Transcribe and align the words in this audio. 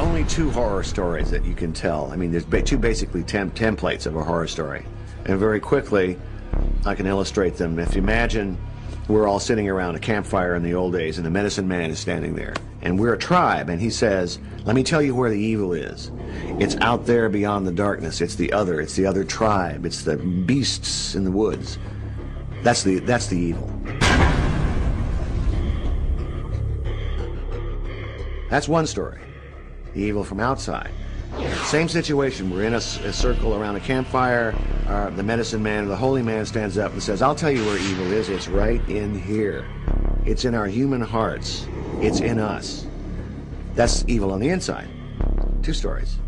only 0.00 0.24
two 0.24 0.50
horror 0.50 0.82
stories 0.82 1.30
that 1.30 1.44
you 1.44 1.54
can 1.54 1.72
tell. 1.72 2.10
I 2.12 2.16
mean, 2.16 2.30
there's 2.30 2.44
ba- 2.44 2.62
two 2.62 2.78
basically 2.78 3.22
tem- 3.22 3.50
templates 3.50 4.06
of 4.06 4.16
a 4.16 4.22
horror 4.22 4.46
story. 4.46 4.84
And 5.24 5.38
very 5.38 5.60
quickly, 5.60 6.18
I 6.84 6.94
can 6.94 7.06
illustrate 7.06 7.56
them. 7.56 7.78
If 7.78 7.94
you 7.94 8.02
imagine 8.02 8.58
we're 9.08 9.26
all 9.26 9.40
sitting 9.40 9.68
around 9.68 9.96
a 9.96 9.98
campfire 9.98 10.54
in 10.54 10.62
the 10.62 10.74
old 10.74 10.92
days, 10.92 11.16
and 11.16 11.26
the 11.26 11.30
medicine 11.30 11.66
man 11.66 11.90
is 11.90 11.98
standing 11.98 12.34
there. 12.34 12.54
And 12.82 12.98
we're 12.98 13.14
a 13.14 13.18
tribe, 13.18 13.68
and 13.68 13.80
he 13.80 13.90
says, 13.90 14.38
Let 14.64 14.76
me 14.76 14.82
tell 14.82 15.02
you 15.02 15.14
where 15.14 15.30
the 15.30 15.38
evil 15.38 15.72
is. 15.72 16.10
It's 16.58 16.76
out 16.76 17.06
there 17.06 17.28
beyond 17.28 17.66
the 17.66 17.72
darkness. 17.72 18.20
It's 18.20 18.36
the 18.36 18.52
other. 18.52 18.80
It's 18.80 18.94
the 18.94 19.06
other 19.06 19.24
tribe. 19.24 19.86
It's 19.86 20.02
the 20.02 20.16
beasts 20.16 21.14
in 21.14 21.24
the 21.24 21.30
woods. 21.30 21.78
That's 22.62 22.82
the, 22.82 23.00
that's 23.00 23.26
the 23.26 23.38
evil. 23.38 23.68
That's 28.48 28.68
one 28.68 28.86
story. 28.86 29.20
The 29.94 30.00
evil 30.00 30.24
from 30.24 30.40
outside. 30.40 30.90
Same 31.64 31.88
situation. 31.88 32.50
We're 32.50 32.64
in 32.64 32.74
a 32.74 32.80
circle 32.80 33.54
around 33.54 33.76
a 33.76 33.80
campfire. 33.80 34.54
Uh, 34.86 35.10
the 35.10 35.22
medicine 35.22 35.62
man 35.62 35.84
or 35.84 35.88
the 35.88 35.96
holy 35.96 36.22
man 36.22 36.44
stands 36.44 36.76
up 36.76 36.92
and 36.92 37.02
says, 37.02 37.22
I'll 37.22 37.34
tell 37.34 37.50
you 37.50 37.64
where 37.64 37.78
evil 37.78 38.12
is. 38.12 38.28
It's 38.28 38.48
right 38.48 38.86
in 38.88 39.18
here. 39.18 39.66
It's 40.24 40.44
in 40.44 40.54
our 40.54 40.66
human 40.66 41.00
hearts. 41.00 41.66
It's 42.00 42.20
in 42.20 42.38
us. 42.38 42.86
That's 43.74 44.04
evil 44.06 44.32
on 44.32 44.40
the 44.40 44.50
inside. 44.50 44.88
Two 45.62 45.72
stories. 45.72 46.18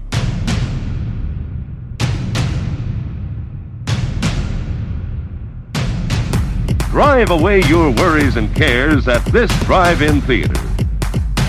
Drive 6.90 7.30
away 7.30 7.60
your 7.62 7.90
worries 7.90 8.36
and 8.36 8.54
cares 8.54 9.08
at 9.08 9.24
this 9.26 9.50
drive-in 9.64 10.20
theater. 10.22 10.73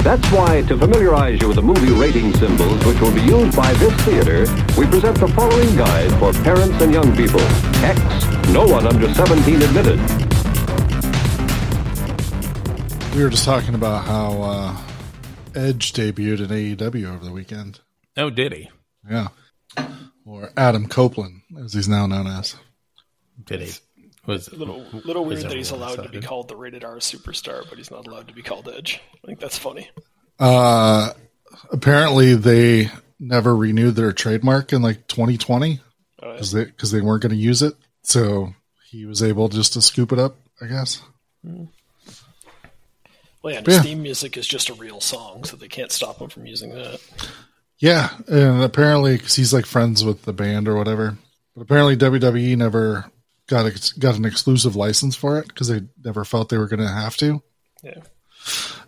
That's 0.06 0.32
why, 0.32 0.62
to 0.68 0.78
familiarize 0.78 1.42
you 1.42 1.48
with 1.48 1.56
the 1.56 1.64
movie 1.64 1.92
rating 1.92 2.32
symbols 2.36 2.86
which 2.86 3.02
will 3.02 3.12
be 3.12 3.24
used 3.24 3.58
by 3.58 3.74
this 3.74 3.92
theater, 4.04 4.42
we 4.78 4.86
present 4.86 5.18
the 5.18 5.28
following 5.30 5.76
guide 5.76 6.12
for 6.20 6.32
parents 6.44 6.80
and 6.80 6.94
young 6.94 7.16
people. 7.16 7.42
X, 7.84 8.00
no 8.50 8.68
one 8.68 8.86
under 8.86 9.12
17 9.12 9.64
admitted. 9.64 10.00
We 13.16 13.24
were 13.24 13.32
just 13.32 13.46
talking 13.46 13.74
about 13.74 14.06
how 14.06 14.44
uh, 14.44 14.78
Edge 15.56 15.92
debuted 15.94 16.52
in 16.52 16.78
AEW 16.78 17.12
over 17.12 17.26
the 17.26 17.32
weekend. 17.32 17.80
Oh, 18.16 18.30
did 18.30 18.54
he? 18.54 18.70
Yeah. 19.10 19.30
Or 20.24 20.52
Adam 20.56 20.88
Copeland, 20.88 21.42
as 21.60 21.74
he's 21.74 21.90
now 21.90 22.06
known 22.06 22.28
as. 22.28 22.56
Did 23.44 23.62
he? 23.62 23.72
Was 24.28 24.48
a 24.48 24.56
Little 24.56 24.86
little 25.04 25.26
weird 25.26 25.44
that 25.44 25.52
he's 25.56 25.72
everyone 25.72 25.90
allowed 25.98 26.04
to 26.04 26.10
be 26.10 26.22
called 26.22 26.48
the 26.48 26.56
rated 26.56 26.84
R 26.84 26.96
superstar, 26.98 27.68
but 27.70 27.78
he's 27.78 27.92
not 27.92 28.08
allowed 28.08 28.28
to 28.30 28.34
be 28.34 28.42
called 28.42 28.68
Edge. 28.68 29.00
I 29.24 29.28
think 29.28 29.40
that's 29.40 29.58
funny. 29.58 29.90
Uh, 30.40 31.12
apparently, 31.72 32.34
they 32.36 32.90
never 33.20 33.56
renewed 33.56 33.96
their 33.96 34.14
trademark 34.14 34.74
in 34.74 34.82
like 34.82 35.08
2020 35.08 35.80
Oh, 36.24 36.34
yeah. 36.34 36.64
because 36.66 36.92
they 36.92 37.02
weren't 37.02 37.22
going 37.22 37.32
to 37.32 37.36
use 37.38 37.62
it. 37.62 37.76
So 38.04 38.54
he 38.90 39.06
was 39.06 39.22
able 39.22 39.48
just 39.50 39.74
to 39.74 39.82
scoop 39.82 40.12
it 40.12 40.20
up, 40.20 40.36
I 40.62 40.68
guess. 40.68 41.02
Well, 41.44 41.70
yeah, 43.54 43.60
and 43.60 43.68
Yeah. 43.68 43.82
Steam 43.82 44.02
music 44.02 44.38
is 44.38 44.48
just 44.48 44.70
a 44.70 44.74
real 44.74 45.02
song, 45.02 45.44
so 45.44 45.56
they 45.56 45.68
can't 45.68 45.92
stop 45.92 46.20
him 46.20 46.30
from 46.30 46.48
using 46.48 46.72
that. 46.72 47.00
Yeah, 47.78 48.10
and 48.28 48.64
apparently, 48.64 49.18
because 49.18 49.36
he's 49.36 49.54
like 49.54 49.66
friends 49.66 50.04
with 50.04 50.24
the 50.24 50.34
band 50.34 50.68
or 50.68 50.76
whatever. 50.76 51.18
But 51.56 51.64
apparently, 51.64 51.96
WWE 51.96 52.58
never 52.58 53.06
got 53.48 53.66
a, 53.66 54.00
got 54.00 54.16
an 54.16 54.26
exclusive 54.26 54.76
license 54.76 55.16
for 55.16 55.38
it 55.40 55.48
because 55.48 55.68
they 55.68 55.82
never 56.04 56.26
felt 56.26 56.50
they 56.50 56.58
were 56.58 56.68
going 56.68 56.80
to 56.80 56.88
have 56.88 57.16
to. 57.18 57.42
Yeah. 57.84 58.02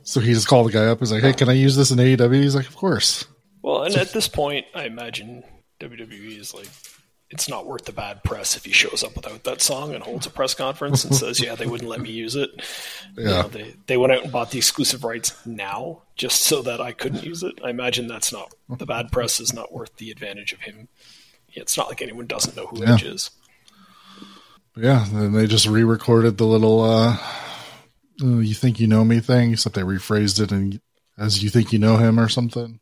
So 0.03 0.19
he 0.19 0.33
just 0.33 0.47
called 0.47 0.67
the 0.67 0.71
guy 0.71 0.85
up. 0.85 0.99
He's 0.99 1.11
like, 1.11 1.23
"Hey, 1.23 1.33
can 1.33 1.49
I 1.49 1.53
use 1.53 1.75
this 1.75 1.91
in 1.91 1.97
AEW?" 1.97 2.33
He's 2.41 2.55
like, 2.55 2.67
"Of 2.67 2.75
course." 2.75 3.25
Well, 3.61 3.83
and 3.83 3.95
at 3.95 4.13
this 4.13 4.27
point, 4.27 4.65
I 4.73 4.83
imagine 4.85 5.43
WWE 5.79 6.39
is 6.39 6.53
like, 6.53 6.69
it's 7.29 7.49
not 7.49 7.65
worth 7.65 7.83
the 7.85 7.91
bad 7.91 8.23
press 8.23 8.55
if 8.55 8.63
he 8.63 8.71
shows 8.71 9.03
up 9.03 9.15
without 9.15 9.43
that 9.43 9.61
song 9.61 9.93
and 9.93 10.01
holds 10.03 10.25
a 10.25 10.29
press 10.29 10.53
conference 10.53 11.03
and 11.03 11.13
says, 11.15 11.41
"Yeah, 11.41 11.55
they 11.55 11.65
wouldn't 11.65 11.89
let 11.89 11.99
me 12.01 12.11
use 12.11 12.35
it." 12.35 12.49
You 13.17 13.23
Yeah. 13.23 13.41
know, 13.41 13.47
they 13.47 13.73
they 13.87 13.97
went 13.97 14.13
out 14.13 14.23
and 14.23 14.31
bought 14.31 14.51
the 14.51 14.59
exclusive 14.59 15.03
rights 15.03 15.33
now 15.45 16.03
just 16.15 16.43
so 16.43 16.61
that 16.61 16.79
I 16.79 16.91
couldn't 16.91 17.23
use 17.23 17.41
it. 17.41 17.53
I 17.63 17.71
imagine 17.71 18.05
that's 18.07 18.31
not 18.31 18.53
the 18.69 18.85
bad 18.85 19.11
press 19.11 19.39
is 19.39 19.53
not 19.53 19.73
worth 19.73 19.95
the 19.97 20.11
advantage 20.11 20.53
of 20.53 20.59
him. 20.59 20.87
It's 21.49 21.75
not 21.75 21.87
like 21.89 22.01
anyone 22.03 22.27
doesn't 22.27 22.55
know 22.55 22.67
who 22.67 22.81
Yeah. 22.83 22.93
Edge 22.93 23.03
is. 23.03 23.31
But 24.77 24.85
yeah, 24.85 25.05
then 25.11 25.31
they 25.33 25.47
just 25.47 25.65
re-recorded 25.65 26.37
the 26.37 26.45
little 26.45 26.81
uh, 26.83 27.17
uh, 28.21 28.25
"You 28.37 28.53
think 28.53 28.79
you 28.79 28.85
know 28.85 29.03
me" 29.03 29.19
thing, 29.21 29.53
except 29.53 29.73
they 29.73 29.81
rephrased 29.81 30.39
it 30.39 30.51
and 30.51 30.79
as 31.17 31.41
"You 31.41 31.49
think 31.49 31.73
you 31.73 31.79
know 31.79 31.97
him" 31.97 32.19
or 32.19 32.29
something. 32.29 32.79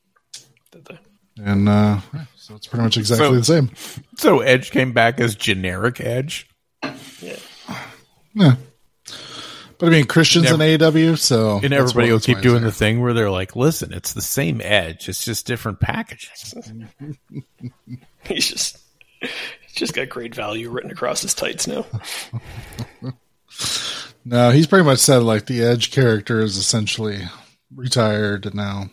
Did 0.72 0.84
they? 0.86 1.00
And 1.42 1.70
uh, 1.70 2.02
so 2.36 2.56
it's 2.56 2.68
pretty 2.68 2.84
much 2.84 2.98
exactly 2.98 3.28
So- 3.28 3.36
the 3.36 3.44
same. 3.46 4.04
so 4.18 4.42
Edge 4.42 4.72
came 4.72 4.92
back 4.92 5.22
as 5.22 5.36
generic 5.36 6.02
Edge. 6.02 6.50
Yeah. 7.22 7.38
Yeah. 8.34 8.56
But 9.78 9.88
I 9.88 9.90
mean, 9.90 10.04
Christians 10.06 10.46
Never- 10.52 10.62
in 10.66 10.80
AEW, 10.80 11.18
so 11.18 11.62
And 11.64 11.74
everybody 11.74 12.12
will 12.12 12.20
keep 12.20 12.42
doing 12.42 12.62
there. 12.62 12.72
the 12.72 12.76
thing 12.76 13.00
where 13.02 13.14
they're 13.14 13.32
like, 13.32 13.56
listen, 13.56 13.94
it's 13.94 14.12
the 14.12 14.22
same 14.22 14.60
Edge. 14.62 15.08
It's 15.08 15.24
just 15.24 15.46
different 15.48 15.80
packaging. 15.80 16.90
He's 18.26 18.50
just 18.50 18.78
he's 19.22 19.65
just 19.76 19.94
got 19.94 20.10
great 20.10 20.34
value 20.34 20.70
written 20.70 20.92
across 20.92 21.22
his 21.22 21.34
tights 21.34 21.68
now. 21.68 21.86
No, 24.28 24.50
he's 24.50 24.66
pretty 24.66 24.86
much 24.86 24.98
said 25.00 25.22
like 25.22 25.46
the 25.46 25.62
Edge 25.64 25.92
character 25.92 26.42
is 26.42 26.58
essentially 26.58 27.22
retired 27.74 28.48
and 28.48 28.56
now 28.56 28.90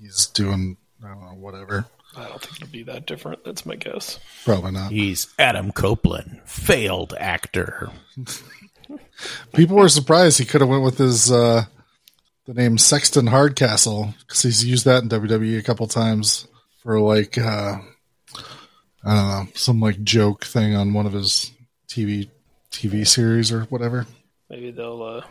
he's 0.00 0.28
doing 0.28 0.76
I 1.04 1.08
don't 1.08 1.22
know 1.22 1.34
whatever. 1.34 1.86
I 2.16 2.28
don't 2.28 2.40
think 2.40 2.62
it'll 2.62 2.72
be 2.72 2.84
that 2.84 3.04
different. 3.04 3.44
That's 3.44 3.66
my 3.66 3.74
guess. 3.74 4.20
Probably 4.44 4.70
not. 4.70 4.92
He's 4.92 5.34
Adam 5.38 5.72
Copeland, 5.72 6.40
failed 6.46 7.14
actor. 7.18 7.90
People 9.52 9.76
were 9.76 9.88
surprised 9.88 10.38
he 10.38 10.44
could 10.44 10.60
have 10.60 10.70
went 10.70 10.84
with 10.84 10.98
his 10.98 11.32
uh, 11.32 11.64
the 12.46 12.54
name 12.54 12.78
Sexton 12.78 13.26
Hardcastle 13.26 14.14
because 14.20 14.42
he's 14.42 14.64
used 14.64 14.84
that 14.84 15.02
in 15.02 15.08
WWE 15.08 15.58
a 15.58 15.62
couple 15.62 15.88
times 15.88 16.46
for 16.82 17.00
like 17.00 17.36
uh, 17.36 17.78
I 19.06 19.14
don't 19.14 19.28
know 19.28 19.52
some 19.54 19.80
like 19.80 20.02
joke 20.02 20.44
thing 20.44 20.74
on 20.74 20.92
one 20.92 21.06
of 21.06 21.12
his 21.12 21.52
TV 21.88 22.28
TV 22.72 23.06
series 23.06 23.52
or 23.52 23.62
whatever. 23.64 24.06
Maybe 24.50 24.70
they'll. 24.70 25.02
uh 25.02 25.22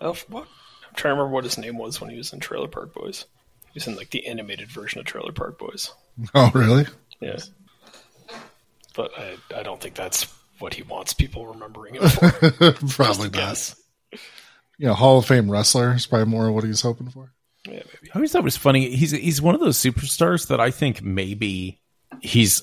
oh, 0.00 0.16
what? 0.28 0.44
I'm 0.88 0.94
trying 0.96 1.12
to 1.14 1.20
remember 1.20 1.34
what 1.34 1.44
his 1.44 1.58
name 1.58 1.78
was 1.78 2.00
when 2.00 2.10
he 2.10 2.16
was 2.16 2.32
in 2.32 2.40
Trailer 2.40 2.68
Park 2.68 2.94
Boys. 2.94 3.26
He 3.66 3.70
was 3.74 3.86
in 3.86 3.96
like 3.96 4.10
the 4.10 4.26
animated 4.26 4.70
version 4.70 4.98
of 5.00 5.06
Trailer 5.06 5.32
Park 5.32 5.58
Boys. 5.58 5.92
Oh, 6.34 6.50
really? 6.54 6.86
Yeah. 7.20 7.38
But 8.96 9.12
I, 9.16 9.36
I 9.56 9.62
don't 9.62 9.80
think 9.80 9.94
that's 9.94 10.24
what 10.58 10.74
he 10.74 10.82
wants 10.82 11.14
people 11.14 11.46
remembering 11.46 11.94
him 11.94 12.08
for. 12.08 12.30
Probably 12.88 13.30
not. 13.30 13.36
Yes. 13.36 13.76
You 14.78 14.86
know, 14.86 14.94
Hall 14.94 15.18
of 15.18 15.26
Fame 15.26 15.50
wrestler 15.50 15.92
is 15.94 16.06
probably 16.06 16.26
more 16.26 16.50
what 16.50 16.64
he's 16.64 16.80
hoping 16.80 17.10
for. 17.10 17.32
Yeah, 17.66 17.74
maybe. 17.74 18.10
I 18.12 18.16
always 18.16 18.32
thought 18.32 18.40
it 18.40 18.44
was 18.44 18.56
funny. 18.56 18.90
He's 18.96 19.10
he's 19.10 19.40
one 19.40 19.54
of 19.54 19.60
those 19.60 19.78
superstars 19.78 20.48
that 20.48 20.60
I 20.60 20.70
think 20.70 21.02
maybe 21.02 21.78
he's 22.20 22.62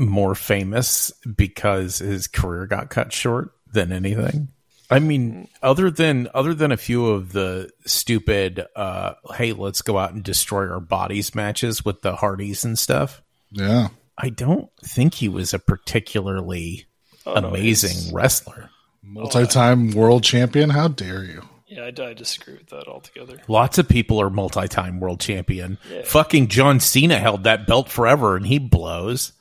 more 0.00 0.34
famous 0.34 1.12
because 1.36 1.98
his 1.98 2.26
career 2.26 2.66
got 2.66 2.90
cut 2.90 3.12
short 3.12 3.52
than 3.72 3.92
anything. 3.92 4.48
I 4.90 4.98
mean, 4.98 5.46
other 5.62 5.88
than 5.90 6.28
other 6.34 6.52
than 6.52 6.72
a 6.72 6.76
few 6.76 7.06
of 7.06 7.32
the 7.32 7.70
stupid, 7.86 8.66
uh, 8.74 9.12
hey, 9.36 9.52
let's 9.52 9.82
go 9.82 9.98
out 9.98 10.12
and 10.14 10.24
destroy 10.24 10.68
our 10.68 10.80
bodies 10.80 11.32
matches 11.34 11.84
with 11.84 12.02
the 12.02 12.16
Hardys 12.16 12.64
and 12.64 12.76
stuff. 12.76 13.22
Yeah. 13.52 13.88
I 14.18 14.30
don't 14.30 14.68
think 14.84 15.14
he 15.14 15.28
was 15.28 15.54
a 15.54 15.58
particularly 15.60 16.86
Oh, 17.26 17.34
amazing 17.34 17.90
he's- 17.96 18.12
wrestler. 18.12 18.70
Multi-time 19.02 19.92
world 19.92 20.24
champion. 20.24 20.70
How 20.70 20.88
dare 20.88 21.24
you? 21.24 21.42
Yeah, 21.66 21.82
I, 21.84 22.02
I 22.02 22.12
disagree 22.14 22.54
with 22.54 22.68
that 22.68 22.86
altogether. 22.88 23.40
Lots 23.48 23.78
of 23.78 23.88
people 23.88 24.20
are 24.20 24.28
multi-time 24.30 24.98
world 25.00 25.20
champion. 25.20 25.78
Fucking 26.04 26.48
John 26.48 26.80
Cena 26.80 27.18
held 27.18 27.44
that 27.44 27.66
belt 27.66 27.88
forever, 27.88 28.36
and 28.36 28.46
he 28.46 28.58
blows. 28.58 29.32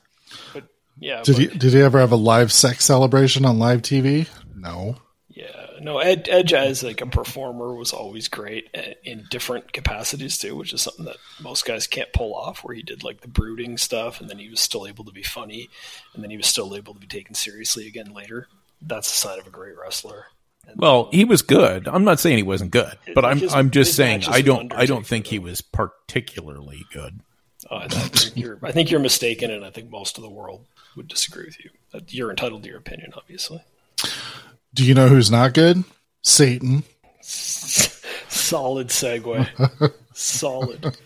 But 0.54 0.66
yeah, 1.00 1.22
Did 1.24 1.36
but, 1.36 1.42
he 1.42 1.48
did 1.58 1.74
he 1.74 1.81
ever 1.81 2.00
have 2.00 2.12
a 2.12 2.18
live 2.18 2.52
sex 2.52 2.86
celebration 2.86 3.46
on 3.46 3.60
live 3.60 3.81
TV? 3.81 4.28
No. 4.56 4.98
yeah, 5.30 5.78
no. 5.80 6.00
Ed, 6.00 6.28
Edge 6.30 6.52
as 6.52 6.84
like 6.84 7.00
a 7.00 7.06
performer 7.06 7.74
was 7.74 7.94
always 7.94 8.28
great 8.28 8.68
uh, 8.78 8.94
in 9.04 9.26
different 9.30 9.72
capacities 9.72 10.38
too, 10.38 10.56
which 10.56 10.74
is 10.74 10.81
something 10.81 11.06
that 11.06 11.16
most 11.42 11.66
guys 11.66 11.88
can't 11.88 12.12
pull 12.12 12.36
off. 12.36 12.64
Where 12.64 12.76
he 12.76 12.81
did 12.81 13.04
like 13.04 13.22
the 13.22 13.30
brooding 13.30 13.78
stuff, 13.78 14.20
and 14.20 14.30
then 14.30 14.40
he 14.40 14.50
was 14.50 14.60
still 14.60 14.86
able 14.86 15.06
to 15.06 15.12
be 15.14 15.24
funny, 15.24 15.70
and 16.14 16.22
then 16.22 16.30
he 16.30 16.38
was 16.38 16.48
still 16.48 16.76
able 16.76 16.94
to 16.94 17.00
be 17.00 17.08
taken 17.08 17.34
seriously 17.34 17.88
again 17.88 18.14
later. 18.14 18.48
That's 18.81 19.08
a 19.08 19.16
sign 19.16 19.40
of 19.40 19.48
a 19.48 19.52
great 19.52 19.78
wrestler. 19.78 20.26
And, 20.68 20.80
Well, 20.80 21.10
he 21.12 21.24
was 21.24 21.42
good. 21.42 21.88
I'm 21.88 22.04
not 22.04 22.20
saying 22.20 22.38
he 22.38 22.44
wasn't 22.44 22.72
good, 22.72 22.98
but 23.16 23.24
I'm 23.24 23.42
I'm 23.52 23.72
just 23.72 23.96
saying 23.96 24.24
I 24.28 24.42
don't 24.42 24.74
I 24.74 24.86
don't 24.86 25.08
think 25.08 25.28
he 25.28 25.40
was 25.40 25.62
particularly 25.62 26.84
good. 26.92 27.22
Uh, 27.69 27.75
I 27.75 27.88
think 27.88 28.38
you're 28.38 28.60
I 28.63 28.71
think 28.71 28.92
you're 28.92 29.00
mistaken, 29.00 29.51
and 29.51 29.66
I 29.66 29.69
think 29.69 29.89
most 29.89 30.18
of 30.18 30.24
the 30.24 30.30
world 30.30 30.66
would 30.95 31.07
disagree 31.07 31.45
with 31.45 31.63
you. 31.63 31.69
You're 32.07 32.30
entitled 32.30 32.63
to 32.63 32.69
your 32.69 32.77
opinion, 32.77 33.13
obviously. 33.16 33.63
Do 34.74 34.86
you 34.86 34.94
know 34.94 35.07
who's 35.07 35.31
not 35.31 35.54
good? 35.54 35.83
Satan. 36.21 36.83
Solid 37.21 38.88
segue. 38.88 39.94
Solid. 40.13 40.98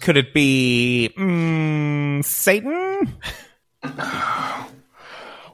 Could 0.00 0.16
it 0.16 0.32
be 0.34 1.10
mm, 1.16 2.24
Satan? 2.24 3.16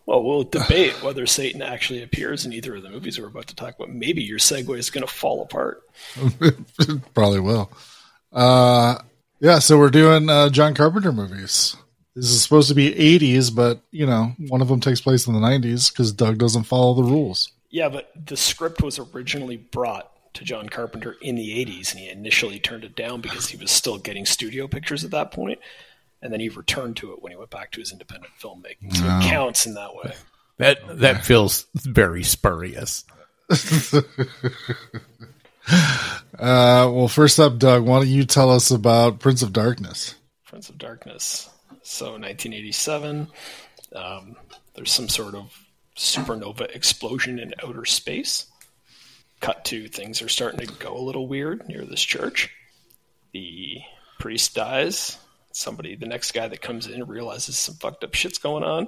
Well, 0.09 0.25
we'll 0.25 0.45
debate 0.45 1.03
whether 1.03 1.27
Satan 1.27 1.61
actually 1.61 2.03
appears 2.03 2.47
in 2.47 2.55
either 2.55 2.77
of 2.77 2.83
the 2.83 2.89
movies 2.89 3.21
we're 3.21 3.27
about 3.27 3.47
to 3.49 3.55
talk 3.55 3.77
about. 3.77 3.91
Maybe 3.91 4.23
your 4.23 4.39
segue 4.39 4.79
is 4.79 4.89
going 4.89 5.07
to 5.07 5.13
fall 5.13 5.43
apart. 5.43 5.83
Probably 7.15 7.41
will. 7.41 7.71
Uh, 8.33 8.97
yeah, 9.41 9.59
so 9.59 9.79
we're 9.79 9.91
doing 9.91 10.29
uh, 10.29 10.49
John 10.51 10.75
Carpenter 10.75 11.13
movies. 11.13 11.77
This 12.15 12.31
is 12.31 12.43
supposed 12.43 12.69
to 12.69 12.75
be 12.75 12.93
80s, 12.93 13.55
but, 13.55 13.81
you 13.93 14.07
know, 14.07 14.33
one 14.49 14.61
of 14.61 14.69
them 14.69 14.81
takes 14.81 15.01
place 15.01 15.27
in 15.27 15.35
the 15.35 15.41
90s 15.41 15.93
because 15.93 16.11
Doug 16.11 16.39
doesn't 16.39 16.65
follow 16.65 16.95
the 16.95 17.05
rules. 17.05 17.53
Yeah, 17.71 17.89
but 17.89 18.11
the 18.27 18.37
script 18.37 18.83
was 18.83 18.99
originally 18.99 19.57
brought 19.57 20.11
to 20.35 20.45
John 20.45 20.69
Carpenter 20.69 21.17
in 21.21 21.37
the 21.37 21.65
80s, 21.65 21.93
and 21.93 22.01
he 22.01 22.09
initially 22.09 22.59
turned 22.59 22.85
it 22.85 22.97
down 22.97 23.21
because 23.21 23.49
he 23.49 23.57
was 23.57 23.71
still 23.71 23.99
getting 23.99 24.27
studio 24.27 24.67
pictures 24.67 25.05
at 25.05 25.11
that 25.13 25.31
point, 25.31 25.61
and 26.23 26.33
then 26.33 26.41
he 26.41 26.49
returned 26.49 26.97
to 26.99 27.13
it 27.13 27.23
when 27.23 27.31
he 27.31 27.37
went 27.39 27.51
back 27.51 27.71
to 27.73 27.81
his 27.81 27.93
independent 27.93 28.33
filmmaking. 28.41 28.97
So 28.97 29.05
it 29.05 29.23
counts 29.31 29.67
in 29.67 29.75
that 29.75 29.95
way. 29.95 30.15
That 30.59 30.99
that 30.99 31.25
feels 31.25 31.67
very 31.75 32.25
spurious. 32.25 33.05
Uh, 36.39 36.89
well, 36.93 37.09
first 37.09 37.41
up, 37.41 37.59
Doug, 37.59 37.83
why 37.83 37.99
don't 37.99 38.07
you 38.07 38.25
tell 38.25 38.53
us 38.53 38.71
about 38.71 39.19
Prince 39.19 39.43
of 39.43 39.53
Darkness? 39.53 40.15
Prince 40.47 40.69
of 40.69 40.79
Darkness. 40.79 41.51
So 41.83 42.13
1987, 42.13 43.27
um, 43.97 44.37
there's 44.75 44.93
some 44.93 45.09
sort 45.09 45.35
of 45.35 45.53
supernova 45.97 46.73
explosion 46.73 47.41
in 47.41 47.55
outer 47.65 47.85
space. 47.85 48.47
Cut 49.41 49.65
to 49.65 49.89
things 49.89 50.23
are 50.23 50.29
starting 50.29 50.65
to 50.65 50.73
go 50.75 50.97
a 50.97 51.03
little 51.03 51.27
weird 51.27 51.67
near 51.67 51.85
this 51.85 52.03
church. 52.03 52.51
The 53.33 53.79
priest 54.21 54.55
dies. 54.55 55.19
Somebody, 55.51 55.97
the 55.97 56.07
next 56.07 56.33
guy 56.33 56.47
that 56.47 56.63
comes 56.63 56.87
in, 56.87 57.05
realizes 57.05 57.59
some 57.59 57.75
fucked 57.75 58.05
up 58.05 58.15
shit's 58.15 58.39
going 58.39 58.63
on. 58.63 58.87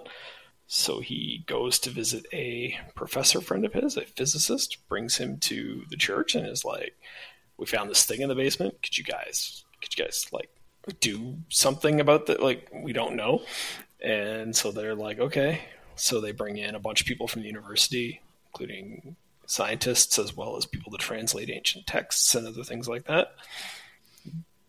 So 0.73 1.01
he 1.01 1.43
goes 1.47 1.81
to 1.81 1.91
visit 1.91 2.27
a 2.33 2.79
professor 2.95 3.41
friend 3.41 3.65
of 3.65 3.73
his, 3.73 3.97
a 3.97 4.03
physicist, 4.03 4.79
brings 4.89 5.17
him 5.17 5.39
to 5.39 5.83
the 5.91 5.97
church 5.97 6.37
and 6.37 6.47
is 6.47 6.65
like, 6.65 6.95
"We 7.57 7.67
found 7.67 7.91
this 7.91 8.07
thing 8.07 8.21
in 8.21 8.29
the 8.29 8.37
basement. 8.37 8.81
Could 8.81 8.97
you 8.97 9.03
guys, 9.03 9.65
could 9.83 9.99
you 9.99 10.05
guys 10.05 10.27
like 10.31 10.49
do 11.01 11.39
something 11.49 11.99
about 11.99 12.27
that? 12.27 12.41
Like 12.41 12.71
we 12.73 12.93
don't 12.93 13.17
know." 13.17 13.43
And 14.01 14.55
so 14.55 14.71
they're 14.71 14.95
like, 14.95 15.19
"Okay." 15.19 15.61
So 15.97 16.21
they 16.21 16.31
bring 16.31 16.57
in 16.57 16.77
a 16.77 16.81
bunch 16.81 17.01
of 17.01 17.07
people 17.09 17.27
from 17.27 17.43
the 17.43 17.49
university, 17.49 18.21
including 18.53 19.17
scientists 19.47 20.21
as 20.21 20.37
well 20.37 20.57
as 20.57 20.67
people 20.67 20.93
to 20.93 20.99
translate 20.99 21.51
ancient 21.51 21.89
texts 21.89 22.33
and 22.37 22.47
other 22.47 22.63
things 22.63 22.89
like 22.89 23.07
that. 23.07 23.35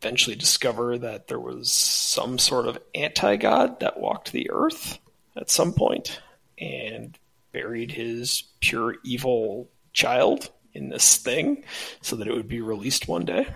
Eventually 0.01 0.35
discover 0.35 0.97
that 0.97 1.27
there 1.27 1.39
was 1.39 1.71
some 1.71 2.39
sort 2.39 2.65
of 2.65 2.79
anti-god 2.95 3.81
that 3.81 3.99
walked 3.99 4.31
the 4.31 4.49
earth 4.49 4.97
at 5.35 5.49
some 5.49 5.73
point 5.73 6.19
and 6.57 7.17
buried 7.51 7.91
his 7.91 8.43
pure 8.59 8.95
evil 9.03 9.69
child 9.93 10.49
in 10.73 10.89
this 10.89 11.17
thing 11.17 11.63
so 12.01 12.15
that 12.15 12.27
it 12.27 12.33
would 12.33 12.47
be 12.47 12.61
released 12.61 13.07
one 13.07 13.25
day. 13.25 13.47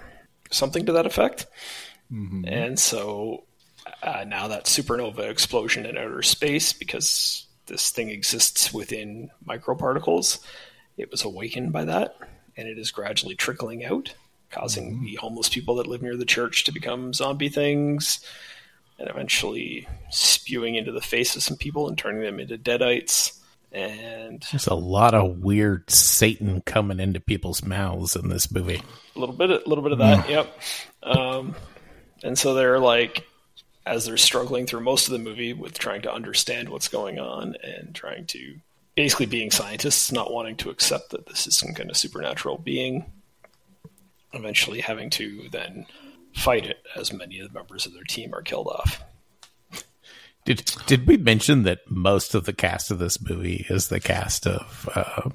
Something 0.51 0.85
to 0.85 0.93
that 0.93 1.05
effect. 1.05 1.45
And 2.47 2.79
so 2.79 3.45
uh, 4.03 4.25
now 4.27 4.47
that 4.49 4.65
supernova 4.65 5.29
explosion 5.29 5.85
in 5.85 5.97
outer 5.97 6.21
space, 6.21 6.73
because 6.73 7.45
this 7.67 7.89
thing 7.89 8.09
exists 8.09 8.73
within 8.73 9.31
microparticles, 9.47 10.39
it 10.97 11.09
was 11.09 11.23
awakened 11.23 11.71
by 11.71 11.85
that 11.85 12.17
and 12.57 12.67
it 12.67 12.77
is 12.77 12.91
gradually 12.91 13.35
trickling 13.35 13.83
out, 13.85 14.13
causing 14.49 15.03
the 15.03 15.15
homeless 15.15 15.49
people 15.49 15.75
that 15.75 15.87
live 15.87 16.01
near 16.01 16.15
the 16.15 16.25
church 16.25 16.63
to 16.65 16.71
become 16.71 17.13
zombie 17.13 17.49
things 17.49 18.23
and 18.97 19.09
eventually 19.09 19.87
spewing 20.09 20.75
into 20.75 20.91
the 20.91 21.01
face 21.01 21.35
of 21.35 21.43
some 21.43 21.57
people 21.57 21.87
and 21.87 21.97
turning 21.97 22.21
them 22.21 22.39
into 22.39 22.57
deadites. 22.57 23.39
And 23.71 24.45
There's 24.51 24.67
a 24.67 24.73
lot 24.73 25.13
of 25.13 25.39
weird 25.39 25.89
Satan 25.89 26.61
coming 26.61 26.99
into 26.99 27.19
people's 27.19 27.63
mouths 27.63 28.15
in 28.15 28.29
this 28.29 28.49
movie. 28.49 28.81
a 29.15 29.19
little 29.19 29.35
bit, 29.35 29.49
a 29.49 29.67
little 29.67 29.83
bit 29.83 29.91
of 29.91 29.97
that, 29.97 30.29
yep. 30.29 30.57
Um, 31.03 31.55
and 32.23 32.37
so 32.39 32.53
they're 32.53 32.79
like, 32.79 33.25
as 33.85 34.05
they're 34.05 34.17
struggling 34.17 34.65
through 34.65 34.79
most 34.79 35.07
of 35.07 35.11
the 35.11 35.19
movie 35.19 35.53
with 35.53 35.77
trying 35.77 36.01
to 36.03 36.13
understand 36.13 36.69
what's 36.69 36.87
going 36.87 37.19
on 37.19 37.55
and 37.63 37.93
trying 37.93 38.25
to 38.27 38.55
basically 38.95 39.25
being 39.25 39.51
scientists, 39.51 40.11
not 40.11 40.31
wanting 40.31 40.55
to 40.55 40.69
accept 40.69 41.11
that 41.11 41.27
this 41.27 41.45
is 41.45 41.57
some 41.57 41.73
kind 41.73 41.89
of 41.89 41.97
supernatural 41.97 42.57
being, 42.57 43.11
eventually 44.33 44.79
having 44.79 45.09
to 45.09 45.49
then 45.51 45.85
fight 46.35 46.65
it 46.65 46.77
as 46.95 47.11
many 47.11 47.39
of 47.39 47.47
the 47.47 47.53
members 47.53 47.85
of 47.85 47.93
their 47.93 48.03
team 48.03 48.33
are 48.33 48.41
killed 48.41 48.67
off. 48.67 49.03
Did 50.45 50.71
did 50.85 51.07
we 51.07 51.17
mention 51.17 51.63
that 51.63 51.89
most 51.89 52.35
of 52.35 52.45
the 52.45 52.53
cast 52.53 52.91
of 52.91 52.99
this 52.99 53.19
movie 53.19 53.65
is 53.67 53.87
the 53.89 53.99
cast 53.99 54.45
of 54.45 54.87
uh, 54.93 55.29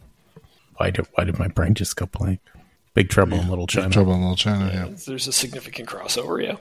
why 0.76 0.90
did 0.90 1.06
why 1.14 1.24
did 1.24 1.38
my 1.38 1.48
brain 1.48 1.74
just 1.74 1.96
go 1.96 2.06
blank? 2.06 2.40
Big 2.94 3.08
Trouble 3.08 3.38
in 3.38 3.48
Little 3.48 3.66
China. 3.66 3.90
Trouble 3.90 4.14
in 4.14 4.20
Little 4.20 4.36
China, 4.36 4.70
yeah. 4.72 4.88
There's 5.06 5.28
a 5.28 5.32
significant 5.32 5.88
crossover, 5.88 6.42
yeah. 6.44 6.56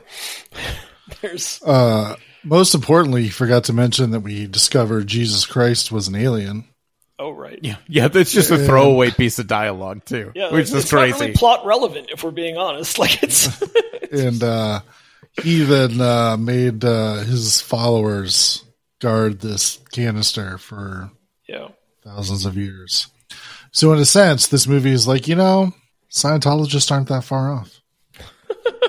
There's 1.22 1.60
Uh, 1.64 2.16
most 2.44 2.76
importantly, 2.76 3.24
you 3.24 3.32
forgot 3.32 3.64
to 3.66 3.74
mention 3.74 4.12
that 4.12 4.20
we 4.20 4.46
discovered 4.46 5.08
Jesus 5.08 5.46
Christ 5.46 5.92
was 5.92 6.08
an 6.08 6.16
alien. 6.16 6.66
Oh 7.20 7.32
right, 7.32 7.60
Yeah, 7.62 7.76
yeah, 7.88 8.08
that's 8.08 8.32
just 8.32 8.50
a 8.50 8.58
throwaway 8.58 9.12
piece 9.12 9.38
of 9.38 9.48
dialogue 9.48 10.06
too, 10.06 10.32
yeah, 10.34 10.52
which 10.52 10.64
is 10.64 10.74
it's 10.74 10.90
crazy. 10.90 11.12
not 11.12 11.20
really 11.20 11.34
plot 11.34 11.66
relevant 11.66 12.10
if 12.12 12.24
we're 12.24 12.32
being 12.32 12.58
honest. 12.58 12.98
Like 13.00 13.22
it's 13.22 13.62
and 14.12 14.42
uh, 14.44 14.82
he 15.44 15.64
then 15.64 16.02
uh, 16.02 16.38
made 16.38 16.84
uh, 16.84 17.18
his 17.18 17.62
followers 17.62 18.64
guard 19.00 19.40
this 19.40 19.80
canister 19.92 20.58
for 20.58 21.12
yeah. 21.48 21.70
thousands 22.04 22.46
of 22.46 22.58
years. 22.58 23.08
So, 23.72 23.94
in 23.94 24.00
a 24.00 24.06
sense, 24.06 24.48
this 24.48 24.68
movie 24.68 24.92
is 24.92 25.08
like, 25.08 25.28
you 25.28 25.36
know, 25.36 25.74
Scientologists 26.12 26.92
aren't 26.92 27.08
that 27.10 27.24
far 27.24 27.54
off. 27.54 27.82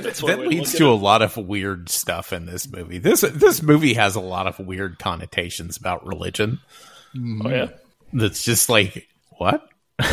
That, 0.00 0.14
that 0.14 0.38
leads 0.40 0.72
to 0.74 0.88
a 0.88 0.94
lot 0.94 1.22
of 1.22 1.36
weird 1.36 1.88
stuff 1.88 2.32
in 2.32 2.46
this 2.46 2.70
movie. 2.70 2.98
This 2.98 3.20
this 3.22 3.62
movie 3.62 3.94
has 3.94 4.14
a 4.16 4.20
lot 4.20 4.46
of 4.46 4.58
weird 4.58 4.98
connotations 4.98 5.76
about 5.76 6.06
religion. 6.06 6.60
Mm-hmm. 7.14 7.46
Oh 7.46 7.50
yeah. 7.50 7.68
That's 8.12 8.42
just 8.44 8.68
like 8.68 9.08
what? 9.38 9.68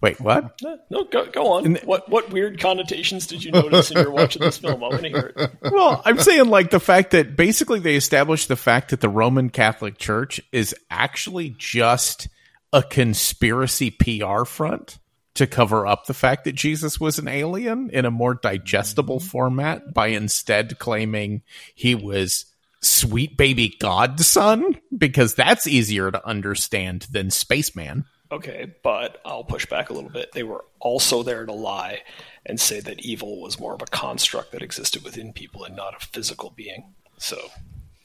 Wait, 0.00 0.20
what? 0.20 0.60
No, 0.62 0.78
No, 0.90 1.04
go 1.04 1.24
go 1.26 1.52
on. 1.52 1.76
what 1.84 2.08
what 2.10 2.30
weird 2.30 2.60
connotations 2.60 3.26
did 3.26 3.42
you 3.42 3.52
notice 3.52 3.90
in 3.90 3.96
your 3.96 4.10
watching 4.10 4.42
this 4.42 4.58
film? 4.58 4.84
I 4.84 4.88
want 4.88 5.02
to 5.02 5.08
hear 5.08 5.32
it. 5.34 5.50
Well, 5.62 6.02
I'm 6.04 6.18
saying 6.18 6.48
like 6.48 6.70
the 6.70 6.80
fact 6.80 7.12
that 7.12 7.36
basically 7.36 7.80
they 7.80 7.96
established 7.96 8.48
the 8.48 8.56
fact 8.56 8.90
that 8.90 9.00
the 9.00 9.08
Roman 9.08 9.48
Catholic 9.48 9.96
Church 9.96 10.42
is 10.52 10.74
actually 10.90 11.54
just 11.56 12.28
a 12.72 12.82
conspiracy 12.82 13.90
PR 13.90 14.44
front 14.44 14.98
to 15.34 15.46
cover 15.46 15.86
up 15.86 16.06
the 16.06 16.14
fact 16.14 16.44
that 16.44 16.54
Jesus 16.54 17.00
was 17.00 17.18
an 17.18 17.28
alien 17.28 17.90
in 17.90 18.04
a 18.04 18.10
more 18.10 18.34
digestible 18.34 19.18
mm-hmm. 19.18 19.28
format 19.28 19.92
by 19.92 20.08
instead 20.08 20.78
claiming 20.78 21.42
he 21.74 21.94
was 21.94 22.46
sweet 22.80 23.36
baby 23.36 23.74
godson 23.80 24.78
because 24.96 25.34
that's 25.34 25.66
easier 25.66 26.10
to 26.10 26.26
understand 26.26 27.06
than 27.10 27.30
spaceman. 27.30 28.04
Okay, 28.30 28.74
but 28.82 29.20
I'll 29.24 29.44
push 29.44 29.66
back 29.66 29.90
a 29.90 29.92
little 29.92 30.10
bit. 30.10 30.32
They 30.32 30.42
were 30.42 30.64
also 30.80 31.22
there 31.22 31.46
to 31.46 31.52
lie 31.52 32.02
and 32.46 32.60
say 32.60 32.80
that 32.80 33.00
evil 33.00 33.40
was 33.40 33.60
more 33.60 33.74
of 33.74 33.82
a 33.82 33.86
construct 33.86 34.52
that 34.52 34.62
existed 34.62 35.04
within 35.04 35.32
people 35.32 35.64
and 35.64 35.76
not 35.76 35.94
a 35.94 36.06
physical 36.06 36.50
being. 36.50 36.94
So 37.18 37.38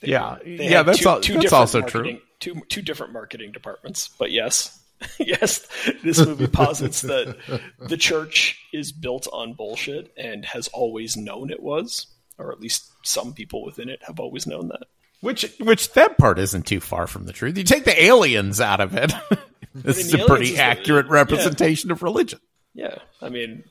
Yeah, 0.01 0.37
they 0.43 0.69
yeah, 0.69 0.83
that's 0.83 1.05
al- 1.05 1.21
that's 1.21 1.53
also 1.53 1.81
true. 1.81 2.19
Two 2.39 2.61
two 2.69 2.81
different 2.81 3.11
marketing 3.11 3.51
departments, 3.51 4.09
but 4.17 4.31
yes, 4.31 4.78
yes, 5.19 5.65
this 6.03 6.25
movie 6.25 6.47
posits 6.47 7.01
that 7.01 7.37
the 7.79 7.97
church 7.97 8.65
is 8.73 8.91
built 8.91 9.27
on 9.31 9.53
bullshit 9.53 10.11
and 10.17 10.45
has 10.45 10.67
always 10.69 11.15
known 11.15 11.51
it 11.51 11.61
was, 11.61 12.07
or 12.37 12.51
at 12.51 12.59
least 12.59 12.91
some 13.03 13.33
people 13.33 13.63
within 13.63 13.89
it 13.89 13.99
have 14.05 14.19
always 14.19 14.45
known 14.45 14.67
that. 14.69 14.87
Which 15.21 15.53
which 15.59 15.93
that 15.93 16.17
part 16.17 16.39
isn't 16.39 16.65
too 16.65 16.79
far 16.79 17.07
from 17.07 17.25
the 17.25 17.33
truth. 17.33 17.57
You 17.57 17.63
take 17.63 17.85
the 17.85 18.03
aliens 18.03 18.61
out 18.61 18.79
of 18.79 18.95
it. 18.95 19.11
this 19.73 19.97
mean, 19.97 20.05
is 20.05 20.13
a 20.13 20.17
pretty 20.17 20.31
aliens 20.31 20.49
is 20.49 20.55
the- 20.55 20.61
accurate 20.63 21.05
yeah. 21.07 21.13
representation 21.13 21.91
of 21.91 22.03
religion. 22.03 22.39
Yeah, 22.73 22.99
I 23.21 23.29
mean, 23.29 23.63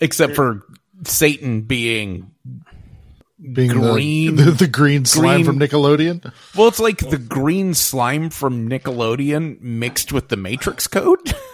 Except 0.00 0.34
for 0.34 0.62
Satan 1.04 1.62
being 1.62 2.30
Being 3.52 3.68
the- 3.80 3.92
Green- 3.92 4.36
the, 4.36 4.50
the, 4.52 4.66
green 4.66 5.04
slime 5.04 5.42
green- 5.42 5.44
from 5.44 5.58
Nickelodeon. 5.58 6.32
well, 6.56 6.68
it's 6.68 6.80
like 6.80 6.98
the 6.98 7.18
green 7.18 7.74
slime 7.74 8.30
from 8.30 8.68
Nickelodeon 8.68 9.60
mixed 9.60 10.12
with 10.12 10.28
the 10.28 10.36
Matrix 10.36 10.86
code. 10.86 11.34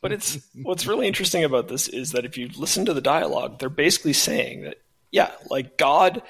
But 0.00 0.12
it's 0.12 0.38
what's 0.62 0.86
really 0.86 1.08
interesting 1.08 1.42
about 1.42 1.66
this 1.66 1.88
is 1.88 2.12
that 2.12 2.24
if 2.24 2.38
you 2.38 2.48
listen 2.56 2.84
to 2.84 2.94
the 2.94 3.00
dialogue, 3.00 3.58
they're 3.58 3.68
basically 3.68 4.12
saying 4.12 4.62
that 4.62 4.76
yeah, 5.10 5.32
like 5.50 5.76
God 5.76 6.22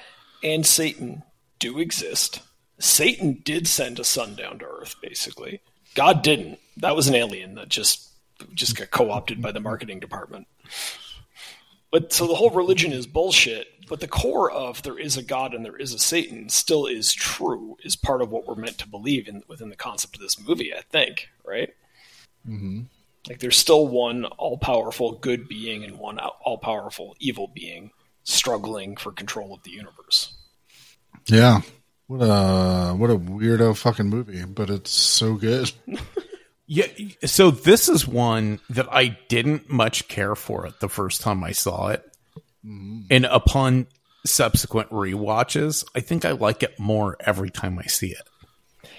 and 0.43 0.65
Satan 0.65 1.21
do 1.59 1.77
exist. 1.77 2.41
Satan 2.79 3.41
did 3.45 3.67
send 3.67 3.99
a 3.99 4.03
son 4.03 4.33
down 4.33 4.57
to 4.59 4.65
Earth, 4.65 4.95
basically, 4.99 5.61
God 5.93 6.23
didn't. 6.23 6.57
That 6.77 6.95
was 6.95 7.07
an 7.07 7.13
alien 7.13 7.53
that 7.53 7.69
just 7.69 8.09
just 8.55 8.75
got 8.75 8.89
co-opted 8.89 9.43
by 9.43 9.51
the 9.51 9.59
marketing 9.59 9.99
department. 9.99 10.47
But 11.91 12.11
so 12.13 12.25
the 12.27 12.35
whole 12.35 12.49
religion 12.51 12.91
is 12.93 13.05
bullshit. 13.05 13.67
But 13.89 13.99
the 13.99 14.07
core 14.07 14.51
of 14.51 14.83
there 14.83 14.97
is 14.97 15.17
a 15.17 15.23
God 15.23 15.53
and 15.53 15.65
there 15.65 15.75
is 15.75 15.93
a 15.93 15.99
Satan 15.99 16.47
still 16.47 16.85
is 16.85 17.11
true. 17.11 17.75
Is 17.83 17.95
part 17.95 18.21
of 18.21 18.29
what 18.29 18.47
we're 18.47 18.55
meant 18.55 18.77
to 18.77 18.87
believe 18.87 19.27
in 19.27 19.43
within 19.47 19.69
the 19.69 19.75
concept 19.75 20.15
of 20.15 20.21
this 20.21 20.39
movie. 20.39 20.73
I 20.73 20.81
think, 20.81 21.27
right? 21.43 21.73
Mm-hmm. 22.47 22.83
Like 23.27 23.39
there's 23.39 23.57
still 23.57 23.87
one 23.87 24.25
all-powerful 24.25 25.13
good 25.13 25.49
being 25.49 25.83
and 25.83 25.99
one 25.99 26.19
all-powerful 26.19 27.15
evil 27.19 27.51
being 27.53 27.91
struggling 28.23 28.95
for 28.95 29.11
control 29.11 29.53
of 29.53 29.63
the 29.63 29.71
universe. 29.71 30.33
Yeah. 31.25 31.61
What 32.07 32.23
a 32.23 32.93
what 32.95 33.09
a 33.09 33.17
weirdo 33.17 33.75
fucking 33.75 34.07
movie, 34.07 34.45
but 34.45 34.69
it's 34.69 34.91
so 34.91 35.33
good. 35.33 35.71
Yeah, 36.71 36.85
so 37.25 37.49
this 37.49 37.89
is 37.89 38.07
one 38.07 38.59
that 38.69 38.87
I 38.93 39.17
didn't 39.27 39.71
much 39.71 40.07
care 40.07 40.35
for 40.35 40.67
it 40.67 40.79
the 40.79 40.87
first 40.87 41.21
time 41.21 41.43
I 41.43 41.51
saw 41.51 41.87
it. 41.87 42.08
And 43.09 43.25
upon 43.25 43.87
subsequent 44.25 44.89
rewatches, 44.89 45.85
I 45.95 46.01
think 46.01 46.25
I 46.25 46.31
like 46.31 46.63
it 46.63 46.79
more 46.79 47.17
every 47.19 47.49
time 47.49 47.79
I 47.79 47.83
see 47.83 48.11
it. 48.11 48.89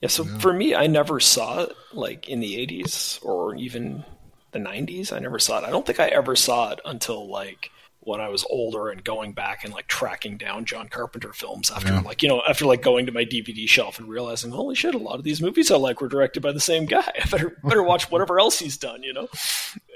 Yeah, 0.00 0.08
so 0.08 0.24
for 0.24 0.52
me, 0.52 0.74
I 0.74 0.86
never 0.86 1.20
saw 1.20 1.60
it 1.60 1.72
like 1.92 2.28
in 2.28 2.40
the 2.40 2.54
80s 2.66 3.22
or 3.24 3.54
even 3.56 4.04
the 4.52 4.58
90s. 4.58 5.12
I 5.12 5.18
never 5.18 5.38
saw 5.38 5.58
it. 5.58 5.64
I 5.64 5.70
don't 5.70 5.84
think 5.84 6.00
I 6.00 6.06
ever 6.06 6.34
saw 6.34 6.70
it 6.72 6.80
until 6.84 7.28
like 7.28 7.70
when 8.00 8.20
I 8.20 8.28
was 8.28 8.46
older 8.48 8.88
and 8.88 9.04
going 9.04 9.34
back 9.34 9.62
and 9.62 9.74
like 9.74 9.86
tracking 9.86 10.38
down 10.38 10.64
John 10.64 10.88
Carpenter 10.88 11.34
films 11.34 11.70
after 11.70 12.00
like, 12.00 12.22
you 12.22 12.30
know, 12.30 12.42
after 12.48 12.64
like 12.64 12.80
going 12.80 13.06
to 13.06 13.12
my 13.12 13.26
DVD 13.26 13.68
shelf 13.68 13.98
and 13.98 14.08
realizing, 14.08 14.50
holy 14.50 14.74
shit, 14.74 14.94
a 14.94 14.98
lot 14.98 15.16
of 15.16 15.22
these 15.22 15.42
movies 15.42 15.70
I 15.70 15.76
like 15.76 16.00
were 16.00 16.08
directed 16.08 16.42
by 16.42 16.52
the 16.52 16.60
same 16.60 16.86
guy. 16.86 17.06
I 17.22 17.28
better 17.28 17.56
better 17.62 17.82
watch 17.82 18.10
whatever 18.10 18.40
else 18.40 18.58
he's 18.58 18.78
done, 18.78 19.02
you 19.02 19.12
know? 19.12 19.28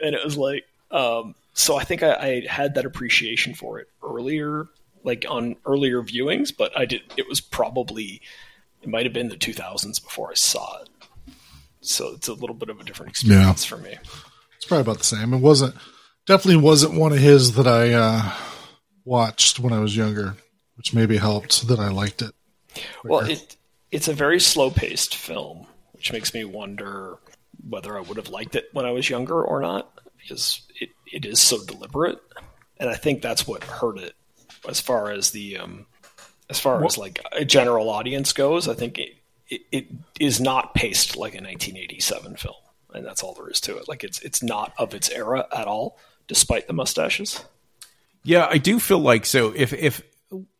And 0.02 0.14
it 0.14 0.22
was 0.22 0.36
like 0.36 0.64
um 0.90 1.34
so 1.54 1.76
I 1.76 1.84
think 1.84 2.02
I, 2.02 2.14
I 2.14 2.42
had 2.48 2.74
that 2.74 2.84
appreciation 2.84 3.54
for 3.54 3.78
it 3.78 3.88
earlier, 4.02 4.66
like 5.04 5.24
on 5.28 5.56
earlier 5.64 6.02
viewings, 6.02 6.54
but 6.56 6.76
I 6.76 6.84
did 6.84 7.02
it 7.16 7.28
was 7.28 7.40
probably 7.40 8.20
it 8.82 8.88
might 8.88 9.06
have 9.06 9.14
been 9.14 9.28
the 9.28 9.36
2000s 9.36 10.02
before 10.02 10.30
I 10.30 10.34
saw 10.34 10.82
it. 10.82 10.88
So 11.80 12.12
it's 12.14 12.28
a 12.28 12.34
little 12.34 12.54
bit 12.54 12.68
of 12.68 12.80
a 12.80 12.84
different 12.84 13.10
experience 13.10 13.64
for 13.64 13.76
me. 13.76 13.96
It's 14.56 14.66
probably 14.66 14.82
about 14.82 14.98
the 14.98 15.04
same. 15.04 15.32
It 15.32 15.38
wasn't 15.40 15.74
definitely 16.26 16.62
wasn't 16.62 16.98
one 16.98 17.12
of 17.12 17.18
his 17.18 17.52
that 17.52 17.66
I 17.66 17.92
uh, 17.92 18.32
watched 19.04 19.60
when 19.60 19.72
I 19.72 19.78
was 19.78 19.96
younger, 19.96 20.36
which 20.76 20.92
maybe 20.92 21.16
helped 21.18 21.68
that 21.68 21.78
I 21.78 21.88
liked 21.88 22.22
it. 22.22 22.32
Well, 23.04 23.20
it 23.20 23.56
it's 23.92 24.08
a 24.08 24.12
very 24.12 24.40
slow 24.40 24.70
paced 24.70 25.14
film, 25.14 25.66
which 25.92 26.12
makes 26.12 26.34
me 26.34 26.44
wonder 26.44 27.18
whether 27.68 27.96
I 27.96 28.00
would 28.00 28.16
have 28.16 28.28
liked 28.28 28.56
it 28.56 28.68
when 28.72 28.84
I 28.84 28.90
was 28.90 29.08
younger 29.08 29.40
or 29.42 29.60
not, 29.60 29.88
because 30.24 30.62
it, 30.80 30.90
it 31.12 31.24
is 31.24 31.40
so 31.40 31.64
deliberate, 31.64 32.18
and 32.78 32.88
I 32.88 32.94
think 32.94 33.22
that's 33.22 33.46
what 33.46 33.62
hurt 33.62 33.98
it 33.98 34.14
as 34.68 34.80
far 34.80 35.10
as 35.10 35.30
the 35.30 35.58
um, 35.58 35.86
as 36.50 36.58
far 36.58 36.84
as 36.84 36.98
like 36.98 37.20
a 37.32 37.44
general 37.44 37.90
audience 37.90 38.32
goes. 38.32 38.68
I 38.68 38.74
think 38.74 38.98
it, 38.98 39.10
it 39.48 39.62
it 39.70 39.86
is 40.18 40.40
not 40.40 40.74
paced 40.74 41.16
like 41.16 41.34
a 41.34 41.42
1987 41.42 42.36
film, 42.36 42.54
and 42.92 43.04
that's 43.04 43.22
all 43.22 43.34
there 43.34 43.50
is 43.50 43.60
to 43.62 43.76
it. 43.76 43.88
Like 43.88 44.04
it's 44.04 44.20
it's 44.20 44.42
not 44.42 44.72
of 44.78 44.94
its 44.94 45.10
era 45.10 45.46
at 45.52 45.66
all, 45.66 45.98
despite 46.26 46.66
the 46.66 46.72
mustaches. 46.72 47.44
Yeah, 48.22 48.46
I 48.50 48.58
do 48.58 48.80
feel 48.80 49.00
like 49.00 49.26
so 49.26 49.52
if 49.54 49.72
if 49.72 50.02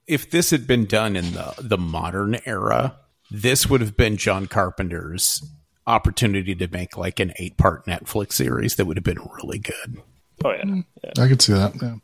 if 0.07 0.31
this 0.31 0.51
had 0.51 0.67
been 0.67 0.85
done 0.85 1.17
in 1.17 1.33
the 1.33 1.55
the 1.59 1.79
modern 1.79 2.39
era, 2.45 2.99
this 3.31 3.69
would 3.69 3.81
have 3.81 3.97
been 3.97 4.17
John 4.17 4.47
Carpenter's 4.47 5.43
opportunity 5.87 6.55
to 6.55 6.69
make 6.69 6.97
like 6.97 7.21
an 7.21 7.33
eight 7.39 7.57
part 7.57 7.87
Netflix 7.87 8.33
series 8.33 8.77
that 8.77 8.87
would 8.87 8.97
have 8.97 9.05
been 9.05 9.29
really 9.43 9.59
good. 9.59 10.03
Oh 10.45 10.51
yeah, 10.51 10.83
yeah. 11.03 11.23
I 11.23 11.29
could 11.29 11.43
see 11.43 11.53
that. 11.53 11.75
Yeah. 11.81 11.97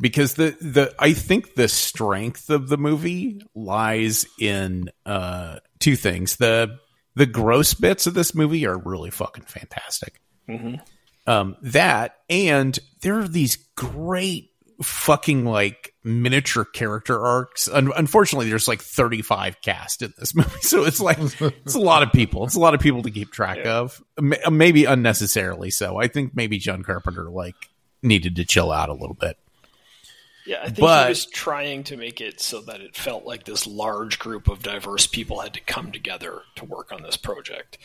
Because 0.00 0.34
the 0.34 0.56
the 0.60 0.94
I 0.98 1.12
think 1.12 1.54
the 1.54 1.68
strength 1.68 2.50
of 2.50 2.68
the 2.68 2.78
movie 2.78 3.40
lies 3.54 4.26
in 4.38 4.90
uh 5.06 5.58
two 5.78 5.96
things. 5.96 6.36
The 6.36 6.78
the 7.14 7.26
gross 7.26 7.74
bits 7.74 8.06
of 8.06 8.14
this 8.14 8.34
movie 8.34 8.66
are 8.66 8.78
really 8.78 9.10
fucking 9.10 9.44
fantastic. 9.44 10.20
Um 11.26 11.56
that 11.62 12.16
and 12.28 12.78
there 13.00 13.18
are 13.18 13.28
these 13.28 13.56
great 13.76 14.51
fucking 14.82 15.44
like 15.44 15.94
miniature 16.04 16.64
character 16.64 17.20
arcs. 17.24 17.68
Un- 17.68 17.92
unfortunately, 17.96 18.48
there's 18.48 18.68
like 18.68 18.80
35 18.82 19.60
cast 19.62 20.02
in 20.02 20.12
this 20.18 20.34
movie, 20.34 20.50
so 20.60 20.84
it's 20.84 21.00
like 21.00 21.18
it's 21.20 21.74
a 21.74 21.80
lot 21.80 22.02
of 22.02 22.12
people. 22.12 22.44
It's 22.44 22.54
a 22.56 22.60
lot 22.60 22.74
of 22.74 22.80
people 22.80 23.02
to 23.02 23.10
keep 23.10 23.30
track 23.32 23.64
of. 23.66 24.02
M- 24.18 24.34
uh, 24.44 24.50
maybe 24.50 24.84
unnecessarily 24.84 25.70
so. 25.70 25.98
I 25.98 26.08
think 26.08 26.34
maybe 26.34 26.58
John 26.58 26.82
Carpenter 26.82 27.30
like 27.30 27.54
needed 28.02 28.36
to 28.36 28.44
chill 28.44 28.72
out 28.72 28.88
a 28.88 28.94
little 28.94 29.14
bit. 29.18 29.36
Yeah, 30.44 30.58
I 30.60 30.64
think 30.66 30.78
But- 30.78 31.04
he 31.04 31.08
was 31.10 31.26
trying 31.26 31.84
to 31.84 31.96
make 31.96 32.20
it 32.20 32.40
so 32.40 32.60
that 32.62 32.80
it 32.80 32.96
felt 32.96 33.24
like 33.24 33.44
this 33.44 33.64
large 33.66 34.18
group 34.18 34.48
of 34.48 34.62
diverse 34.62 35.06
people 35.06 35.38
had 35.40 35.54
to 35.54 35.60
come 35.60 35.92
together 35.92 36.42
to 36.56 36.64
work 36.64 36.90
on 36.92 37.02
this 37.02 37.16
project, 37.16 37.78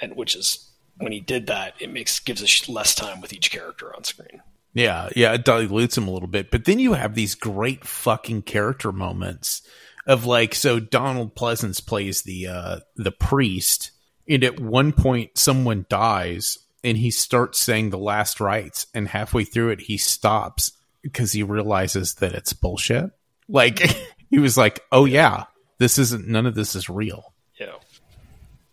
and 0.00 0.16
which 0.16 0.34
is 0.34 0.68
when 0.96 1.12
he 1.12 1.20
did 1.20 1.46
that, 1.46 1.74
it 1.78 1.92
makes 1.92 2.18
gives 2.18 2.42
us 2.42 2.68
less 2.68 2.94
time 2.94 3.20
with 3.20 3.32
each 3.32 3.50
character 3.52 3.94
on 3.94 4.02
screen. 4.04 4.42
Yeah, 4.74 5.10
yeah, 5.14 5.34
it 5.34 5.44
dilutes 5.44 5.98
him 5.98 6.08
a 6.08 6.10
little 6.10 6.28
bit. 6.28 6.50
But 6.50 6.64
then 6.64 6.78
you 6.78 6.94
have 6.94 7.14
these 7.14 7.34
great 7.34 7.84
fucking 7.84 8.42
character 8.42 8.90
moments 8.92 9.62
of 10.06 10.24
like 10.24 10.54
so 10.54 10.80
Donald 10.80 11.34
Pleasence 11.34 11.84
plays 11.84 12.22
the 12.22 12.48
uh 12.48 12.80
the 12.96 13.12
priest 13.12 13.92
and 14.28 14.42
at 14.42 14.58
one 14.58 14.92
point 14.92 15.38
someone 15.38 15.86
dies 15.88 16.58
and 16.82 16.96
he 16.96 17.10
starts 17.10 17.60
saying 17.60 17.90
the 17.90 17.98
last 17.98 18.40
rites 18.40 18.86
and 18.94 19.08
halfway 19.08 19.44
through 19.44 19.70
it 19.70 19.82
he 19.82 19.96
stops 19.96 20.72
because 21.02 21.32
he 21.32 21.42
realizes 21.42 22.14
that 22.14 22.32
it's 22.32 22.52
bullshit. 22.52 23.10
Like 23.48 23.78
he 24.30 24.38
was 24.38 24.56
like, 24.56 24.80
"Oh 24.90 25.04
yeah, 25.04 25.44
this 25.78 25.98
isn't 25.98 26.28
none 26.28 26.46
of 26.46 26.54
this 26.54 26.74
is 26.74 26.88
real." 26.88 27.34
Know, 27.60 27.78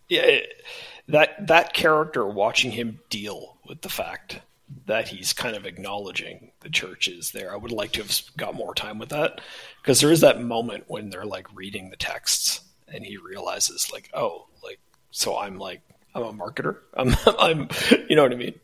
yeah, 0.08 0.22
it, 0.22 0.64
that 1.10 1.48
that 1.48 1.74
character 1.74 2.26
watching 2.26 2.72
him 2.72 3.00
deal 3.10 3.58
with 3.68 3.82
the 3.82 3.90
fact 3.90 4.40
that 4.86 5.08
he's 5.08 5.34
kind 5.34 5.56
of 5.56 5.66
acknowledging 5.66 6.52
the 6.62 6.70
church 6.70 7.08
is 7.08 7.32
there. 7.32 7.52
I 7.54 7.58
would 7.58 7.72
like 7.72 7.92
to 7.94 8.02
have 8.02 8.22
got 8.38 8.56
more 8.56 8.74
time 8.74 9.00
with 9.00 9.10
that 9.10 9.42
because 9.82 10.02
there 10.02 10.12
is 10.12 10.22
that 10.22 10.42
moment 10.42 10.86
when 10.88 11.10
they're 11.10 11.26
like 11.26 11.48
reading 11.56 11.90
the 11.90 11.96
texts 11.96 12.62
and 12.88 13.06
he 13.06 13.18
realizes 13.18 13.92
like, 13.92 14.10
oh, 14.14 14.48
like 14.64 14.80
so 15.12 15.38
I'm 15.38 15.58
like 15.58 15.82
I'm 16.16 16.24
a 16.24 16.34
marketer. 16.34 16.78
I'm 16.96 17.16
I'm 17.40 17.70
you 18.10 18.16
know 18.16 18.24
what 18.24 18.34
I 18.34 18.36
mean? 18.36 18.60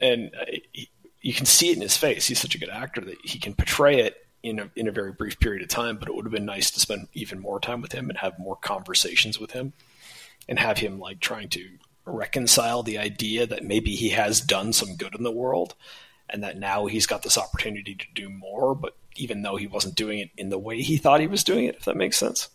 And 0.00 0.30
uh, 0.40 0.44
he, 0.72 0.90
you 1.20 1.34
can 1.34 1.46
see 1.46 1.70
it 1.70 1.76
in 1.76 1.82
his 1.82 1.96
face. 1.96 2.26
He's 2.26 2.40
such 2.40 2.54
a 2.54 2.58
good 2.58 2.70
actor 2.70 3.00
that 3.02 3.18
he 3.24 3.38
can 3.38 3.54
portray 3.54 4.00
it 4.00 4.26
in 4.42 4.58
a 4.60 4.70
in 4.76 4.88
a 4.88 4.92
very 4.92 5.12
brief 5.12 5.38
period 5.40 5.62
of 5.62 5.68
time. 5.68 5.98
But 5.98 6.08
it 6.08 6.14
would 6.14 6.24
have 6.24 6.32
been 6.32 6.46
nice 6.46 6.70
to 6.72 6.80
spend 6.80 7.08
even 7.14 7.38
more 7.38 7.60
time 7.60 7.80
with 7.80 7.92
him 7.92 8.08
and 8.08 8.18
have 8.18 8.38
more 8.38 8.56
conversations 8.56 9.38
with 9.38 9.52
him 9.52 9.72
and 10.48 10.58
have 10.58 10.78
him 10.78 10.98
like 10.98 11.20
trying 11.20 11.48
to 11.50 11.68
reconcile 12.08 12.82
the 12.82 12.98
idea 12.98 13.46
that 13.46 13.64
maybe 13.64 13.94
he 13.94 14.10
has 14.10 14.40
done 14.40 14.72
some 14.72 14.96
good 14.96 15.14
in 15.14 15.22
the 15.22 15.30
world 15.30 15.74
and 16.30 16.42
that 16.42 16.58
now 16.58 16.86
he's 16.86 17.06
got 17.06 17.22
this 17.22 17.38
opportunity 17.38 17.94
to 17.94 18.06
do 18.14 18.28
more 18.28 18.74
but 18.74 18.96
even 19.16 19.42
though 19.42 19.56
he 19.56 19.66
wasn't 19.66 19.94
doing 19.94 20.18
it 20.18 20.30
in 20.36 20.48
the 20.48 20.58
way 20.58 20.80
he 20.80 20.96
thought 20.96 21.20
he 21.20 21.26
was 21.26 21.44
doing 21.44 21.64
it 21.64 21.76
if 21.76 21.84
that 21.84 21.96
makes 21.96 22.16
sense 22.16 22.48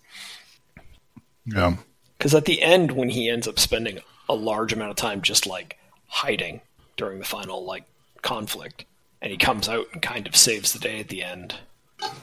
Yeah. 1.46 1.76
because 2.18 2.34
at 2.34 2.46
the 2.46 2.62
end 2.62 2.92
when 2.92 3.10
he 3.10 3.30
ends 3.30 3.48
up 3.48 3.60
spending 3.60 4.00
a 4.30 4.36
large 4.36 4.74
amount 4.74 4.92
of 4.92 4.96
time 4.96 5.22
just 5.22 5.46
like 5.48 5.78
hiding 6.08 6.62
during 6.98 7.20
the 7.20 7.26
final 7.26 7.66
like 7.66 7.84
conflict 8.22 8.86
and 9.22 9.32
he 9.32 9.38
comes 9.38 9.68
out 9.68 9.86
and 9.94 10.02
kind 10.02 10.28
of 10.28 10.36
saves 10.36 10.72
the 10.74 10.80
day 10.80 11.00
at 11.00 11.10
the 11.10 11.24
end 11.24 11.56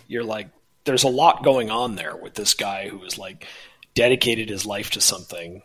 you're 0.06 0.24
like 0.24 0.48
there's 0.84 1.04
a 1.04 1.08
lot 1.08 1.44
going 1.44 1.70
on 1.70 1.96
there 1.96 2.16
with 2.16 2.34
this 2.34 2.54
guy 2.54 2.88
who 2.88 3.02
is 3.04 3.18
like 3.18 3.46
dedicated 3.94 4.48
his 4.48 4.64
life 4.64 4.90
to 4.90 5.00
something 5.00 5.62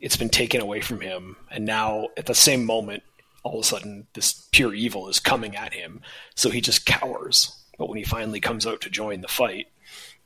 it's 0.00 0.16
been 0.16 0.30
taken 0.30 0.60
away 0.60 0.80
from 0.80 1.00
him. 1.00 1.36
And 1.50 1.64
now 1.64 2.08
at 2.16 2.26
the 2.26 2.34
same 2.34 2.64
moment 2.64 3.02
all 3.42 3.58
of 3.58 3.64
a 3.64 3.66
sudden 3.66 4.06
this 4.12 4.48
pure 4.52 4.74
evil 4.74 5.08
is 5.08 5.18
coming 5.18 5.56
at 5.56 5.72
him. 5.72 6.02
So 6.34 6.50
he 6.50 6.60
just 6.60 6.86
cowers. 6.86 7.56
But 7.78 7.88
when 7.88 7.98
he 7.98 8.04
finally 8.04 8.40
comes 8.40 8.66
out 8.66 8.82
to 8.82 8.90
join 8.90 9.20
the 9.22 9.28
fight 9.28 9.68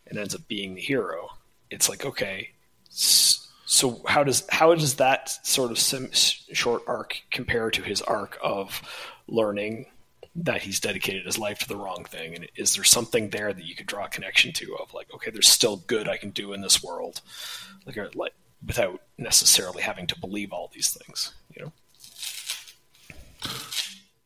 and 0.07 0.19
ends 0.19 0.35
up 0.35 0.47
being 0.49 0.75
the 0.75 0.81
hero 0.81 1.31
it's 1.71 1.89
like 1.89 2.05
okay 2.05 2.51
so 3.75 4.01
how 4.07 4.23
does 4.23 4.47
how 4.51 4.75
does 4.75 4.95
that 4.95 5.31
sort 5.45 5.71
of 5.71 5.79
sim- 5.79 6.13
short 6.13 6.83
arc 6.87 7.23
compare 7.31 7.71
to 7.71 7.83
his 7.83 8.03
arc 8.03 8.39
of 8.43 8.83
learning 9.27 9.87
that 10.37 10.63
he's 10.63 10.81
dedicated 10.81 11.25
his 11.25 11.39
life 11.39 11.61
to 11.61 11.69
the 11.69 11.77
wrong 11.77 12.05
thing? 12.05 12.35
And 12.35 12.49
is 12.57 12.75
there 12.75 12.85
something 12.85 13.31
there 13.31 13.53
that 13.53 13.65
you 13.65 13.75
could 13.75 13.87
draw 13.87 14.05
a 14.05 14.09
connection 14.09 14.53
to 14.55 14.77
of 14.77 14.93
like 14.95 15.13
okay 15.15 15.31
there's 15.31 15.49
still 15.49 15.77
good 15.77 16.09
i 16.09 16.17
can 16.17 16.31
do 16.31 16.53
in 16.53 16.61
this 16.61 16.83
world? 16.83 17.21
Like 17.87 17.97
like 18.15 18.35
without 18.67 19.01
necessarily 19.19 19.83
having 19.83 20.07
to 20.07 20.19
believe 20.19 20.53
all 20.53 20.71
these 20.73 20.91
things 20.93 21.35
you 21.55 21.65
know 21.65 21.73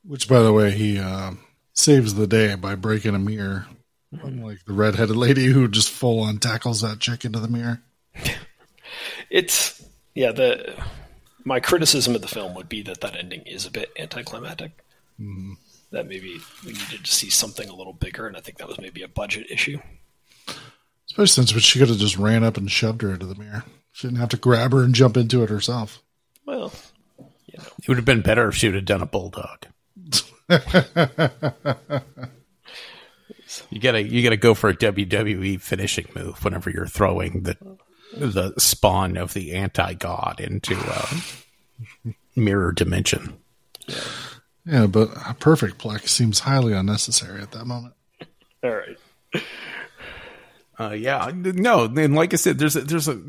Which, 0.04 0.28
by 0.28 0.40
the 0.40 0.52
way, 0.52 0.70
he 0.70 0.98
uh, 0.98 1.32
saves 1.74 2.14
the 2.14 2.26
day 2.26 2.54
by 2.54 2.74
breaking 2.74 3.14
a 3.14 3.18
mirror. 3.18 3.66
Unlike 4.22 4.64
the 4.66 4.72
redheaded 4.72 5.16
lady 5.16 5.46
who 5.46 5.68
just 5.68 5.90
full 5.90 6.20
on 6.20 6.38
tackles 6.38 6.80
that 6.80 6.98
chick 6.98 7.26
into 7.26 7.40
the 7.40 7.48
mirror. 7.48 7.82
it's 9.30 9.84
yeah 10.14 10.32
the 10.32 10.74
my 11.44 11.60
criticism 11.60 12.14
of 12.14 12.22
the 12.22 12.28
film 12.28 12.54
would 12.54 12.70
be 12.70 12.80
that 12.82 13.02
that 13.02 13.16
ending 13.16 13.42
is 13.42 13.66
a 13.66 13.70
bit 13.70 13.92
anticlimactic. 13.98 14.72
That 15.90 16.08
maybe 16.08 16.38
we 16.64 16.72
needed 16.72 17.04
to 17.04 17.12
see 17.12 17.28
something 17.28 17.68
a 17.68 17.74
little 17.74 17.92
bigger, 17.92 18.26
and 18.26 18.36
I 18.36 18.40
think 18.40 18.58
that 18.58 18.68
was 18.68 18.80
maybe 18.80 19.02
a 19.02 19.08
budget 19.08 19.50
issue. 19.50 19.78
Especially 21.06 21.26
since 21.26 21.52
but 21.52 21.62
she 21.62 21.78
could 21.78 21.88
have 21.88 21.98
just 21.98 22.16
ran 22.16 22.44
up 22.44 22.56
and 22.56 22.70
shoved 22.70 23.02
her 23.02 23.10
into 23.10 23.26
the 23.26 23.34
mirror. 23.34 23.64
She 23.98 24.06
didn't 24.06 24.20
have 24.20 24.28
to 24.28 24.36
grab 24.36 24.70
her 24.74 24.84
and 24.84 24.94
jump 24.94 25.16
into 25.16 25.42
it 25.42 25.50
herself. 25.50 26.00
Well, 26.46 26.72
you 27.18 27.58
know, 27.58 27.64
It 27.82 27.88
would 27.88 27.96
have 27.96 28.04
been 28.04 28.22
better 28.22 28.48
if 28.48 28.54
she 28.54 28.68
would 28.68 28.76
have 28.76 28.84
done 28.84 29.02
a 29.02 29.06
bulldog. 29.06 29.66
you 33.70 33.80
gotta 33.80 34.00
you 34.04 34.22
gotta 34.22 34.36
go 34.36 34.54
for 34.54 34.70
a 34.70 34.76
WWE 34.76 35.60
finishing 35.60 36.06
move 36.14 36.44
whenever 36.44 36.70
you're 36.70 36.86
throwing 36.86 37.42
the 37.42 37.56
the 38.16 38.54
spawn 38.56 39.16
of 39.16 39.34
the 39.34 39.52
anti 39.54 39.94
god 39.94 40.38
into 40.38 40.76
uh, 40.78 42.12
mirror 42.36 42.70
dimension. 42.70 43.36
Yeah, 44.64 44.86
but 44.86 45.10
a 45.28 45.34
perfect 45.34 45.78
plex 45.78 46.06
seems 46.06 46.38
highly 46.38 46.72
unnecessary 46.72 47.42
at 47.42 47.50
that 47.50 47.64
moment. 47.64 47.94
all 48.62 48.70
right. 48.70 48.96
Uh, 50.78 50.90
yeah, 50.90 51.30
no, 51.34 51.84
and 51.84 52.14
like 52.14 52.32
I 52.32 52.36
said, 52.36 52.58
there's 52.58 52.76
a, 52.76 52.82
there's 52.82 53.08
a 53.08 53.20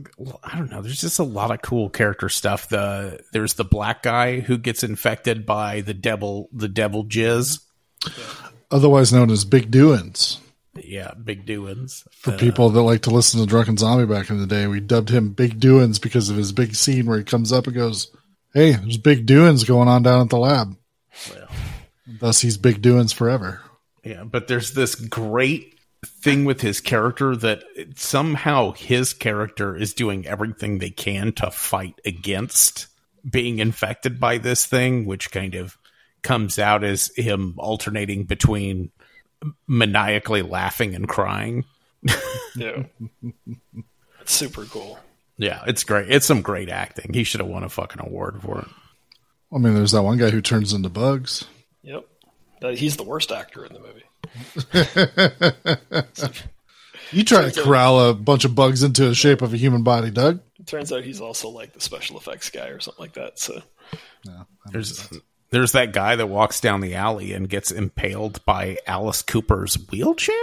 I 0.44 0.58
don't 0.58 0.70
know, 0.70 0.84
there's 0.84 1.01
just 1.01 1.18
a 1.18 1.24
lot 1.24 1.50
of 1.50 1.63
cool 1.63 1.89
character 1.89 2.29
stuff. 2.29 2.70
The 2.70 3.22
there's 3.34 3.56
the 3.56 3.63
black 3.63 4.03
guy 4.03 4.39
who 4.39 4.58
gets 4.58 4.84
infected 4.84 5.48
by 5.48 5.82
the 5.82 5.96
devil 5.96 6.50
the 6.53 6.68
devil 6.68 7.06
jizz. 7.06 7.62
Otherwise 8.70 9.12
known 9.12 9.32
as 9.32 9.46
Big 9.46 9.72
Doings. 9.72 10.39
Yeah, 10.75 11.13
big 11.13 11.46
doings. 11.46 12.08
For 12.12 12.32
people 12.34 12.70
that 12.70 12.82
like 12.82 13.01
to 13.01 13.10
listen 13.10 13.39
to 13.39 13.48
Drunken 13.48 13.77
Zombie 13.77 14.06
back 14.06 14.29
in 14.29 14.39
the 14.39 14.48
day, 14.48 14.68
we 14.68 14.79
dubbed 14.79 15.10
him 15.10 15.34
Big 15.34 15.60
Doings 15.60 16.00
because 16.00 16.29
of 16.29 16.38
his 16.38 16.51
big 16.51 16.75
scene 16.75 17.08
where 17.08 17.18
he 17.18 17.24
comes 17.24 17.51
up 17.51 17.65
and 17.65 17.75
goes, 17.75 18.12
Hey, 18.53 18.72
there's 18.72 18.98
big 18.98 19.25
doings 19.25 19.63
going 19.63 19.88
on 19.88 20.03
down 20.03 20.22
at 20.22 20.29
the 20.29 20.38
lab. 20.38 20.75
Well, 21.29 21.50
Thus, 22.20 22.41
he's 22.41 22.58
Big 22.58 22.82
Doings 22.82 23.12
forever. 23.12 23.62
Yeah, 24.03 24.24
but 24.24 24.48
there's 24.48 24.74
this 24.74 24.96
great 24.96 25.78
thing 26.06 26.46
with 26.46 26.62
his 26.62 26.79
character 26.79 27.36
that 27.36 27.63
somehow 27.96 28.72
his 28.72 29.13
character 29.13 29.75
is 29.75 29.94
doing 29.94 30.25
everything 30.25 30.77
they 30.77 30.89
can 30.89 31.34
to 31.34 31.51
fight 31.51 32.00
against 32.06 32.88
being 33.29 33.60
infected 33.60 34.20
by 34.20 34.38
this 34.38 34.65
thing, 34.65 35.06
which 35.06 35.32
kind 35.32 35.56
of 35.56 35.77
comes 36.22 36.60
out 36.60 36.84
as 36.84 37.12
him 37.15 37.56
alternating 37.58 38.24
between 38.24 38.91
maniacally 39.68 40.41
laughing 40.41 40.96
and 40.96 41.08
crying. 41.08 41.65
Yeah, 42.56 42.84
it's 44.22 44.32
super 44.34 44.65
cool. 44.65 45.00
Yeah, 45.38 45.63
it's 45.68 45.84
great. 45.84 46.10
It's 46.10 46.25
some 46.25 46.41
great 46.41 46.70
acting. 46.70 47.13
He 47.13 47.24
should 47.24 47.39
have 47.39 47.50
won 47.50 47.63
a 47.63 47.70
fucking 47.70 48.01
award 48.06 48.41
for 48.41 48.60
it. 48.60 48.68
I 49.53 49.58
mean, 49.58 49.74
there's 49.74 49.94
that 49.94 50.03
one 50.03 50.18
guy 50.18 50.29
who 50.29 50.41
turns 50.41 50.74
into 50.74 50.89
bugs. 50.89 51.46
Yep, 51.82 52.06
uh, 52.62 52.70
he's 52.70 52.98
the 52.98 53.03
worst 53.03 53.32
actor 53.32 53.65
in 53.65 53.74
the 53.74 53.79
movie. 53.79 54.03
You 57.11 57.23
try 57.23 57.49
to 57.49 57.61
corral 57.63 58.09
a 58.09 58.13
bunch 58.13 58.45
of 58.45 58.53
bugs 58.53 58.83
into 58.83 59.07
the 59.07 59.15
shape 59.15 59.41
of 59.41 59.53
a 59.53 59.57
human 59.57 59.81
body, 59.83 60.11
Doug. 60.11 60.41
It 60.59 60.67
turns 60.67 60.91
out 60.91 61.03
he's 61.03 61.21
also 61.21 61.49
like 61.49 61.73
the 61.73 61.81
special 61.81 62.17
effects 62.17 62.49
guy 62.51 62.67
or 62.67 62.79
something 62.79 63.01
like 63.01 63.13
that. 63.13 63.39
So 63.39 63.61
There's 64.71 65.09
there's 65.49 65.71
that 65.71 65.91
guy 65.93 66.15
that 66.17 66.27
walks 66.27 66.61
down 66.61 66.81
the 66.81 66.93
alley 66.95 67.33
and 67.33 67.49
gets 67.49 67.71
impaled 67.71 68.45
by 68.45 68.77
Alice 68.85 69.23
Cooper's 69.23 69.75
wheelchair. 69.89 70.35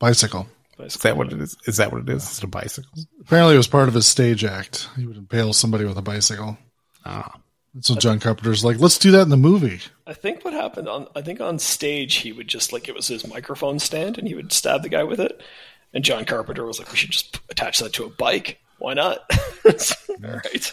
Bicycle. 0.00 0.48
Is 0.80 0.94
that 0.96 1.16
what 1.16 1.32
it 1.32 1.40
is? 1.40 1.56
Is 1.66 1.76
that 1.76 1.92
what 1.92 2.02
it 2.02 2.08
is? 2.08 2.28
Is 2.28 2.38
it 2.38 2.44
a 2.44 2.48
bicycle? 2.48 2.90
Apparently, 3.20 3.54
it 3.54 3.58
was 3.58 3.68
part 3.68 3.86
of 3.86 3.94
his 3.94 4.06
stage 4.06 4.42
act. 4.42 4.88
He 4.96 5.06
would 5.06 5.16
impale 5.16 5.52
somebody 5.52 5.84
with 5.84 5.96
a 5.96 6.02
bicycle. 6.02 6.58
Ah, 7.06 7.32
And 7.34 7.41
so 7.80 7.94
John 7.94 8.20
Carpenter's 8.20 8.64
like, 8.64 8.78
let's 8.78 8.98
do 8.98 9.10
that 9.12 9.22
in 9.22 9.30
the 9.30 9.36
movie. 9.36 9.80
I 10.06 10.14
think 10.14 10.44
what 10.44 10.52
happened 10.52 10.88
on 10.88 11.08
I 11.16 11.22
think 11.22 11.40
on 11.40 11.58
stage 11.58 12.16
he 12.16 12.32
would 12.32 12.48
just 12.48 12.72
like 12.72 12.88
it 12.88 12.94
was 12.94 13.08
his 13.08 13.26
microphone 13.26 13.78
stand 13.78 14.18
and 14.18 14.28
he 14.28 14.34
would 14.34 14.52
stab 14.52 14.82
the 14.82 14.88
guy 14.88 15.04
with 15.04 15.20
it. 15.20 15.40
And 15.94 16.04
John 16.04 16.24
Carpenter 16.24 16.64
was 16.64 16.78
like, 16.78 16.90
"We 16.90 16.96
should 16.96 17.10
just 17.10 17.38
attach 17.50 17.78
that 17.80 17.92
to 17.94 18.04
a 18.04 18.10
bike. 18.10 18.58
Why 18.78 18.94
not?" 18.94 19.18
All 19.64 19.72
right. 20.20 20.72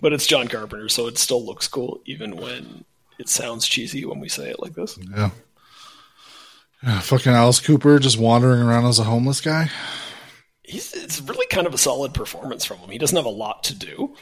But 0.00 0.12
it's 0.12 0.26
John 0.26 0.48
Carpenter, 0.48 0.88
so 0.88 1.06
it 1.08 1.18
still 1.18 1.44
looks 1.44 1.68
cool, 1.68 2.00
even 2.06 2.36
when 2.36 2.84
it 3.18 3.28
sounds 3.28 3.66
cheesy 3.66 4.04
when 4.04 4.20
we 4.20 4.28
say 4.28 4.48
it 4.48 4.60
like 4.60 4.74
this. 4.74 4.98
Yeah. 5.14 5.30
Yeah, 6.82 7.00
fucking 7.00 7.32
Alice 7.32 7.60
Cooper 7.60 7.98
just 7.98 8.18
wandering 8.18 8.62
around 8.62 8.86
as 8.86 9.00
a 9.00 9.04
homeless 9.04 9.40
guy. 9.40 9.68
He's 10.62 10.92
it's 10.92 11.20
really 11.20 11.46
kind 11.48 11.66
of 11.66 11.74
a 11.74 11.78
solid 11.78 12.14
performance 12.14 12.64
from 12.64 12.78
him. 12.78 12.90
He 12.90 12.98
doesn't 12.98 13.16
have 13.16 13.26
a 13.26 13.30
lot 13.30 13.64
to 13.64 13.74
do, 13.74 14.14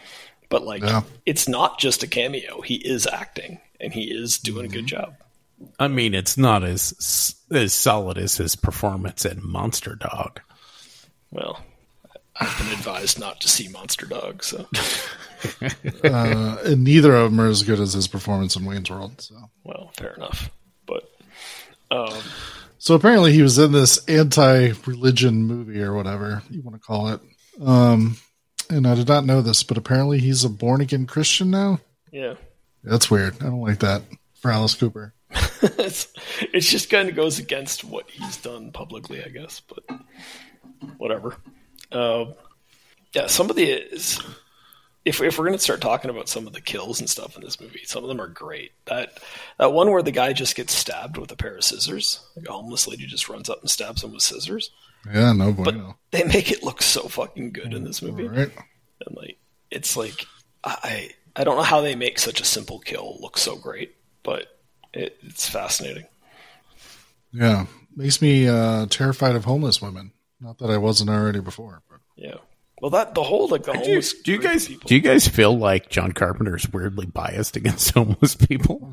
but 0.49 0.63
like 0.65 0.83
Yeah. 0.83 1.03
it's 1.25 1.49
not 1.49 1.79
just 1.79 2.03
a 2.03 2.07
cameo. 2.07 2.61
He 2.61 2.77
is 2.77 3.07
acting, 3.07 3.61
and 3.81 3.93
he 3.93 4.05
is 4.05 4.39
doing 4.39 4.67
a 4.67 4.69
Mm-hmm. 4.69 4.75
good 4.77 4.87
job. 4.87 5.15
I 5.79 5.89
mean, 5.89 6.15
it's 6.15 6.37
not 6.37 6.65
as 6.65 7.35
as 7.51 7.73
solid 7.73 8.19
as 8.19 8.37
his 8.37 8.57
performance 8.57 9.25
in 9.25 9.41
Monster 9.47 9.95
Dog. 9.95 10.41
Well, 11.31 11.63
I've 12.39 12.59
been 12.59 12.73
advised 12.73 13.19
not 13.19 13.41
to 13.41 13.49
see 13.49 13.69
Monster 13.69 14.05
Dog, 14.07 14.43
so 14.45 14.67
Uh, 16.05 16.57
and 16.65 16.83
neither 16.85 17.15
of 17.15 17.31
them 17.31 17.41
are 17.41 17.49
as 17.49 17.63
good 17.63 17.79
as 17.81 17.93
his 17.93 18.09
performance 18.09 18.57
in 18.57 18.65
Wayne's 18.65 18.91
World. 18.91 19.21
So. 19.21 19.35
well, 19.65 19.91
fair 19.97 20.15
enough. 20.15 20.51
But 20.87 21.11
um, 21.91 22.15
So 22.79 22.95
apparently 22.95 23.33
he 23.33 23.43
was 23.43 23.59
in 23.59 23.73
this 23.73 24.03
anti-religion 24.09 25.45
movie 25.45 25.83
or 25.83 25.95
whatever 25.95 26.43
you 26.51 26.63
want 26.63 26.75
to 26.81 26.87
call 26.87 27.09
it. 27.09 27.21
Um, 27.65 28.17
and 28.71 28.87
I 28.87 28.95
did 28.95 29.09
not 29.09 29.25
know 29.25 29.41
this, 29.43 29.63
but 29.63 29.77
apparently 29.77 30.19
he's 30.19 30.45
a 30.45 30.49
born-again 30.49 31.07
Christian 31.07 31.51
now. 31.51 31.81
yeah, 32.13 32.35
That's 32.85 33.11
weird. 33.11 33.35
I 33.41 33.47
don't 33.47 33.61
like 33.61 33.81
that 33.81 34.03
for 34.35 34.51
Alice 34.51 34.75
Cooper. 34.75 35.13
it's 35.63 36.09
it 36.53 36.61
just 36.61 36.91
kind 36.91 37.09
of 37.09 37.17
goes 37.17 37.39
against 37.39 37.85
what 37.85 38.09
he's 38.11 38.37
done 38.37 38.73
publicly, 38.73 39.23
I 39.25 39.29
guess. 39.29 39.61
But 39.61 40.01
whatever. 40.99 41.37
Um, 41.93 42.35
yeah, 43.13 43.27
some 43.27 43.51
of 43.51 43.57
the 43.57 43.65
is, 43.65 44.21
if 45.05 45.21
if 45.21 45.39
we're 45.39 45.47
gonna 45.47 45.59
start 45.59 45.81
talking 45.81 46.11
about 46.11 46.29
some 46.29 46.47
of 46.47 46.53
the 46.53 46.61
kills 46.61 47.01
and 47.01 47.09
stuff 47.09 47.37
in 47.37 47.43
this 47.43 47.61
movie, 47.61 47.83
some 47.85 48.03
of 48.05 48.09
them 48.09 48.21
are 48.21 48.29
great. 48.29 48.73
That 48.87 49.19
that 49.59 49.73
one 49.73 49.91
where 49.91 50.03
the 50.03 50.11
guy 50.13 50.33
just 50.33 50.57
gets 50.57 50.75
stabbed 50.75 51.17
with 51.17 51.33
a 51.33 51.37
pair 51.37 51.57
of 51.57 51.65
scissors, 51.65 52.21
like 52.37 52.49
a 52.49 52.53
homeless 52.53 52.87
lady 52.87 53.07
just 53.07 53.29
runs 53.29 53.49
up 53.49 53.61
and 53.61 53.71
stabs 53.71 54.05
him 54.05 54.13
with 54.13 54.23
scissors. 54.23 54.71
Yeah, 55.13 55.33
no 55.33 55.53
But 55.53 55.77
they 56.11 56.25
make 56.25 56.51
it 56.51 56.63
look 56.63 56.83
so 56.83 57.03
fucking 57.09 57.53
good 57.53 57.73
in 57.73 57.85
this 57.85 58.03
movie. 58.03 58.27
Right. 58.29 58.51
and 59.07 59.17
like 59.17 59.39
it's 59.71 59.97
like 59.97 60.27
I 60.65 61.11
I 61.37 61.45
don't 61.45 61.57
know 61.57 61.63
how 61.63 61.81
they 61.81 61.95
make 61.95 62.19
such 62.19 62.41
a 62.41 62.45
simple 62.45 62.79
kill 62.79 63.19
look 63.21 63.39
so 63.39 63.57
great, 63.57 63.95
but 64.23 64.59
it, 64.93 65.19
it's 65.23 65.49
fascinating. 65.49 66.07
Yeah, 67.33 67.67
makes 67.95 68.23
me 68.23 68.49
uh, 68.49 68.87
terrified 68.87 69.37
of 69.37 69.45
homeless 69.45 69.83
women. 69.83 70.13
Not 70.41 70.59
that 70.59 70.71
I 70.71 70.79
wasn't 70.79 71.11
already 71.11 71.41
before. 71.41 71.83
But 71.91 72.01
Yeah. 72.17 72.37
Well, 72.81 72.91
that 72.91 73.15
the 73.15 73.23
whole 73.23 73.49
like 73.49 73.63
the 73.65 73.73
Do 73.73 73.79
you, 73.79 73.85
homeless. 73.87 74.13
do 74.13 74.33
you 74.33 74.39
guys 74.39 74.69
people- 74.69 74.87
do 74.89 74.95
you 74.95 75.01
guys 75.01 75.27
feel 75.27 75.57
like 75.57 75.89
John 75.89 76.13
Carpenter 76.13 76.57
is 76.57 76.71
weirdly 76.71 77.07
biased 77.07 77.57
against 77.57 77.91
homeless 77.95 78.35
people? 78.35 78.93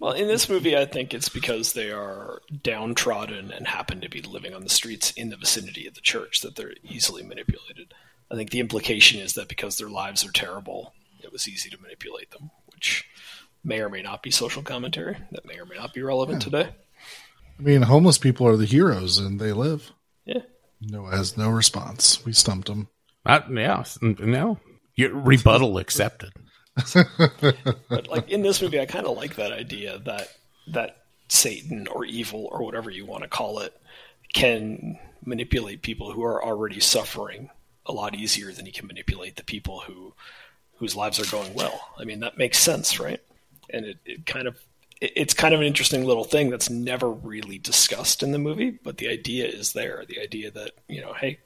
Well, 0.00 0.12
in 0.12 0.26
this 0.26 0.48
movie, 0.48 0.76
I 0.76 0.84
think 0.84 1.14
it's 1.14 1.28
because 1.28 1.74
they 1.74 1.90
are 1.92 2.40
downtrodden 2.62 3.52
and 3.52 3.68
happen 3.68 4.00
to 4.00 4.08
be 4.08 4.20
living 4.22 4.52
on 4.52 4.64
the 4.64 4.68
streets 4.68 5.12
in 5.12 5.30
the 5.30 5.36
vicinity 5.36 5.86
of 5.86 5.94
the 5.94 6.00
church 6.00 6.40
that 6.40 6.56
they're 6.56 6.74
easily 6.82 7.22
manipulated. 7.22 7.94
I 8.30 8.34
think 8.34 8.50
the 8.50 8.60
implication 8.60 9.20
is 9.20 9.34
that 9.34 9.48
because 9.48 9.78
their 9.78 9.88
lives 9.88 10.24
are 10.26 10.32
terrible, 10.32 10.92
it 11.22 11.32
was 11.32 11.48
easy 11.48 11.70
to 11.70 11.80
manipulate 11.80 12.32
them, 12.32 12.50
which 12.74 13.04
may 13.62 13.80
or 13.80 13.88
may 13.88 14.02
not 14.02 14.22
be 14.24 14.30
social 14.32 14.62
commentary. 14.62 15.16
That 15.30 15.46
may 15.46 15.58
or 15.58 15.64
may 15.66 15.76
not 15.76 15.94
be 15.94 16.02
relevant 16.02 16.42
today. 16.42 16.70
I 17.58 17.62
mean, 17.62 17.82
homeless 17.82 18.18
people 18.18 18.46
are 18.46 18.56
the 18.56 18.66
heroes, 18.66 19.18
and 19.18 19.40
they 19.40 19.52
live. 19.52 19.92
Yeah. 20.24 20.42
Noah 20.80 21.16
has 21.16 21.36
no 21.36 21.50
response. 21.50 22.24
We 22.24 22.32
stumped 22.32 22.68
him. 22.68 22.88
Uh, 23.26 23.40
yeah, 23.50 23.84
no. 24.00 24.58
Your 24.94 25.14
rebuttal 25.14 25.78
accepted. 25.78 26.32
But 27.88 28.08
like 28.08 28.30
in 28.30 28.42
this 28.42 28.62
movie, 28.62 28.80
I 28.80 28.86
kind 28.86 29.06
of 29.06 29.16
like 29.16 29.36
that 29.36 29.52
idea 29.52 29.98
that 30.00 30.28
that 30.68 30.98
Satan 31.28 31.88
or 31.88 32.04
evil 32.04 32.48
or 32.52 32.62
whatever 32.62 32.90
you 32.90 33.04
want 33.04 33.22
to 33.22 33.28
call 33.28 33.60
it 33.60 33.74
can 34.32 34.98
manipulate 35.24 35.82
people 35.82 36.12
who 36.12 36.22
are 36.22 36.44
already 36.44 36.80
suffering 36.80 37.50
a 37.86 37.92
lot 37.92 38.14
easier 38.14 38.52
than 38.52 38.66
he 38.66 38.72
can 38.72 38.86
manipulate 38.86 39.36
the 39.36 39.44
people 39.44 39.80
who 39.80 40.14
whose 40.76 40.94
lives 40.94 41.18
are 41.18 41.30
going 41.30 41.52
well. 41.54 41.80
I 41.98 42.04
mean, 42.04 42.20
that 42.20 42.38
makes 42.38 42.58
sense, 42.58 43.00
right? 43.00 43.20
And 43.70 43.84
it, 43.84 43.98
it 44.04 44.26
kind 44.26 44.46
of 44.46 44.54
it, 44.54 44.62
it's 45.00 45.34
kind 45.34 45.54
of 45.54 45.60
an 45.60 45.66
interesting 45.66 46.04
little 46.04 46.24
thing 46.24 46.50
that's 46.50 46.70
never 46.70 47.10
really 47.10 47.58
discussed 47.58 48.22
in 48.22 48.32
the 48.32 48.38
movie, 48.38 48.78
but 48.82 48.98
the 48.98 49.08
idea 49.08 49.46
is 49.46 49.72
there. 49.72 50.04
The 50.08 50.20
idea 50.20 50.50
that 50.50 50.72
you 50.88 51.00
know, 51.00 51.12
hey, 51.12 51.38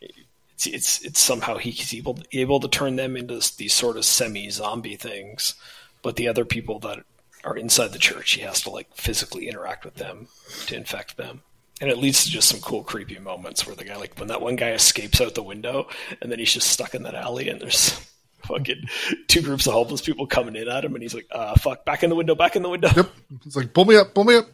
it's 0.00 0.66
it's, 0.66 1.02
it's 1.04 1.20
somehow 1.20 1.56
he's 1.56 1.94
able 1.94 2.18
able 2.32 2.60
to 2.60 2.68
turn 2.68 2.96
them 2.96 3.16
into 3.16 3.40
these 3.56 3.72
sort 3.72 3.96
of 3.96 4.04
semi 4.04 4.50
zombie 4.50 4.96
things, 4.96 5.54
but 6.02 6.16
the 6.16 6.28
other 6.28 6.44
people 6.44 6.78
that 6.80 7.04
are 7.44 7.56
inside 7.56 7.92
the 7.92 7.98
church, 7.98 8.32
he 8.32 8.40
has 8.42 8.62
to 8.62 8.70
like 8.70 8.94
physically 8.94 9.48
interact 9.48 9.84
with 9.84 9.94
them 9.94 10.28
to 10.66 10.76
infect 10.76 11.16
them. 11.16 11.42
and 11.80 11.90
it 11.90 11.98
leads 11.98 12.24
to 12.24 12.30
just 12.30 12.48
some 12.48 12.60
cool 12.60 12.82
creepy 12.82 13.18
moments 13.18 13.66
where 13.66 13.76
the 13.76 13.84
guy 13.84 13.96
like 13.96 14.18
when 14.18 14.28
that 14.28 14.40
one 14.40 14.56
guy 14.56 14.72
escapes 14.72 15.20
out 15.20 15.34
the 15.34 15.42
window 15.42 15.86
and 16.20 16.30
then 16.32 16.38
he's 16.38 16.52
just 16.52 16.70
stuck 16.70 16.94
in 16.94 17.02
that 17.02 17.14
alley 17.14 17.48
and 17.48 17.60
there's 17.60 18.00
fucking 18.46 18.84
two 19.28 19.42
groups 19.42 19.66
of 19.66 19.72
homeless 19.74 20.00
people 20.00 20.26
coming 20.26 20.56
in 20.56 20.68
at 20.68 20.84
him 20.84 20.94
and 20.94 21.02
he's 21.02 21.14
like 21.14 21.26
uh 21.32 21.54
fuck 21.56 21.84
back 21.84 22.02
in 22.02 22.10
the 22.10 22.16
window 22.16 22.34
back 22.34 22.56
in 22.56 22.62
the 22.62 22.68
window 22.68 22.88
Yep. 22.94 23.10
It's 23.44 23.56
like 23.56 23.72
pull 23.72 23.84
me 23.84 23.96
up, 23.96 24.14
pull 24.14 24.24
me 24.24 24.36
up. 24.36 24.46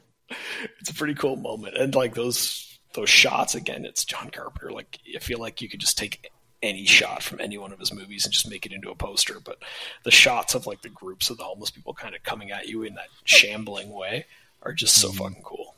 it's 0.80 0.90
a 0.90 0.94
pretty 0.94 1.14
cool 1.14 1.36
moment 1.36 1.76
and 1.76 1.94
like 1.94 2.14
those 2.14 2.78
those 2.94 3.08
shots 3.10 3.54
again 3.54 3.84
it's 3.84 4.04
john 4.04 4.30
carpenter 4.30 4.70
like 4.70 4.98
i 5.14 5.18
feel 5.18 5.38
like 5.38 5.60
you 5.62 5.68
could 5.68 5.80
just 5.80 5.96
take 5.98 6.30
any 6.62 6.84
shot 6.86 7.22
from 7.22 7.40
any 7.40 7.58
one 7.58 7.72
of 7.72 7.78
his 7.80 7.92
movies 7.92 8.24
and 8.24 8.32
just 8.32 8.48
make 8.48 8.64
it 8.66 8.72
into 8.72 8.90
a 8.90 8.94
poster 8.94 9.40
but 9.44 9.58
the 10.04 10.10
shots 10.10 10.54
of 10.54 10.66
like 10.66 10.80
the 10.82 10.88
groups 10.88 11.28
of 11.30 11.36
the 11.36 11.42
homeless 11.42 11.70
people 11.70 11.92
kind 11.92 12.14
of 12.14 12.22
coming 12.22 12.50
at 12.52 12.68
you 12.68 12.82
in 12.82 12.94
that 12.94 13.08
shambling 13.24 13.90
way 13.92 14.24
are 14.62 14.72
just 14.72 14.94
so 15.00 15.10
fucking 15.10 15.42
cool 15.42 15.74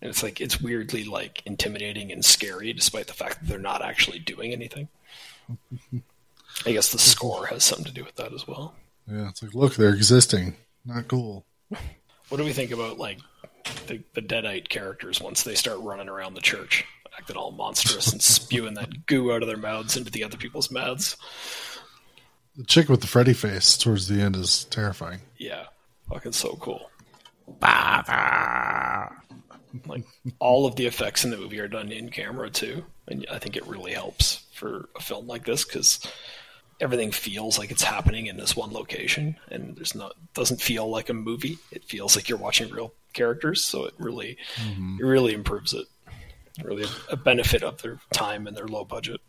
and 0.00 0.08
it's 0.10 0.22
like 0.22 0.40
it's 0.40 0.60
weirdly 0.60 1.02
like 1.04 1.42
intimidating 1.46 2.12
and 2.12 2.24
scary 2.24 2.72
despite 2.72 3.06
the 3.08 3.12
fact 3.12 3.40
that 3.40 3.48
they're 3.48 3.58
not 3.58 3.82
actually 3.82 4.18
doing 4.20 4.52
anything 4.52 4.86
i 6.66 6.72
guess 6.72 6.90
the 6.90 6.98
score 6.98 7.46
has 7.46 7.64
something 7.64 7.86
to 7.86 7.92
do 7.92 8.04
with 8.04 8.14
that 8.16 8.32
as 8.32 8.46
well 8.46 8.74
Yeah, 9.10 9.28
it's 9.28 9.42
like 9.42 9.54
look, 9.54 9.74
they're 9.74 9.94
existing. 9.94 10.56
Not 10.86 11.08
cool. 11.08 11.44
What 12.28 12.38
do 12.38 12.44
we 12.44 12.52
think 12.52 12.70
about 12.70 12.98
like 12.98 13.18
the, 13.86 14.02
the 14.14 14.22
deadite 14.22 14.68
characters 14.68 15.20
once 15.20 15.42
they 15.42 15.54
start 15.54 15.78
running 15.80 16.08
around 16.08 16.34
the 16.34 16.40
church, 16.40 16.84
acting 17.18 17.36
all 17.36 17.50
monstrous 17.52 18.12
and 18.12 18.22
spewing 18.22 18.74
that 18.74 19.06
goo 19.06 19.32
out 19.32 19.42
of 19.42 19.48
their 19.48 19.56
mouths 19.58 19.96
into 19.96 20.10
the 20.10 20.24
other 20.24 20.36
people's 20.38 20.70
mouths? 20.70 21.16
The 22.56 22.64
chick 22.64 22.88
with 22.88 23.00
the 23.00 23.06
Freddy 23.06 23.32
face 23.34 23.76
towards 23.76 24.08
the 24.08 24.20
end 24.22 24.36
is 24.36 24.64
terrifying. 24.64 25.20
Yeah, 25.38 25.64
fucking 26.08 26.32
so 26.32 26.56
cool. 26.60 26.90
Like 29.86 30.04
all 30.38 30.66
of 30.66 30.76
the 30.76 30.86
effects 30.86 31.24
in 31.24 31.30
the 31.30 31.36
movie 31.36 31.58
are 31.60 31.68
done 31.68 31.90
in 31.90 32.08
camera 32.10 32.48
too, 32.48 32.84
and 33.08 33.26
I 33.30 33.38
think 33.38 33.56
it 33.56 33.66
really 33.66 33.92
helps 33.92 34.44
for 34.54 34.88
a 34.96 35.00
film 35.00 35.26
like 35.26 35.44
this 35.44 35.64
because 35.64 36.00
everything 36.80 37.12
feels 37.12 37.58
like 37.58 37.70
it's 37.70 37.82
happening 37.82 38.26
in 38.26 38.36
this 38.36 38.56
one 38.56 38.72
location, 38.72 39.36
and 39.50 39.76
there's 39.76 39.94
not 39.94 40.14
doesn't 40.34 40.60
feel 40.60 40.88
like 40.88 41.08
a 41.08 41.14
movie. 41.14 41.58
It 41.70 41.84
feels 41.84 42.16
like 42.16 42.28
you're 42.28 42.38
watching 42.38 42.70
real 42.70 42.92
characters, 43.12 43.62
so 43.62 43.84
it 43.84 43.94
really 43.98 44.36
it 44.58 45.04
really 45.04 45.34
improves 45.34 45.72
it. 45.72 45.86
Really 46.62 46.86
a 47.10 47.16
benefit 47.16 47.62
of 47.62 47.82
their 47.82 47.98
time 48.12 48.46
and 48.46 48.56
their 48.56 48.68
low 48.68 48.84
budget. 48.84 49.20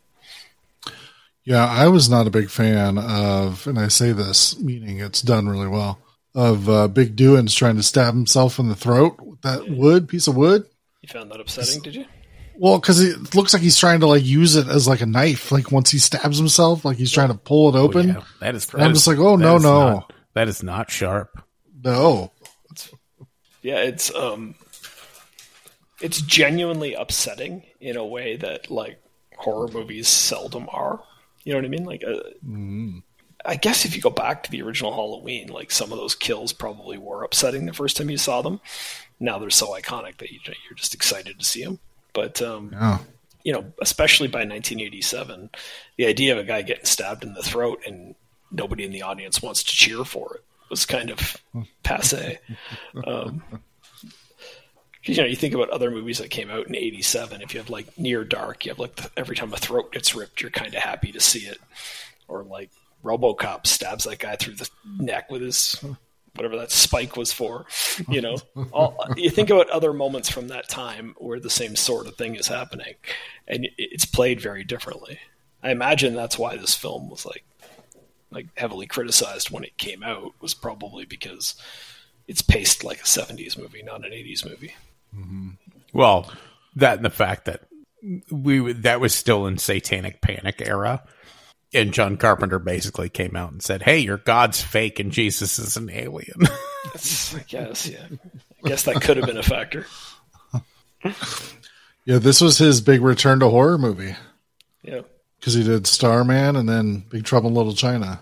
Yeah, 1.44 1.64
I 1.64 1.88
was 1.88 2.08
not 2.08 2.26
a 2.26 2.30
big 2.30 2.50
fan 2.50 2.98
of, 2.98 3.66
and 3.66 3.78
I 3.78 3.88
say 3.88 4.12
this 4.12 4.58
meaning 4.60 4.98
it's 4.98 5.22
done 5.22 5.48
really 5.48 5.68
well, 5.68 6.00
of 6.34 6.68
uh, 6.68 6.88
Big 6.88 7.16
Doings 7.16 7.54
trying 7.54 7.76
to 7.76 7.82
stab 7.82 8.14
himself 8.14 8.58
in 8.58 8.68
the 8.68 8.74
throat 8.74 9.20
with 9.20 9.40
that 9.42 9.68
wood, 9.68 10.08
piece 10.08 10.26
of 10.26 10.36
wood. 10.36 10.66
You 11.02 11.08
found 11.08 11.30
that 11.30 11.40
upsetting, 11.40 11.82
did 11.82 11.94
you? 11.94 12.04
Well, 12.58 12.78
because 12.78 13.00
it 13.00 13.34
looks 13.34 13.52
like 13.52 13.62
he's 13.62 13.76
trying 13.78 14.00
to 14.00 14.06
like 14.06 14.24
use 14.24 14.56
it 14.56 14.66
as 14.68 14.88
like 14.88 15.00
a 15.00 15.06
knife. 15.06 15.52
Like 15.52 15.70
once 15.70 15.90
he 15.90 15.98
stabs 15.98 16.38
himself, 16.38 16.84
like 16.84 16.96
he's 16.96 17.12
trying 17.12 17.28
to 17.28 17.34
pull 17.34 17.74
it 17.74 17.78
open. 17.78 18.08
Yeah, 18.08 18.22
that 18.40 18.54
is. 18.54 18.72
I'm 18.74 18.80
that 18.80 18.94
just 18.94 19.06
like, 19.06 19.18
oh, 19.18 19.36
no, 19.36 19.58
no. 19.58 19.90
not- 19.90 20.12
that 20.34 20.48
is 20.48 20.62
not 20.62 20.90
sharp. 20.90 21.42
No, 21.82 22.32
Yeah, 23.62 23.78
it's 23.78 24.14
um, 24.14 24.54
it's 26.00 26.20
genuinely 26.20 26.94
upsetting 26.94 27.62
in 27.80 27.96
a 27.96 28.04
way 28.04 28.36
that 28.36 28.70
like 28.70 29.00
horror 29.36 29.68
movies 29.68 30.08
seldom 30.08 30.68
are. 30.70 31.02
You 31.44 31.52
know 31.52 31.58
what 31.58 31.64
I 31.64 31.68
mean? 31.68 31.84
Like, 31.84 32.02
uh, 32.04 33.48
I 33.48 33.54
guess 33.56 33.84
if 33.84 33.94
you 33.94 34.02
go 34.02 34.10
back 34.10 34.42
to 34.42 34.50
the 34.50 34.62
original 34.62 34.92
Halloween, 34.92 35.48
like 35.48 35.70
some 35.70 35.92
of 35.92 35.98
those 35.98 36.14
kills 36.14 36.52
probably 36.52 36.98
were 36.98 37.22
upsetting 37.22 37.66
the 37.66 37.72
first 37.72 37.96
time 37.96 38.10
you 38.10 38.18
saw 38.18 38.42
them. 38.42 38.60
Now 39.20 39.38
they're 39.38 39.50
so 39.50 39.68
iconic 39.68 40.18
that 40.18 40.30
you, 40.32 40.40
you're 40.44 40.76
just 40.76 40.94
excited 40.94 41.38
to 41.38 41.44
see 41.44 41.64
them. 41.64 41.78
But 42.16 42.40
um, 42.40 42.70
yeah, 42.72 42.98
you 43.44 43.52
know, 43.52 43.72
especially 43.82 44.28
by 44.28 44.38
1987, 44.38 45.50
the 45.98 46.06
idea 46.06 46.32
of 46.32 46.38
a 46.38 46.44
guy 46.44 46.62
getting 46.62 46.86
stabbed 46.86 47.24
in 47.24 47.34
the 47.34 47.42
throat 47.42 47.82
and 47.86 48.14
nobody 48.50 48.84
in 48.84 48.90
the 48.90 49.02
audience 49.02 49.42
wants 49.42 49.62
to 49.62 49.70
cheer 49.70 50.02
for 50.02 50.36
it 50.36 50.42
was 50.70 50.86
kind 50.86 51.10
of 51.10 51.36
passe. 51.82 52.38
Um, 53.06 53.42
you 55.04 55.16
know, 55.16 55.24
you 55.24 55.36
think 55.36 55.54
about 55.54 55.68
other 55.70 55.90
movies 55.90 56.18
that 56.18 56.30
came 56.30 56.50
out 56.50 56.66
in 56.66 56.74
'87. 56.74 57.42
If 57.42 57.52
you 57.52 57.60
have 57.60 57.68
like 57.68 57.98
Near 57.98 58.24
Dark, 58.24 58.64
you 58.64 58.70
have 58.70 58.78
like 58.78 58.96
the, 58.96 59.10
every 59.16 59.36
time 59.36 59.52
a 59.52 59.58
throat 59.58 59.92
gets 59.92 60.14
ripped, 60.14 60.40
you're 60.40 60.50
kind 60.50 60.74
of 60.74 60.82
happy 60.82 61.12
to 61.12 61.20
see 61.20 61.40
it. 61.40 61.58
Or 62.28 62.42
like 62.42 62.70
RoboCop 63.04 63.66
stabs 63.66 64.04
that 64.04 64.18
guy 64.18 64.36
through 64.36 64.54
the 64.54 64.68
neck 64.98 65.30
with 65.30 65.42
his 65.42 65.84
whatever 66.36 66.56
that 66.56 66.70
spike 66.70 67.16
was 67.16 67.32
for. 67.32 67.66
You 68.08 68.20
know, 68.20 68.36
all, 68.72 68.96
you 69.16 69.30
think 69.30 69.48
about 69.48 69.70
other 69.70 69.92
moments 69.92 70.28
from 70.28 70.48
that 70.48 70.68
time 70.68 71.14
where 71.18 71.40
the 71.40 71.50
same 71.50 71.76
sort 71.76 72.06
of 72.06 72.16
thing 72.16 72.36
is 72.36 72.46
happening, 72.46 72.94
and 73.48 73.66
it's 73.78 74.04
played 74.04 74.40
very 74.40 74.64
differently. 74.64 75.18
I 75.62 75.70
imagine 75.70 76.14
that's 76.14 76.38
why 76.38 76.56
this 76.56 76.74
film 76.74 77.08
was 77.08 77.24
like 77.24 77.44
like 78.30 78.46
heavily 78.56 78.86
criticized 78.86 79.50
when 79.50 79.64
it 79.64 79.78
came 79.78 80.02
out 80.02 80.32
was 80.40 80.52
probably 80.52 81.06
because 81.06 81.54
it's 82.28 82.42
paced 82.42 82.84
like 82.84 82.98
a 82.98 83.04
70s 83.04 83.56
movie, 83.56 83.82
not 83.82 84.04
an 84.04 84.12
80s 84.12 84.44
movie. 84.44 84.74
Mm-hmm. 85.16 85.50
Well, 85.92 86.30
that 86.74 86.96
and 86.96 87.04
the 87.04 87.10
fact 87.10 87.46
that 87.46 87.62
we 88.30 88.72
that 88.72 89.00
was 89.00 89.14
still 89.14 89.46
in 89.46 89.58
Satanic 89.58 90.20
Panic 90.20 90.60
era, 90.60 91.02
and 91.76 91.92
John 91.92 92.16
Carpenter 92.16 92.58
basically 92.58 93.08
came 93.08 93.36
out 93.36 93.52
and 93.52 93.62
said, 93.62 93.82
"Hey, 93.82 93.98
your 93.98 94.16
God's 94.18 94.60
fake 94.62 94.98
and 94.98 95.12
Jesus 95.12 95.58
is 95.58 95.76
an 95.76 95.90
alien." 95.90 96.40
I 96.94 97.44
guess, 97.48 97.86
yeah. 97.88 98.06
I 98.64 98.68
guess 98.68 98.84
that 98.84 99.00
could 99.02 99.16
have 99.16 99.26
been 99.26 99.36
a 99.36 99.42
factor. 99.42 99.86
yeah. 102.04 102.18
This 102.18 102.40
was 102.40 102.58
his 102.58 102.80
big 102.80 103.02
return 103.02 103.40
to 103.40 103.48
horror 103.48 103.78
movie 103.78 104.14
Yeah. 104.82 105.02
because 105.38 105.54
he 105.54 105.62
did 105.64 105.86
Starman 105.86 106.56
and 106.56 106.68
then 106.68 107.04
Big 107.10 107.24
Trouble 107.24 107.48
in 107.48 107.54
Little 107.54 107.74
China. 107.74 108.20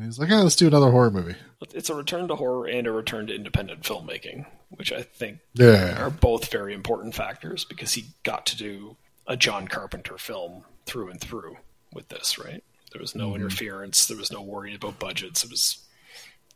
He's 0.00 0.18
like, 0.18 0.30
oh, 0.30 0.42
let's 0.42 0.54
do 0.54 0.68
another 0.68 0.90
horror 0.92 1.10
movie. 1.10 1.34
It's 1.74 1.90
a 1.90 1.94
return 1.94 2.28
to 2.28 2.36
horror 2.36 2.68
and 2.68 2.86
a 2.86 2.92
return 2.92 3.26
to 3.26 3.34
independent 3.34 3.82
filmmaking, 3.82 4.46
which 4.70 4.92
I 4.92 5.02
think 5.02 5.38
Yeah, 5.54 6.00
are 6.00 6.10
both 6.10 6.52
very 6.52 6.72
important 6.72 7.16
factors 7.16 7.64
because 7.64 7.94
he 7.94 8.04
got 8.22 8.46
to 8.46 8.56
do 8.56 8.96
a 9.26 9.36
John 9.36 9.66
Carpenter 9.66 10.16
film 10.16 10.62
through 10.86 11.10
and 11.10 11.20
through 11.20 11.56
with 11.92 12.08
this, 12.08 12.38
right? 12.38 12.62
There 12.92 13.00
was 13.00 13.14
no 13.14 13.34
interference. 13.34 14.06
There 14.06 14.16
was 14.16 14.32
no 14.32 14.40
worry 14.40 14.74
about 14.74 14.98
budgets. 14.98 15.44
It 15.44 15.50
was, 15.50 15.78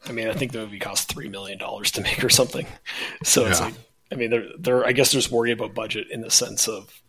I 0.07 0.12
mean, 0.12 0.29
I 0.29 0.33
think 0.33 0.53
the 0.53 0.59
movie 0.59 0.79
cost 0.79 1.09
three 1.09 1.29
million 1.29 1.59
dollars 1.59 1.90
to 1.92 2.01
make 2.01 2.23
or 2.25 2.31
something. 2.31 2.66
So 3.25 3.47
it's 3.47 3.61
like, 3.61 3.75
I 4.11 4.16
mean, 4.16 4.31
there, 4.31 4.45
there. 4.59 4.85
I 4.85 4.92
guess 4.92 5.12
there's 5.12 5.31
worry 5.31 5.53
about 5.53 5.75
budget 5.75 6.09
in 6.11 6.23
the 6.23 6.31
sense 6.31 6.68
of 6.68 7.01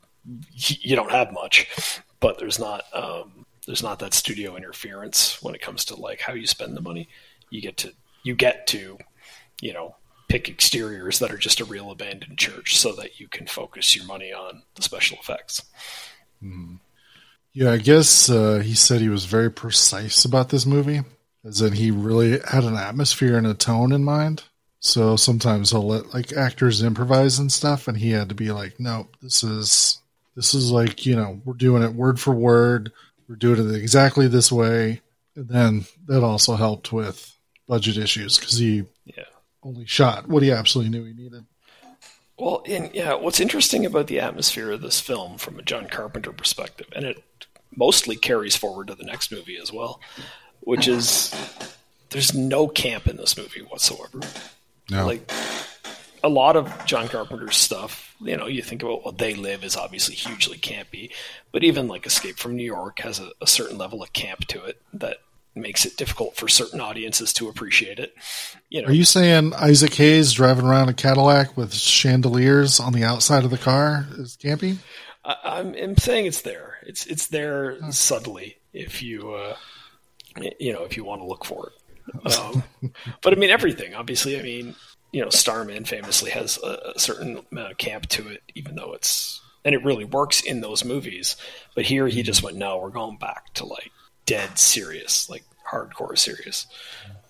you 0.55 0.95
don't 0.95 1.11
have 1.11 1.33
much, 1.33 2.01
but 2.19 2.37
there's 2.37 2.59
not, 2.59 2.83
um, 2.93 3.45
there's 3.65 3.83
not 3.83 3.99
that 3.99 4.13
studio 4.13 4.55
interference 4.55 5.41
when 5.41 5.55
it 5.55 5.61
comes 5.61 5.85
to 5.85 5.95
like 5.95 6.21
how 6.21 6.33
you 6.33 6.45
spend 6.45 6.77
the 6.77 6.81
money. 6.81 7.09
You 7.49 7.61
get 7.61 7.77
to, 7.77 7.93
you 8.23 8.35
get 8.35 8.67
to, 8.67 8.97
you 9.61 9.73
know, 9.73 9.95
pick 10.29 10.47
exteriors 10.49 11.19
that 11.19 11.31
are 11.31 11.37
just 11.37 11.59
a 11.59 11.65
real 11.65 11.91
abandoned 11.91 12.37
church 12.37 12.77
so 12.77 12.91
that 12.93 13.19
you 13.19 13.27
can 13.27 13.47
focus 13.47 13.95
your 13.95 14.05
money 14.05 14.31
on 14.31 14.63
the 14.75 14.81
special 14.81 15.17
effects. 15.19 15.63
Yeah. 17.53 17.71
I 17.71 17.77
guess 17.77 18.29
uh, 18.29 18.59
he 18.63 18.73
said 18.75 19.01
he 19.01 19.09
was 19.09 19.25
very 19.25 19.51
precise 19.51 20.25
about 20.25 20.49
this 20.49 20.65
movie, 20.65 21.01
as 21.45 21.61
in 21.61 21.73
he 21.73 21.91
really 21.91 22.39
had 22.47 22.63
an 22.63 22.75
atmosphere 22.75 23.37
and 23.37 23.47
a 23.47 23.53
tone 23.53 23.91
in 23.91 24.03
mind. 24.03 24.43
So 24.79 25.15
sometimes 25.15 25.71
he'll 25.71 25.87
let 25.87 26.13
like 26.13 26.33
actors 26.33 26.83
improvise 26.83 27.39
and 27.39 27.51
stuff, 27.51 27.87
and 27.87 27.97
he 27.97 28.11
had 28.11 28.29
to 28.29 28.35
be 28.35 28.51
like, 28.51 28.79
"No, 28.79 29.07
this 29.21 29.43
is 29.43 30.01
this 30.35 30.53
is 30.53 30.71
like 30.71 31.05
you 31.05 31.15
know 31.15 31.41
we're 31.45 31.53
doing 31.53 31.83
it 31.83 31.93
word 31.93 32.19
for 32.19 32.33
word. 32.33 32.91
We're 33.29 33.35
doing 33.37 33.69
it 33.69 33.75
exactly 33.75 34.27
this 34.27 34.51
way." 34.51 35.01
And 35.35 35.47
then 35.47 35.85
that 36.07 36.23
also 36.23 36.55
helped 36.55 36.91
with 36.91 37.35
budget 37.67 37.97
issues 37.97 38.37
because 38.37 38.57
he 38.57 38.83
Yeah. 39.05 39.23
only 39.63 39.85
shot 39.85 40.27
what 40.27 40.43
he 40.43 40.51
absolutely 40.51 40.91
knew 40.91 41.05
he 41.05 41.13
needed. 41.13 41.45
Well, 42.43 42.61
and 42.67 42.93
yeah, 42.93 43.13
what's 43.13 43.39
interesting 43.39 43.85
about 43.85 44.07
the 44.07 44.19
atmosphere 44.19 44.71
of 44.71 44.81
this 44.81 44.99
film 44.99 45.37
from 45.37 45.57
a 45.57 45.61
John 45.61 45.87
Carpenter 45.87 46.33
perspective, 46.33 46.87
and 46.93 47.05
it 47.05 47.23
mostly 47.73 48.17
carries 48.17 48.57
forward 48.57 48.87
to 48.87 48.95
the 48.95 49.05
next 49.05 49.31
movie 49.31 49.57
as 49.57 49.71
well, 49.71 50.01
which 50.59 50.85
is 50.85 51.33
there's 52.09 52.33
no 52.33 52.67
camp 52.67 53.07
in 53.07 53.15
this 53.15 53.37
movie 53.37 53.61
whatsoever. 53.61 54.19
No, 54.91 55.05
Like 55.05 55.31
a 56.21 56.27
lot 56.27 56.57
of 56.57 56.85
John 56.85 57.07
Carpenter's 57.07 57.55
stuff, 57.55 58.13
you 58.19 58.35
know, 58.35 58.47
you 58.47 58.61
think 58.61 58.83
about 58.83 59.05
what 59.05 59.19
they 59.19 59.35
live 59.35 59.63
is 59.63 59.77
obviously 59.77 60.15
hugely 60.15 60.57
campy, 60.57 61.11
but 61.53 61.63
even 61.63 61.87
like 61.87 62.05
Escape 62.05 62.37
from 62.37 62.57
New 62.57 62.65
York 62.65 62.99
has 62.99 63.19
a, 63.19 63.31
a 63.41 63.47
certain 63.47 63.77
level 63.77 64.03
of 64.03 64.11
camp 64.11 64.47
to 64.47 64.65
it 64.65 64.81
that 64.91 65.19
makes 65.55 65.85
it 65.85 65.97
difficult 65.97 66.35
for 66.35 66.47
certain 66.47 66.81
audiences 66.81 67.33
to 67.33 67.49
appreciate 67.49 67.99
it. 67.99 68.13
You 68.69 68.81
know, 68.81 68.87
Are 68.87 68.93
you 68.93 69.03
saying 69.03 69.53
Isaac 69.53 69.93
Hayes 69.95 70.33
driving 70.33 70.65
around 70.65 70.89
a 70.89 70.93
Cadillac 70.93 71.55
with 71.55 71.73
chandeliers 71.73 72.79
on 72.79 72.93
the 72.93 73.03
outside 73.03 73.43
of 73.43 73.51
the 73.51 73.57
car 73.57 74.07
is 74.17 74.37
campy? 74.37 74.77
I, 75.23 75.35
I'm, 75.43 75.75
I'm 75.75 75.97
saying 75.97 76.25
it's 76.25 76.41
there. 76.41 76.77
It's 76.83 77.05
it's 77.05 77.27
there 77.27 77.77
subtly 77.91 78.57
if 78.73 79.01
you 79.03 79.33
uh, 79.33 79.55
you 80.59 80.73
know 80.73 80.83
if 80.83 80.97
you 80.97 81.03
want 81.03 81.21
to 81.21 81.27
look 81.27 81.45
for 81.45 81.67
it. 81.67 81.73
Um, 82.37 82.63
but 83.21 83.31
I 83.31 83.37
mean 83.37 83.49
everything. 83.49 83.95
Obviously, 83.95 84.37
I 84.37 84.43
mean 84.43 84.75
you 85.13 85.21
know, 85.21 85.29
Starman 85.29 85.85
famously 85.85 86.31
has 86.31 86.59
a, 86.61 86.93
a 86.95 86.99
certain 86.99 87.39
amount 87.51 87.71
of 87.71 87.77
camp 87.77 88.07
to 88.07 88.27
it, 88.27 88.41
even 88.55 88.75
though 88.75 88.93
it's 88.93 89.39
and 89.63 89.73
it 89.73 89.85
really 89.85 90.03
works 90.03 90.41
in 90.41 90.59
those 90.59 90.83
movies. 90.83 91.37
But 91.75 91.85
here 91.85 92.07
he 92.07 92.23
just 92.23 92.43
went, 92.43 92.57
no, 92.57 92.79
we're 92.79 92.89
going 92.89 93.17
back 93.17 93.53
to 93.53 93.65
like 93.65 93.91
dead 94.25 94.57
serious, 94.57 95.29
like 95.29 95.43
hardcore 95.69 96.17
serious, 96.17 96.67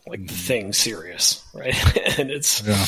like 0.07 0.19
the 0.19 0.25
mm-hmm. 0.25 0.35
thing 0.35 0.73
serious, 0.73 1.43
right? 1.53 1.75
and 2.19 2.31
it's 2.31 2.61
Yeah. 2.61 2.85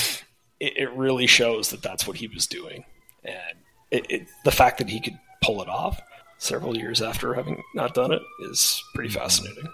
it, 0.60 0.78
it 0.78 0.92
really 0.94 1.28
shows 1.28 1.70
that 1.70 1.82
that's 1.82 2.08
what 2.08 2.18
he 2.18 2.28
was 2.28 2.48
doing, 2.48 2.86
and 3.24 3.58
it, 3.92 4.06
it, 4.10 4.28
the 4.44 4.52
fact 4.52 4.78
that 4.80 4.90
he 4.90 5.00
could 5.00 5.18
pull 5.44 5.62
it 5.62 5.70
off 5.70 6.02
several 6.38 6.78
years 6.78 7.02
after 7.02 7.34
having 7.34 7.64
not 7.74 7.94
done 7.94 8.12
it 8.12 8.22
is 8.42 8.84
pretty 8.94 9.10
mm-hmm. 9.10 9.20
fascinating. 9.20 9.68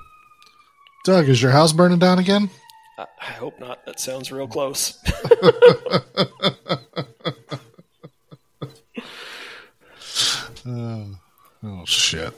Doug, 1.03 1.29
is 1.29 1.41
your 1.41 1.51
house 1.51 1.73
burning 1.73 1.99
down 1.99 2.19
again? 2.19 2.49
I, 2.97 3.07
I 3.19 3.31
hope 3.31 3.59
not. 3.59 3.83
That 3.85 3.99
sounds 3.99 4.31
real 4.31 4.47
close. 4.47 4.97
Oh, 10.65 11.07
oh 11.63 11.85
shit. 11.85 12.33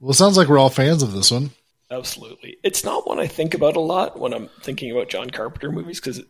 Well, 0.00 0.10
it 0.10 0.14
sounds 0.14 0.36
like 0.36 0.48
we're 0.48 0.58
all 0.58 0.70
fans 0.70 1.02
of 1.02 1.12
this 1.12 1.30
one. 1.30 1.50
Absolutely. 1.90 2.56
It's 2.62 2.84
not 2.84 3.06
one 3.06 3.18
I 3.18 3.26
think 3.26 3.52
about 3.52 3.76
a 3.76 3.80
lot 3.80 4.18
when 4.18 4.32
I'm 4.32 4.48
thinking 4.62 4.92
about 4.92 5.08
John 5.08 5.28
Carpenter 5.28 5.72
movies 5.72 5.98
because 5.98 6.22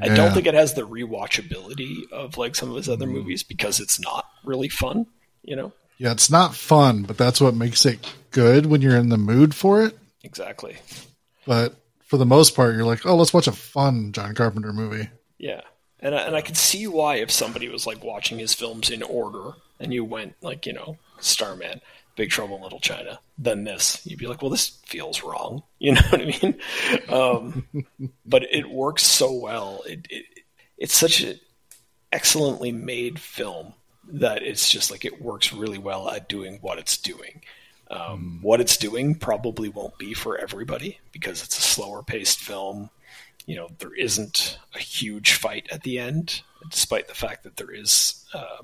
I 0.00 0.08
don't 0.08 0.32
think 0.32 0.46
it 0.46 0.54
has 0.54 0.74
the 0.74 0.86
rewatchability 0.86 2.10
of 2.12 2.36
like 2.36 2.54
some 2.54 2.70
of 2.70 2.76
his 2.76 2.88
other 2.88 3.06
mm-hmm. 3.06 3.14
movies 3.14 3.42
because 3.42 3.80
it's 3.80 3.98
not 3.98 4.26
really 4.44 4.68
fun, 4.68 5.06
you 5.42 5.56
know? 5.56 5.72
Yeah, 5.96 6.12
it's 6.12 6.30
not 6.30 6.54
fun, 6.54 7.02
but 7.02 7.16
that's 7.16 7.40
what 7.40 7.54
makes 7.54 7.86
it 7.86 7.98
good 8.30 8.66
when 8.66 8.82
you're 8.82 8.96
in 8.96 9.08
the 9.08 9.18
mood 9.18 9.54
for 9.54 9.82
it. 9.82 9.96
Exactly. 10.22 10.76
But 11.46 11.74
for 12.04 12.18
the 12.18 12.26
most 12.26 12.54
part, 12.54 12.74
you're 12.74 12.84
like, 12.84 13.06
oh, 13.06 13.16
let's 13.16 13.32
watch 13.32 13.46
a 13.46 13.52
fun 13.52 14.12
John 14.12 14.34
Carpenter 14.34 14.72
movie. 14.72 15.08
Yeah. 15.38 15.62
And 16.00 16.14
I, 16.14 16.18
and 16.22 16.36
I 16.36 16.42
could 16.42 16.58
see 16.58 16.86
why 16.86 17.16
if 17.16 17.30
somebody 17.30 17.68
was 17.70 17.86
like 17.86 18.04
watching 18.04 18.38
his 18.38 18.52
films 18.52 18.90
in 18.90 19.02
order 19.02 19.52
and 19.78 19.94
you 19.94 20.04
went 20.04 20.34
like, 20.42 20.66
you 20.66 20.74
know, 20.74 20.98
Starman, 21.20 21.80
Big 22.16 22.30
Trouble 22.30 22.56
in 22.56 22.62
Little 22.62 22.80
China, 22.80 23.20
than 23.38 23.64
this, 23.64 24.04
you'd 24.06 24.18
be 24.18 24.26
like, 24.26 24.42
well, 24.42 24.50
this 24.50 24.78
feels 24.86 25.22
wrong. 25.22 25.62
You 25.82 25.92
know 25.92 26.02
what 26.10 26.20
I 26.20 26.24
mean? 26.26 26.60
Um, 27.08 27.66
but 28.26 28.42
it 28.52 28.68
works 28.68 29.02
so 29.02 29.32
well. 29.32 29.82
It, 29.86 30.06
it 30.10 30.26
it's 30.76 30.92
such 30.94 31.22
an 31.22 31.40
excellently 32.12 32.70
made 32.70 33.18
film 33.18 33.72
that 34.12 34.42
it's 34.42 34.68
just 34.68 34.90
like 34.90 35.06
it 35.06 35.22
works 35.22 35.54
really 35.54 35.78
well 35.78 36.10
at 36.10 36.28
doing 36.28 36.58
what 36.60 36.78
it's 36.78 36.98
doing. 36.98 37.42
Um, 37.90 38.40
what 38.42 38.60
it's 38.60 38.76
doing 38.76 39.14
probably 39.14 39.68
won't 39.68 39.98
be 39.98 40.14
for 40.14 40.36
everybody 40.38 40.98
because 41.12 41.42
it's 41.42 41.58
a 41.58 41.62
slower 41.62 42.02
paced 42.02 42.40
film. 42.40 42.90
You 43.46 43.56
know, 43.56 43.68
there 43.78 43.94
isn't 43.94 44.58
a 44.74 44.78
huge 44.78 45.32
fight 45.32 45.66
at 45.72 45.82
the 45.82 45.98
end, 45.98 46.42
despite 46.70 47.08
the 47.08 47.14
fact 47.14 47.42
that 47.44 47.56
there 47.56 47.72
is 47.72 48.24
uh, 48.32 48.58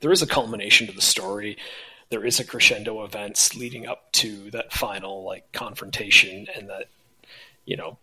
there 0.00 0.12
is 0.12 0.22
a 0.22 0.26
culmination 0.26 0.86
to 0.86 0.92
the 0.92 1.00
story. 1.00 1.56
There 2.10 2.24
is 2.24 2.40
a 2.40 2.44
crescendo 2.44 3.04
events 3.04 3.54
leading 3.54 3.86
up 3.86 4.10
to 4.12 4.50
that 4.52 4.72
final 4.72 5.24
like 5.24 5.52
confrontation, 5.52 6.46
and 6.56 6.68
that 6.70 6.86
you 7.64 7.76
know 7.76 7.98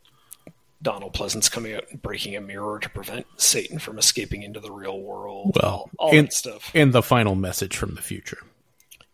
Donald 0.82 1.14
Pleasence 1.14 1.50
coming 1.50 1.74
out 1.74 1.86
and 1.90 2.02
breaking 2.02 2.36
a 2.36 2.42
mirror 2.42 2.80
to 2.80 2.90
prevent 2.90 3.26
Satan 3.38 3.80
from 3.80 3.98
escaping 3.98 4.44
into 4.44 4.60
the 4.60 4.72
real 4.72 5.00
world. 5.00 5.58
Well, 5.62 5.90
all 5.98 6.16
and, 6.16 6.28
that 6.28 6.34
stuff. 6.34 6.72
and 6.76 6.94
the 6.94 7.02
final 7.02 7.36
message 7.36 7.76
from 7.76 7.96
the 7.96 8.02
future. 8.02 8.40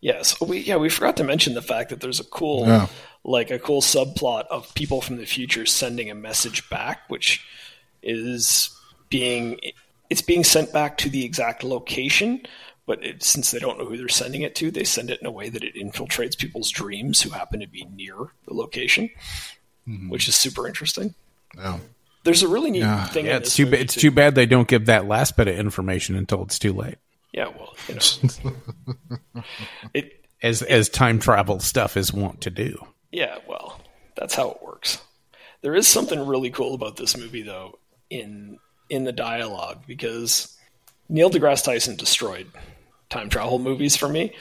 Yes. 0.02 0.40
We 0.42 0.60
yeah, 0.60 0.78
we 0.78 0.90
forgot 0.90 1.18
to 1.18 1.24
mention 1.24 1.54
the 1.54 1.62
fact 1.62 1.90
that 1.92 2.02
there's 2.02 2.20
a 2.20 2.26
cool 2.26 2.66
Yeah. 2.68 2.88
like 3.24 3.52
a 3.52 3.60
cool 3.60 3.82
subplot 3.82 4.48
of 4.48 4.74
people 4.74 5.00
from 5.00 5.18
the 5.18 5.26
future 5.26 5.66
sending 5.66 6.10
a 6.10 6.16
message 6.16 6.68
back 6.70 7.02
which 7.08 7.46
is 8.02 8.76
being 9.10 9.60
it's 10.10 10.22
being 10.24 10.44
sent 10.44 10.74
back 10.74 10.98
to 10.98 11.10
the 11.10 11.24
exact 11.24 11.64
location, 11.64 12.42
but 12.92 13.06
it, 13.06 13.24
since 13.24 13.52
they 13.52 13.60
don't 13.60 13.80
know 13.80 13.86
who 13.86 13.96
they're 13.96 14.10
sending 14.10 14.42
it 14.42 14.54
to, 14.54 14.70
they 14.70 14.84
send 14.84 15.10
it 15.10 15.22
in 15.22 15.26
a 15.26 15.32
way 15.32 15.48
that 15.48 15.64
it 15.64 15.76
infiltrates 15.76 16.38
people's 16.38 16.70
dreams 16.70 17.22
who 17.22 17.30
happen 17.30 17.62
to 17.62 17.68
be 17.68 17.86
near 17.96 18.18
the 18.46 18.54
location, 18.54 19.10
mm-hmm. 19.88 20.10
which 20.10 20.28
is 20.28 20.36
super 20.36 20.68
interesting. 20.68 21.16
Yeah. 21.56 21.80
There's 22.26 22.44
a 22.44 22.50
really 22.50 22.70
neat 22.70 22.80
Yeah. 22.80 23.06
thing. 23.06 23.28
Yeah, 23.28 23.38
in 23.38 23.44
it's 23.44 23.56
too 23.56 23.64
movie, 23.64 23.78
bad. 23.78 23.84
It's 23.86 23.96
too 23.96 24.12
bad 24.12 24.36
they 24.36 24.46
don't 24.46 24.68
give 24.68 24.88
that 24.88 25.08
last 25.08 25.38
bit 25.38 25.48
of 25.48 25.56
information 25.58 26.18
until 26.18 26.44
it's 26.44 26.60
too 26.60 26.74
late. 26.74 26.98
Yeah, 27.32 27.48
well, 27.58 27.74
you 27.88 27.96
know, 27.96 29.44
it 29.94 30.26
As 30.44 30.62
as 30.62 30.90
time 30.90 31.20
travel 31.20 31.62
stuff 31.62 31.96
is 31.96 32.12
wont 32.12 32.42
to 32.42 32.50
do. 32.50 32.78
Yeah, 33.10 33.38
well, 33.48 33.80
that's 34.18 34.36
how 34.36 34.52
it 34.52 34.62
works. 34.62 35.00
There 35.62 35.76
is 35.76 35.88
something 35.88 36.28
really 36.28 36.50
cool 36.50 36.74
about 36.74 36.98
this 36.98 37.16
movie, 37.16 37.44
though, 37.44 37.80
in 38.10 38.60
in 38.90 39.06
the 39.06 39.14
dialogue 39.14 39.84
because 39.88 40.58
Neil 41.08 41.30
deGrasse 41.30 41.64
Tyson 41.64 41.96
destroyed 41.96 42.48
time 43.12 43.30
travel 43.30 43.60
movies 43.60 43.96
for 43.96 44.10
me 44.10 44.34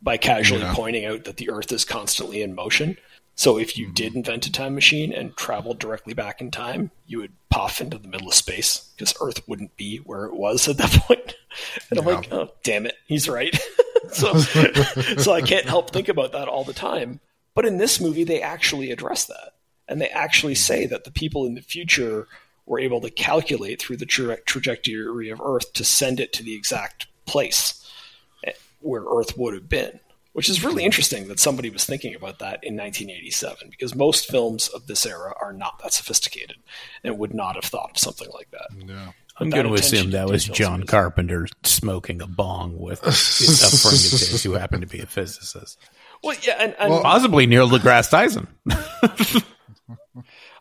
by 0.00 0.16
casually 0.16 0.60
Yeah. 0.60 0.74
pointing 0.74 1.04
out 1.04 1.24
that 1.24 1.38
the 1.38 1.50
Earth 1.50 1.72
is 1.72 1.84
constantly 1.84 2.42
in 2.42 2.54
motion. 2.54 2.96
So 3.34 3.58
if 3.58 3.76
you 3.78 3.86
mm-hmm. 3.86 3.94
did 3.94 4.14
invent 4.14 4.46
a 4.46 4.52
time 4.52 4.74
machine 4.74 5.12
and 5.12 5.36
traveled 5.36 5.78
directly 5.78 6.14
back 6.14 6.40
in 6.40 6.50
time, 6.50 6.90
you 7.06 7.18
would 7.18 7.32
puff 7.50 7.80
into 7.80 7.98
the 7.98 8.08
middle 8.08 8.28
of 8.28 8.34
space 8.34 8.90
because 8.96 9.14
Earth 9.20 9.46
wouldn't 9.48 9.76
be 9.76 9.98
where 9.98 10.24
it 10.24 10.34
was 10.34 10.68
at 10.68 10.76
that 10.78 10.90
point. 11.06 11.36
And 11.90 11.98
I'm 11.98 12.04
like, 12.04 12.32
oh, 12.32 12.50
damn 12.62 12.86
it, 12.86 12.94
he's 13.06 13.28
right. 13.28 13.58
so, 14.12 14.34
so 15.18 15.32
I 15.32 15.42
can't 15.42 15.66
help 15.66 15.90
think 15.90 16.08
about 16.08 16.32
that 16.32 16.48
all 16.48 16.64
the 16.64 16.72
time. 16.72 17.20
But 17.54 17.64
in 17.64 17.78
this 17.78 18.00
movie, 18.00 18.24
they 18.24 18.42
actually 18.42 18.90
address 18.90 19.24
that. 19.26 19.54
And 19.88 20.00
they 20.00 20.08
actually 20.08 20.54
mm-hmm. 20.54 20.72
say 20.72 20.86
that 20.86 21.04
the 21.04 21.10
people 21.10 21.46
in 21.46 21.54
the 21.54 21.62
future 21.62 22.28
were 22.66 22.78
able 22.78 23.00
to 23.00 23.10
calculate 23.10 23.80
through 23.80 23.96
the 23.96 24.06
tra- 24.06 24.40
trajectory 24.42 25.30
of 25.30 25.40
Earth 25.40 25.72
to 25.72 25.84
send 25.84 26.20
it 26.20 26.32
to 26.34 26.42
the 26.42 26.54
exact 26.54 27.06
place 27.24 27.87
where 28.80 29.02
Earth 29.02 29.36
would 29.36 29.54
have 29.54 29.68
been, 29.68 30.00
which 30.32 30.48
is 30.48 30.62
really 30.64 30.84
interesting 30.84 31.28
that 31.28 31.40
somebody 31.40 31.70
was 31.70 31.84
thinking 31.84 32.14
about 32.14 32.38
that 32.38 32.60
in 32.62 32.76
1987 32.76 33.68
because 33.70 33.94
most 33.94 34.28
films 34.30 34.68
of 34.68 34.86
this 34.86 35.04
era 35.06 35.34
are 35.40 35.52
not 35.52 35.80
that 35.82 35.92
sophisticated 35.92 36.56
and 37.04 37.18
would 37.18 37.34
not 37.34 37.54
have 37.56 37.64
thought 37.64 37.90
of 37.90 37.98
something 37.98 38.28
like 38.34 38.50
that. 38.50 38.68
Yeah. 38.86 39.12
I'm 39.40 39.50
going 39.50 39.66
to 39.68 39.74
assume 39.74 40.10
that 40.10 40.28
was 40.28 40.44
John 40.44 40.82
is- 40.82 40.88
Carpenter 40.90 41.46
smoking 41.62 42.20
a 42.20 42.26
bong 42.26 42.78
with 42.78 42.98
a 43.06 43.12
friend 43.12 43.94
of 43.94 44.10
his 44.10 44.42
who 44.42 44.52
happened 44.54 44.82
to 44.82 44.88
be 44.88 44.98
a 45.00 45.06
physicist, 45.06 45.78
Well, 46.24 46.36
yeah, 46.42 46.56
and, 46.58 46.74
and 46.78 46.90
Well- 46.90 47.02
possibly 47.02 47.46
Neil 47.46 47.68
deGrasse 47.68 48.10
Tyson. 48.10 48.48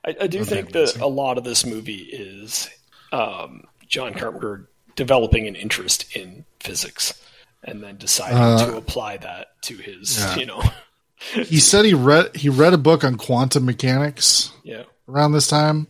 I, 0.05 0.15
I 0.21 0.27
do 0.27 0.43
think 0.43 0.71
that 0.73 0.97
a 0.99 1.07
lot 1.07 1.37
of 1.37 1.43
this 1.43 1.65
movie 1.65 2.03
is 2.03 2.69
um, 3.11 3.63
John 3.87 4.13
Carpenter 4.13 4.69
developing 4.95 5.47
an 5.47 5.55
interest 5.55 6.15
in 6.15 6.45
physics 6.59 7.13
and 7.63 7.83
then 7.83 7.97
deciding 7.97 8.37
to 8.67 8.75
uh, 8.75 8.77
apply 8.77 9.17
that 9.17 9.47
to 9.63 9.75
his, 9.75 10.19
yeah. 10.19 10.35
you 10.35 10.45
know, 10.45 10.63
He 11.33 11.59
said 11.59 11.85
he 11.85 11.93
read 11.93 12.35
he 12.35 12.49
read 12.49 12.73
a 12.73 12.77
book 12.77 13.03
on 13.03 13.15
quantum 13.15 13.65
mechanics 13.65 14.51
yeah. 14.63 14.83
around 15.07 15.31
this 15.31 15.47
time, 15.47 15.87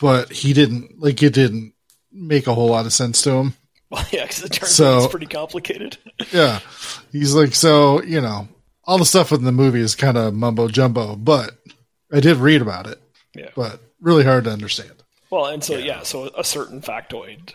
but 0.00 0.30
he 0.30 0.52
didn't 0.52 1.00
like 1.00 1.22
it 1.22 1.32
didn't 1.32 1.72
make 2.12 2.46
a 2.46 2.54
whole 2.54 2.68
lot 2.68 2.86
of 2.86 2.92
sense 2.92 3.22
to 3.22 3.30
him. 3.30 3.54
Well, 3.90 4.06
yeah, 4.12 4.22
because 4.22 4.44
it 4.44 4.52
turns 4.52 4.70
So- 4.70 4.98
out 4.98 5.02
it's 5.02 5.10
pretty 5.10 5.26
complicated. 5.26 5.98
Yeah. 6.32 6.60
He's 7.10 7.34
like, 7.34 7.56
so, 7.56 8.00
you 8.04 8.20
know, 8.20 8.46
all 8.84 8.98
the 8.98 9.04
stuff 9.04 9.32
in 9.32 9.42
the 9.42 9.50
movie 9.50 9.80
is 9.80 9.96
kind 9.96 10.16
of 10.16 10.32
mumbo 10.32 10.68
jumbo, 10.68 11.16
but 11.16 11.58
I 12.12 12.20
did 12.20 12.36
read 12.36 12.62
about 12.62 12.86
it, 12.86 13.00
yeah. 13.34 13.48
but 13.56 13.80
really 14.00 14.22
hard 14.22 14.44
to 14.44 14.52
understand. 14.52 14.92
Well, 15.28 15.46
and 15.46 15.64
so 15.64 15.76
yeah, 15.76 16.04
so 16.04 16.30
a 16.38 16.44
certain 16.44 16.80
factoid 16.80 17.52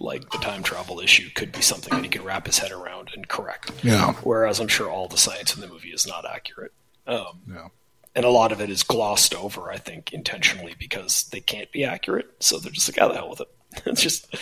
like 0.00 0.28
the 0.30 0.38
time 0.38 0.62
travel 0.62 1.00
issue 1.00 1.28
could 1.34 1.52
be 1.52 1.60
something 1.62 1.94
that 1.94 2.02
he 2.04 2.08
could 2.10 2.24
wrap 2.24 2.46
his 2.46 2.58
head 2.58 2.72
around 2.72 3.10
and 3.14 3.28
correct. 3.28 3.70
Yeah. 3.82 4.12
Whereas 4.22 4.60
I'm 4.60 4.68
sure 4.68 4.90
all 4.90 5.08
the 5.08 5.16
science 5.16 5.54
in 5.54 5.60
the 5.60 5.68
movie 5.68 5.90
is 5.92 6.06
not 6.06 6.24
accurate. 6.24 6.72
Um, 7.06 7.42
Yeah. 7.48 7.68
and 8.14 8.24
a 8.24 8.30
lot 8.30 8.52
of 8.52 8.60
it 8.60 8.70
is 8.70 8.82
glossed 8.82 9.34
over, 9.34 9.70
I 9.70 9.76
think, 9.78 10.12
intentionally 10.12 10.74
because 10.78 11.24
they 11.24 11.40
can't 11.40 11.70
be 11.72 11.84
accurate. 11.84 12.26
So 12.40 12.58
they're 12.58 12.72
just 12.72 12.88
like, 12.88 12.98
"How 12.98 13.08
the 13.08 13.14
hell 13.14 13.30
with 13.30 13.40
it?" 13.40 13.48
It's 13.86 14.00
just 14.02 14.34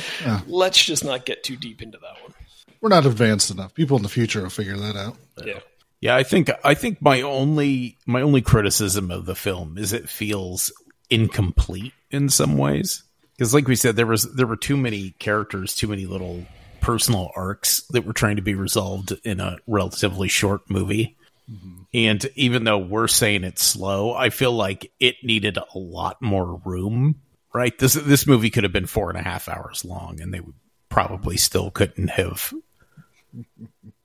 let's 0.46 0.82
just 0.82 1.04
not 1.04 1.24
get 1.24 1.42
too 1.42 1.56
deep 1.56 1.80
into 1.82 1.98
that 1.98 2.22
one. 2.22 2.34
We're 2.80 2.88
not 2.90 3.06
advanced 3.06 3.50
enough. 3.50 3.74
People 3.74 3.96
in 3.96 4.02
the 4.02 4.08
future 4.08 4.42
will 4.42 4.50
figure 4.50 4.76
that 4.76 4.96
out. 4.96 5.16
Yeah, 5.44 5.60
Yeah, 6.00 6.16
I 6.16 6.22
think 6.22 6.50
I 6.64 6.74
think 6.74 7.00
my 7.00 7.22
only 7.22 7.96
my 8.06 8.20
only 8.22 8.42
criticism 8.42 9.10
of 9.10 9.24
the 9.26 9.34
film 9.34 9.78
is 9.78 9.92
it 9.92 10.08
feels 10.08 10.72
incomplete 11.10 11.92
in 12.10 12.28
some 12.28 12.56
ways 12.58 13.02
because, 13.42 13.54
like 13.54 13.66
we 13.66 13.74
said, 13.74 13.96
there 13.96 14.06
was 14.06 14.32
there 14.34 14.46
were 14.46 14.54
too 14.54 14.76
many 14.76 15.10
characters, 15.18 15.74
too 15.74 15.88
many 15.88 16.06
little 16.06 16.46
personal 16.80 17.32
arcs 17.34 17.82
that 17.90 18.04
were 18.04 18.12
trying 18.12 18.36
to 18.36 18.42
be 18.42 18.54
resolved 18.54 19.12
in 19.24 19.40
a 19.40 19.56
relatively 19.66 20.28
short 20.28 20.70
movie. 20.70 21.16
Mm-hmm. 21.50 21.82
And 21.92 22.30
even 22.36 22.62
though 22.62 22.78
we're 22.78 23.08
saying 23.08 23.42
it's 23.42 23.64
slow, 23.64 24.14
I 24.14 24.30
feel 24.30 24.52
like 24.52 24.92
it 25.00 25.16
needed 25.24 25.58
a 25.58 25.76
lot 25.76 26.22
more 26.22 26.62
room. 26.64 27.16
Right 27.52 27.76
this 27.76 27.94
this 27.94 28.28
movie 28.28 28.48
could 28.48 28.62
have 28.62 28.72
been 28.72 28.86
four 28.86 29.10
and 29.10 29.18
a 29.18 29.22
half 29.22 29.48
hours 29.48 29.84
long, 29.84 30.20
and 30.20 30.32
they 30.32 30.38
would 30.38 30.54
probably 30.88 31.36
still 31.36 31.72
couldn't 31.72 32.10
have 32.10 32.54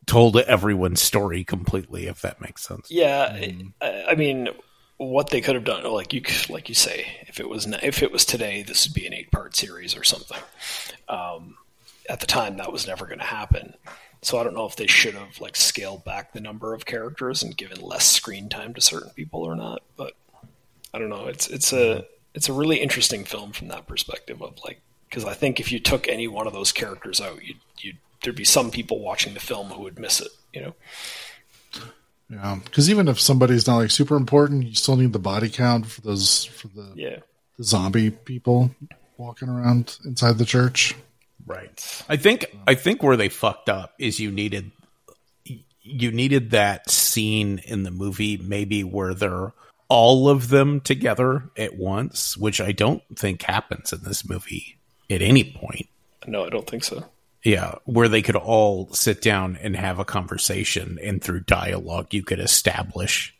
told 0.07 0.35
everyone's 0.35 1.01
story 1.01 1.43
completely, 1.43 2.07
if 2.07 2.23
that 2.23 2.41
makes 2.41 2.63
sense. 2.67 2.89
yeah. 2.89 3.37
Mm. 3.37 3.73
I, 3.83 4.05
I 4.09 4.15
mean, 4.15 4.47
what 4.97 5.29
they 5.29 5.41
could 5.41 5.55
have 5.55 5.63
done, 5.63 5.83
like 5.83 6.13
you 6.13 6.21
like 6.49 6.69
you 6.69 6.75
say, 6.75 7.07
if 7.27 7.39
it 7.39 7.47
was 7.47 7.67
if 7.83 8.01
it 8.01 8.11
was 8.11 8.25
today, 8.25 8.63
this 8.63 8.87
would 8.87 8.95
be 8.95 9.05
an 9.05 9.13
eight 9.13 9.31
part 9.31 9.55
series 9.55 9.95
or 9.95 10.03
something. 10.03 10.39
Um, 11.07 11.57
at 12.09 12.19
the 12.19 12.25
time, 12.25 12.57
that 12.57 12.71
was 12.71 12.87
never 12.87 13.05
going 13.05 13.19
to 13.19 13.25
happen. 13.25 13.75
So 14.21 14.39
I 14.39 14.43
don't 14.43 14.55
know 14.55 14.65
if 14.65 14.75
they 14.75 14.87
should 14.87 15.13
have 15.13 15.39
like 15.39 15.55
scaled 15.55 16.03
back 16.03 16.33
the 16.33 16.41
number 16.41 16.73
of 16.73 16.85
characters 16.85 17.43
and 17.43 17.55
given 17.55 17.79
less 17.79 18.05
screen 18.05 18.49
time 18.49 18.73
to 18.73 18.81
certain 18.81 19.11
people 19.11 19.43
or 19.43 19.55
not. 19.55 19.83
But 19.95 20.13
I 20.93 20.99
don't 20.99 21.09
know. 21.09 21.27
It's 21.27 21.47
it's 21.47 21.71
a 21.71 22.05
it's 22.33 22.49
a 22.49 22.53
really 22.53 22.77
interesting 22.77 23.23
film 23.23 23.51
from 23.51 23.67
that 23.67 23.87
perspective 23.87 24.41
of 24.41 24.57
like 24.65 24.81
because 25.07 25.25
I 25.25 25.33
think 25.33 25.59
if 25.59 25.71
you 25.71 25.79
took 25.79 26.07
any 26.07 26.27
one 26.27 26.47
of 26.47 26.53
those 26.53 26.71
characters 26.71 27.21
out, 27.21 27.45
you 27.45 27.55
you 27.79 27.93
there'd 28.23 28.35
be 28.35 28.45
some 28.45 28.71
people 28.71 28.99
watching 28.99 29.35
the 29.35 29.39
film 29.39 29.67
who 29.67 29.83
would 29.83 29.99
miss 29.99 30.19
it. 30.21 30.31
You 30.53 30.61
know. 30.61 30.75
Yeah, 32.29 32.59
because 32.63 32.89
even 32.89 33.07
if 33.07 33.19
somebody's 33.19 33.67
not 33.67 33.77
like 33.77 33.91
super 33.91 34.15
important, 34.15 34.65
you 34.65 34.75
still 34.75 34.97
need 34.97 35.13
the 35.13 35.19
body 35.19 35.49
count 35.49 35.85
for 35.87 36.01
those 36.01 36.43
for 36.43 36.67
the, 36.67 36.91
Yeah. 36.95 37.17
the 37.57 37.63
zombie 37.63 38.11
people 38.11 38.71
walking 39.17 39.47
around 39.49 39.97
inside 40.05 40.37
the 40.37 40.45
church. 40.45 40.93
Right. 41.45 42.03
I 42.09 42.17
think 42.17 42.45
I 42.67 42.75
think 42.75 43.01
where 43.01 43.15
they 43.15 43.29
fucked 43.29 43.69
up 43.69 43.93
is 43.97 44.19
you 44.19 44.31
needed 44.31 44.71
you 45.81 46.11
needed 46.11 46.51
that 46.51 46.89
scene 46.89 47.59
in 47.65 47.83
the 47.83 47.91
movie 47.91 48.35
maybe 48.35 48.83
where 48.83 49.13
they're 49.13 49.53
all 49.87 50.27
of 50.27 50.49
them 50.49 50.81
together 50.81 51.49
at 51.55 51.77
once, 51.77 52.35
which 52.35 52.59
I 52.59 52.73
don't 52.73 53.01
think 53.15 53.41
happens 53.43 53.93
in 53.93 54.03
this 54.03 54.27
movie 54.27 54.77
at 55.09 55.21
any 55.21 55.45
point. 55.45 55.87
No, 56.25 56.45
I 56.45 56.49
don't 56.49 56.69
think 56.69 56.83
so. 56.83 57.05
Yeah, 57.47 57.75
where 57.85 58.09
they 58.09 58.21
could 58.21 58.35
all 58.35 58.89
sit 58.91 59.21
down 59.21 59.55
and 59.61 59.73
have 59.73 59.99
a 59.99 60.03
conversation 60.03 60.99
and 61.01 61.23
through 61.23 61.45
dialogue 61.45 62.13
you 62.13 62.21
could 62.21 62.41
establish 62.41 63.33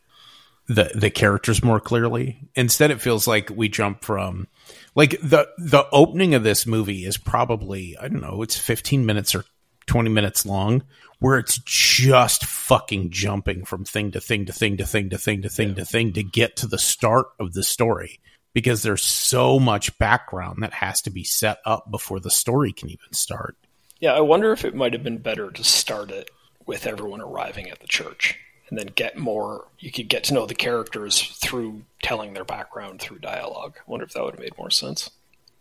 the 0.66 0.90
the 0.96 1.10
characters 1.10 1.62
more 1.62 1.82
clearly. 1.82 2.40
Instead 2.56 2.90
it 2.90 3.02
feels 3.02 3.28
like 3.28 3.50
we 3.50 3.68
jump 3.68 4.06
from 4.06 4.48
like 4.96 5.20
the 5.22 5.50
the 5.58 5.86
opening 5.92 6.36
of 6.36 6.44
this 6.44 6.66
movie 6.66 7.04
is 7.04 7.18
probably 7.18 7.98
I 7.98 8.08
don't 8.08 8.22
know, 8.22 8.44
it's 8.44 8.58
15 8.58 9.06
minutes 9.06 9.36
or 9.36 9.44
20 9.88 10.10
minutes 10.10 10.46
long 10.46 10.84
where 11.20 11.38
it's 11.38 11.58
just 11.66 12.46
fucking 12.46 13.10
jumping 13.10 13.66
from 13.66 13.84
thing 13.84 14.12
to 14.12 14.22
thing 14.22 14.46
to 14.46 14.54
thing 14.54 14.78
to 14.78 14.86
thing 14.86 15.10
to 15.10 15.18
thing 15.18 15.42
to 15.42 15.50
thing 15.50 15.76
to 15.76 15.84
thing 15.84 16.14
to 16.14 16.24
get 16.24 16.56
to 16.56 16.68
the 16.68 16.80
start 16.80 17.26
of 17.42 17.52
the 17.52 17.64
story 17.64 18.22
because 18.54 18.84
there's 18.84 19.04
so 19.04 19.60
much 19.60 20.00
background 20.00 20.64
that 20.64 20.72
has 20.72 21.02
to 21.02 21.10
be 21.10 21.26
set 21.26 21.58
up 21.66 21.92
before 21.92 22.22
the 22.22 22.32
story 22.32 22.72
can 22.72 22.90
even 22.90 23.12
start. 23.12 23.58
Yeah, 24.00 24.14
I 24.14 24.22
wonder 24.22 24.52
if 24.52 24.64
it 24.66 24.76
might 24.76 24.94
have 24.94 25.04
been 25.04 25.18
better 25.18 25.50
to 25.52 25.64
start 25.64 26.12
it 26.12 26.30
with 26.66 26.86
everyone 26.86 27.22
arriving 27.22 27.70
at 27.70 27.80
the 27.80 27.88
church 27.88 28.38
and 28.70 28.78
then 28.78 28.88
get 28.88 29.18
more 29.18 29.66
you 29.80 29.92
could 29.92 30.10
get 30.10 30.24
to 30.26 30.34
know 30.34 30.46
the 30.46 30.54
characters 30.54 31.22
through 31.22 31.84
telling 32.02 32.34
their 32.34 32.44
background 32.46 33.00
through 33.02 33.20
dialogue. 33.20 33.76
I 33.80 33.90
wonder 33.90 34.06
if 34.06 34.14
that 34.14 34.24
would 34.24 34.34
have 34.34 34.42
made 34.42 34.58
more 34.58 34.70
sense. 34.70 35.10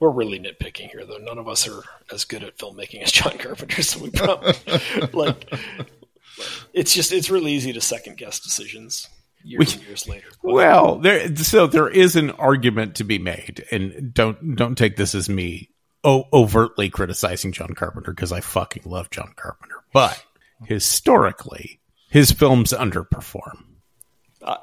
We're 0.01 0.11
really 0.11 0.39
nitpicking 0.39 0.91
here 0.91 1.07
though. 1.07 1.19
None 1.19 1.39
of 1.39 1.49
us 1.49 1.67
are 1.69 1.83
as 2.13 2.25
good 2.25 2.43
at 2.45 2.59
filmmaking 2.59 3.03
as 3.03 3.13
John 3.13 3.39
Carpenter, 3.39 3.83
so 3.83 4.01
we 4.03 4.11
probably 4.11 4.53
like 5.13 5.51
it's 6.75 6.93
just 6.95 7.13
it's 7.13 7.31
really 7.31 7.53
easy 7.53 7.73
to 7.73 7.81
second 7.81 8.19
guess 8.19 8.41
decisions 8.41 9.09
years 9.43 9.75
and 9.75 9.85
years 9.85 10.07
later. 10.09 10.29
But- 10.43 10.53
Well, 10.53 10.99
there 10.99 11.35
so 11.37 11.67
there 11.67 11.89
is 11.89 12.17
an 12.17 12.33
argument 12.33 12.97
to 12.97 13.05
be 13.05 13.19
made, 13.19 13.65
and 13.71 14.13
don't 14.13 14.57
don't 14.57 14.77
take 14.77 14.97
this 14.97 15.15
as 15.15 15.29
me 15.29 15.71
o- 16.07 16.29
overtly 16.33 16.89
criticizing 16.89 17.53
John 17.53 17.75
Carpenter 17.75 18.13
because 18.13 18.33
I 18.33 18.41
fucking 18.41 18.85
love 18.87 19.11
John 19.11 19.35
Carpenter, 19.37 19.77
but 19.93 20.23
historically, 20.65 21.81
his 22.09 22.31
films 22.33 22.73
underperform. 22.73 23.65
uh, 24.43 24.57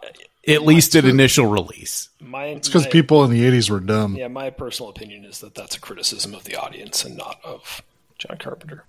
At 0.48 0.64
least 0.64 0.96
at 0.96 1.06
initial 1.06 1.46
release. 1.48 2.10
my 2.20 2.46
It's 2.46 2.68
because 2.68 2.88
people 2.88 3.24
in 3.24 3.32
the 3.32 3.42
'80s 3.44 3.70
were 3.70 3.80
dumb. 3.80 4.16
Yeah, 4.16 4.28
my 4.30 4.50
personal 4.50 4.90
opinion 4.90 5.26
is 5.26 5.40
that 5.40 5.54
that's 5.56 5.76
a 5.76 5.80
criticism 5.80 6.34
of 6.34 6.44
the 6.46 6.56
audience 6.56 7.04
and 7.06 7.16
not 7.18 7.40
of 7.44 7.82
John 8.18 8.38
Carpenter. 8.38 8.86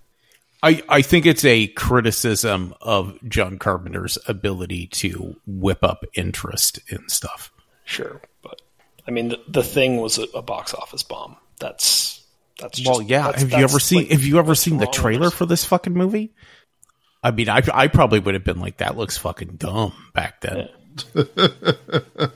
I, 0.63 0.81
I 0.89 1.01
think 1.03 1.25
it's 1.27 1.45
a 1.45 1.67
criticism 1.67 2.73
of 2.81 3.17
John 3.29 3.59
Carpenter's 3.59 4.17
ability 4.27 4.87
to 4.87 5.35
whip 5.45 5.83
up 5.83 6.03
interest 6.15 6.79
in 6.87 7.07
stuff. 7.09 7.51
Sure, 7.83 8.19
but 8.41 8.61
I 9.07 9.11
mean, 9.11 9.29
the, 9.29 9.39
the 9.47 9.63
thing 9.63 9.97
was 9.97 10.17
a, 10.17 10.23
a 10.33 10.41
box 10.41 10.73
office 10.73 11.03
bomb. 11.03 11.35
That's 11.59 12.24
that's 12.59 12.79
just, 12.79 12.89
Well, 12.89 13.01
yeah. 13.01 13.23
that's- 13.27 13.41
have 13.41 13.51
you 13.51 13.57
ever 13.57 13.73
that's, 13.73 13.83
seen? 13.85 13.99
like, 13.99 14.11
have 14.11 14.23
you 14.23 14.37
ever 14.39 14.49
what's 14.49 14.61
seen 14.61 14.77
the 14.77 14.87
trailer 14.87 15.29
for 15.29 15.45
this 15.45 15.65
fucking 15.65 15.93
movie? 15.93 16.33
I 17.23 17.31
mean, 17.31 17.49
I 17.49 17.61
I 17.73 17.87
probably 17.87 18.19
would 18.19 18.35
have 18.35 18.43
been 18.43 18.59
like, 18.59 18.77
"That 18.77 18.95
looks 18.95 19.17
fucking 19.17 19.55
dumb" 19.57 19.93
back 20.13 20.41
then. 20.41 20.69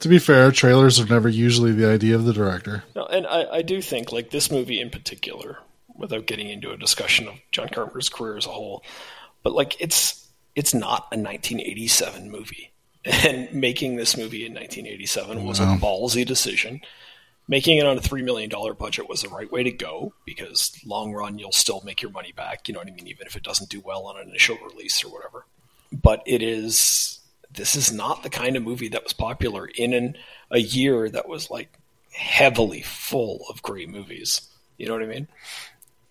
To 0.00 0.08
be 0.08 0.18
fair, 0.18 0.52
trailers 0.52 1.00
are 1.00 1.06
never 1.06 1.28
usually 1.28 1.72
the 1.72 1.88
idea 1.88 2.16
of 2.16 2.24
the 2.24 2.32
director. 2.32 2.84
No, 2.94 3.06
and 3.06 3.26
I, 3.26 3.46
I 3.50 3.62
do 3.62 3.80
think 3.80 4.12
like 4.12 4.30
this 4.30 4.50
movie 4.50 4.80
in 4.80 4.90
particular, 4.90 5.58
without 5.94 6.26
getting 6.26 6.50
into 6.50 6.70
a 6.70 6.76
discussion 6.76 7.28
of 7.28 7.34
John 7.50 7.68
Carpenter's 7.68 8.10
career 8.10 8.36
as 8.36 8.44
a 8.46 8.50
whole, 8.50 8.84
but 9.42 9.54
like 9.54 9.80
it's 9.80 10.28
it's 10.54 10.74
not 10.74 11.08
a 11.12 11.16
1987 11.18 12.30
movie, 12.30 12.72
and 13.04 13.52
making 13.54 13.96
this 13.96 14.16
movie 14.18 14.44
in 14.44 14.52
1987 14.52 15.44
was 15.44 15.60
a 15.60 15.64
ballsy 15.64 16.26
decision. 16.26 16.82
Making 17.48 17.78
it 17.78 17.86
on 17.86 17.96
a 17.96 18.00
three 18.00 18.22
million 18.22 18.50
dollar 18.50 18.74
budget 18.74 19.08
was 19.08 19.22
the 19.22 19.28
right 19.28 19.50
way 19.50 19.62
to 19.62 19.70
go 19.70 20.12
because 20.24 20.80
long 20.84 21.12
run 21.12 21.38
you'll 21.38 21.52
still 21.52 21.80
make 21.84 22.02
your 22.02 22.10
money 22.10 22.32
back. 22.32 22.66
You 22.66 22.74
know 22.74 22.80
what 22.80 22.88
I 22.88 22.92
mean, 22.92 23.06
even 23.06 23.26
if 23.26 23.36
it 23.36 23.44
doesn't 23.44 23.70
do 23.70 23.80
well 23.80 24.06
on 24.06 24.18
an 24.18 24.28
initial 24.28 24.58
release 24.58 25.04
or 25.04 25.12
whatever. 25.12 25.46
But 25.92 26.22
it 26.26 26.42
is 26.42 27.20
this 27.52 27.76
is 27.76 27.92
not 27.92 28.22
the 28.22 28.30
kind 28.30 28.56
of 28.56 28.62
movie 28.62 28.88
that 28.88 29.04
was 29.04 29.12
popular 29.12 29.66
in 29.66 29.92
an, 29.92 30.16
a 30.50 30.58
year 30.58 31.08
that 31.08 31.28
was 31.28 31.50
like 31.50 31.78
heavily 32.12 32.82
full 32.82 33.44
of 33.48 33.62
great 33.62 33.88
movies. 33.88 34.48
You 34.76 34.86
know 34.86 34.94
what 34.94 35.02
I 35.02 35.06
mean? 35.06 35.28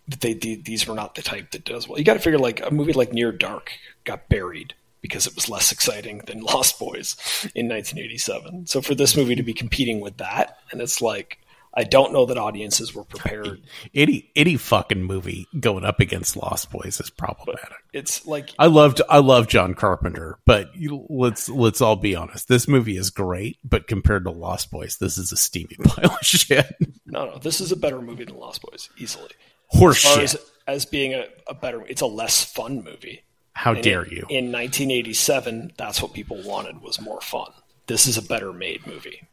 They, 0.08 0.34
they 0.34 0.56
these 0.56 0.88
were 0.88 0.96
not 0.96 1.16
the 1.16 1.22
type 1.22 1.52
that 1.52 1.66
does 1.66 1.88
well. 1.88 1.98
You 1.98 2.06
got 2.06 2.14
to 2.14 2.20
figure 2.20 2.40
like 2.40 2.66
a 2.66 2.72
movie 2.72 2.94
like 2.94 3.14
Near 3.14 3.32
Dark 3.32 3.74
got 4.04 4.30
buried 4.30 4.74
because 5.06 5.28
it 5.28 5.36
was 5.36 5.48
less 5.50 5.72
exciting 5.72 6.24
than 6.26 6.42
Lost 6.54 6.80
Boys 6.80 7.16
in 7.54 7.70
1987. 7.70 8.66
So 8.66 8.82
for 8.82 8.96
this 8.96 9.16
movie 9.16 9.36
to 9.36 9.44
be 9.44 9.54
competing 9.54 10.00
with 10.00 10.18
that, 10.18 10.58
and 10.72 10.82
it's 10.82 11.00
like 11.00 11.38
I 11.78 11.84
don't 11.84 12.12
know 12.12 12.26
that 12.26 12.38
audiences 12.40 12.96
were 12.96 13.04
prepared. 13.04 13.62
Any 13.94 14.32
any 14.36 14.58
fucking 14.58 15.04
movie 15.04 15.46
going 15.60 15.86
up 15.86 16.00
against 16.00 16.36
Lost 16.36 16.72
Boys 16.72 17.00
is 17.00 17.12
problematic. 17.12 17.78
It's 17.94 18.26
like 18.26 18.50
I 18.58 18.66
loved 18.66 19.02
I 19.10 19.20
love 19.20 19.48
John 19.48 19.76
Carpenter, 19.76 20.40
but 20.46 20.76
you, 20.76 21.06
let's 21.08 21.50
let's 21.50 21.82
all 21.82 21.98
be 21.98 22.16
honest. 22.16 22.48
This 22.48 22.68
movie 22.68 22.98
is 22.98 23.12
great, 23.12 23.58
but 23.64 23.88
compared 23.88 24.24
to 24.24 24.32
Lost 24.32 24.72
Boys, 24.72 24.98
this 24.98 25.20
is 25.20 25.32
a 25.32 25.38
steamy 25.38 25.76
pile 25.84 26.12
of 26.12 26.26
shit. 26.26 26.74
no, 27.06 27.26
no, 27.26 27.38
this 27.38 27.62
is 27.62 27.72
a 27.72 27.78
better 27.78 28.02
movie 28.02 28.26
than 28.26 28.38
Lost 28.38 28.64
Boys 28.64 28.90
easily. 28.98 29.30
Horse 29.68 30.06
As 30.06 30.12
shit. 30.14 30.24
as, 30.24 30.38
as 30.68 30.86
being 30.86 31.14
a, 31.14 31.26
a 31.48 31.54
better, 31.54 31.86
it's 31.88 32.02
a 32.02 32.08
less 32.08 32.44
fun 32.44 32.84
movie. 32.86 33.25
How 33.58 33.74
And 33.74 33.82
dare 33.84 34.04
in- 34.04 34.12
you? 34.12 34.26
In 34.30 34.52
1987, 34.52 35.72
that's 35.78 36.02
what 36.02 36.14
people 36.14 36.42
wanted 36.44 36.82
was 36.82 37.00
more 37.02 37.22
fun. 37.22 37.52
This 37.88 38.06
is 38.06 38.18
a 38.18 38.22
better 38.22 38.52
made 38.54 38.86
movie. 38.86 39.24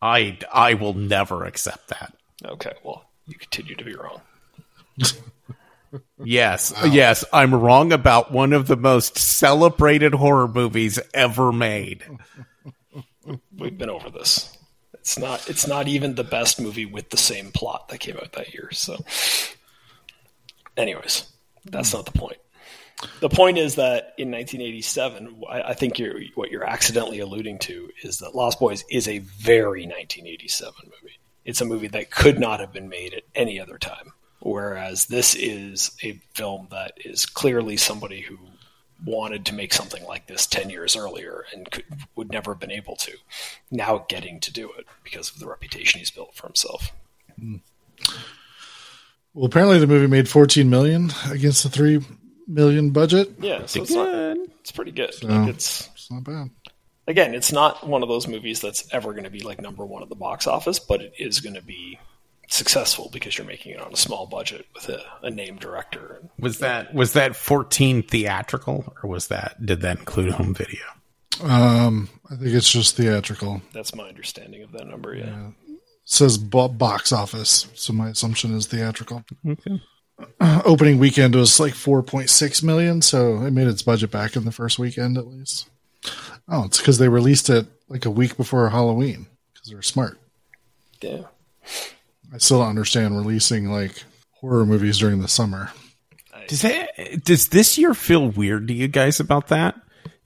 I 0.00 0.38
I 0.52 0.74
will 0.74 0.94
never 0.94 1.44
accept 1.44 1.88
that. 1.88 2.14
Okay, 2.44 2.72
well, 2.82 3.04
you 3.26 3.34
continue 3.36 3.74
to 3.74 3.84
be 3.84 3.94
wrong. 3.94 4.20
Yes, 6.24 6.72
yes, 6.90 7.24
I'm 7.32 7.54
wrong 7.54 7.92
about 7.92 8.32
one 8.32 8.52
of 8.52 8.66
the 8.66 8.76
most 8.76 9.16
celebrated 9.16 10.12
horror 10.12 10.48
movies 10.48 10.98
ever 11.12 11.52
made. 11.52 12.02
We've 13.56 13.78
been 13.78 13.90
over 13.90 14.10
this. 14.10 14.58
It's 14.94 15.16
not. 15.16 15.48
It's 15.48 15.68
not 15.68 15.86
even 15.86 16.16
the 16.16 16.24
best 16.24 16.60
movie 16.60 16.84
with 16.86 17.10
the 17.10 17.16
same 17.16 17.52
plot 17.52 17.90
that 17.90 17.98
came 17.98 18.16
out 18.16 18.32
that 18.32 18.52
year. 18.52 18.70
So, 18.72 19.04
anyways, 20.76 21.30
that's 21.64 21.94
not 21.94 22.06
the 22.06 22.18
point. 22.18 22.38
The 23.20 23.28
point 23.28 23.58
is 23.58 23.74
that 23.74 24.14
in 24.18 24.30
1987, 24.30 25.42
I, 25.48 25.62
I 25.62 25.74
think 25.74 25.98
you're, 25.98 26.20
what 26.34 26.50
you're 26.50 26.64
accidentally 26.64 27.20
alluding 27.20 27.58
to 27.60 27.90
is 28.02 28.18
that 28.18 28.34
Lost 28.34 28.58
Boys 28.58 28.84
is 28.90 29.08
a 29.08 29.18
very 29.18 29.82
1987 29.82 30.74
movie. 30.84 31.18
It's 31.44 31.60
a 31.60 31.66
movie 31.66 31.88
that 31.88 32.10
could 32.10 32.38
not 32.38 32.60
have 32.60 32.72
been 32.72 32.88
made 32.88 33.14
at 33.14 33.24
any 33.34 33.60
other 33.60 33.78
time. 33.78 34.12
Whereas 34.40 35.06
this 35.06 35.34
is 35.34 35.90
a 36.02 36.20
film 36.34 36.68
that 36.70 36.92
is 37.04 37.26
clearly 37.26 37.76
somebody 37.76 38.20
who 38.20 38.38
wanted 39.04 39.46
to 39.46 39.54
make 39.54 39.72
something 39.72 40.04
like 40.04 40.26
this 40.26 40.46
10 40.46 40.70
years 40.70 40.96
earlier 40.96 41.44
and 41.52 41.70
could, 41.70 41.84
would 42.14 42.30
never 42.30 42.52
have 42.52 42.60
been 42.60 42.70
able 42.70 42.96
to. 42.96 43.12
Now 43.70 44.04
getting 44.08 44.40
to 44.40 44.52
do 44.52 44.70
it 44.78 44.86
because 45.02 45.30
of 45.30 45.38
the 45.38 45.46
reputation 45.46 45.98
he's 45.98 46.10
built 46.10 46.34
for 46.34 46.46
himself. 46.46 46.92
Hmm. 47.38 47.56
Well, 49.32 49.46
apparently 49.46 49.78
the 49.78 49.86
movie 49.86 50.06
made 50.06 50.28
14 50.28 50.70
million 50.70 51.10
against 51.30 51.62
the 51.62 51.68
3 51.68 52.04
million 52.46 52.90
budget. 52.90 53.32
Yeah, 53.40 53.66
so 53.66 53.82
it's, 53.82 53.90
not, 53.90 54.36
it's 54.60 54.72
pretty 54.72 54.90
good. 54.92 55.14
Like 55.22 55.48
it's 55.48 55.88
It's 55.94 56.10
not 56.10 56.24
bad. 56.24 56.50
again, 57.06 57.34
it's 57.34 57.52
not 57.52 57.86
one 57.86 58.02
of 58.02 58.08
those 58.08 58.26
movies 58.28 58.60
that's 58.60 58.86
ever 58.92 59.12
going 59.12 59.24
to 59.24 59.30
be 59.30 59.40
like 59.40 59.60
number 59.60 59.84
one 59.84 60.02
at 60.02 60.08
the 60.08 60.14
box 60.14 60.46
office, 60.46 60.78
but 60.78 61.00
it 61.00 61.14
is 61.18 61.40
going 61.40 61.54
to 61.56 61.62
be 61.62 61.98
successful 62.48 63.08
because 63.12 63.38
you're 63.38 63.46
making 63.46 63.72
it 63.72 63.80
on 63.80 63.92
a 63.92 63.96
small 63.96 64.26
budget 64.26 64.66
with 64.74 64.88
a, 64.90 65.02
a 65.22 65.30
named 65.30 65.60
director. 65.60 66.20
Was 66.38 66.58
that 66.58 66.92
was 66.94 67.14
that 67.14 67.36
14 67.36 68.02
theatrical 68.02 68.92
or 69.02 69.08
was 69.08 69.28
that 69.28 69.64
did 69.64 69.80
that 69.80 69.98
include 70.00 70.32
home 70.32 70.54
video? 70.54 70.82
Um, 71.42 72.08
I 72.30 72.36
think 72.36 72.54
it's 72.54 72.70
just 72.70 72.96
theatrical. 72.96 73.60
That's 73.72 73.94
my 73.94 74.08
understanding 74.08 74.62
of 74.62 74.72
that 74.72 74.86
number. 74.86 75.14
Yeah. 75.16 75.48
It 75.68 75.80
says 76.04 76.38
bo- 76.38 76.68
box 76.68 77.12
office, 77.12 77.66
so 77.74 77.92
my 77.92 78.10
assumption 78.10 78.54
is 78.54 78.66
theatrical. 78.66 79.24
Okay. 79.48 79.80
Opening 80.64 80.98
weekend 80.98 81.34
was 81.34 81.58
like 81.58 81.74
4.6 81.74 82.62
million, 82.62 83.02
so 83.02 83.42
it 83.42 83.50
made 83.50 83.66
its 83.66 83.82
budget 83.82 84.10
back 84.10 84.36
in 84.36 84.44
the 84.44 84.52
first 84.52 84.78
weekend 84.78 85.18
at 85.18 85.26
least. 85.26 85.68
Oh, 86.48 86.64
it's 86.64 86.78
because 86.78 86.98
they 86.98 87.08
released 87.08 87.50
it 87.50 87.66
like 87.88 88.04
a 88.04 88.10
week 88.10 88.36
before 88.36 88.68
Halloween 88.68 89.26
because 89.52 89.68
they're 89.68 89.82
smart. 89.82 90.18
Yeah. 91.00 91.22
I 92.32 92.38
still 92.38 92.58
don't 92.60 92.68
understand 92.68 93.16
releasing 93.16 93.70
like 93.70 94.04
horror 94.32 94.66
movies 94.66 94.98
during 94.98 95.20
the 95.20 95.28
summer. 95.28 95.70
Does 96.48 96.62
that, 96.62 97.24
does 97.24 97.48
this 97.48 97.78
year 97.78 97.94
feel 97.94 98.28
weird 98.28 98.68
to 98.68 98.74
you 98.74 98.88
guys 98.88 99.20
about 99.20 99.48
that? 99.48 99.76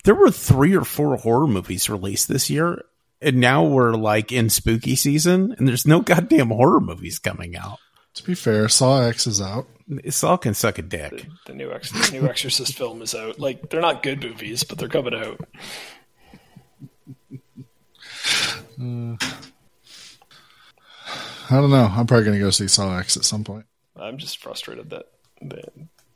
There 0.05 0.15
were 0.15 0.31
three 0.31 0.77
or 0.77 0.85
four 0.85 1.17
horror 1.17 1.47
movies 1.47 1.89
released 1.89 2.29
this 2.29 2.51
year, 2.51 2.83
and 3.21 3.37
now 3.37 3.65
we're 3.65 3.95
like 3.95 4.33
in 4.33 4.51
spooky 4.51 4.97
season, 4.97 5.55
and 5.59 5.69
there's 5.69 5.87
no 5.87 6.01
goddamn 6.01 6.49
horror 6.49 6.81
movies 6.81 7.19
coming 7.19 7.57
out. 7.57 7.79
To 8.15 8.25
be 8.25 8.35
fair, 8.35 8.69
Saw 8.69 9.03
X 9.03 9.27
is 9.27 9.41
out. 9.41 9.67
Saw 10.11 10.37
can 10.37 10.55
suck 10.55 10.79
a 10.79 10.83
dick. 10.83 11.27
The 11.47 11.55
new 11.55 11.73
Ex- 11.73 11.91
the 11.93 12.21
new 12.21 12.29
Exorcist 12.29 12.77
film 12.77 13.01
is 13.03 13.15
out. 13.15 13.39
Like 13.39 13.71
they're 13.71 13.81
not 13.81 14.03
good 14.03 14.23
movies, 14.23 14.63
but 14.65 14.79
they're 14.79 14.89
coming 14.89 15.15
out. 15.15 15.41
Uh, 18.81 19.17
I 21.51 21.57
don't 21.57 21.71
know. 21.71 21.91
I'm 21.91 22.07
probably 22.07 22.25
gonna 22.27 22.39
go 22.39 22.51
see 22.51 22.69
Saw 22.69 22.97
X 22.99 23.17
at 23.17 23.25
some 23.25 23.45
point. 23.45 23.67
I'm 23.97 24.19
just 24.19 24.39
frustrated 24.39 24.91
that 24.91 25.07
that 25.43 25.73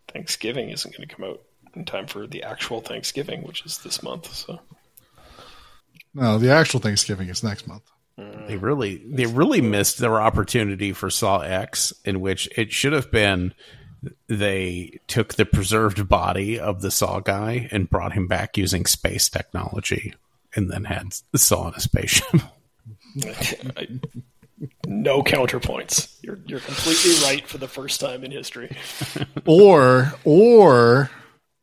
Thanksgiving 0.08 0.70
isn't 0.70 0.94
going 0.96 1.08
to 1.08 1.14
come 1.14 1.24
out 1.24 1.40
in 1.74 1.84
time 1.84 2.06
for 2.06 2.26
the 2.26 2.42
actual 2.42 2.80
Thanksgiving, 2.80 3.42
which 3.42 3.64
is 3.64 3.78
this 3.78 4.02
month. 4.02 4.32
So 4.34 4.60
No, 6.14 6.38
the 6.38 6.50
actual 6.50 6.80
Thanksgiving 6.80 7.28
is 7.28 7.42
next 7.42 7.66
month. 7.66 7.84
They 8.16 8.56
mm. 8.56 8.62
really, 8.62 9.02
they 9.06 9.26
really 9.26 9.60
missed 9.60 9.98
their 9.98 10.20
opportunity 10.20 10.92
for 10.92 11.10
Saw 11.10 11.40
X, 11.40 11.92
in 12.04 12.20
which 12.20 12.48
it 12.56 12.72
should 12.72 12.92
have 12.92 13.10
been 13.10 13.54
they 14.26 14.98
took 15.06 15.34
the 15.34 15.46
preserved 15.46 16.08
body 16.08 16.58
of 16.58 16.82
the 16.82 16.90
Saw 16.90 17.20
guy 17.20 17.68
and 17.70 17.88
brought 17.88 18.12
him 18.12 18.26
back 18.26 18.56
using 18.56 18.84
space 18.84 19.28
technology, 19.28 20.14
and 20.54 20.70
then 20.70 20.84
had 20.84 21.14
Saw 21.34 21.68
in 21.68 21.74
a 21.74 21.80
spaceship. 21.80 22.40
No 24.86 25.22
counterpoints. 25.22 26.16
You're 26.22 26.38
you're 26.46 26.60
completely 26.60 27.14
right 27.24 27.46
for 27.46 27.58
the 27.58 27.68
first 27.68 28.00
time 28.00 28.24
in 28.24 28.30
history. 28.30 28.76
Or 29.46 30.12
or 30.24 31.10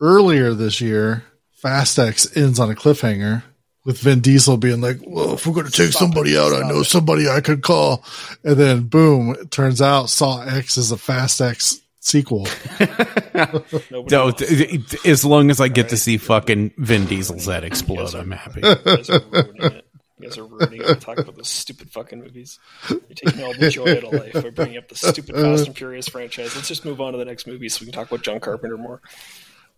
earlier 0.02 0.54
this 0.54 0.82
year, 0.82 1.24
Fast 1.52 1.97
X 1.97 2.36
ends 2.36 2.60
on 2.60 2.70
a 2.70 2.76
cliffhanger 2.76 3.43
with 3.90 3.98
Vin 4.02 4.20
Diesel 4.20 4.56
being 4.58 4.82
like, 4.82 4.98
"Well, 5.04 5.34
if 5.34 5.48
we're 5.48 5.54
going 5.56 5.66
to 5.66 5.72
take 5.72 5.90
Stop 5.90 6.02
somebody 6.02 6.36
it. 6.36 6.38
out, 6.38 6.54
I 6.54 6.68
know 6.70 6.82
it. 6.82 6.86
somebody 6.86 7.28
I 7.28 7.42
could 7.42 7.64
call." 7.64 8.04
And 8.44 8.56
then 8.56 8.84
boom, 8.84 9.32
it 9.32 9.50
turns 9.50 9.82
out 9.82 10.12
Saw 10.12 10.42
X 10.44 10.78
is 10.78 10.92
a 10.92 10.98
Fast 10.98 11.42
X 11.42 11.82
sequel. 12.00 12.48
Nobody 12.80 14.10
So, 14.10 14.24
wants 14.26 14.40
th- 14.48 14.90
th- 14.90 15.06
as 15.08 15.26
long 15.26 15.50
as 15.50 15.60
I 15.60 15.70
get 15.70 15.90
to 15.90 15.98
see 15.98 16.18
fucking 16.18 16.74
Vin 16.78 17.08
Diesel's 17.08 17.48
head 17.48 17.64
explode, 17.64 18.14
I'm 18.14 18.30
happy. 18.30 18.62
You 18.62 18.76
guys 18.76 19.10
are 19.10 19.20
ruining 19.32 19.62
it. 19.64 19.86
You 20.20 20.28
guys 20.28 20.38
are 20.38 20.46
ruining 20.46 20.82
it. 20.84 21.02
Talk 21.02 21.18
about 21.18 21.36
those 21.36 21.48
stupid 21.50 21.90
fucking 21.90 22.20
movies. 22.20 22.60
You're 22.90 23.00
taking 23.16 23.44
all 23.44 23.54
the 23.54 23.70
joy 23.72 23.92
out 23.98 24.04
of 24.04 24.14
life 24.14 24.34
by 24.34 24.50
bringing 24.52 24.78
up 24.78 24.88
the 24.88 24.96
stupid 24.96 25.34
Fast 25.36 25.66
and 25.66 25.76
Furious 25.76 26.08
franchise. 26.10 26.56
Let's 26.56 26.68
just 26.68 26.86
move 26.86 27.02
on 27.02 27.14
to 27.14 27.18
the 27.18 27.26
next 27.26 27.48
movie 27.48 27.70
so 27.70 27.80
we 27.82 27.86
can 27.88 27.94
talk 27.94 28.08
about 28.08 28.22
John 28.24 28.40
Carpenter 28.40 28.78
more. 28.78 29.02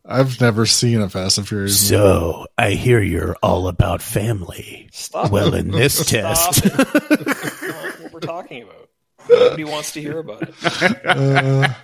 I've 0.06 0.42
never 0.42 0.66
seen 0.66 1.00
a 1.02 1.10
Fast 1.10 1.38
and 1.38 1.48
Furious. 1.48 1.92
movie. 1.92 2.02
So 2.04 2.48
I 2.58 2.72
hear 2.72 3.00
you're 3.02 3.36
all 3.44 3.68
about 3.68 4.02
family. 4.02 4.90
Stop. 4.92 5.32
Well, 5.32 5.54
in 5.54 5.70
this 5.72 5.96
Stop. 6.08 6.56
test, 6.56 6.66
it. 6.66 7.98
What 8.02 8.14
we're 8.14 8.20
talking 8.20 8.64
about. 8.64 8.90
Nobody 9.30 9.64
wants 9.64 9.92
to 9.94 10.02
hear 10.02 10.18
about 10.20 10.42
it. 10.44 11.76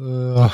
Uh, 0.00 0.48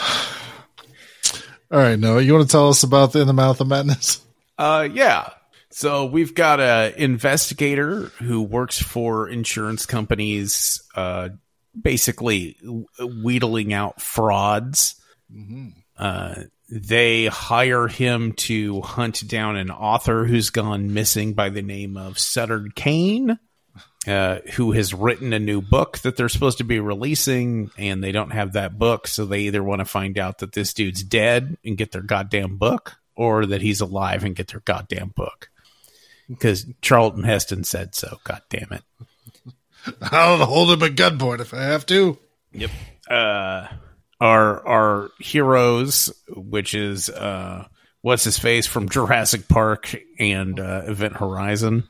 all 1.71 1.79
right, 1.79 1.99
Noah, 1.99 2.23
you 2.23 2.33
want 2.35 2.49
to 2.49 2.51
tell 2.53 2.69
us 2.71 2.83
about 2.83 3.13
the 3.13 3.21
In 3.21 3.27
the 3.27 3.33
Mouth 3.33 3.61
of 3.61 3.69
Madness? 3.69 4.21
Uh, 4.57 4.89
yeah. 4.93 5.31
So 5.71 6.07
we've 6.07 6.35
got 6.35 6.61
a 6.61 6.93
investigator 7.01 8.07
who 8.19 8.43
works 8.43 8.81
for 8.83 9.29
insurance 9.29 9.87
companies, 9.87 10.83
uh, 10.97 11.29
basically 11.81 12.57
wheedling 13.23 13.73
out 13.73 14.01
frauds. 14.01 14.97
Uh, 15.97 16.35
they 16.71 17.27
hire 17.27 17.89
him 17.89 18.33
to 18.33 18.81
hunt 18.83 19.27
down 19.27 19.57
an 19.57 19.71
author 19.71 20.25
who's 20.25 20.51
gone 20.51 20.93
missing 20.93 21.35
by 21.35 21.49
the 21.49 21.63
name 21.63 21.97
of 21.97 22.19
Sutter 22.19 22.69
Kane, 22.75 23.39
uh, 24.07 24.39
who 24.55 24.73
has 24.73 24.95
written 24.95 25.33
a 25.33 25.39
new 25.39 25.61
book 25.61 25.99
that 25.99 26.17
they're 26.17 26.29
supposed 26.29 26.59
to 26.59 26.65
be 26.65 26.81
releasing, 26.81 27.71
and 27.77 28.03
they 28.03 28.13
don't 28.13 28.31
have 28.31 28.53
that 28.53 28.79
book, 28.79 29.07
so 29.07 29.25
they 29.25 29.41
either 29.41 29.63
want 29.63 29.81
to 29.81 29.85
find 29.85 30.19
out 30.19 30.39
that 30.39 30.53
this 30.53 30.73
dude's 30.73 31.03
dead 31.03 31.57
and 31.65 31.79
get 31.79 31.93
their 31.93 32.03
goddamn 32.03 32.57
book, 32.57 32.97
or 33.15 33.47
that 33.47 33.63
he's 33.63 33.81
alive 33.81 34.25
and 34.25 34.37
get 34.37 34.49
their 34.49 34.61
goddamn 34.61 35.09
book. 35.09 35.51
Because 36.29 36.67
Charlton 36.83 37.25
Heston 37.25 37.65
said 37.65 37.95
so. 37.95 38.19
God 38.25 38.43
damn 38.51 38.73
it. 38.73 38.83
I'll 40.13 40.45
hold 40.45 40.71
him 40.71 40.83
at 40.83 40.97
gunpoint 40.97 41.41
if 41.41 41.55
I 41.55 41.63
have 41.63 41.87
to. 41.87 42.19
Yep. 42.53 42.71
Uh, 43.11 43.69
our 44.21 44.67
our 44.67 45.11
heroes, 45.19 46.13
which 46.29 46.75
is 46.75 47.09
uh, 47.09 47.67
what's 48.03 48.25
his 48.25 48.39
face 48.39 48.67
from 48.67 48.89
Jurassic 48.89 49.49
Park 49.49 49.95
and 50.19 50.59
uh, 50.59 50.83
Event 50.87 51.17
Horizon. 51.17 51.85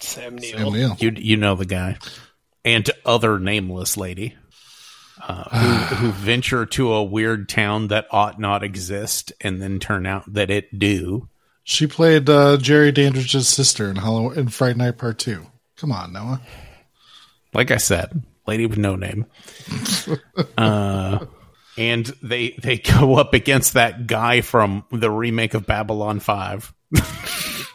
Sam 0.00 0.36
Neill. 0.36 0.58
Sam 0.58 0.72
Neill. 0.72 0.96
You 0.98 1.12
you 1.16 1.36
know 1.36 1.54
the 1.54 1.66
guy, 1.66 1.98
and 2.64 2.88
other 3.04 3.38
nameless 3.38 3.96
lady. 3.96 4.36
Uh, 5.20 5.44
who, 5.88 5.94
who 5.96 6.12
venture 6.12 6.66
to 6.66 6.92
a 6.92 7.02
weird 7.02 7.48
town 7.48 7.88
that 7.88 8.06
ought 8.10 8.38
not 8.38 8.62
exist, 8.62 9.32
and 9.40 9.60
then 9.60 9.78
turn 9.78 10.06
out 10.06 10.30
that 10.32 10.50
it 10.50 10.78
do. 10.78 11.28
She 11.64 11.86
played 11.86 12.28
uh, 12.30 12.58
Jerry 12.58 12.92
Dandridge's 12.92 13.48
sister 13.48 13.90
in 13.90 13.96
Halloween 13.96 14.38
in 14.38 14.48
Fright 14.48 14.76
Night 14.76 14.98
Part 14.98 15.18
Two. 15.18 15.46
Come 15.76 15.90
on, 15.90 16.12
Noah. 16.12 16.40
like 17.52 17.70
I 17.70 17.76
said, 17.76 18.22
lady 18.46 18.66
with 18.66 18.78
no 18.78 18.94
name. 18.94 19.26
uh, 20.58 21.26
and 21.76 22.06
they 22.22 22.50
they 22.62 22.78
go 22.98 23.16
up 23.16 23.34
against 23.34 23.74
that 23.74 24.06
guy 24.06 24.40
from 24.40 24.84
the 24.90 25.10
remake 25.10 25.54
of 25.54 25.66
Babylon 25.66 26.20
Five. 26.20 26.72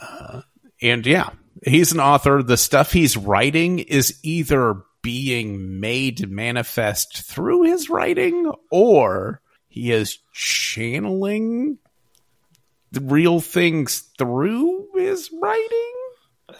Uh, 0.00 0.42
and 0.82 1.06
yeah, 1.06 1.30
he's 1.64 1.92
an 1.92 2.00
author. 2.00 2.42
The 2.42 2.58
stuff 2.58 2.92
he's 2.92 3.16
writing 3.16 3.78
is 3.78 4.18
either 4.22 4.82
being 5.02 5.80
made 5.80 6.30
manifest 6.30 7.22
through 7.22 7.62
his 7.62 7.88
writing, 7.88 8.52
or 8.70 9.40
he 9.66 9.92
is 9.92 10.18
channeling 10.32 11.78
the 12.92 13.00
real 13.00 13.40
things 13.40 14.00
through 14.18 14.88
his 14.94 15.30
writing. 15.40 15.92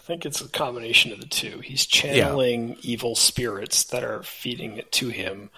I 0.05 0.07
think 0.07 0.23
it's 0.23 0.39
a 0.39 0.47
combination 0.47 1.11
of 1.11 1.19
the 1.19 1.25
two. 1.25 1.61
He's 1.61 1.83
channeling 1.83 2.77
evil 2.83 3.15
spirits 3.15 3.85
that 3.85 4.03
are 4.03 4.21
feeding 4.21 4.77
it 4.77 4.91
to 4.91 5.09
him 5.09 5.49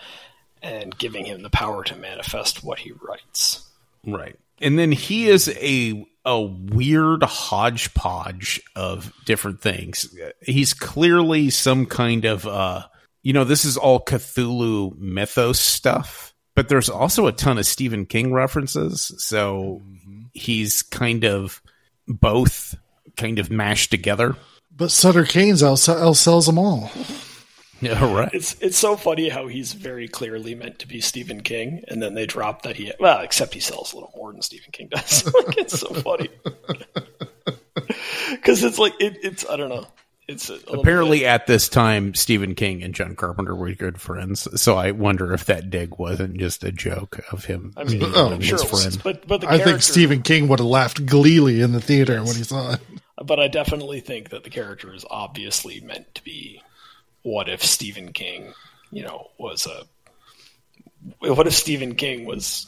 and 0.61 0.97
giving 0.97 1.25
him 1.25 1.41
the 1.41 1.49
power 1.49 1.83
to 1.83 1.97
manifest 1.97 2.63
what 2.63 2.79
he 2.79 2.93
writes. 2.93 3.69
Right. 4.05 4.39
And 4.61 4.79
then 4.79 4.93
he 4.93 5.27
is 5.27 5.49
a 5.49 6.05
a 6.23 6.41
weird 6.41 7.23
hodgepodge 7.23 8.61
of 8.73 9.11
different 9.25 9.61
things. 9.61 10.15
He's 10.41 10.73
clearly 10.73 11.49
some 11.49 11.85
kind 11.85 12.23
of 12.23 12.47
uh 12.47 12.85
you 13.23 13.33
know, 13.33 13.43
this 13.43 13.65
is 13.65 13.75
all 13.75 13.99
Cthulhu 13.99 14.97
mythos 14.97 15.59
stuff, 15.59 16.33
but 16.55 16.69
there's 16.69 16.89
also 16.89 17.27
a 17.27 17.33
ton 17.33 17.57
of 17.57 17.65
Stephen 17.65 18.05
King 18.05 18.31
references. 18.31 19.13
So 19.17 19.81
he's 20.33 20.83
kind 20.83 21.25
of 21.25 21.61
both 22.07 22.77
kind 23.17 23.39
of 23.39 23.51
mashed 23.51 23.91
together. 23.91 24.35
But 24.75 24.91
Sutter 24.91 25.25
Kane's 25.25 25.63
out, 25.63 25.75
sells 25.77 26.45
them 26.45 26.57
all. 26.57 26.91
Yeah, 27.79 28.11
right. 28.13 28.33
It's 28.33 28.55
it's 28.59 28.77
so 28.77 28.95
funny 28.95 29.29
how 29.29 29.47
he's 29.47 29.73
very 29.73 30.07
clearly 30.07 30.55
meant 30.55 30.79
to 30.79 30.87
be 30.87 30.99
Stephen 30.99 31.41
King, 31.41 31.83
and 31.87 32.01
then 32.01 32.15
they 32.15 32.25
drop 32.25 32.63
that 32.63 32.75
he 32.75 32.91
well, 32.99 33.19
except 33.21 33.53
he 33.53 33.59
sells 33.59 33.93
a 33.93 33.97
little 33.97 34.11
more 34.15 34.31
than 34.31 34.41
Stephen 34.41 34.71
King 34.71 34.87
does. 34.89 35.25
like, 35.45 35.57
it's 35.57 35.79
so 35.79 35.93
funny 35.93 36.29
because 38.31 38.63
it's 38.63 38.79
like 38.79 38.93
it, 38.99 39.17
it's 39.21 39.47
I 39.47 39.57
don't 39.57 39.69
know. 39.69 39.85
It's 40.27 40.49
a 40.49 40.55
Apparently, 40.73 41.19
bit- 41.19 41.27
at 41.27 41.47
this 41.47 41.69
time, 41.69 42.13
Stephen 42.13 42.53
King 42.53 42.83
and 42.83 42.93
John 42.93 43.15
Carpenter 43.15 43.55
were 43.55 43.71
good 43.73 44.01
friends. 44.01 44.45
So 44.61 44.75
I 44.75 44.91
wonder 44.91 45.33
if 45.33 45.45
that 45.45 45.69
dig 45.69 45.97
wasn't 45.97 46.37
just 46.37 46.63
a 46.65 46.71
joke 46.73 47.21
of 47.31 47.45
him. 47.45 47.73
I 47.77 47.85
mean, 47.85 48.01
Oh, 48.03 48.31
I'm 48.33 48.41
sure 48.41 48.57
his 48.57 48.65
it 48.65 48.71
was, 48.71 48.81
friend. 48.97 49.01
but 49.03 49.27
but 49.27 49.41
the 49.41 49.49
I 49.49 49.57
think 49.59 49.81
Stephen 49.81 50.21
King 50.23 50.49
would 50.49 50.59
have 50.59 50.67
laughed 50.67 51.05
gleefully 51.05 51.61
in 51.61 51.71
the 51.71 51.79
theater 51.79 52.17
when 52.23 52.35
he 52.35 52.43
saw 52.43 52.73
it. 52.73 52.81
But 53.23 53.39
I 53.39 53.47
definitely 53.47 54.01
think 54.01 54.29
that 54.31 54.43
the 54.43 54.49
character 54.49 54.93
is 54.93 55.05
obviously 55.09 55.79
meant 55.79 56.13
to 56.15 56.23
be. 56.23 56.61
What 57.23 57.47
if 57.49 57.63
Stephen 57.63 58.11
King, 58.13 58.53
you 58.91 59.03
know, 59.03 59.29
was 59.37 59.65
a. 59.65 59.83
What 61.19 61.47
if 61.47 61.53
Stephen 61.53 61.95
King 61.95 62.25
was 62.25 62.67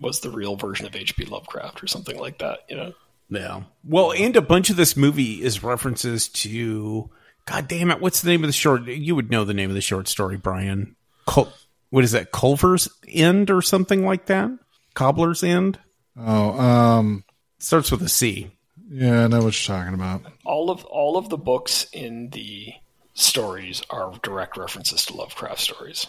was 0.00 0.20
the 0.20 0.30
real 0.30 0.56
version 0.56 0.84
of 0.86 0.94
H.P. 0.96 1.24
Lovecraft 1.26 1.82
or 1.82 1.86
something 1.86 2.18
like 2.18 2.38
that. 2.38 2.60
You 2.68 2.76
know. 2.76 2.92
Yeah. 3.28 3.62
Well, 3.84 4.12
and 4.12 4.36
a 4.36 4.40
bunch 4.42 4.70
of 4.70 4.76
this 4.76 4.96
movie 4.96 5.42
is 5.42 5.62
references 5.62 6.28
to. 6.28 7.10
God 7.46 7.68
damn 7.68 7.90
it! 7.90 8.00
What's 8.00 8.22
the 8.22 8.30
name 8.30 8.42
of 8.44 8.48
the 8.48 8.52
short? 8.52 8.86
You 8.86 9.14
would 9.14 9.30
know 9.30 9.44
the 9.44 9.54
name 9.54 9.68
of 9.70 9.74
the 9.74 9.80
short 9.80 10.08
story, 10.08 10.36
Brian. 10.36 10.96
Cul- 11.26 11.52
what 11.90 12.04
is 12.04 12.12
that? 12.12 12.32
Culver's 12.32 12.88
End 13.08 13.50
or 13.50 13.62
something 13.62 14.04
like 14.04 14.26
that? 14.26 14.50
Cobbler's 14.94 15.42
End 15.44 15.78
Oh, 16.18 16.58
um, 16.58 17.24
starts 17.58 17.90
with 17.92 18.02
a 18.02 18.08
C. 18.08 18.50
yeah, 18.88 19.24
I 19.24 19.26
know 19.28 19.42
what 19.42 19.68
you're 19.68 19.76
talking 19.76 19.94
about. 19.94 20.22
all 20.44 20.70
of 20.70 20.84
all 20.86 21.16
of 21.18 21.28
the 21.28 21.36
books 21.38 21.86
in 21.92 22.30
the 22.30 22.72
stories 23.14 23.82
are 23.90 24.12
direct 24.22 24.56
references 24.56 25.04
to 25.06 25.14
Lovecraft 25.16 25.60
stories. 25.60 26.06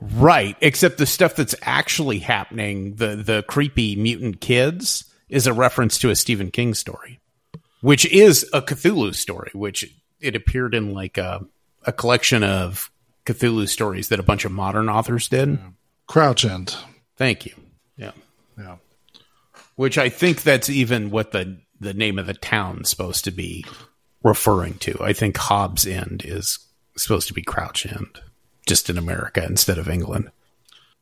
Right, 0.00 0.56
except 0.60 0.98
the 0.98 1.06
stuff 1.06 1.36
that's 1.36 1.54
actually 1.62 2.18
happening, 2.18 2.96
the 2.96 3.16
the 3.16 3.42
creepy 3.48 3.96
mutant 3.96 4.40
kids, 4.40 5.04
is 5.28 5.46
a 5.46 5.52
reference 5.52 5.98
to 5.98 6.10
a 6.10 6.16
Stephen 6.16 6.50
King 6.50 6.74
story, 6.74 7.20
which 7.80 8.06
is 8.06 8.48
a 8.52 8.62
Cthulhu 8.62 9.14
story, 9.14 9.50
which 9.54 9.92
it 10.20 10.36
appeared 10.36 10.74
in 10.74 10.94
like 10.94 11.18
a 11.18 11.44
a 11.84 11.92
collection 11.92 12.42
of 12.42 12.90
Cthulhu 13.24 13.68
stories 13.68 14.08
that 14.08 14.20
a 14.20 14.24
bunch 14.24 14.44
of 14.44 14.52
modern 14.52 14.88
authors 14.88 15.28
did. 15.28 15.58
Crouch 16.06 16.44
End. 16.44 16.76
Thank 17.16 17.46
you. 17.46 17.54
Yeah. 17.96 18.12
Yeah. 18.58 18.76
Which 19.74 19.98
I 19.98 20.08
think 20.08 20.42
that's 20.42 20.70
even 20.70 21.10
what 21.10 21.32
the 21.32 21.58
the 21.80 21.94
name 21.94 22.18
of 22.18 22.26
the 22.26 22.34
town's 22.34 22.88
supposed 22.88 23.24
to 23.24 23.30
be 23.30 23.64
referring 24.22 24.74
to. 24.78 24.96
I 25.02 25.12
think 25.12 25.36
Hobbs 25.36 25.86
End 25.86 26.22
is 26.24 26.58
supposed 26.96 27.28
to 27.28 27.34
be 27.34 27.42
Crouch 27.42 27.86
End, 27.86 28.20
just 28.66 28.88
in 28.88 28.96
America 28.96 29.44
instead 29.44 29.78
of 29.78 29.88
England. 29.88 30.30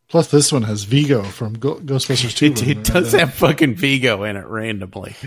Plus, 0.08 0.30
this 0.30 0.52
one 0.52 0.62
has 0.62 0.84
Vigo 0.84 1.22
from 1.22 1.54
Go- 1.54 1.76
Ghostbusters 1.76 2.36
2. 2.36 2.46
It, 2.46 2.68
it 2.68 2.84
does 2.84 3.12
have 3.12 3.34
fucking 3.34 3.74
Vigo 3.74 4.22
in 4.24 4.36
it 4.36 4.46
randomly. 4.46 5.16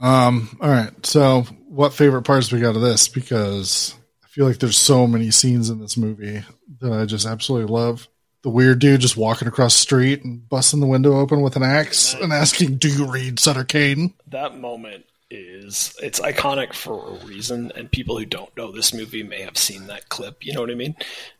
Um, 0.00 0.56
all 0.60 0.70
right. 0.70 0.90
So, 1.04 1.42
what 1.68 1.92
favorite 1.92 2.22
parts 2.22 2.50
we 2.50 2.60
got 2.60 2.76
of 2.76 2.82
this? 2.82 3.08
Because 3.08 3.94
I 4.24 4.28
feel 4.28 4.46
like 4.46 4.58
there's 4.58 4.78
so 4.78 5.06
many 5.06 5.30
scenes 5.30 5.68
in 5.70 5.78
this 5.78 5.96
movie 5.96 6.42
that 6.80 6.92
I 6.92 7.04
just 7.04 7.26
absolutely 7.26 7.70
love. 7.72 8.08
The 8.42 8.48
weird 8.48 8.78
dude 8.78 9.02
just 9.02 9.18
walking 9.18 9.46
across 9.46 9.74
the 9.74 9.80
street 9.82 10.24
and 10.24 10.48
busting 10.48 10.80
the 10.80 10.86
window 10.86 11.18
open 11.18 11.42
with 11.42 11.56
an 11.56 11.62
axe 11.62 12.14
and 12.14 12.32
asking, 12.32 12.76
"Do 12.78 12.88
you 12.88 13.10
read 13.10 13.38
Sutter 13.38 13.64
Kane?" 13.64 14.14
That 14.28 14.56
moment 14.56 15.04
is 15.30 15.94
it's 16.02 16.20
iconic 16.20 16.72
for 16.74 17.08
a 17.16 17.24
reason, 17.26 17.72
and 17.76 17.90
people 17.90 18.18
who 18.18 18.24
don't 18.24 18.54
know 18.56 18.72
this 18.72 18.92
movie 18.92 19.22
may 19.22 19.42
have 19.42 19.56
seen 19.56 19.86
that 19.86 20.08
clip. 20.08 20.44
You 20.44 20.52
know 20.54 20.60
what 20.60 20.70
I 20.70 20.74
mean? 20.74 20.96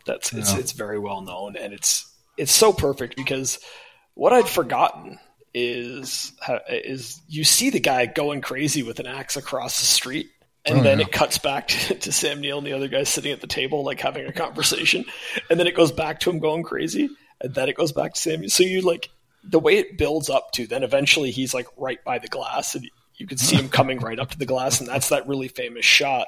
That's 0.07 0.33
it's 0.33 0.55
it's 0.55 0.73
very 0.73 0.99
well 0.99 1.21
known, 1.23 1.57
and 1.57 1.73
it's 1.73 2.11
it's 2.37 2.53
so 2.53 2.73
perfect 2.73 3.17
because 3.17 3.59
what 4.15 4.33
I'd 4.33 4.49
forgotten 4.49 5.19
is 5.53 6.33
is 6.69 7.21
you 7.29 7.45
see 7.45 7.71
the 7.71 7.81
guy 7.81 8.07
going 8.07 8.41
crazy 8.41 8.83
with 8.83 9.01
an 9.01 9.07
axe 9.07 9.37
across 9.37 9.81
the 9.81 9.87
street. 9.87 10.31
And 10.67 10.81
Oh, 10.81 10.83
then 10.83 10.99
yeah. 10.99 11.07
it 11.07 11.13
cuts 11.13 11.39
back 11.39 11.69
to, 11.69 11.95
to 12.01 12.13
Sam 12.13 12.43
Neill 12.43 12.59
and 12.59 12.67
the 12.67 12.75
other 12.75 12.87
guy 12.89 13.05
sitting 13.05 13.33
at 13.33 13.41
the 13.41 13.47
table, 13.47 13.83
like 13.83 13.99
having 13.99 14.27
a 14.27 14.33
conversation. 14.33 15.07
And 15.49 15.59
then 15.59 15.67
it 15.67 15.75
goes 15.75 15.91
back 15.91 16.21
to 16.21 16.31
him 16.31 16.39
going 16.39 16.65
crazy. 16.65 17.09
And 17.41 17.55
then 17.55 17.71
it 17.71 17.77
goes 17.77 17.93
back 17.93 18.13
to 18.13 18.21
Sam. 18.21 18.47
So 18.51 18.63
you 18.63 18.83
like 18.83 19.09
the 19.43 19.59
way 19.59 19.79
it 19.79 19.97
builds 19.97 20.29
up 20.29 20.53
to 20.53 20.67
then 20.67 20.83
eventually 20.83 21.31
he's 21.31 21.55
like 21.55 21.67
right 21.79 22.05
by 22.05 22.19
the 22.19 22.29
glass 22.29 22.75
and 22.75 22.91
you 23.21 23.27
can 23.27 23.39
see 23.39 23.57
him 23.57 23.69
coming 23.69 23.99
right 23.99 24.19
up 24.19 24.31
to 24.31 24.39
the 24.39 24.47
glass 24.47 24.81
and 24.81 24.89
that's 24.89 25.11
that 25.11 25.29
really 25.29 25.49
famous 25.49 25.85
shot. 25.85 26.27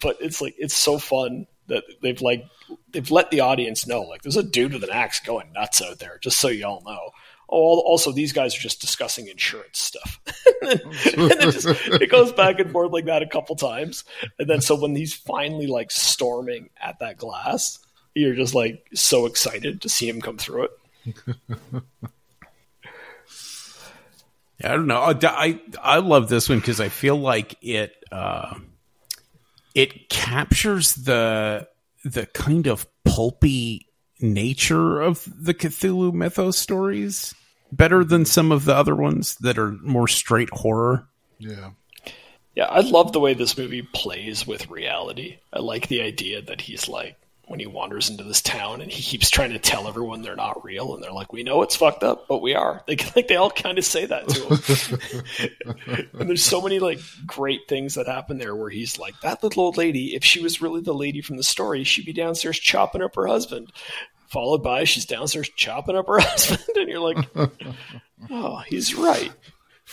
But 0.00 0.16
it's 0.20 0.40
like 0.40 0.54
it's 0.58 0.74
so 0.74 0.98
fun 0.98 1.46
that 1.66 1.84
they've 2.02 2.20
like 2.20 2.44
they've 2.92 3.10
let 3.10 3.30
the 3.30 3.40
audience 3.40 3.86
know 3.86 4.02
like 4.02 4.22
there's 4.22 4.36
a 4.36 4.42
dude 4.42 4.72
with 4.72 4.84
an 4.84 4.90
axe 4.90 5.20
going 5.20 5.52
nuts 5.52 5.82
out 5.82 5.98
there 5.98 6.18
just 6.20 6.38
so 6.38 6.48
y'all 6.48 6.82
know. 6.84 7.10
Oh, 7.52 7.80
also 7.80 8.12
these 8.12 8.32
guys 8.32 8.56
are 8.56 8.60
just 8.60 8.80
discussing 8.80 9.26
insurance 9.28 9.78
stuff. 9.78 10.20
And 10.62 11.30
then, 11.30 11.50
just, 11.52 11.66
it 11.66 12.10
goes 12.10 12.32
back 12.32 12.60
and 12.60 12.70
forth 12.70 12.92
like 12.92 13.06
that 13.06 13.22
a 13.22 13.26
couple 13.26 13.56
times. 13.56 14.04
And 14.38 14.48
then 14.48 14.60
so 14.60 14.74
when 14.78 14.94
he's 14.94 15.14
finally 15.14 15.66
like 15.66 15.90
storming 15.90 16.68
at 16.80 16.98
that 16.98 17.16
glass 17.16 17.78
you're 18.14 18.34
just 18.34 18.54
like 18.54 18.86
so 18.94 19.26
excited 19.26 19.80
to 19.82 19.88
see 19.88 20.08
him 20.08 20.20
come 20.20 20.36
through 20.36 20.64
it 20.64 21.84
I 24.62 24.68
don't 24.68 24.86
know. 24.86 25.00
I 25.00 25.16
I, 25.22 25.60
I 25.80 25.98
love 25.98 26.28
this 26.28 26.48
one 26.48 26.58
because 26.58 26.80
I 26.80 26.88
feel 26.88 27.16
like 27.16 27.56
it 27.62 27.92
uh, 28.12 28.54
it 29.74 30.08
captures 30.08 30.94
the 30.94 31.68
the 32.04 32.26
kind 32.26 32.66
of 32.66 32.86
pulpy 33.04 33.86
nature 34.20 35.00
of 35.00 35.26
the 35.26 35.54
Cthulhu 35.54 36.12
mythos 36.12 36.58
stories 36.58 37.34
better 37.72 38.04
than 38.04 38.24
some 38.24 38.52
of 38.52 38.64
the 38.64 38.74
other 38.74 38.94
ones 38.94 39.36
that 39.36 39.58
are 39.58 39.72
more 39.82 40.08
straight 40.08 40.50
horror. 40.50 41.08
Yeah. 41.38 41.70
Yeah, 42.54 42.64
I 42.64 42.80
love 42.80 43.12
the 43.12 43.20
way 43.20 43.34
this 43.34 43.56
movie 43.56 43.82
plays 43.82 44.46
with 44.46 44.68
reality. 44.68 45.38
I 45.52 45.60
like 45.60 45.86
the 45.86 46.02
idea 46.02 46.42
that 46.42 46.60
he's 46.60 46.88
like 46.88 47.16
when 47.50 47.58
he 47.58 47.66
wanders 47.66 48.08
into 48.08 48.22
this 48.22 48.40
town 48.40 48.80
and 48.80 48.92
he 48.92 49.02
keeps 49.02 49.28
trying 49.28 49.50
to 49.50 49.58
tell 49.58 49.88
everyone 49.88 50.22
they're 50.22 50.36
not 50.36 50.64
real 50.64 50.94
and 50.94 51.02
they're 51.02 51.10
like, 51.10 51.32
"We 51.32 51.42
know 51.42 51.62
it's 51.62 51.74
fucked 51.74 52.04
up, 52.04 52.28
but 52.28 52.40
we 52.40 52.54
are." 52.54 52.84
They 52.86 52.96
like 53.16 53.26
they 53.26 53.34
all 53.34 53.50
kind 53.50 53.76
of 53.76 53.84
say 53.84 54.06
that 54.06 54.28
to 54.28 55.48
him. 55.48 56.08
and 56.20 56.28
there's 56.28 56.44
so 56.44 56.62
many 56.62 56.78
like 56.78 57.00
great 57.26 57.62
things 57.68 57.96
that 57.96 58.06
happen 58.06 58.38
there 58.38 58.54
where 58.54 58.70
he's 58.70 59.00
like, 59.00 59.20
"That 59.22 59.42
little 59.42 59.64
old 59.64 59.76
lady, 59.76 60.14
if 60.14 60.22
she 60.24 60.40
was 60.40 60.62
really 60.62 60.80
the 60.80 60.94
lady 60.94 61.22
from 61.22 61.38
the 61.38 61.42
story, 61.42 61.82
she'd 61.82 62.06
be 62.06 62.12
downstairs 62.12 62.56
chopping 62.56 63.02
up 63.02 63.16
her 63.16 63.26
husband." 63.26 63.72
Followed 64.28 64.62
by 64.62 64.84
she's 64.84 65.06
downstairs 65.06 65.50
chopping 65.56 65.96
up 65.96 66.06
her 66.06 66.20
husband, 66.20 66.62
and 66.76 66.88
you're 66.88 67.00
like, 67.00 67.28
"Oh, 68.30 68.58
he's 68.68 68.94
right." 68.94 69.32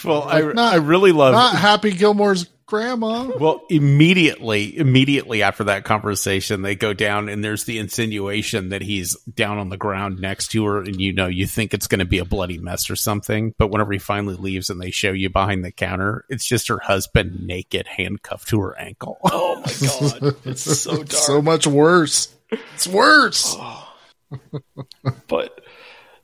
Well, 0.06 0.22
I, 0.30 0.42
not- 0.42 0.74
I 0.74 0.78
really 0.78 1.12
love 1.12 1.34
Not 1.34 1.56
Happy 1.56 1.90
Gilmore's 1.92 2.48
grandma. 2.68 3.32
Well, 3.40 3.64
immediately, 3.70 4.78
immediately 4.78 5.42
after 5.42 5.64
that 5.64 5.86
conversation, 5.86 6.62
they 6.62 6.76
go 6.76 6.94
down 6.94 7.30
and 7.30 7.44
there's 7.44 7.64
the 7.64 7.80
insinuation 7.80 8.70
that 8.70 8.84
he's 8.84 9.16
down 9.22 9.58
on 9.58 9.70
the 9.70 9.78
ground 9.78 10.20
next 10.20 10.50
to 10.50 10.66
her, 10.66 10.82
and 10.82 11.02
you 11.02 11.14
know, 11.14 11.28
you 11.28 11.48
think 11.48 11.74
it's 11.74 11.88
going 11.88 12.00
to 12.00 12.06
be 12.06 12.20
a 12.20 12.26
bloody 12.26 12.60
mess 12.60 12.90
or 12.90 12.96
something. 12.96 13.56
But 13.58 13.72
whenever 13.72 13.94
he 13.94 14.00
finally 14.00 14.36
leaves 14.36 14.70
and 14.70 14.80
they 14.80 14.92
show 14.92 15.12
you 15.12 15.30
behind 15.30 15.66
the 15.66 15.72
counter, 15.72 16.26
it's 16.30 16.46
just 16.46 16.68
her 16.68 16.80
husband 16.80 17.48
naked, 17.48 17.88
handcuffed 17.88 18.50
to 18.50 18.62
her 18.62 18.78
ankle. 18.78 19.18
Oh 19.40 19.56
my 19.58 20.20
god, 20.22 20.36
it's 20.46 20.62
so 20.82 20.98
dark. 20.98 21.12
So 21.12 21.42
much 21.42 21.66
worse. 21.66 22.34
It's 22.76 22.88
worse. 22.88 23.56
Oh. 23.58 23.94
but 25.28 25.62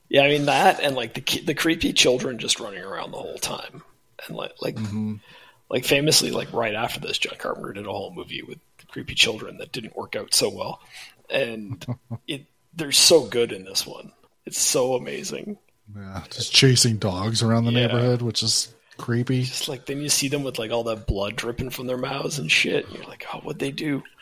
yeah, 0.09 0.23
I 0.23 0.29
mean 0.29 0.45
that 0.45 0.79
and 0.81 0.95
like 0.95 1.13
the 1.13 1.41
the 1.41 1.53
creepy 1.53 1.93
children 1.93 2.37
just 2.37 2.59
running 2.59 2.83
around 2.83 3.11
the 3.11 3.17
whole 3.17 3.37
time, 3.37 3.83
and 4.27 4.35
like 4.35 4.53
like 4.61 4.75
mm-hmm. 4.75 5.15
Like 5.73 5.83
famously, 5.85 6.29
like 6.31 6.53
right 6.53 6.75
after 6.75 6.99
this, 7.01 7.17
John 7.17 7.33
Carpenter 7.37 7.73
did 7.73 7.87
a 7.87 7.91
whole 7.91 8.13
movie 8.13 8.43
with 8.43 8.59
creepy 8.87 9.15
children 9.15 9.57
that 9.57 9.71
didn't 9.71 9.97
work 9.97 10.15
out 10.15 10.33
so 10.33 10.47
well, 10.49 10.79
and 11.29 11.83
it 12.27 12.45
they're 12.75 12.91
so 12.91 13.25
good 13.25 13.51
in 13.51 13.65
this 13.65 13.85
one. 13.85 14.11
It's 14.45 14.59
so 14.59 14.93
amazing. 14.93 15.57
Yeah, 15.95 16.23
just 16.29 16.53
chasing 16.53 16.97
dogs 16.97 17.41
around 17.43 17.65
the 17.65 17.71
Yeah. 17.71 17.87
neighborhood, 17.87 18.21
which 18.21 18.43
is 18.43 18.73
creepy. 18.97 19.43
Just 19.43 19.67
like 19.67 19.87
then 19.87 19.99
you 19.99 20.09
see 20.09 20.27
them 20.27 20.43
with 20.43 20.59
like 20.59 20.71
all 20.71 20.83
that 20.83 21.07
blood 21.07 21.35
dripping 21.35 21.71
from 21.71 21.87
their 21.87 21.97
mouths 21.97 22.37
and 22.39 22.51
shit, 22.51 22.85
and 22.85 22.95
you're 22.95 23.05
like, 23.07 23.25
oh, 23.33 23.39
what'd 23.39 23.59
they 23.59 23.71
do? 23.71 24.03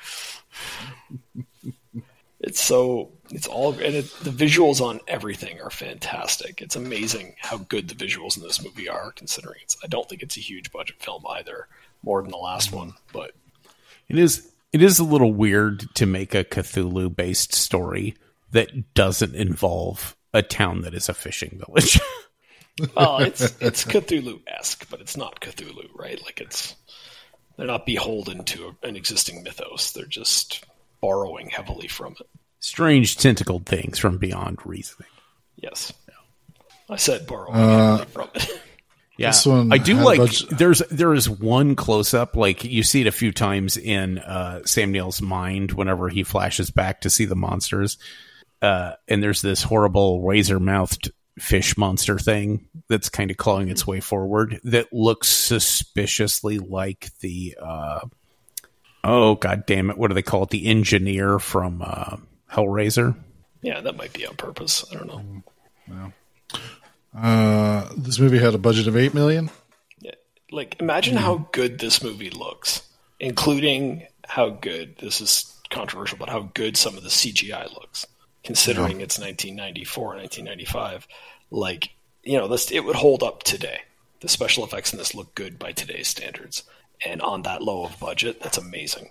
It's 2.43 2.59
so 2.59 3.11
it's 3.31 3.47
all 3.47 3.73
and 3.73 3.95
it, 3.95 4.13
the 4.21 4.29
visuals 4.29 4.81
on 4.81 4.99
everything 5.07 5.61
are 5.61 5.69
fantastic. 5.69 6.61
It's 6.61 6.75
amazing 6.75 7.35
how 7.39 7.57
good 7.57 7.87
the 7.87 7.95
visuals 7.95 8.37
in 8.37 8.43
this 8.43 8.63
movie 8.63 8.89
are, 8.89 9.11
considering 9.11 9.59
it's. 9.63 9.77
I 9.83 9.87
don't 9.87 10.07
think 10.07 10.21
it's 10.21 10.37
a 10.37 10.41
huge 10.41 10.71
budget 10.71 10.97
film 11.01 11.23
either, 11.27 11.67
more 12.03 12.21
than 12.21 12.31
the 12.31 12.37
last 12.37 12.69
mm-hmm. 12.69 12.77
one. 12.77 12.93
But 13.13 13.31
It 14.09 14.17
is 14.17 14.51
it 14.73 14.81
is 14.81 14.99
a 14.99 15.03
little 15.03 15.33
weird 15.33 15.93
to 15.95 16.05
make 16.05 16.33
a 16.35 16.43
Cthulhu 16.43 17.15
based 17.15 17.53
story 17.53 18.15
that 18.51 18.93
doesn't 18.93 19.35
involve 19.35 20.15
a 20.33 20.41
town 20.41 20.81
that 20.81 20.93
is 20.93 21.09
a 21.09 21.13
fishing 21.13 21.61
village. 21.65 21.99
well, 22.95 23.19
it's 23.19 23.41
it's 23.61 23.85
Cthulhu 23.85 24.41
esque, 24.47 24.89
but 24.89 25.01
it's 25.01 25.17
not 25.17 25.41
Cthulhu, 25.41 25.87
right? 25.95 26.21
Like 26.23 26.41
it's 26.41 26.75
they're 27.57 27.67
not 27.67 27.85
beholden 27.85 28.43
to 28.45 28.75
an 28.83 28.95
existing 28.95 29.43
mythos. 29.43 29.91
They're 29.91 30.05
just 30.05 30.65
borrowing 31.01 31.49
heavily 31.49 31.87
from 31.87 32.15
it. 32.19 32.27
Strange 32.61 33.17
tentacled 33.17 33.65
things 33.65 33.97
from 33.99 34.17
beyond 34.17 34.59
reasoning. 34.65 35.09
Yes, 35.57 35.91
I 36.89 36.95
said 36.95 37.27
borrowing 37.27 37.55
heavily 37.55 38.05
from 38.05 38.29
it. 38.35 38.49
Yeah, 39.17 39.27
This 39.31 39.45
one 39.45 39.71
I 39.71 39.77
do 39.77 39.95
like. 39.97 40.17
bunch- 40.17 40.47
There's 40.47 40.79
there 40.89 41.13
is 41.13 41.29
one 41.29 41.75
close 41.75 42.13
up, 42.15 42.35
like 42.35 42.63
you 42.63 42.81
see 42.81 43.01
it 43.01 43.07
a 43.07 43.11
few 43.11 43.31
times 43.31 43.77
in 43.77 44.17
uh, 44.17 44.61
Sam 44.65 44.91
Neill's 44.91 45.21
mind 45.21 45.73
whenever 45.73 46.09
he 46.09 46.23
flashes 46.23 46.71
back 46.71 47.01
to 47.01 47.09
see 47.11 47.25
the 47.25 47.35
monsters, 47.35 47.99
uh, 48.63 48.93
and 49.07 49.21
there's 49.21 49.43
this 49.43 49.61
horrible 49.61 50.23
razor 50.23 50.59
mouthed 50.59 51.11
fish 51.37 51.77
monster 51.77 52.17
thing 52.17 52.65
that's 52.87 53.09
kind 53.09 53.29
of 53.29 53.37
clawing 53.37 53.69
its 53.69 53.85
way 53.85 53.99
forward 53.99 54.59
that 54.63 54.91
looks 54.91 55.27
suspiciously 55.27 56.57
like 56.57 57.09
the 57.19 57.55
uh, 57.61 57.99
oh 59.03 59.35
god 59.35 59.65
damn 59.67 59.91
it, 59.91 59.97
what 59.99 60.07
do 60.07 60.15
they 60.15 60.23
call 60.23 60.43
it? 60.43 60.49
The 60.49 60.65
engineer 60.65 61.37
from 61.37 61.83
uh, 61.85 62.17
Hellraiser. 62.51 63.15
Yeah, 63.61 63.81
that 63.81 63.95
might 63.95 64.13
be 64.13 64.25
on 64.25 64.35
purpose. 64.35 64.83
I 64.91 64.95
don't 64.95 65.07
know. 65.07 66.11
Uh, 67.15 67.89
this 67.97 68.19
movie 68.19 68.39
had 68.39 68.55
a 68.55 68.57
budget 68.57 68.87
of 68.87 68.95
eight 68.95 69.13
million. 69.13 69.49
Yeah. 69.99 70.15
Like, 70.51 70.77
imagine 70.79 71.17
how 71.17 71.47
good 71.51 71.79
this 71.79 72.03
movie 72.03 72.29
looks, 72.29 72.83
including 73.19 74.07
how 74.25 74.49
good 74.49 74.97
this 74.99 75.21
is 75.21 75.53
controversial, 75.69 76.17
but 76.17 76.29
how 76.29 76.49
good 76.53 76.77
some 76.77 76.97
of 76.97 77.03
the 77.03 77.09
CGI 77.09 77.73
looks, 77.73 78.07
considering 78.43 79.01
it's 79.01 79.19
1994, 79.19 80.03
1995. 80.15 81.07
Like, 81.49 81.89
you 82.23 82.37
know, 82.37 82.47
this 82.47 82.71
it 82.71 82.85
would 82.85 82.95
hold 82.95 83.23
up 83.23 83.43
today. 83.43 83.81
The 84.21 84.29
special 84.29 84.63
effects 84.63 84.93
in 84.93 84.99
this 84.99 85.15
look 85.15 85.33
good 85.35 85.57
by 85.57 85.71
today's 85.71 86.07
standards, 86.07 86.63
and 87.03 87.21
on 87.21 87.41
that 87.41 87.63
low 87.63 87.83
of 87.83 87.99
budget, 87.99 88.39
that's 88.39 88.57
amazing. 88.57 89.09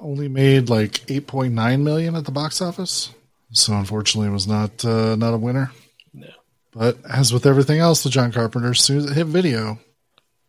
Only 0.00 0.28
made 0.28 0.70
like 0.70 1.10
eight 1.10 1.26
point 1.26 1.52
nine 1.52 1.84
million 1.84 2.16
at 2.16 2.24
the 2.24 2.32
box 2.32 2.62
office. 2.62 3.10
So 3.52 3.74
unfortunately, 3.74 4.28
it 4.28 4.32
was 4.32 4.48
not 4.48 4.84
uh, 4.84 5.14
not 5.16 5.34
a 5.34 5.38
winner. 5.38 5.70
No. 6.14 6.30
But 6.72 6.98
as 7.08 7.32
with 7.32 7.46
everything 7.46 7.80
else, 7.80 8.02
the 8.02 8.10
John 8.10 8.32
Carpenter, 8.32 8.70
as 8.70 8.80
soon 8.80 8.98
as 8.98 9.04
it 9.04 9.14
hit 9.14 9.26
video, 9.26 9.78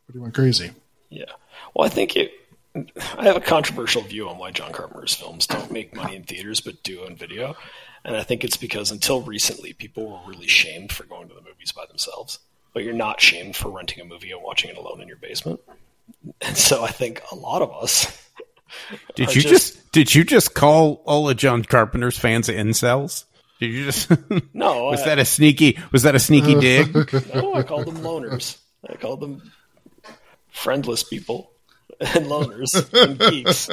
pretty 0.06 0.20
went 0.20 0.34
crazy. 0.34 0.72
Yeah. 1.10 1.26
Well, 1.74 1.86
I 1.86 1.90
think 1.90 2.16
it. 2.16 2.32
I 2.74 3.26
have 3.26 3.36
a 3.36 3.42
controversial 3.42 4.02
view 4.02 4.30
on 4.30 4.38
why 4.38 4.52
John 4.52 4.72
Carpenter's 4.72 5.14
films 5.14 5.46
don't 5.46 5.72
make 5.72 5.94
money 5.94 6.16
in 6.16 6.24
theaters 6.24 6.62
but 6.62 6.82
do 6.84 7.04
on 7.06 7.18
video, 7.18 7.58
and 8.06 8.16
I 8.16 8.24
think 8.24 8.46
it's 8.46 8.56
because 8.56 8.92
until 8.92 9.22
recently, 9.22 9.74
people 9.74 10.10
were 10.10 10.32
really 10.32 10.48
shamed 10.48 10.94
for 10.94 11.04
going 11.04 11.28
to 11.28 11.36
the 11.36 11.42
movies 11.42 11.74
by 11.74 11.86
themselves. 11.88 12.40
But 12.74 12.86
you're 12.86 12.94
not 12.94 13.20
shamed 13.20 13.58
for 13.58 13.70
renting 13.70 14.00
a 14.00 14.06
movie 14.06 14.32
and 14.32 14.42
watching 14.42 14.70
it 14.70 14.78
alone 14.78 15.02
in 15.02 15.10
your 15.10 15.18
basement. 15.18 15.60
And 16.40 16.58
so 16.58 16.86
I 16.86 16.92
think 16.92 17.22
a 17.30 17.36
lot 17.36 17.62
of 17.62 17.74
us. 17.74 18.18
Did 19.16 19.30
are 19.30 19.34
you 19.34 19.42
just, 19.42 19.92
did 19.92 20.14
you 20.14 20.24
just 20.24 20.54
call 20.54 21.02
all 21.06 21.30
of 21.30 21.38
John 21.38 21.64
Carpenter's 21.64 22.18
fans 22.18 22.48
incels? 22.48 23.26
Did 23.60 23.72
you 23.72 23.86
just 23.86 24.10
no? 24.54 24.86
was 24.86 25.02
I, 25.02 25.06
that 25.06 25.20
a 25.20 25.26
sneaky 25.26 25.78
was 25.92 26.04
that 26.04 26.16
a 26.16 26.20
sneaky 26.20 26.56
uh. 26.56 26.60
dig? 26.60 27.14
no? 27.36 27.54
I 27.54 27.64
called 27.64 27.86
them 27.86 27.98
loners. 27.98 28.58
I 28.90 28.96
called 28.96 29.20
them 29.20 29.52
friendless 30.50 31.04
people 31.04 31.52
and 32.00 32.26
loners 32.26 32.74
and 32.94 33.20
geeks. 33.20 33.70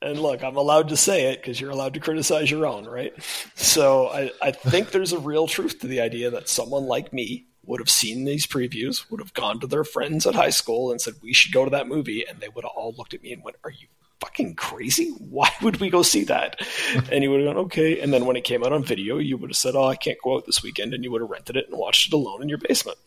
And 0.00 0.18
look, 0.18 0.42
I'm 0.42 0.56
allowed 0.56 0.88
to 0.88 0.96
say 0.96 1.32
it 1.32 1.40
because 1.40 1.60
you're 1.60 1.70
allowed 1.70 1.94
to 1.94 2.00
criticize 2.00 2.50
your 2.50 2.66
own, 2.66 2.86
right? 2.86 3.12
So 3.54 4.08
I, 4.08 4.32
I 4.42 4.50
think 4.50 4.90
there's 4.90 5.12
a 5.12 5.18
real 5.18 5.46
truth 5.46 5.78
to 5.80 5.86
the 5.86 6.00
idea 6.00 6.30
that 6.30 6.48
someone 6.48 6.86
like 6.86 7.12
me 7.12 7.46
would 7.64 7.80
have 7.80 7.90
seen 7.90 8.24
these 8.24 8.46
previews, 8.46 9.10
would 9.10 9.20
have 9.20 9.34
gone 9.34 9.60
to 9.60 9.66
their 9.66 9.84
friends 9.84 10.26
at 10.26 10.34
high 10.34 10.50
school 10.50 10.90
and 10.90 11.00
said, 11.00 11.14
We 11.22 11.32
should 11.32 11.52
go 11.52 11.64
to 11.64 11.70
that 11.70 11.88
movie. 11.88 12.24
And 12.26 12.40
they 12.40 12.48
would 12.48 12.64
have 12.64 12.72
all 12.74 12.94
looked 12.96 13.14
at 13.14 13.22
me 13.22 13.32
and 13.32 13.42
went, 13.42 13.56
Are 13.64 13.70
you 13.70 13.86
fucking 14.20 14.54
crazy? 14.54 15.10
Why 15.18 15.48
would 15.62 15.80
we 15.80 15.90
go 15.90 16.02
see 16.02 16.24
that? 16.24 16.60
And 17.10 17.22
you 17.22 17.30
would 17.30 17.40
have 17.40 17.54
gone, 17.54 17.64
Okay. 17.64 18.00
And 18.00 18.12
then 18.12 18.26
when 18.26 18.36
it 18.36 18.44
came 18.44 18.64
out 18.64 18.72
on 18.72 18.84
video, 18.84 19.18
you 19.18 19.36
would 19.36 19.50
have 19.50 19.56
said, 19.56 19.74
Oh, 19.76 19.84
I 19.84 19.96
can't 19.96 20.18
go 20.22 20.36
out 20.36 20.46
this 20.46 20.62
weekend. 20.62 20.94
And 20.94 21.04
you 21.04 21.10
would 21.12 21.20
have 21.20 21.30
rented 21.30 21.56
it 21.56 21.68
and 21.68 21.78
watched 21.78 22.08
it 22.08 22.14
alone 22.14 22.42
in 22.42 22.48
your 22.48 22.58
basement. 22.58 22.98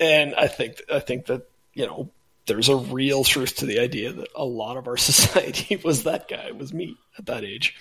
And 0.00 0.34
I 0.34 0.46
think, 0.46 0.80
I 0.92 1.00
think 1.00 1.26
that, 1.26 1.48
you 1.74 1.86
know, 1.86 2.10
there's 2.46 2.68
a 2.68 2.76
real 2.76 3.24
truth 3.24 3.56
to 3.56 3.66
the 3.66 3.78
idea 3.78 4.12
that 4.12 4.28
a 4.34 4.44
lot 4.44 4.76
of 4.76 4.88
our 4.88 4.96
society 5.10 5.76
was 5.76 6.02
that 6.04 6.28
guy, 6.28 6.50
was 6.50 6.72
me 6.72 6.96
at 7.18 7.26
that 7.26 7.44
age. 7.44 7.76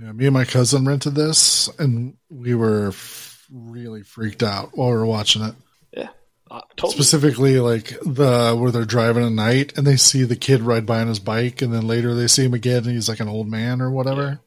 Yeah, 0.00 0.12
me 0.12 0.26
and 0.26 0.34
my 0.34 0.44
cousin 0.44 0.84
rented 0.84 1.14
this, 1.16 1.68
and 1.78 2.16
we 2.30 2.54
were 2.54 2.88
f- 2.88 3.37
really 3.50 4.02
freaked 4.02 4.42
out 4.42 4.76
while 4.76 4.88
we 4.88 4.96
were 4.96 5.06
watching 5.06 5.42
it. 5.42 5.54
Yeah. 5.92 6.08
Uh, 6.50 6.62
totally. 6.76 6.92
Specifically, 6.94 7.60
like 7.60 7.88
the 8.00 8.56
where 8.58 8.70
they're 8.70 8.84
driving 8.84 9.24
at 9.24 9.32
night 9.32 9.76
and 9.76 9.86
they 9.86 9.96
see 9.96 10.24
the 10.24 10.36
kid 10.36 10.62
ride 10.62 10.86
by 10.86 11.00
on 11.00 11.08
his 11.08 11.18
bike, 11.18 11.60
and 11.62 11.72
then 11.72 11.86
later 11.86 12.14
they 12.14 12.26
see 12.26 12.44
him 12.44 12.54
again, 12.54 12.84
and 12.84 12.92
he's 12.92 13.08
like 13.08 13.20
an 13.20 13.28
old 13.28 13.48
man 13.48 13.80
or 13.80 13.90
whatever. 13.90 14.40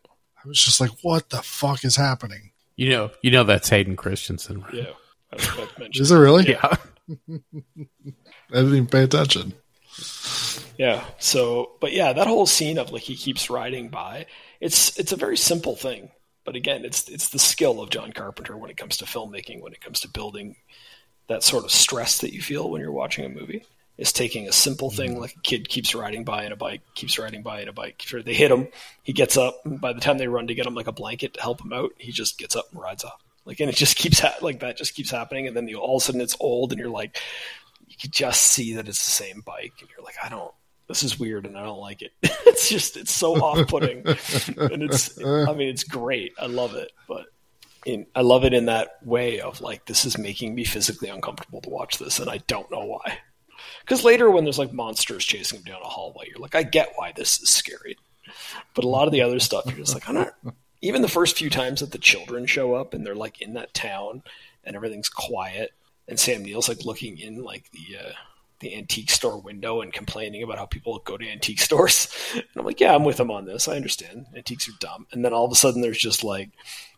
I 0.43 0.47
was 0.47 0.63
just 0.63 0.81
like, 0.81 0.91
"What 1.03 1.29
the 1.29 1.43
fuck 1.43 1.85
is 1.85 1.95
happening?" 1.95 2.51
You 2.75 2.89
know, 2.89 3.11
you 3.21 3.29
know 3.29 3.43
that's 3.43 3.69
Hayden 3.69 3.95
Christensen, 3.95 4.61
right? 4.61 4.73
Yeah. 4.73 4.93
I 5.31 5.35
was 5.35 5.47
about 5.49 5.73
to 5.75 5.79
mention. 5.79 6.01
Is 6.01 6.11
it 6.11 6.17
really? 6.17 6.49
Yeah. 6.49 6.61
I 7.29 8.55
didn't 8.55 8.75
even 8.75 8.87
pay 8.87 9.03
attention. 9.03 9.53
Yeah. 10.77 11.03
So, 11.19 11.73
but 11.79 11.91
yeah, 11.91 12.13
that 12.13 12.27
whole 12.27 12.47
scene 12.47 12.77
of 12.79 12.91
like 12.91 13.03
he 13.03 13.15
keeps 13.15 13.49
riding 13.49 13.89
by, 13.89 14.25
it's 14.59 14.97
it's 14.97 15.11
a 15.11 15.17
very 15.17 15.37
simple 15.37 15.75
thing, 15.75 16.09
but 16.43 16.55
again, 16.55 16.85
it's 16.85 17.07
it's 17.09 17.29
the 17.29 17.39
skill 17.39 17.81
of 17.81 17.89
John 17.89 18.11
Carpenter 18.11 18.57
when 18.57 18.69
it 18.69 18.77
comes 18.77 18.97
to 18.97 19.05
filmmaking, 19.05 19.61
when 19.61 19.73
it 19.73 19.81
comes 19.81 20.01
to 20.01 20.09
building 20.09 20.55
that 21.27 21.43
sort 21.43 21.63
of 21.63 21.71
stress 21.71 22.19
that 22.19 22.33
you 22.33 22.41
feel 22.41 22.69
when 22.69 22.81
you're 22.81 22.91
watching 22.91 23.25
a 23.25 23.29
movie. 23.29 23.65
Is 23.97 24.13
taking 24.13 24.47
a 24.47 24.51
simple 24.51 24.89
thing 24.89 25.11
mm-hmm. 25.11 25.21
like 25.21 25.35
a 25.35 25.41
kid 25.41 25.69
keeps 25.69 25.93
riding 25.93 26.23
by 26.23 26.45
in 26.45 26.51
a 26.51 26.55
bike, 26.55 26.81
keeps 26.95 27.19
riding 27.19 27.43
by 27.43 27.61
in 27.61 27.67
a 27.67 27.73
bike. 27.73 28.01
Sure, 28.01 28.23
they 28.23 28.33
hit 28.33 28.49
him, 28.49 28.67
he 29.03 29.13
gets 29.13 29.37
up. 29.37 29.61
And 29.63 29.79
by 29.79 29.93
the 29.93 29.99
time 29.99 30.17
they 30.17 30.27
run 30.27 30.47
to 30.47 30.55
get 30.55 30.65
him 30.65 30.73
like 30.73 30.87
a 30.87 30.91
blanket 30.91 31.35
to 31.35 31.41
help 31.41 31.61
him 31.61 31.71
out, 31.71 31.91
he 31.97 32.11
just 32.11 32.39
gets 32.39 32.55
up 32.55 32.65
and 32.71 32.81
rides 32.81 33.03
off. 33.03 33.21
Like, 33.45 33.59
and 33.59 33.69
it 33.69 33.75
just 33.75 33.97
keeps 33.97 34.19
ha- 34.19 34.37
like 34.41 34.61
that, 34.61 34.77
just 34.77 34.95
keeps 34.95 35.11
happening. 35.11 35.45
And 35.45 35.55
then 35.55 35.67
you, 35.67 35.77
all 35.77 35.97
of 35.97 36.01
a 36.01 36.05
sudden 36.05 36.21
it's 36.21 36.37
old, 36.39 36.71
and 36.71 36.79
you're 36.79 36.89
like, 36.89 37.19
you 37.87 37.95
could 38.01 38.11
just 38.11 38.41
see 38.41 38.73
that 38.75 38.87
it's 38.87 39.03
the 39.03 39.11
same 39.11 39.41
bike, 39.41 39.73
and 39.81 39.89
you're 39.89 40.03
like, 40.03 40.15
I 40.23 40.29
don't. 40.29 40.53
This 40.91 41.03
is 41.03 41.19
weird, 41.19 41.45
and 41.45 41.57
I 41.57 41.63
don't 41.63 41.79
like 41.79 42.01
it. 42.01 42.11
it's 42.21 42.67
just 42.67 42.97
it's 42.97 43.11
so 43.11 43.35
off-putting, 43.35 43.99
and 44.05 44.83
it's. 44.83 45.17
I 45.23 45.53
mean, 45.53 45.69
it's 45.69 45.85
great. 45.85 46.33
I 46.39 46.47
love 46.47 46.75
it, 46.75 46.91
but 47.07 47.27
in, 47.85 48.05
I 48.13 48.21
love 48.21 48.43
it 48.43 48.53
in 48.53 48.65
that 48.65 48.97
way 49.03 49.39
of 49.39 49.61
like 49.61 49.85
this 49.85 50.05
is 50.05 50.17
making 50.17 50.53
me 50.53 50.65
physically 50.65 51.09
uncomfortable 51.09 51.61
to 51.61 51.69
watch 51.69 51.97
this, 51.97 52.19
and 52.19 52.29
I 52.29 52.37
don't 52.47 52.69
know 52.71 52.83
why. 52.83 53.19
Because 53.81 54.03
later, 54.03 54.29
when 54.29 54.43
there's 54.43 54.59
like 54.59 54.73
monsters 54.73 55.25
chasing 55.25 55.59
him 55.59 55.65
down 55.65 55.81
a 55.81 55.87
hallway, 55.87 56.25
you're 56.27 56.39
like, 56.39 56.55
I 56.55 56.63
get 56.63 56.93
why 56.95 57.13
this 57.15 57.41
is 57.41 57.49
scary. 57.49 57.97
But 58.73 58.85
a 58.85 58.89
lot 58.89 59.07
of 59.07 59.13
the 59.13 59.21
other 59.21 59.39
stuff, 59.39 59.65
you're 59.65 59.77
just 59.77 59.93
like, 59.93 60.07
I'm 60.07 60.15
not. 60.15 60.33
Even 60.83 61.03
the 61.03 61.07
first 61.07 61.37
few 61.37 61.49
times 61.49 61.81
that 61.81 61.91
the 61.91 61.99
children 61.99 62.47
show 62.47 62.73
up 62.73 62.95
and 62.95 63.05
they're 63.05 63.13
like 63.13 63.39
in 63.39 63.53
that 63.53 63.71
town 63.73 64.23
and 64.63 64.75
everything's 64.75 65.09
quiet, 65.09 65.71
and 66.07 66.19
Sam 66.19 66.43
Neill's 66.43 66.69
like 66.69 66.85
looking 66.85 67.17
in 67.17 67.43
like 67.43 67.69
the 67.71 67.97
uh, 67.97 68.11
the 68.61 68.75
antique 68.75 69.11
store 69.11 69.39
window 69.39 69.81
and 69.81 69.91
complaining 69.91 70.43
about 70.43 70.57
how 70.57 70.65
people 70.65 70.99
go 70.99 71.17
to 71.17 71.29
antique 71.29 71.59
stores. 71.61 72.07
And 72.33 72.43
I'm 72.55 72.65
like, 72.65 72.79
yeah, 72.79 72.95
I'm 72.95 73.03
with 73.03 73.19
him 73.19 73.31
on 73.31 73.45
this. 73.45 73.67
I 73.67 73.75
understand 73.75 74.27
antiques 74.35 74.69
are 74.69 74.77
dumb. 74.79 75.07
And 75.11 75.25
then 75.25 75.33
all 75.33 75.45
of 75.45 75.51
a 75.51 75.55
sudden, 75.55 75.81
there's 75.81 75.97
just 75.97 76.23
like 76.23 76.49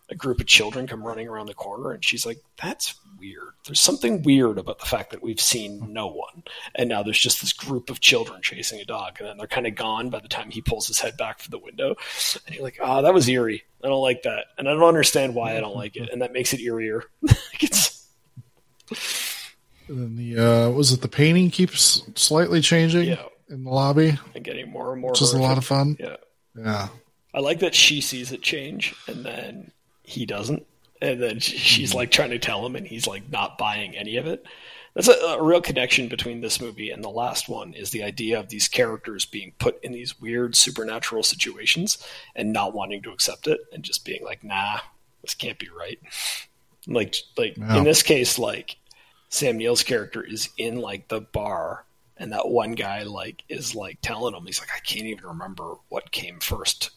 a 0.10 0.16
group 0.16 0.40
of 0.40 0.46
children 0.48 0.86
come 0.88 1.04
running 1.04 1.28
around 1.28 1.48
the 1.48 1.54
corner, 1.54 1.92
and 1.92 2.04
she's 2.04 2.26
like, 2.26 2.38
that's 2.62 2.96
weird. 3.18 3.54
There's 3.66 3.80
something 3.80 4.22
weird 4.22 4.58
about 4.58 4.80
the 4.80 4.86
fact 4.86 5.12
that 5.12 5.24
we've 5.24 5.40
seen 5.40 5.94
no 5.94 6.08
one, 6.08 6.44
and 6.76 6.90
now 6.90 7.04
there's 7.04 7.20
just 7.20 7.42
this 7.42 7.54
group 7.54 7.90
of 7.90 8.02
children 8.02 8.42
chasing 8.42 8.80
a 8.80 8.86
dog, 8.86 9.16
and 9.20 9.28
then 9.28 9.38
they're 9.38 9.48
kind 9.48 9.66
of 9.66 9.76
gone 9.76 10.10
by 10.10 10.20
the 10.20 10.28
time 10.28 10.52
he 10.52 10.62
pulls 10.62 10.88
his 10.88 11.00
head 11.00 11.16
back 11.18 11.40
from 11.40 11.52
the 11.52 11.58
window. 11.58 11.96
And 12.46 12.56
you're 12.56 12.64
like, 12.64 12.80
oh, 12.82 13.02
that 13.02 13.14
was 13.14 13.30
eerie. 13.30 13.64
I 13.84 13.88
don't 13.88 14.02
like 14.02 14.24
that, 14.24 14.48
and 14.58 14.68
I 14.68 14.74
don't 14.74 14.84
understand 14.84 15.36
why 15.36 15.58
I 15.58 15.62
don't 15.62 15.76
like 15.76 15.96
it, 15.96 16.10
and 16.12 16.22
that 16.22 16.34
makes 16.34 16.54
it 16.54 16.60
eerier. 16.60 17.04
it's 17.62 18.08
And 19.94 20.02
then 20.02 20.16
the 20.16 20.38
uh, 20.66 20.70
was 20.72 20.92
it 20.92 21.02
the 21.02 21.08
painting 21.08 21.52
keeps 21.52 22.02
slightly 22.16 22.62
changing 22.62 23.06
Yeah. 23.10 23.24
in 23.50 23.64
the 23.64 23.70
lobby, 23.70 24.18
and 24.34 24.44
getting 24.44 24.72
more 24.72 24.92
and 24.92 25.02
more. 25.02 25.12
which 25.12 25.22
is 25.22 25.34
a 25.34 25.40
lot 25.42 25.58
of 25.58 25.66
fun. 25.66 25.98
Yeah. 26.00 26.16
Yeah, 26.58 26.88
I 27.34 27.40
like 27.40 27.60
that 27.60 27.74
she 27.76 28.00
sees 28.02 28.32
it 28.32 28.42
change 28.44 28.94
and 29.08 29.26
then 29.26 29.72
he 30.04 30.26
doesn't. 30.26 30.66
And 31.02 31.22
then 31.22 31.40
she's 31.40 31.94
like 31.94 32.12
trying 32.12 32.30
to 32.30 32.40
tell 32.40 32.66
him 32.66 32.76
and 32.76 32.86
he's 32.88 33.08
like 33.08 33.32
not 33.32 33.58
buying 33.58 33.96
any 33.96 34.18
of 34.18 34.26
it. 34.28 34.46
That's 34.94 35.08
a, 35.08 35.14
a 35.14 35.42
real 35.44 35.60
connection 35.62 36.08
between 36.08 36.42
this 36.42 36.62
movie 36.62 36.92
and 36.92 37.04
the 37.04 37.10
last 37.10 37.50
one 37.50 37.74
is 37.74 37.90
the 37.90 38.04
idea 38.04 38.40
of 38.40 38.50
these 38.50 38.68
characters 38.68 39.26
being 39.26 39.54
put 39.58 39.84
in 39.84 39.92
these 39.92 40.22
weird 40.22 40.56
supernatural 40.56 41.24
situations 41.24 41.98
and 42.36 42.54
not 42.54 42.74
wanting 42.76 43.02
to 43.02 43.12
accept 43.12 43.48
it 43.48 43.60
and 43.74 43.82
just 43.84 44.06
being 44.06 44.24
like, 44.24 44.44
nah, 44.44 44.78
this 45.24 45.34
can't 45.34 45.58
be 45.60 45.70
right. 45.78 46.00
Like, 46.86 47.16
like 47.38 47.56
Yeah. 47.58 47.78
in 47.78 47.86
this 47.86 48.04
case, 48.04 48.38
like 48.38 48.76
Sam 49.34 49.58
Neill's 49.58 49.82
character 49.82 50.24
is 50.24 50.50
in 50.60 50.76
like 50.76 51.08
the 51.08 51.20
bar 51.20 51.86
and 52.18 52.32
that 52.32 52.50
one 52.50 52.74
guy 52.74 53.02
like 53.02 53.44
is 53.50 53.74
like 53.74 53.98
telling 54.04 54.36
him 54.36 54.46
he's 54.46 54.60
like 54.60 54.70
I 54.70 54.80
can't 54.82 55.08
even 55.08 55.26
remember 55.26 55.74
what 55.90 56.12
came 56.12 56.40
first. 56.40 56.92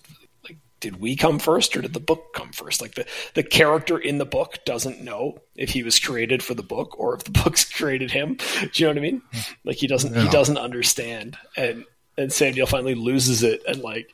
Like 0.45 0.59
did 0.81 1.01
we 1.01 1.17
come 1.17 1.39
first 1.39 1.75
or 1.75 1.81
did 1.81 1.95
the 1.95 1.99
book 1.99 2.35
come 2.35 2.53
first? 2.53 2.83
Like 2.83 2.95
the 2.95 3.07
the 3.33 3.43
character 3.43 3.97
in 3.97 4.19
the 4.19 4.27
book 4.27 4.59
doesn't 4.67 5.01
know 5.01 5.39
if 5.55 5.71
he 5.71 5.83
was 5.83 5.99
created 5.99 6.43
for 6.43 6.53
the 6.53 6.63
book 6.63 7.01
or 7.01 7.15
if 7.15 7.25
the 7.25 7.31
book's 7.43 7.65
created 7.65 8.11
him. 8.11 8.35
Do 8.35 8.69
you 8.75 8.85
know 8.85 8.91
what 8.91 8.99
I 8.99 9.01
mean? 9.01 9.23
Like 9.65 9.77
he 9.77 9.87
doesn't 9.87 10.15
he 10.15 10.29
doesn't 10.29 10.59
understand 10.59 11.39
and 11.57 11.87
and 12.19 12.31
Sam 12.31 12.53
Neill 12.53 12.67
finally 12.67 12.95
loses 12.95 13.43
it 13.43 13.63
and 13.67 13.81
like 13.81 14.11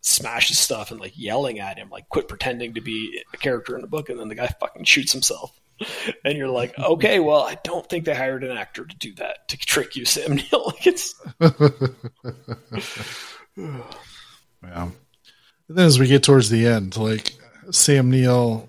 smashes 0.00 0.58
stuff 0.58 0.90
and 0.90 0.98
like 0.98 1.12
yelling 1.16 1.60
at 1.60 1.78
him 1.78 1.88
like 1.88 2.08
quit 2.08 2.26
pretending 2.26 2.74
to 2.74 2.80
be 2.80 3.22
a 3.32 3.36
character 3.36 3.76
in 3.76 3.80
the 3.80 3.86
book 3.86 4.08
and 4.08 4.18
then 4.18 4.26
the 4.26 4.34
guy 4.34 4.48
fucking 4.58 4.84
shoots 4.84 5.12
himself 5.12 5.60
and 6.24 6.36
you're 6.36 6.48
like, 6.48 6.78
okay, 6.78 7.20
well, 7.20 7.42
I 7.42 7.58
don't 7.64 7.88
think 7.88 8.04
they 8.04 8.14
hired 8.14 8.44
an 8.44 8.56
actor 8.56 8.84
to 8.84 8.96
do 8.96 9.14
that 9.14 9.48
to 9.48 9.56
trick 9.56 9.96
you, 9.96 10.04
Sam 10.04 10.34
Neill. 10.36 10.66
like 10.66 10.86
it's 10.86 11.14
yeah. 13.56 14.90
And 15.68 15.78
then 15.78 15.86
as 15.86 15.98
we 15.98 16.06
get 16.06 16.22
towards 16.22 16.50
the 16.50 16.66
end, 16.66 16.96
like 16.96 17.34
Sam 17.70 18.10
Neill, 18.10 18.68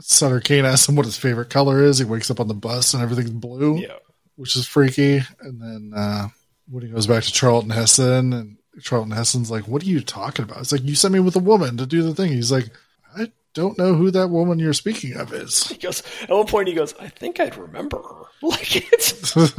Sutter 0.00 0.40
Kane 0.40 0.64
asks 0.64 0.88
him 0.88 0.96
what 0.96 1.06
his 1.06 1.16
favorite 1.16 1.50
color 1.50 1.82
is. 1.82 1.98
He 1.98 2.04
wakes 2.04 2.30
up 2.30 2.40
on 2.40 2.48
the 2.48 2.54
bus 2.54 2.94
and 2.94 3.02
everything's 3.02 3.30
blue. 3.30 3.78
yeah, 3.78 3.96
which 4.36 4.56
is 4.56 4.66
freaky. 4.66 5.22
And 5.40 5.60
then 5.60 5.92
uh, 5.96 6.28
when 6.68 6.82
he 6.82 6.90
goes 6.90 7.06
back 7.06 7.22
to 7.24 7.32
Charlton 7.32 7.70
Heston, 7.70 8.32
and 8.32 8.56
Charlton 8.82 9.12
Heston's 9.12 9.50
like, 9.50 9.68
"What 9.68 9.82
are 9.82 9.86
you 9.86 10.00
talking 10.00 10.44
about?" 10.44 10.58
It's 10.58 10.72
like 10.72 10.82
you 10.82 10.94
sent 10.94 11.14
me 11.14 11.20
with 11.20 11.36
a 11.36 11.40
woman 11.40 11.76
to 11.78 11.86
do 11.86 12.02
the 12.02 12.14
thing. 12.14 12.32
He's 12.32 12.52
like, 12.52 12.66
"I 12.66 12.70
don't 13.56 13.78
know 13.78 13.94
who 13.94 14.10
that 14.10 14.28
woman 14.28 14.58
you're 14.58 14.74
speaking 14.74 15.16
of 15.16 15.32
is. 15.32 15.68
He 15.68 15.78
goes 15.78 16.02
at 16.22 16.28
one 16.28 16.46
point. 16.46 16.68
He 16.68 16.74
goes, 16.74 16.94
"I 17.00 17.08
think 17.08 17.40
I'd 17.40 17.56
remember 17.56 17.98
her." 17.98 18.22
Like 18.42 18.92
it's 18.92 19.34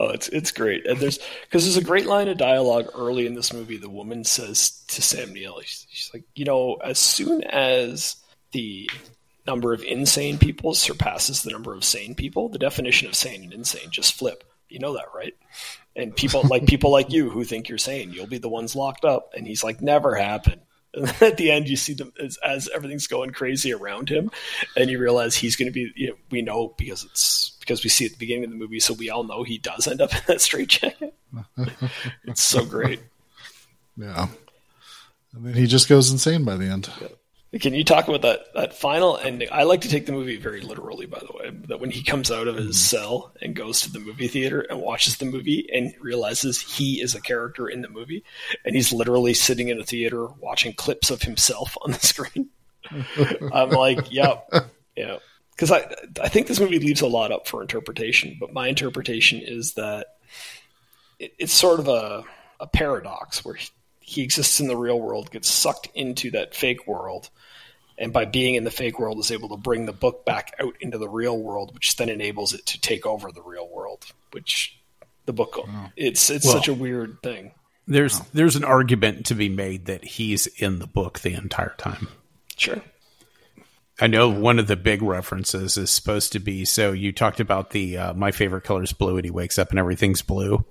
oh, 0.00 0.08
it's 0.08 0.28
it's 0.28 0.50
great. 0.50 0.84
And 0.84 0.98
there's 0.98 1.20
because 1.44 1.64
there's 1.64 1.76
a 1.76 1.84
great 1.84 2.06
line 2.06 2.26
of 2.26 2.38
dialogue 2.38 2.88
early 2.94 3.24
in 3.24 3.34
this 3.34 3.52
movie. 3.52 3.76
The 3.76 3.88
woman 3.88 4.24
says 4.24 4.82
to 4.88 5.00
Sam 5.00 5.32
Neill, 5.32 5.60
she's, 5.60 5.86
she's 5.88 6.10
like, 6.12 6.24
"You 6.34 6.44
know, 6.44 6.74
as 6.84 6.98
soon 6.98 7.44
as 7.44 8.16
the 8.50 8.90
number 9.46 9.72
of 9.72 9.84
insane 9.84 10.38
people 10.38 10.74
surpasses 10.74 11.44
the 11.44 11.52
number 11.52 11.72
of 11.72 11.84
sane 11.84 12.16
people, 12.16 12.48
the 12.48 12.58
definition 12.58 13.08
of 13.08 13.14
sane 13.14 13.44
and 13.44 13.52
insane 13.52 13.90
just 13.92 14.14
flip. 14.14 14.42
You 14.68 14.80
know 14.80 14.94
that, 14.94 15.14
right?" 15.14 15.36
And 16.00 16.14
people 16.14 16.42
like 16.42 16.66
people 16.66 16.90
like 16.90 17.12
you 17.12 17.30
who 17.30 17.44
think 17.44 17.68
you're 17.68 17.78
sane, 17.78 18.12
you'll 18.12 18.26
be 18.26 18.38
the 18.38 18.48
ones 18.48 18.74
locked 18.74 19.04
up. 19.04 19.32
And 19.36 19.46
he's 19.46 19.62
like, 19.62 19.80
"Never 19.80 20.14
happened." 20.14 20.62
And 20.92 21.06
then 21.06 21.30
at 21.30 21.36
the 21.36 21.52
end, 21.52 21.68
you 21.68 21.76
see 21.76 21.94
them 21.94 22.12
as, 22.20 22.36
as 22.44 22.68
everything's 22.74 23.06
going 23.06 23.30
crazy 23.30 23.72
around 23.72 24.08
him, 24.08 24.28
and 24.76 24.90
you 24.90 24.98
realize 24.98 25.36
he's 25.36 25.54
going 25.54 25.68
to 25.68 25.72
be. 25.72 25.92
You 25.94 26.08
know, 26.08 26.14
we 26.30 26.42
know 26.42 26.74
because 26.76 27.04
it's 27.04 27.56
because 27.60 27.84
we 27.84 27.90
see 27.90 28.06
at 28.06 28.10
the 28.10 28.18
beginning 28.18 28.44
of 28.44 28.50
the 28.50 28.56
movie, 28.56 28.80
so 28.80 28.94
we 28.94 29.08
all 29.08 29.22
know 29.22 29.44
he 29.44 29.58
does 29.58 29.86
end 29.86 30.00
up 30.00 30.12
in 30.16 30.20
that 30.26 30.40
straitjacket. 30.40 31.14
it's 32.24 32.42
so 32.42 32.64
great. 32.64 33.00
Yeah. 33.96 34.28
And 35.34 35.44
then 35.44 35.54
he 35.54 35.66
just 35.66 35.86
goes 35.88 36.10
insane 36.10 36.44
by 36.44 36.56
the 36.56 36.64
end. 36.64 36.88
Can 37.58 37.74
you 37.74 37.82
talk 37.82 38.06
about 38.06 38.22
that 38.22 38.54
that 38.54 38.74
final 38.74 39.16
ending? 39.16 39.48
I 39.50 39.64
like 39.64 39.80
to 39.80 39.88
take 39.88 40.06
the 40.06 40.12
movie 40.12 40.36
very 40.36 40.60
literally, 40.60 41.06
by 41.06 41.18
the 41.18 41.36
way. 41.36 41.50
That 41.66 41.80
when 41.80 41.90
he 41.90 42.04
comes 42.04 42.30
out 42.30 42.46
of 42.46 42.54
his 42.54 42.76
mm-hmm. 42.76 42.96
cell 42.96 43.32
and 43.42 43.56
goes 43.56 43.80
to 43.80 43.92
the 43.92 43.98
movie 43.98 44.28
theater 44.28 44.60
and 44.60 44.80
watches 44.80 45.16
the 45.16 45.24
movie 45.24 45.68
and 45.72 45.92
realizes 46.00 46.60
he 46.60 47.00
is 47.00 47.16
a 47.16 47.20
character 47.20 47.68
in 47.68 47.82
the 47.82 47.88
movie, 47.88 48.22
and 48.64 48.76
he's 48.76 48.92
literally 48.92 49.34
sitting 49.34 49.68
in 49.68 49.80
a 49.80 49.84
theater 49.84 50.28
watching 50.38 50.72
clips 50.74 51.10
of 51.10 51.22
himself 51.22 51.76
on 51.82 51.90
the 51.90 51.98
screen. 52.06 52.50
I'm 53.52 53.70
like, 53.70 54.12
yep, 54.12 54.48
yeah, 54.96 55.16
because 55.50 55.72
I 55.72 55.92
I 56.22 56.28
think 56.28 56.46
this 56.46 56.60
movie 56.60 56.78
leaves 56.78 57.00
a 57.00 57.08
lot 57.08 57.32
up 57.32 57.48
for 57.48 57.62
interpretation, 57.62 58.36
but 58.38 58.52
my 58.52 58.68
interpretation 58.68 59.40
is 59.40 59.74
that 59.74 60.06
it, 61.18 61.34
it's 61.36 61.52
sort 61.52 61.80
of 61.80 61.88
a 61.88 62.22
a 62.60 62.68
paradox 62.68 63.44
where 63.44 63.54
he, 63.54 63.68
he 64.10 64.22
exists 64.22 64.58
in 64.58 64.66
the 64.66 64.76
real 64.76 65.00
world, 65.00 65.30
gets 65.30 65.48
sucked 65.48 65.88
into 65.94 66.32
that 66.32 66.52
fake 66.52 66.84
world, 66.88 67.30
and 67.96 68.12
by 68.12 68.24
being 68.24 68.56
in 68.56 68.64
the 68.64 68.70
fake 68.72 68.98
world 68.98 69.20
is 69.20 69.30
able 69.30 69.48
to 69.50 69.56
bring 69.56 69.86
the 69.86 69.92
book 69.92 70.24
back 70.24 70.52
out 70.58 70.74
into 70.80 70.98
the 70.98 71.08
real 71.08 71.38
world, 71.38 71.72
which 71.72 71.94
then 71.94 72.08
enables 72.08 72.52
it 72.52 72.66
to 72.66 72.80
take 72.80 73.06
over 73.06 73.30
the 73.30 73.42
real 73.42 73.68
world. 73.68 74.04
Which 74.32 74.76
the 75.26 75.32
book, 75.32 75.64
it's 75.96 76.28
it's 76.28 76.44
Well- 76.44 76.54
such 76.54 76.66
a 76.66 76.74
weird 76.74 77.18
thing. 77.22 77.52
There's 77.86 78.18
there's 78.32 78.56
an 78.56 78.64
argument 78.64 79.26
to 79.26 79.34
be 79.34 79.48
made 79.48 79.86
that 79.86 80.04
he's 80.04 80.46
in 80.48 80.80
the 80.80 80.86
book 80.88 81.20
the 81.20 81.34
entire 81.34 81.74
time. 81.78 82.08
Sure. 82.56 82.82
I 84.00 84.06
know 84.06 84.28
one 84.28 84.58
of 84.58 84.66
the 84.66 84.76
big 84.76 85.02
references 85.02 85.76
is 85.76 85.90
supposed 85.90 86.32
to 86.32 86.38
be 86.40 86.64
so 86.64 86.90
you 86.92 87.12
talked 87.12 87.38
about 87.38 87.70
the 87.70 87.96
uh, 87.96 88.14
my 88.14 88.32
favorite 88.32 88.64
color 88.64 88.82
is 88.82 88.92
blue 88.92 89.16
and 89.16 89.24
he 89.24 89.30
wakes 89.30 89.58
up 89.58 89.70
and 89.70 89.78
everything's 89.78 90.22
blue. 90.22 90.64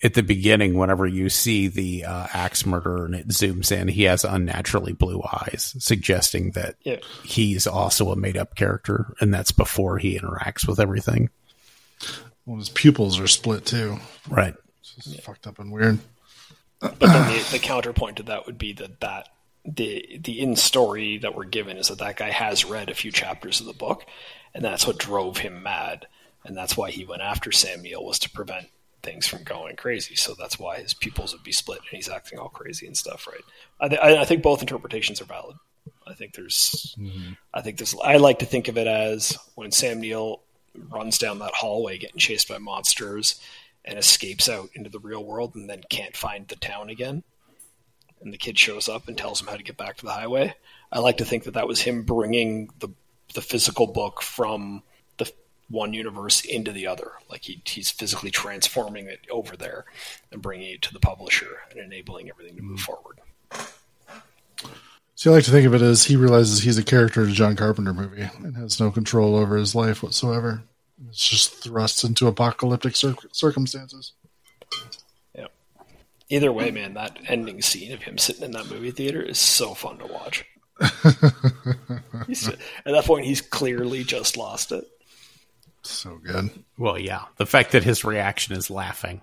At 0.00 0.14
the 0.14 0.22
beginning, 0.22 0.74
whenever 0.74 1.06
you 1.06 1.28
see 1.28 1.66
the 1.66 2.04
uh, 2.04 2.28
axe 2.32 2.64
murderer 2.64 3.06
and 3.06 3.16
it 3.16 3.28
zooms 3.28 3.72
in, 3.72 3.88
he 3.88 4.04
has 4.04 4.22
unnaturally 4.24 4.92
blue 4.92 5.20
eyes, 5.24 5.74
suggesting 5.80 6.52
that 6.52 6.76
Yeah. 6.84 6.98
he's 7.24 7.66
also 7.66 8.12
a 8.12 8.16
made 8.16 8.36
up 8.36 8.54
character, 8.54 9.14
and 9.20 9.34
that's 9.34 9.50
before 9.50 9.98
he 9.98 10.16
interacts 10.16 10.68
with 10.68 10.78
everything. 10.78 11.30
Well, 12.46 12.58
his 12.58 12.68
pupils 12.68 13.18
are 13.18 13.26
split 13.26 13.66
too. 13.66 13.98
Right. 14.28 14.54
It's 14.80 14.94
just 15.04 15.20
fucked 15.22 15.48
up 15.48 15.58
and 15.58 15.72
weird. 15.72 15.98
But 16.80 17.00
then 17.00 17.32
the, 17.32 17.48
the 17.52 17.58
counterpoint 17.58 18.18
to 18.18 18.22
that 18.24 18.46
would 18.46 18.56
be 18.56 18.72
that 18.74 19.00
that 19.00 19.28
the 19.64 20.20
the 20.22 20.40
in 20.40 20.54
story 20.54 21.18
that 21.18 21.34
we're 21.34 21.44
given 21.44 21.76
is 21.76 21.88
that 21.88 21.98
that 21.98 22.16
guy 22.16 22.30
has 22.30 22.64
read 22.64 22.88
a 22.88 22.94
few 22.94 23.10
chapters 23.10 23.58
of 23.60 23.66
the 23.66 23.72
book, 23.72 24.06
and 24.54 24.64
that's 24.64 24.86
what 24.86 24.96
drove 24.96 25.38
him 25.38 25.64
mad, 25.64 26.06
and 26.44 26.56
that's 26.56 26.76
why 26.76 26.90
he 26.92 27.04
went 27.04 27.20
after 27.20 27.50
Sam 27.50 27.82
Neill 27.82 28.04
was 28.04 28.20
to 28.20 28.30
prevent 28.30 28.68
things 29.02 29.26
from 29.26 29.44
going 29.44 29.76
crazy. 29.76 30.14
So 30.16 30.34
that's 30.34 30.58
why 30.58 30.78
his 30.78 30.94
pupils 30.94 31.32
would 31.32 31.42
be 31.42 31.52
split 31.52 31.80
and 31.80 31.96
he's 31.96 32.08
acting 32.08 32.38
all 32.38 32.48
crazy 32.48 32.86
and 32.86 32.96
stuff, 32.96 33.26
right? 33.26 33.44
I, 33.80 33.88
th- 33.88 34.00
I 34.00 34.24
think 34.24 34.42
both 34.42 34.60
interpretations 34.60 35.20
are 35.20 35.26
valid. 35.26 35.56
I 36.06 36.14
think 36.14 36.34
there's, 36.34 36.96
mm-hmm. 36.98 37.32
I 37.52 37.60
think 37.60 37.78
there's. 37.78 37.94
I 38.02 38.16
like 38.16 38.40
to 38.40 38.46
think 38.46 38.68
of 38.68 38.78
it 38.78 38.86
as 38.86 39.36
when 39.54 39.70
Sam 39.70 40.00
Neill 40.00 40.40
runs 40.90 41.18
down 41.18 41.38
that 41.38 41.54
hallway 41.54 41.98
getting 41.98 42.18
chased 42.18 42.48
by 42.48 42.58
monsters 42.58 43.40
and 43.84 43.98
escapes 43.98 44.48
out 44.48 44.70
into 44.74 44.90
the 44.90 44.98
real 44.98 45.24
world 45.24 45.54
and 45.54 45.68
then 45.68 45.82
can't 45.88 46.16
find 46.16 46.48
the 46.48 46.56
town 46.56 46.88
again 46.90 47.22
and 48.20 48.32
the 48.32 48.38
kid 48.38 48.58
shows 48.58 48.88
up 48.88 49.08
and 49.08 49.16
tells 49.16 49.40
him 49.40 49.46
how 49.46 49.56
to 49.56 49.62
get 49.62 49.76
back 49.76 49.96
to 49.96 50.04
the 50.04 50.12
highway. 50.12 50.54
I 50.90 51.00
like 51.00 51.18
to 51.18 51.24
think 51.24 51.44
that 51.44 51.54
that 51.54 51.68
was 51.68 51.80
him 51.80 52.02
bringing 52.02 52.70
the 52.78 52.88
the 53.34 53.42
physical 53.42 53.86
book 53.86 54.22
from 54.22 54.82
one 55.70 55.92
universe 55.92 56.40
into 56.42 56.72
the 56.72 56.86
other. 56.86 57.12
Like 57.30 57.42
he 57.42 57.62
he's 57.64 57.90
physically 57.90 58.30
transforming 58.30 59.06
it 59.06 59.20
over 59.30 59.56
there 59.56 59.84
and 60.32 60.42
bringing 60.42 60.72
it 60.72 60.82
to 60.82 60.92
the 60.92 61.00
publisher 61.00 61.60
and 61.70 61.80
enabling 61.80 62.30
everything 62.30 62.56
to 62.56 62.62
move 62.62 62.80
mm-hmm. 62.80 62.84
forward. 62.84 63.18
So 65.14 65.32
I 65.32 65.34
like 65.34 65.44
to 65.44 65.50
think 65.50 65.66
of 65.66 65.74
it 65.74 65.82
as 65.82 66.04
he 66.04 66.14
realizes 66.14 66.62
he's 66.62 66.78
a 66.78 66.84
character 66.84 67.24
in 67.24 67.30
a 67.30 67.32
John 67.32 67.56
Carpenter 67.56 67.92
movie 67.92 68.28
and 68.38 68.56
has 68.56 68.78
no 68.78 68.92
control 68.92 69.34
over 69.34 69.56
his 69.56 69.74
life 69.74 70.00
whatsoever. 70.00 70.62
It's 71.08 71.28
just 71.28 71.56
thrust 71.56 72.04
into 72.04 72.28
apocalyptic 72.28 72.94
cir- 72.94 73.16
circumstances. 73.32 74.12
Yeah. 75.34 75.48
Either 76.28 76.52
way, 76.52 76.70
man, 76.70 76.94
that 76.94 77.18
ending 77.26 77.62
scene 77.62 77.92
of 77.92 78.02
him 78.02 78.16
sitting 78.16 78.44
in 78.44 78.52
that 78.52 78.70
movie 78.70 78.92
theater 78.92 79.20
is 79.20 79.40
so 79.40 79.74
fun 79.74 79.98
to 79.98 80.06
watch. 80.06 80.44
He's- 82.28 82.48
at 82.48 82.58
that 82.84 83.04
point, 83.04 83.26
he's 83.26 83.40
clearly 83.40 84.04
just 84.04 84.36
lost 84.36 84.70
it. 84.70 84.86
So 85.82 86.16
good. 86.22 86.50
Well, 86.76 86.98
yeah. 86.98 87.22
The 87.36 87.46
fact 87.46 87.72
that 87.72 87.82
his 87.84 88.04
reaction 88.04 88.54
is 88.56 88.70
laughing 88.70 89.20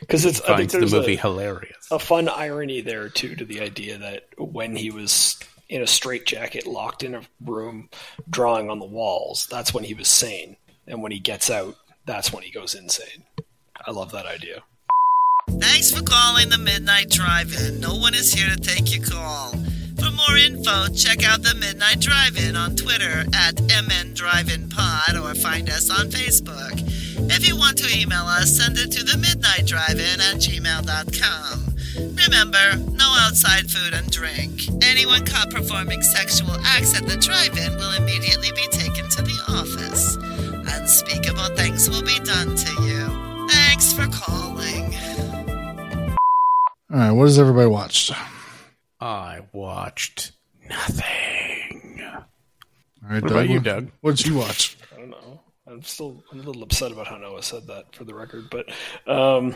Because 0.00 0.24
it's 0.24 0.40
I 0.42 0.56
think 0.56 0.70
finds 0.70 0.72
the 0.90 0.96
movie 0.98 1.14
a, 1.14 1.20
hilarious. 1.20 1.86
a 1.90 1.98
fun 1.98 2.28
irony 2.28 2.80
there 2.80 3.08
too 3.08 3.36
to 3.36 3.44
the 3.44 3.60
idea 3.60 3.98
that 3.98 4.24
when 4.38 4.74
he 4.76 4.90
was 4.90 5.38
in 5.68 5.82
a 5.82 5.86
straitjacket 5.86 6.66
locked 6.66 7.02
in 7.02 7.14
a 7.14 7.22
room 7.44 7.88
drawing 8.28 8.70
on 8.70 8.78
the 8.78 8.86
walls 8.86 9.46
that's 9.50 9.72
when 9.74 9.84
he 9.84 9.94
was 9.94 10.08
sane 10.08 10.56
and 10.86 11.02
when 11.02 11.12
he 11.12 11.18
gets 11.18 11.50
out 11.50 11.76
that's 12.06 12.32
when 12.32 12.42
he 12.42 12.50
goes 12.50 12.74
insane 12.74 13.22
i 13.86 13.90
love 13.90 14.10
that 14.12 14.24
idea 14.26 14.62
Thanks 15.60 15.90
for 15.90 16.02
calling 16.02 16.50
the 16.50 16.58
Midnight 16.58 17.08
Drive-In. 17.08 17.80
No 17.80 17.96
one 17.96 18.12
is 18.14 18.32
here 18.34 18.48
to 18.54 18.56
take 18.60 18.94
your 18.94 19.02
call. 19.04 19.54
More 20.28 20.36
info, 20.36 20.88
check 20.88 21.24
out 21.24 21.42
the 21.42 21.54
Midnight 21.54 22.00
Drive-In 22.00 22.54
on 22.54 22.76
Twitter 22.76 23.24
at 23.32 23.62
MN 23.62 24.12
Drive-In 24.12 24.68
Pod 24.68 25.16
or 25.16 25.34
find 25.34 25.70
us 25.70 25.88
on 25.88 26.10
Facebook. 26.10 26.84
If 27.32 27.48
you 27.48 27.56
want 27.56 27.78
to 27.78 27.98
email 27.98 28.24
us, 28.24 28.54
send 28.54 28.76
it 28.76 28.92
to 28.92 29.04
the 29.04 29.16
Midnight 29.16 29.64
Drive-In 29.64 30.20
at 30.20 30.36
gmail.com. 30.36 31.74
Remember, 32.28 32.76
no 32.92 33.08
outside 33.24 33.70
food 33.70 33.94
and 33.94 34.10
drink. 34.10 34.68
Anyone 34.82 35.24
caught 35.24 35.50
performing 35.50 36.02
sexual 36.02 36.52
acts 36.62 36.94
at 36.94 37.08
the 37.08 37.16
drive-in 37.16 37.74
will 37.76 37.94
immediately 37.96 38.52
be 38.52 38.68
taken 38.68 39.08
to 39.08 39.22
the 39.22 39.38
office. 39.48 40.16
Unspeakable 40.76 41.56
things 41.56 41.88
will 41.88 42.02
be 42.02 42.18
done 42.20 42.54
to 42.54 42.82
you. 42.82 43.48
Thanks 43.48 43.94
for 43.94 44.06
calling. 44.12 44.94
All 46.92 46.98
right, 46.98 47.12
what 47.12 47.24
has 47.24 47.38
everybody 47.38 47.68
watched? 47.68 48.12
I 49.00 49.40
watched 49.52 50.32
nothing. 50.68 52.00
All 52.04 53.10
right, 53.10 53.22
What 53.22 53.30
about 53.30 53.48
you, 53.48 53.60
Doug? 53.60 53.90
What 54.00 54.16
did 54.16 54.26
you 54.26 54.36
watch? 54.36 54.76
i 54.92 55.00
don't 55.00 55.10
know 55.10 55.40
i'm 55.68 55.82
still 55.82 56.24
I'm 56.32 56.40
a 56.40 56.42
little 56.42 56.62
upset 56.64 56.90
about 56.90 57.06
how 57.06 57.16
noah 57.18 57.42
said 57.42 57.68
that 57.68 57.94
for 57.94 58.02
the 58.04 58.14
record 58.14 58.50
but 58.50 58.68
um, 59.06 59.54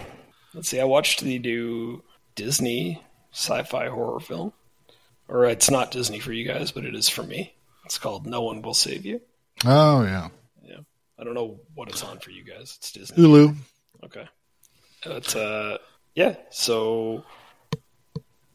let's 0.54 0.68
see 0.68 0.78
i 0.78 0.84
watched 0.84 1.20
the 1.22 1.38
new 1.40 2.02
disney 2.36 3.02
sci-fi 3.32 3.88
horror 3.88 4.20
film 4.20 4.52
or 5.26 5.46
it's 5.46 5.68
not 5.70 5.90
disney 5.90 6.20
for 6.20 6.32
you 6.32 6.46
guys 6.46 6.70
but 6.70 6.84
it 6.84 6.94
is 6.94 7.08
for 7.08 7.24
me 7.24 7.52
it's 7.84 7.98
called 7.98 8.24
no 8.26 8.42
one 8.42 8.62
will 8.62 8.72
save 8.74 9.04
you 9.04 9.20
Oh 9.64 10.02
yeah, 10.04 10.28
yeah 10.62 10.78
i 11.18 11.24
don't 11.24 11.34
know 11.34 11.58
what 11.74 11.88
it's 11.88 12.04
on 12.04 12.20
for 12.20 12.30
you 12.30 12.44
guys 12.44 12.76
it's 12.78 12.92
disney 12.92 13.16
Hulu. 13.16 13.56
Okay. 14.04 14.28
But 15.04 15.34
uh, 15.34 15.78
yeah, 16.14 16.36
so 16.50 17.24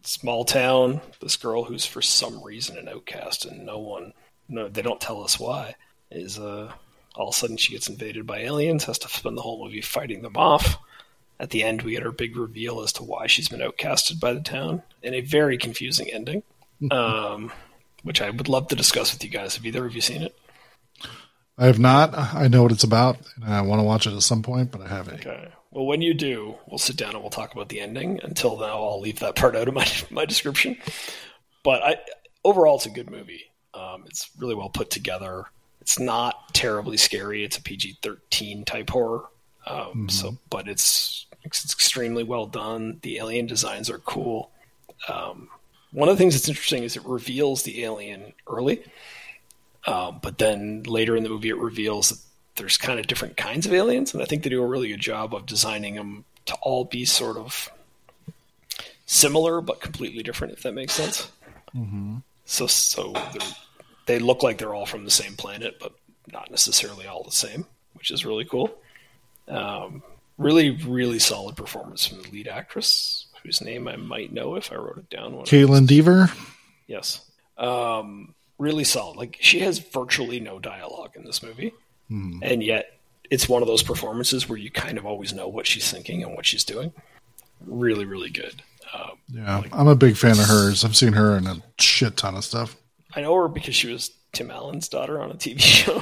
small 0.07 0.45
town. 0.45 1.01
This 1.19 1.35
girl 1.35 1.63
who's 1.63 1.85
for 1.85 2.01
some 2.01 2.41
reason 2.41 2.77
an 2.77 2.87
outcast, 2.87 3.45
and 3.45 3.65
no 3.65 3.77
one, 3.79 4.13
no, 4.47 4.67
they 4.69 4.81
don't 4.81 5.01
tell 5.01 5.23
us 5.23 5.39
why. 5.39 5.75
Is 6.09 6.39
uh, 6.39 6.71
all 7.15 7.29
of 7.29 7.35
a 7.35 7.37
sudden 7.37 7.57
she 7.57 7.73
gets 7.73 7.89
invaded 7.89 8.25
by 8.25 8.39
aliens, 8.39 8.85
has 8.85 8.99
to 8.99 9.09
spend 9.09 9.37
the 9.37 9.41
whole 9.41 9.63
movie 9.63 9.81
fighting 9.81 10.21
them 10.21 10.37
off. 10.37 10.77
At 11.39 11.51
the 11.51 11.63
end, 11.63 11.83
we 11.83 11.91
get 11.91 12.03
our 12.03 12.11
big 12.11 12.35
reveal 12.35 12.81
as 12.81 12.93
to 12.93 13.03
why 13.03 13.27
she's 13.27 13.49
been 13.49 13.59
outcasted 13.59 14.19
by 14.19 14.33
the 14.33 14.39
town, 14.39 14.81
and 15.03 15.13
a 15.13 15.21
very 15.21 15.57
confusing 15.57 16.09
ending, 16.11 16.41
um, 16.89 17.51
which 18.03 18.21
I 18.21 18.29
would 18.29 18.47
love 18.47 18.69
to 18.69 18.75
discuss 18.75 19.13
with 19.13 19.23
you 19.23 19.29
guys. 19.29 19.55
Have 19.55 19.65
either 19.65 19.85
of 19.85 19.93
you 19.93 20.01
seen 20.01 20.23
it? 20.23 20.35
I 21.57 21.65
have 21.65 21.79
not. 21.79 22.17
I 22.17 22.47
know 22.47 22.63
what 22.63 22.71
it's 22.71 22.83
about, 22.83 23.17
and 23.35 23.53
I 23.53 23.61
want 23.61 23.79
to 23.79 23.83
watch 23.83 24.07
it 24.07 24.13
at 24.13 24.21
some 24.21 24.41
point, 24.41 24.71
but 24.71 24.81
I 24.81 24.87
haven't. 24.87 25.25
Okay. 25.25 25.49
Well, 25.71 25.85
when 25.85 26.01
you 26.01 26.13
do, 26.13 26.55
we'll 26.67 26.77
sit 26.77 26.95
down 26.95 27.11
and 27.13 27.21
we'll 27.21 27.29
talk 27.29 27.53
about 27.53 27.69
the 27.69 27.79
ending. 27.81 28.19
Until 28.23 28.57
now, 28.57 28.83
I'll 28.83 29.01
leave 29.01 29.19
that 29.19 29.35
part 29.35 29.55
out 29.55 29.67
of 29.67 29.73
my 29.73 29.87
my 30.09 30.25
description. 30.25 30.77
But 31.63 31.83
I 31.83 31.97
overall, 32.43 32.77
it's 32.77 32.85
a 32.85 32.89
good 32.91 33.09
movie. 33.09 33.43
Um, 33.73 34.03
it's 34.07 34.29
really 34.37 34.55
well 34.55 34.69
put 34.69 34.89
together. 34.89 35.45
It's 35.81 35.99
not 35.99 36.53
terribly 36.53 36.97
scary. 36.97 37.43
It's 37.43 37.57
a 37.57 37.61
PG 37.61 37.99
thirteen 38.01 38.65
type 38.65 38.89
horror. 38.89 39.25
Um, 39.65 40.07
So, 40.09 40.37
but 40.49 40.67
it's 40.67 41.25
it's 41.43 41.71
extremely 41.73 42.23
well 42.23 42.45
done. 42.47 42.99
The 43.01 43.17
alien 43.17 43.45
designs 43.47 43.89
are 43.89 43.99
cool. 43.99 44.51
Um, 45.07 45.49
one 45.91 46.09
of 46.09 46.15
the 46.17 46.19
things 46.21 46.33
that's 46.33 46.49
interesting 46.49 46.83
is 46.83 46.95
it 46.95 47.05
reveals 47.05 47.63
the 47.63 47.83
alien 47.83 48.33
early, 48.47 48.83
um, 49.85 50.19
but 50.21 50.37
then 50.37 50.83
later 50.83 51.15
in 51.15 51.23
the 51.23 51.29
movie 51.29 51.49
it 51.49 51.57
reveals 51.57 52.09
that 52.09 52.19
there's 52.57 52.77
kind 52.77 52.99
of 52.99 53.07
different 53.07 53.37
kinds 53.37 53.65
of 53.65 53.73
aliens, 53.73 54.13
and 54.13 54.21
I 54.21 54.25
think 54.25 54.43
they 54.43 54.49
do 54.49 54.61
a 54.61 54.67
really 54.67 54.89
good 54.89 54.99
job 54.99 55.33
of 55.33 55.45
designing 55.45 55.95
them 55.95 56.25
to 56.45 56.55
all 56.61 56.85
be 56.85 57.05
sort 57.05 57.37
of 57.37 57.71
similar 59.05 59.61
but 59.61 59.81
completely 59.81 60.23
different. 60.23 60.53
If 60.53 60.63
that 60.63 60.73
makes 60.73 60.93
sense. 60.93 61.31
So, 62.45 62.67
so 62.67 63.13
they're- 64.05 64.19
look 64.19 64.41
like 64.43 64.57
they're 64.57 64.73
all 64.73 64.85
from 64.85 65.03
the 65.05 65.11
same 65.11 65.35
planet, 65.35 65.77
but 65.79 65.93
not 66.31 66.49
necessarily 66.49 67.05
all 67.07 67.23
the 67.23 67.31
same, 67.31 67.65
which 67.93 68.09
is 68.11 68.25
really 68.25 68.45
cool. 68.45 68.73
Um, 69.47 70.01
really, 70.37 70.71
really 70.71 71.19
solid 71.19 71.55
performance 71.55 72.05
from 72.05 72.21
the 72.21 72.29
lead 72.29 72.47
actress, 72.47 73.27
whose 73.43 73.61
name 73.61 73.87
I 73.87 73.95
might 73.97 74.31
know 74.33 74.55
if 74.55 74.71
I 74.71 74.75
wrote 74.75 74.97
it 74.97 75.09
down. 75.09 75.33
Kaitlyn 75.45 75.87
Dever. 75.87 76.31
Yes. 76.87 77.21
Um, 77.57 78.33
really 78.57 78.83
solid. 78.85 79.17
Like 79.17 79.37
she 79.41 79.59
has 79.59 79.79
virtually 79.79 80.39
no 80.39 80.57
dialogue 80.59 81.11
in 81.15 81.25
this 81.25 81.43
movie, 81.43 81.73
and 82.09 82.63
yet 82.63 82.99
it's 83.29 83.49
one 83.49 83.61
of 83.61 83.67
those 83.67 83.83
performances 83.83 84.47
where 84.47 84.57
you 84.57 84.71
kind 84.71 84.97
of 84.97 85.05
always 85.05 85.33
know 85.33 85.47
what 85.47 85.67
she's 85.67 85.91
thinking 85.91 86.23
and 86.23 86.33
what 86.35 86.45
she's 86.45 86.63
doing. 86.63 86.93
Really, 87.65 88.05
really 88.05 88.29
good. 88.29 88.61
Um, 88.93 89.11
Yeah, 89.27 89.63
I'm 89.71 89.87
a 89.87 89.95
big 89.95 90.15
fan 90.15 90.31
of 90.39 90.45
hers. 90.45 90.85
I've 90.85 90.95
seen 90.95 91.13
her 91.13 91.35
in 91.35 91.47
a 91.47 91.61
shit 91.79 92.15
ton 92.17 92.35
of 92.35 92.43
stuff. 92.43 92.75
I 93.13 93.21
know 93.21 93.35
her 93.35 93.47
because 93.47 93.75
she 93.75 93.91
was 93.91 94.11
Tim 94.31 94.51
Allen's 94.51 94.87
daughter 94.87 95.19
on 95.19 95.31
a 95.31 95.35
TV 95.35 95.59
show. 95.59 96.01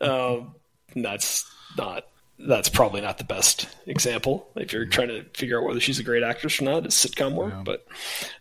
um, 0.00 0.54
that's 0.94 1.44
not. 1.76 2.04
That's 2.38 2.68
probably 2.68 3.00
not 3.00 3.18
the 3.18 3.24
best 3.24 3.68
example 3.86 4.48
if 4.56 4.72
you're 4.72 4.86
trying 4.86 5.08
to 5.08 5.24
figure 5.34 5.58
out 5.60 5.66
whether 5.66 5.78
she's 5.80 6.00
a 6.00 6.02
great 6.02 6.24
actress 6.24 6.60
or 6.60 6.64
not. 6.64 6.84
It's 6.84 7.04
sitcom 7.04 7.34
work, 7.34 7.54
but 7.64 7.86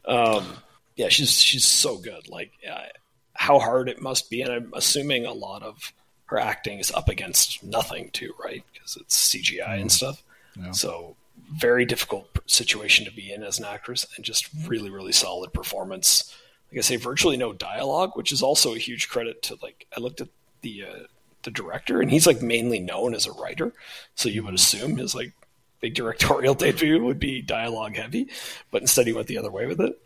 um, 0.05 0.57
yeah, 0.95 1.09
she's 1.09 1.39
she's 1.39 1.65
so 1.65 1.97
good. 1.97 2.27
Like 2.27 2.51
uh, 2.69 2.87
how 3.33 3.59
hard 3.59 3.89
it 3.89 4.01
must 4.01 4.29
be, 4.31 4.41
and 4.41 4.51
I'm 4.51 4.71
assuming 4.75 5.25
a 5.25 5.31
lot 5.31 5.61
of 5.63 5.93
her 6.33 6.39
acting 6.39 6.79
is 6.79 6.91
up 6.91 7.09
against 7.09 7.63
nothing 7.63 8.09
too, 8.11 8.33
right? 8.43 8.63
Because 8.73 8.97
it's 8.97 9.29
CGI 9.29 9.79
and 9.79 9.91
stuff. 9.91 10.23
So 10.71 11.15
very 11.51 11.85
difficult 11.85 12.27
situation 12.47 13.05
to 13.05 13.11
be 13.11 13.31
in 13.31 13.43
as 13.43 13.59
an 13.59 13.65
actress, 13.65 14.07
and 14.15 14.25
just 14.25 14.49
really 14.67 14.89
really 14.89 15.11
solid 15.11 15.53
performance. 15.53 16.35
Like 16.71 16.79
I 16.79 16.81
say, 16.81 16.95
virtually 16.95 17.37
no 17.37 17.53
dialogue, 17.53 18.11
which 18.15 18.31
is 18.31 18.41
also 18.41 18.73
a 18.73 18.79
huge 18.79 19.09
credit 19.09 19.43
to 19.43 19.57
like 19.61 19.85
I 19.95 19.99
looked 19.99 20.21
at 20.21 20.29
the 20.61 20.83
uh, 20.83 21.03
the 21.43 21.51
director, 21.51 22.01
and 22.01 22.09
he's 22.09 22.25
like 22.25 22.41
mainly 22.41 22.79
known 22.79 23.13
as 23.13 23.27
a 23.27 23.31
writer, 23.33 23.71
so 24.15 24.27
you 24.27 24.43
would 24.43 24.55
assume 24.55 24.97
his 24.97 25.13
like 25.13 25.33
big 25.81 25.93
directorial 25.93 26.53
debut 26.65 27.03
would 27.03 27.19
be 27.19 27.43
dialogue 27.43 27.95
heavy, 27.95 28.27
but 28.71 28.81
instead 28.81 29.05
he 29.05 29.13
went 29.13 29.27
the 29.27 29.37
other 29.37 29.51
way 29.51 29.67
with 29.67 29.79
it 29.79 30.01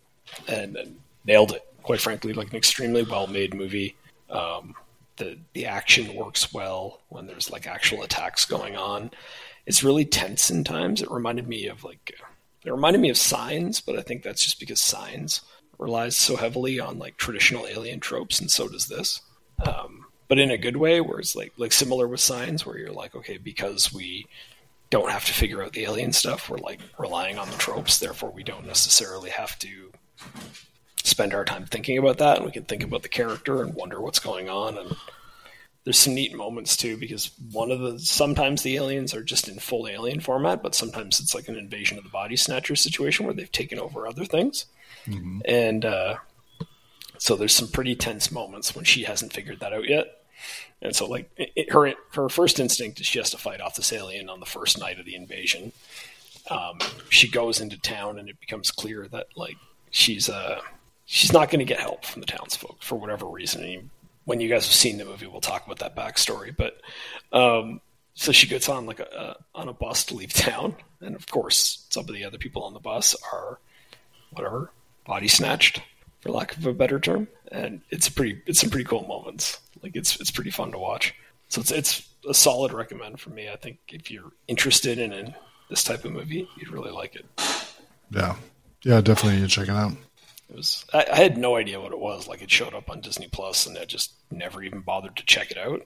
and, 0.50 0.76
and 0.76 0.98
nailed 1.24 1.54
it. 1.54 1.64
Quite 1.84 2.02
frankly, 2.02 2.34
like 2.34 2.50
an 2.50 2.58
extremely 2.58 3.04
well 3.04 3.28
made 3.28 3.54
movie. 3.54 3.96
Um, 4.30 4.76
the 5.18 5.38
the 5.54 5.66
action 5.66 6.16
works 6.16 6.54
well 6.54 7.02
when 7.10 7.28
there's 7.28 7.52
like 7.52 7.68
actual 7.68 8.04
attacks 8.04 8.46
going 8.46 8.76
on. 8.76 9.12
It's 9.66 9.84
really 9.84 10.06
tense 10.06 10.50
in 10.50 10.64
times. 10.64 11.02
It 11.02 11.12
reminded 11.12 11.48
me 11.48 11.68
of 11.68 11.84
like 11.84 12.14
it 12.66 12.72
reminded 12.72 13.02
me 13.02 13.10
of 13.10 13.18
Signs, 13.18 13.82
but 13.82 13.98
I 13.98 14.02
think 14.02 14.24
that's 14.24 14.44
just 14.44 14.60
because 14.60 14.82
Signs 14.82 15.42
relies 15.78 16.16
so 16.16 16.36
heavily 16.36 16.80
on 16.80 17.00
like 17.00 17.18
traditional 17.18 17.68
alien 17.68 18.00
tropes, 18.00 18.40
and 18.40 18.50
so 18.50 18.68
does 18.68 18.88
this. 18.88 19.22
Um, 19.66 20.06
but 20.28 20.40
in 20.40 20.52
a 20.52 20.58
good 20.58 20.78
way, 20.78 21.02
where 21.02 21.20
it's 21.20 21.36
like 21.36 21.54
like 21.58 21.72
similar 21.72 22.08
with 22.08 22.20
Signs, 22.20 22.66
where 22.66 22.78
you're 22.78 22.92
like, 22.92 23.16
okay, 23.16 23.38
because 23.38 23.94
we 23.94 24.28
don't 24.90 25.12
have 25.12 25.26
to 25.26 25.34
figure 25.34 25.62
out 25.64 25.74
the 25.74 25.84
alien 25.84 26.14
stuff, 26.14 26.50
we're 26.50 26.58
like 26.58 26.80
relying 26.98 27.38
on 27.38 27.50
the 27.50 27.58
tropes. 27.58 28.00
Therefore, 28.00 28.32
we 28.32 28.44
don't 28.44 28.66
necessarily 28.66 29.30
have 29.30 29.58
to 29.60 29.92
spend 31.08 31.34
our 31.34 31.46
time 31.46 31.66
thinking 31.66 31.98
about 31.98 32.18
that, 32.20 32.38
and 32.38 32.46
we 32.46 32.52
can 32.52 32.64
think 32.66 32.84
about 32.84 33.04
the 33.04 33.10
character 33.10 33.62
and 33.62 33.74
wonder 33.74 34.00
what's 34.02 34.20
going 34.20 34.50
on. 34.50 34.78
And 34.78 34.96
there's 35.84 35.98
some 35.98 36.14
neat 36.16 36.36
moments 36.36 36.76
too, 36.78 36.98
because 36.98 37.32
one 37.52 37.72
of 37.72 37.80
the 37.80 37.98
sometimes 38.00 38.62
the 38.62 38.76
aliens 38.76 39.14
are 39.14 39.24
just 39.24 39.48
in 39.48 39.60
full 39.60 39.88
alien 39.88 40.20
format, 40.20 40.62
but 40.62 40.76
sometimes 40.76 41.20
it's 41.20 41.34
like 41.34 41.48
an 41.48 41.56
invasion 41.58 41.98
of 41.98 42.04
the 42.04 42.10
body 42.10 42.36
snatcher 42.36 42.76
situation 42.76 43.26
where 43.26 43.34
they've 43.34 43.52
taken 43.52 43.80
over 43.80 44.06
other 44.08 44.26
things. 44.26 44.66
And 45.46 45.86
uh, 45.86 46.16
so 47.18 47.36
there's 47.36 47.54
some 47.56 47.70
pretty 47.70 47.96
tense 47.96 48.32
moments 48.32 48.76
when 48.76 48.84
she 48.86 49.04
hasn't 49.04 49.34
figured 49.34 49.62
that 49.62 49.74
out 49.74 49.88
yet. 49.88 50.08
And 50.82 50.96
so, 50.96 51.08
like 51.08 51.30
it, 51.38 51.52
it- 51.56 51.72
her 51.72 51.94
her 52.14 52.30
first 52.30 52.60
instinct 52.60 53.00
is 53.00 53.08
she 53.08 53.18
has 53.20 53.30
to 53.32 53.38
fight 53.38 53.62
off 53.62 53.76
this 53.76 53.92
alien 53.94 54.30
on 54.30 54.40
the 54.40 54.46
first 54.46 54.78
night 54.80 55.00
of 55.00 55.06
the 55.06 55.16
invasion. 55.16 55.72
Um, 56.52 56.80
she 57.10 57.30
goes 57.30 57.60
into 57.60 57.78
town, 57.80 58.20
and 58.20 58.30
it 58.30 58.40
becomes 58.40 58.70
clear 58.72 59.08
that 59.08 59.28
like 59.36 59.58
she's 59.90 60.30
uh 60.30 60.60
she's 61.08 61.34
not 61.34 61.50
going 61.50 61.60
to 61.60 61.66
get 61.66 61.80
help 61.80 62.06
from 62.06 62.20
the 62.20 62.28
townsfolk 62.28 62.84
for 62.84 63.00
whatever 63.00 63.26
reason. 63.26 63.64
And 63.64 63.90
when 64.26 64.40
you 64.40 64.50
guys 64.50 64.66
have 64.66 64.76
seen 64.76 64.98
the 64.98 65.06
movie, 65.06 65.26
we'll 65.26 65.42
talk 65.42 65.66
about 65.66 65.80
that 65.80 65.96
backstory. 65.96 66.56
But 66.56 66.80
um, 67.36 67.82
so 68.14 68.32
she 68.32 68.46
gets 68.46 68.70
on 68.70 68.86
like 68.86 69.00
a, 69.00 69.06
a 69.56 69.60
on 69.60 69.70
a 69.70 69.74
bus 69.74 70.06
to 70.06 70.16
leave 70.16 70.34
town, 70.34 70.76
and 71.02 71.16
of 71.16 71.26
course, 71.28 71.88
some 71.90 72.04
of 72.08 72.14
the 72.14 72.26
other 72.26 72.38
people 72.38 72.64
on 72.64 72.74
the 72.74 72.80
bus 72.80 73.16
are 73.34 73.58
whatever 74.32 74.72
body 75.06 75.30
snatched, 75.30 75.82
for 76.20 76.30
lack 76.30 76.56
of 76.56 76.66
a 76.66 76.74
better 76.74 77.00
term. 77.00 77.28
And 77.52 77.82
it's 77.90 78.10
pretty 78.10 78.42
it's 78.46 78.60
some 78.60 78.70
pretty 78.70 78.86
cool 78.86 79.08
moments. 79.08 79.60
Like 79.82 79.96
it's 79.96 80.20
it's 80.20 80.32
pretty 80.32 80.52
fun 80.52 80.72
to 80.74 80.78
watch. 80.78 81.16
So 81.48 81.62
it's 81.62 81.72
it's 81.72 82.10
a 82.28 82.34
solid 82.34 82.74
recommend 82.74 83.22
for 83.22 83.30
me. 83.30 83.50
I 83.50 83.56
think 83.56 83.78
if 83.88 84.12
you're 84.12 84.34
interested 84.50 85.00
in, 85.00 85.14
in 85.14 85.34
this 85.70 85.86
type 85.86 86.04
of 86.04 86.12
movie, 86.12 86.50
you'd 86.58 86.70
really 86.70 86.92
like 86.92 87.16
it. 87.16 87.26
Yeah, 88.12 88.36
yeah, 88.84 89.00
definitely. 89.00 89.40
You 89.40 89.48
check 89.48 89.70
it 89.70 89.72
out. 89.72 89.94
Was 90.58 90.86
I, 90.94 91.06
I 91.12 91.16
had 91.16 91.38
no 91.38 91.56
idea 91.56 91.80
what 91.80 91.92
it 91.94 92.00
was. 92.00 92.28
Like 92.28 92.42
it 92.42 92.52
showed 92.52 92.74
up 92.74 92.90
on 92.90 93.00
Disney 93.02 93.28
Plus, 93.32 93.66
and 93.66 93.78
I 93.78 93.86
just 93.86 94.12
never 94.32 94.62
even 94.64 94.82
bothered 94.82 95.16
to 95.16 95.26
check 95.26 95.52
it 95.52 95.58
out. 95.58 95.82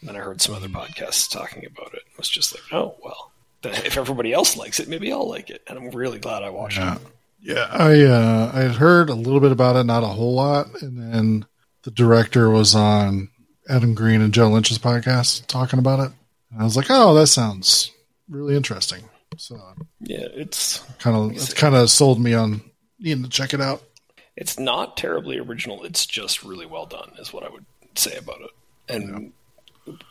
And 0.00 0.08
then 0.08 0.16
I 0.16 0.20
heard 0.20 0.40
some 0.40 0.54
other 0.54 0.68
podcasts 0.68 1.30
talking 1.30 1.66
about 1.66 1.92
it. 1.92 2.02
It 2.10 2.16
was 2.18 2.28
just 2.28 2.54
like, 2.54 2.62
oh 2.72 2.94
well, 3.04 3.32
if 3.64 3.96
everybody 3.98 4.32
else 4.32 4.56
likes 4.56 4.80
it, 4.80 4.88
maybe 4.88 5.12
I'll 5.12 5.28
like 5.28 5.50
it. 5.50 5.62
And 5.68 5.76
I'm 5.78 5.90
really 5.90 6.18
glad 6.18 6.42
I 6.42 6.50
watched 6.50 6.78
Yeah. 6.78 6.94
it. 6.96 7.00
Yeah, 7.44 7.66
I 7.70 8.00
uh, 8.04 8.52
I 8.54 8.60
had 8.60 8.76
heard 8.76 9.10
a 9.10 9.14
little 9.14 9.40
bit 9.40 9.50
about 9.52 9.74
it, 9.76 9.82
not 9.84 10.04
a 10.04 10.06
whole 10.08 10.34
lot, 10.34 10.68
and 10.80 10.96
then 10.96 11.44
the 11.82 11.90
director 11.90 12.48
was 12.48 12.74
on 12.76 13.28
Adam 13.68 13.94
Green 13.94 14.20
and 14.22 14.32
Joe 14.32 14.48
Lynch's 14.48 14.78
podcast 14.78 15.46
talking 15.48 15.80
about 15.80 15.98
it, 15.98 16.12
and 16.52 16.60
I 16.60 16.64
was 16.64 16.76
like, 16.76 16.86
oh, 16.88 17.14
that 17.14 17.26
sounds 17.26 17.90
really 18.28 18.54
interesting. 18.56 19.02
So 19.38 19.56
Yeah, 20.00 20.26
it's 20.34 20.78
kind 21.00 21.16
of 21.16 21.32
it's 21.32 21.52
kind 21.54 21.74
of 21.74 21.90
sold 21.90 22.20
me 22.20 22.34
on 22.34 22.60
needing 23.00 23.24
to 23.24 23.28
check 23.28 23.54
it 23.54 23.60
out. 23.60 23.82
It's 24.36 24.58
not 24.58 24.96
terribly 24.96 25.38
original. 25.38 25.84
It's 25.84 26.06
just 26.06 26.42
really 26.42 26.66
well 26.66 26.86
done, 26.86 27.12
is 27.18 27.32
what 27.32 27.44
I 27.44 27.48
would 27.50 27.64
say 27.94 28.16
about 28.16 28.40
it. 28.40 28.50
And 28.88 29.32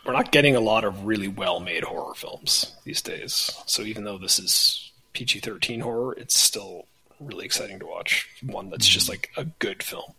we're 0.06 0.14
not 0.14 0.32
getting 0.32 0.56
a 0.56 0.60
lot 0.60 0.84
of 0.84 1.06
really 1.06 1.28
well 1.28 1.60
made 1.60 1.84
horror 1.84 2.14
films 2.14 2.76
these 2.84 3.02
days. 3.02 3.52
So 3.66 3.82
even 3.84 4.04
though 4.04 4.18
this 4.18 4.38
is 4.40 4.92
PG 5.14 5.40
13 5.40 5.82
horror, 5.82 6.14
it's 6.14 6.36
still 6.36 6.86
really 7.20 7.46
exciting 7.46 7.80
to 7.80 7.86
watch. 7.86 8.30
One 8.44 8.70
that's 8.70 8.88
just 8.88 9.10
like 9.10 9.32
a 9.38 9.46
good 9.60 9.84
film. 9.84 10.14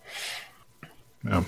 Yeah, 1.25 1.45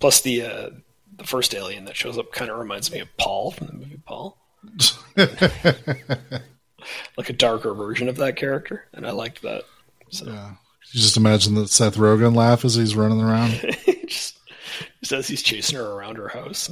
Plus, 0.00 0.22
the 0.22 0.42
uh, 0.42 0.70
the 1.16 1.24
first 1.24 1.54
alien 1.54 1.84
that 1.84 1.96
shows 1.96 2.16
up 2.16 2.32
kind 2.32 2.50
of 2.50 2.58
reminds 2.58 2.90
me 2.90 3.00
of 3.00 3.16
Paul 3.18 3.50
from 3.50 3.66
the 3.66 3.72
movie 3.74 4.00
Paul. 4.06 4.38
like 7.16 7.28
a 7.28 7.34
darker 7.34 7.74
version 7.74 8.08
of 8.08 8.16
that 8.16 8.36
character, 8.36 8.86
and 8.94 9.06
I 9.06 9.10
liked 9.10 9.42
that. 9.42 9.64
So 10.08 10.26
yeah. 10.26 10.52
You 10.92 11.00
just 11.00 11.16
imagine 11.16 11.54
the 11.54 11.68
Seth 11.68 11.96
Rogen 11.96 12.34
laugh 12.34 12.64
as 12.64 12.74
he's 12.74 12.96
running 12.96 13.20
around. 13.20 13.50
just, 14.08 14.38
just 15.00 15.12
as 15.12 15.28
he's 15.28 15.42
chasing 15.42 15.78
her 15.78 15.86
around 15.86 16.16
her 16.16 16.28
house. 16.28 16.68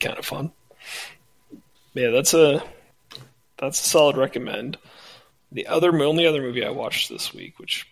Kind 0.00 0.18
of 0.18 0.24
fun. 0.24 0.52
Yeah, 1.92 2.10
that's 2.10 2.32
a 2.32 2.62
that's 3.58 3.80
a 3.80 3.88
solid 3.88 4.16
recommend. 4.16 4.78
The 5.52 5.66
other 5.66 5.94
only 6.02 6.26
other 6.26 6.42
movie 6.42 6.64
I 6.64 6.70
watched 6.70 7.08
this 7.08 7.32
week, 7.32 7.58
which 7.58 7.86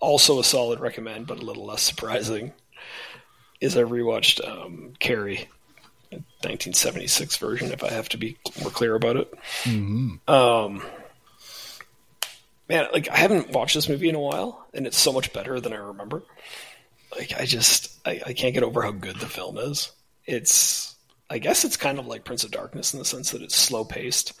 also 0.00 0.40
a 0.40 0.44
solid 0.44 0.80
recommend, 0.80 1.26
but 1.26 1.38
a 1.38 1.44
little 1.44 1.66
less 1.66 1.82
surprising, 1.82 2.52
is 3.60 3.76
I 3.76 3.82
rewatched 3.82 4.46
um, 4.46 4.94
Carrie, 4.98 5.48
1976 6.10 7.36
version. 7.36 7.72
If 7.72 7.84
I 7.84 7.90
have 7.90 8.08
to 8.08 8.16
be 8.16 8.38
more 8.60 8.70
clear 8.70 8.94
about 8.94 9.16
it, 9.16 9.34
um, 10.26 10.82
man, 12.70 12.86
like 12.92 13.10
I 13.10 13.16
haven't 13.16 13.50
watched 13.50 13.74
this 13.74 13.88
movie 13.88 14.08
in 14.08 14.14
a 14.14 14.20
while, 14.20 14.64
and 14.72 14.86
it's 14.86 14.96
so 14.96 15.12
much 15.12 15.32
better 15.32 15.60
than 15.60 15.72
I 15.72 15.76
remember. 15.76 16.22
Like 17.14 17.34
I 17.38 17.44
just 17.44 17.98
I, 18.06 18.22
I 18.24 18.32
can't 18.32 18.54
get 18.54 18.62
over 18.62 18.80
how 18.80 18.92
good 18.92 19.16
the 19.16 19.26
film 19.26 19.58
is. 19.58 19.90
It's 20.24 20.94
I 21.28 21.38
guess 21.38 21.64
it's 21.64 21.76
kind 21.76 21.98
of 21.98 22.06
like 22.06 22.24
Prince 22.24 22.44
of 22.44 22.52
Darkness 22.52 22.94
in 22.94 23.00
the 23.00 23.04
sense 23.04 23.32
that 23.32 23.42
it's 23.42 23.56
slow 23.56 23.84
paced 23.84 24.32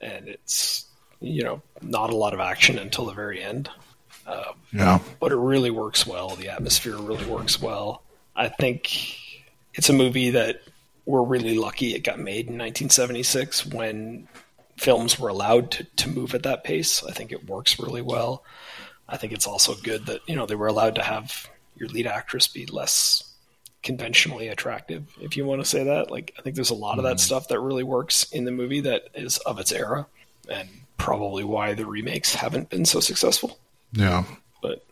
and 0.00 0.26
it's 0.26 0.86
you 1.20 1.44
know 1.44 1.60
not 1.82 2.10
a 2.10 2.16
lot 2.16 2.32
of 2.32 2.40
action 2.40 2.78
until 2.78 3.04
the 3.04 3.12
very 3.12 3.42
end. 3.42 3.68
Um, 4.26 4.54
yeah. 4.72 4.98
but 5.20 5.30
it 5.30 5.36
really 5.36 5.70
works 5.70 6.04
well. 6.04 6.30
The 6.30 6.48
atmosphere 6.48 6.96
really 6.96 7.26
works 7.26 7.62
well. 7.62 8.02
I 8.34 8.48
think 8.48 9.16
it's 9.74 9.88
a 9.88 9.92
movie 9.92 10.30
that 10.30 10.62
we're 11.04 11.22
really 11.22 11.56
lucky 11.56 11.94
it 11.94 12.00
got 12.00 12.18
made 12.18 12.48
in 12.48 12.58
1976 12.58 13.66
when 13.66 14.26
films 14.76 15.18
were 15.18 15.28
allowed 15.28 15.70
to, 15.72 15.84
to 15.84 16.08
move 16.08 16.34
at 16.34 16.42
that 16.44 16.64
pace. 16.64 17.02
I 17.04 17.12
think 17.12 17.32
it 17.32 17.48
works 17.48 17.78
really 17.78 18.02
well. 18.02 18.44
I 19.08 19.16
think 19.16 19.32
it's 19.32 19.46
also 19.46 19.74
good 19.74 20.06
that, 20.06 20.20
you 20.26 20.36
know, 20.36 20.46
they 20.46 20.54
were 20.54 20.66
allowed 20.66 20.96
to 20.96 21.02
have 21.02 21.48
your 21.76 21.88
lead 21.88 22.06
actress 22.06 22.48
be 22.48 22.66
less 22.66 23.22
conventionally 23.82 24.48
attractive, 24.48 25.04
if 25.20 25.36
you 25.36 25.44
want 25.44 25.60
to 25.60 25.68
say 25.68 25.84
that. 25.84 26.10
Like, 26.10 26.34
I 26.38 26.42
think 26.42 26.56
there's 26.56 26.70
a 26.70 26.74
lot 26.74 26.98
of 26.98 27.04
that 27.04 27.16
mm-hmm. 27.16 27.18
stuff 27.18 27.48
that 27.48 27.60
really 27.60 27.84
works 27.84 28.24
in 28.32 28.44
the 28.44 28.50
movie 28.50 28.80
that 28.80 29.04
is 29.14 29.38
of 29.38 29.60
its 29.60 29.72
era 29.72 30.06
and 30.48 30.68
probably 30.98 31.44
why 31.44 31.74
the 31.74 31.86
remakes 31.86 32.34
haven't 32.34 32.68
been 32.70 32.84
so 32.84 33.00
successful 33.00 33.58
Yeah. 33.92 34.24
but 34.62 34.84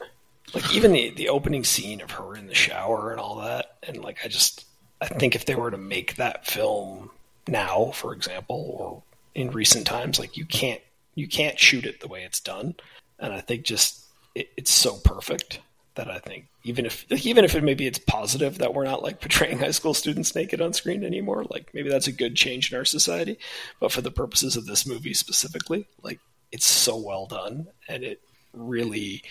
like 0.55 0.75
even 0.75 0.93
the 0.93 1.11
the 1.11 1.29
opening 1.29 1.65
scene 1.65 2.01
of 2.01 2.11
her 2.13 2.37
in 2.37 2.47
the 2.47 2.55
shower 2.55 3.11
and 3.11 3.21
all 3.21 3.37
that 3.37 3.77
and 3.83 4.03
like 4.03 4.19
i 4.25 4.29
just 4.29 4.67
i 5.01 5.07
think 5.07 5.35
if 5.35 5.47
they 5.47 5.55
were 5.55 5.71
to 5.71 5.79
make 5.79 6.17
that 6.17 6.47
film 6.47 7.11
now 7.49 7.91
for 7.95 8.13
example 8.13 8.77
or 8.79 9.03
in 9.35 9.51
recent 9.51 9.87
times 9.87 10.19
like 10.19 10.37
you 10.37 10.45
can't 10.45 10.81
you 11.15 11.29
can't 11.29 11.59
shoot 11.59 11.85
it 11.85 12.01
the 12.01 12.09
way 12.09 12.23
it's 12.23 12.41
done 12.41 12.75
and 13.19 13.33
i 13.33 13.41
think 13.41 13.65
just 13.65 14.05
it, 14.35 14.49
it's 14.57 14.71
so 14.71 14.97
perfect 14.99 15.61
that 15.95 16.11
i 16.11 16.19
think 16.19 16.47
even 16.65 16.87
if 16.87 17.05
like, 17.11 17.27
even 17.27 17.45
if 17.45 17.55
it 17.55 17.63
maybe 17.63 17.87
it's 17.87 17.99
positive 17.99 18.59
that 18.59 18.75
we're 18.75 18.85
not 18.85 19.03
like 19.03 19.21
portraying 19.21 19.59
high 19.61 19.71
school 19.71 19.95
students 19.95 20.35
naked 20.35 20.61
on 20.61 20.73
screen 20.73 21.05
anymore 21.05 21.45
like 21.51 21.73
maybe 21.75 21.89
that's 21.89 22.07
a 22.07 22.13
good 22.13 22.37
change 22.37 22.73
in 22.73 22.79
our 22.79 22.85
society 22.85 23.39
but 23.81 23.93
for 23.93 24.01
the 24.01 24.11
purposes 24.11 24.57
of 24.57 24.67
this 24.67 24.87
movie 24.87 25.15
specifically 25.15 25.87
like 26.03 26.21
it's 26.53 26.67
so 26.67 26.97
well 26.97 27.27
done 27.27 27.67
and 27.89 28.05
it 28.05 28.21
really 28.53 29.23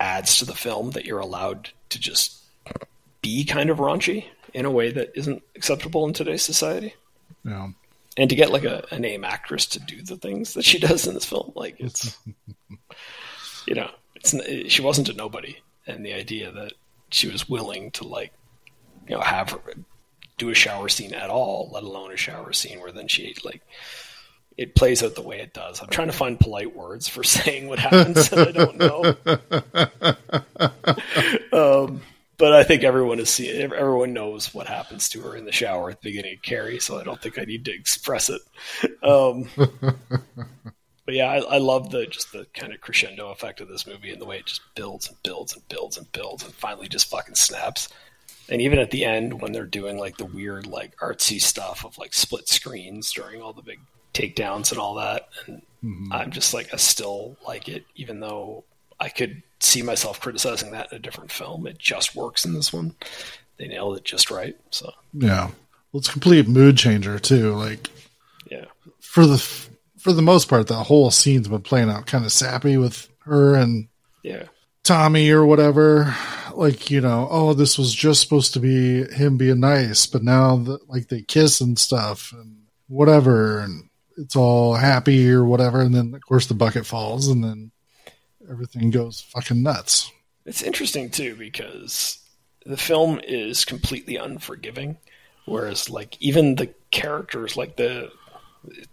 adds 0.00 0.38
to 0.38 0.44
the 0.44 0.54
film 0.54 0.90
that 0.92 1.04
you're 1.04 1.18
allowed 1.18 1.70
to 1.88 1.98
just 1.98 2.42
be 3.22 3.44
kind 3.44 3.70
of 3.70 3.78
raunchy 3.78 4.26
in 4.54 4.64
a 4.64 4.70
way 4.70 4.92
that 4.92 5.10
isn't 5.14 5.42
acceptable 5.56 6.06
in 6.06 6.12
today's 6.12 6.44
society. 6.44 6.94
Yeah. 7.44 7.68
And 8.18 8.28
to 8.28 8.36
get 8.36 8.50
like 8.50 8.64
a, 8.64 8.84
a 8.90 8.98
name 8.98 9.24
actress 9.24 9.64
to 9.66 9.80
do 9.80 10.02
the 10.02 10.16
things 10.16 10.54
that 10.54 10.64
she 10.64 10.78
does 10.78 11.06
in 11.06 11.14
this 11.14 11.24
film, 11.24 11.52
like 11.54 11.76
it's, 11.78 12.18
you 13.66 13.74
know, 13.74 13.88
it's 14.16 14.34
she 14.70 14.82
wasn't 14.82 15.08
a 15.08 15.14
nobody, 15.14 15.56
and 15.86 16.04
the 16.04 16.12
idea 16.12 16.50
that 16.50 16.72
she 17.10 17.28
was 17.28 17.48
willing 17.48 17.92
to 17.92 18.06
like, 18.06 18.32
you 19.08 19.14
know, 19.14 19.22
have 19.22 19.50
her 19.52 19.60
do 20.36 20.50
a 20.50 20.54
shower 20.54 20.88
scene 20.88 21.14
at 21.14 21.30
all, 21.30 21.70
let 21.72 21.84
alone 21.84 22.12
a 22.12 22.16
shower 22.16 22.52
scene 22.52 22.80
where 22.80 22.92
then 22.92 23.08
she 23.08 23.34
like 23.44 23.62
it 24.56 24.74
plays 24.74 25.02
out 25.04 25.14
the 25.14 25.22
way 25.22 25.40
it 25.40 25.54
does. 25.54 25.80
I'm 25.80 25.88
trying 25.88 26.08
to 26.08 26.12
find 26.12 26.38
polite 26.38 26.74
words 26.74 27.08
for 27.08 27.22
saying 27.24 27.68
what 27.68 27.78
happens, 27.78 28.32
and 28.32 28.48
I 28.48 28.52
don't 28.52 28.78
know. 28.78 29.14
um, 31.84 32.02
but 32.38 32.52
I 32.52 32.62
think 32.62 32.84
everyone 32.84 33.18
has 33.18 33.30
seen. 33.30 33.60
Everyone 33.60 34.12
knows 34.12 34.54
what 34.54 34.68
happens 34.68 35.08
to 35.10 35.20
her 35.22 35.36
in 35.36 35.44
the 35.44 35.52
shower 35.52 35.90
at 35.90 36.00
the 36.00 36.10
beginning 36.10 36.36
of 36.36 36.42
Carrie, 36.42 36.78
so 36.78 36.98
I 36.98 37.04
don't 37.04 37.20
think 37.20 37.38
I 37.38 37.44
need 37.44 37.64
to 37.64 37.74
express 37.74 38.30
it. 38.30 38.40
Um, 39.02 39.48
but 39.56 41.14
yeah, 41.14 41.26
I, 41.26 41.38
I 41.38 41.58
love 41.58 41.90
the 41.90 42.06
just 42.06 42.32
the 42.32 42.46
kind 42.54 42.72
of 42.72 42.80
crescendo 42.80 43.30
effect 43.30 43.60
of 43.60 43.68
this 43.68 43.86
movie 43.86 44.12
and 44.12 44.20
the 44.20 44.26
way 44.26 44.38
it 44.38 44.46
just 44.46 44.62
builds 44.76 45.08
and 45.08 45.16
builds 45.24 45.52
and 45.52 45.66
builds 45.68 45.98
and 45.98 46.10
builds 46.12 46.44
and 46.44 46.54
finally 46.54 46.88
just 46.88 47.10
fucking 47.10 47.34
snaps. 47.34 47.88
And 48.48 48.62
even 48.62 48.78
at 48.78 48.92
the 48.92 49.04
end, 49.04 49.42
when 49.42 49.52
they're 49.52 49.66
doing 49.66 49.98
like 49.98 50.16
the 50.16 50.24
weird, 50.24 50.66
like 50.66 50.96
artsy 50.98 51.40
stuff 51.40 51.84
of 51.84 51.98
like 51.98 52.14
split 52.14 52.48
screens 52.48 53.12
during 53.12 53.42
all 53.42 53.52
the 53.52 53.62
big 53.62 53.80
takedowns 54.14 54.70
and 54.70 54.80
all 54.80 54.94
that, 54.94 55.28
and 55.46 55.62
I'm 56.12 56.30
just 56.30 56.54
like, 56.54 56.72
I 56.72 56.76
still 56.76 57.36
like 57.46 57.68
it, 57.68 57.84
even 57.96 58.20
though 58.20 58.64
I 58.98 59.08
could 59.08 59.42
see 59.60 59.82
myself 59.82 60.20
criticizing 60.20 60.70
that 60.72 60.92
in 60.92 60.96
a 60.96 61.00
different 61.00 61.32
film. 61.32 61.66
It 61.66 61.78
just 61.78 62.14
works 62.14 62.44
in 62.44 62.54
this 62.54 62.72
one. 62.72 62.94
They 63.58 63.68
nailed 63.68 63.96
it 63.96 64.04
just 64.04 64.30
right. 64.30 64.56
So 64.70 64.92
Yeah. 65.12 65.50
Well, 65.92 66.00
it's 66.00 66.08
a 66.08 66.12
complete 66.12 66.48
mood 66.48 66.76
changer 66.76 67.18
too. 67.18 67.54
Like 67.54 67.88
yeah, 68.50 68.66
for 69.00 69.26
the 69.26 69.38
for 69.98 70.12
the 70.12 70.22
most 70.22 70.48
part, 70.48 70.66
the 70.66 70.74
whole 70.74 71.10
scene's 71.10 71.48
been 71.48 71.62
playing 71.62 71.90
out 71.90 72.06
kind 72.06 72.24
of 72.24 72.32
sappy 72.32 72.76
with 72.76 73.08
her 73.20 73.54
and 73.54 73.88
yeah, 74.22 74.44
Tommy 74.84 75.30
or 75.30 75.44
whatever. 75.44 76.14
Like 76.54 76.90
you 76.90 77.00
know, 77.00 77.26
oh, 77.30 77.54
this 77.54 77.78
was 77.78 77.94
just 77.94 78.20
supposed 78.20 78.52
to 78.54 78.60
be 78.60 79.04
him 79.12 79.36
being 79.36 79.60
nice, 79.60 80.06
but 80.06 80.22
now 80.22 80.56
the, 80.56 80.78
like 80.88 81.08
they 81.08 81.22
kiss 81.22 81.60
and 81.60 81.78
stuff 81.78 82.32
and 82.32 82.64
whatever, 82.88 83.60
and 83.60 83.88
it's 84.16 84.36
all 84.36 84.74
happy 84.74 85.30
or 85.30 85.44
whatever. 85.44 85.80
And 85.80 85.94
then 85.94 86.14
of 86.14 86.20
course 86.26 86.46
the 86.46 86.54
bucket 86.54 86.84
falls, 86.84 87.28
and 87.28 87.42
then 87.42 87.70
everything 88.50 88.90
goes 88.90 89.20
fucking 89.20 89.62
nuts. 89.62 90.10
It's 90.44 90.62
interesting 90.62 91.10
too 91.10 91.36
because 91.36 92.18
the 92.64 92.76
film 92.76 93.20
is 93.22 93.64
completely 93.64 94.16
unforgiving, 94.16 94.98
whereas 95.44 95.90
like 95.90 96.20
even 96.20 96.54
the 96.54 96.72
characters, 96.90 97.56
like 97.56 97.76
the 97.76 98.10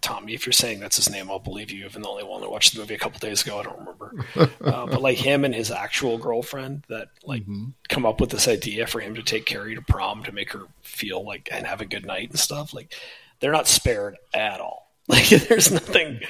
Tommy, 0.00 0.34
if 0.34 0.46
you're 0.46 0.52
saying 0.52 0.80
that's 0.80 0.96
his 0.96 1.10
name, 1.10 1.30
I'll 1.30 1.38
believe 1.38 1.70
you. 1.70 1.84
Even 1.84 2.02
the 2.02 2.08
only 2.08 2.24
one 2.24 2.40
that 2.40 2.50
watched 2.50 2.74
the 2.74 2.80
movie 2.80 2.94
a 2.94 2.98
couple 2.98 3.18
days 3.18 3.42
ago, 3.42 3.58
I 3.58 3.62
don't 3.64 3.78
remember. 3.78 4.14
uh, 4.60 4.86
but 4.86 5.02
like 5.02 5.18
him 5.18 5.44
and 5.44 5.54
his 5.54 5.70
actual 5.70 6.18
girlfriend 6.18 6.84
that 6.88 7.08
like 7.24 7.44
come 7.88 8.06
up 8.06 8.20
with 8.20 8.30
this 8.30 8.48
idea 8.48 8.86
for 8.86 9.00
him 9.00 9.14
to 9.16 9.22
take 9.22 9.44
Carrie 9.46 9.74
to 9.74 9.82
prom 9.82 10.22
to 10.24 10.32
make 10.32 10.52
her 10.52 10.62
feel 10.82 11.24
like 11.24 11.48
and 11.50 11.66
have 11.66 11.80
a 11.80 11.86
good 11.86 12.06
night 12.06 12.30
and 12.30 12.38
stuff. 12.38 12.72
Like 12.72 12.94
they're 13.40 13.52
not 13.52 13.66
spared 13.66 14.16
at 14.32 14.60
all. 14.60 14.85
Like 15.08 15.28
there's 15.28 15.70
nothing, 15.70 16.20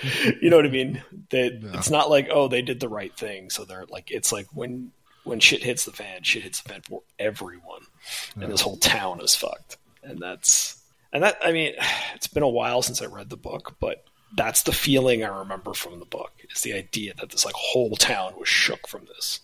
you 0.43 0.51
know 0.51 0.57
what 0.57 0.67
I 0.67 0.71
mean? 0.71 1.03
They, 1.31 1.47
It's 1.47 1.89
not 1.89 2.11
like 2.11 2.29
oh 2.31 2.47
they 2.47 2.61
did 2.61 2.79
the 2.79 2.91
right 2.91 3.17
thing, 3.17 3.49
so 3.49 3.65
they're 3.65 3.87
like 3.89 4.11
it's 4.11 4.33
like 4.33 4.49
when 4.53 4.93
when 5.25 5.41
shit 5.41 5.63
hits 5.63 5.87
the 5.87 5.93
fan, 5.93 6.23
shit 6.23 6.43
hits 6.43 6.61
the 6.61 6.69
fan 6.69 6.83
for 6.83 7.01
everyone, 7.19 7.87
and 8.39 8.53
this 8.53 8.61
whole 8.61 8.77
town 8.77 9.23
is 9.23 9.35
fucked. 9.35 9.79
And 10.03 10.21
that's 10.21 10.83
and 11.11 11.23
that 11.23 11.39
I 11.43 11.53
mean, 11.53 11.73
it's 12.15 12.27
been 12.27 12.43
a 12.43 12.49
while 12.49 12.83
since 12.83 13.01
I 13.01 13.07
read 13.07 13.31
the 13.31 13.37
book, 13.39 13.77
but 13.81 14.05
that's 14.37 14.63
the 14.63 14.73
feeling 14.73 15.25
I 15.25 15.39
remember 15.39 15.73
from 15.73 15.99
the 15.99 16.05
book 16.05 16.33
is 16.51 16.61
the 16.61 16.75
idea 16.75 17.15
that 17.15 17.31
this 17.31 17.47
like 17.47 17.55
whole 17.55 17.97
town 17.97 18.35
was 18.39 18.49
shook 18.49 18.87
from 18.87 19.07
this, 19.07 19.41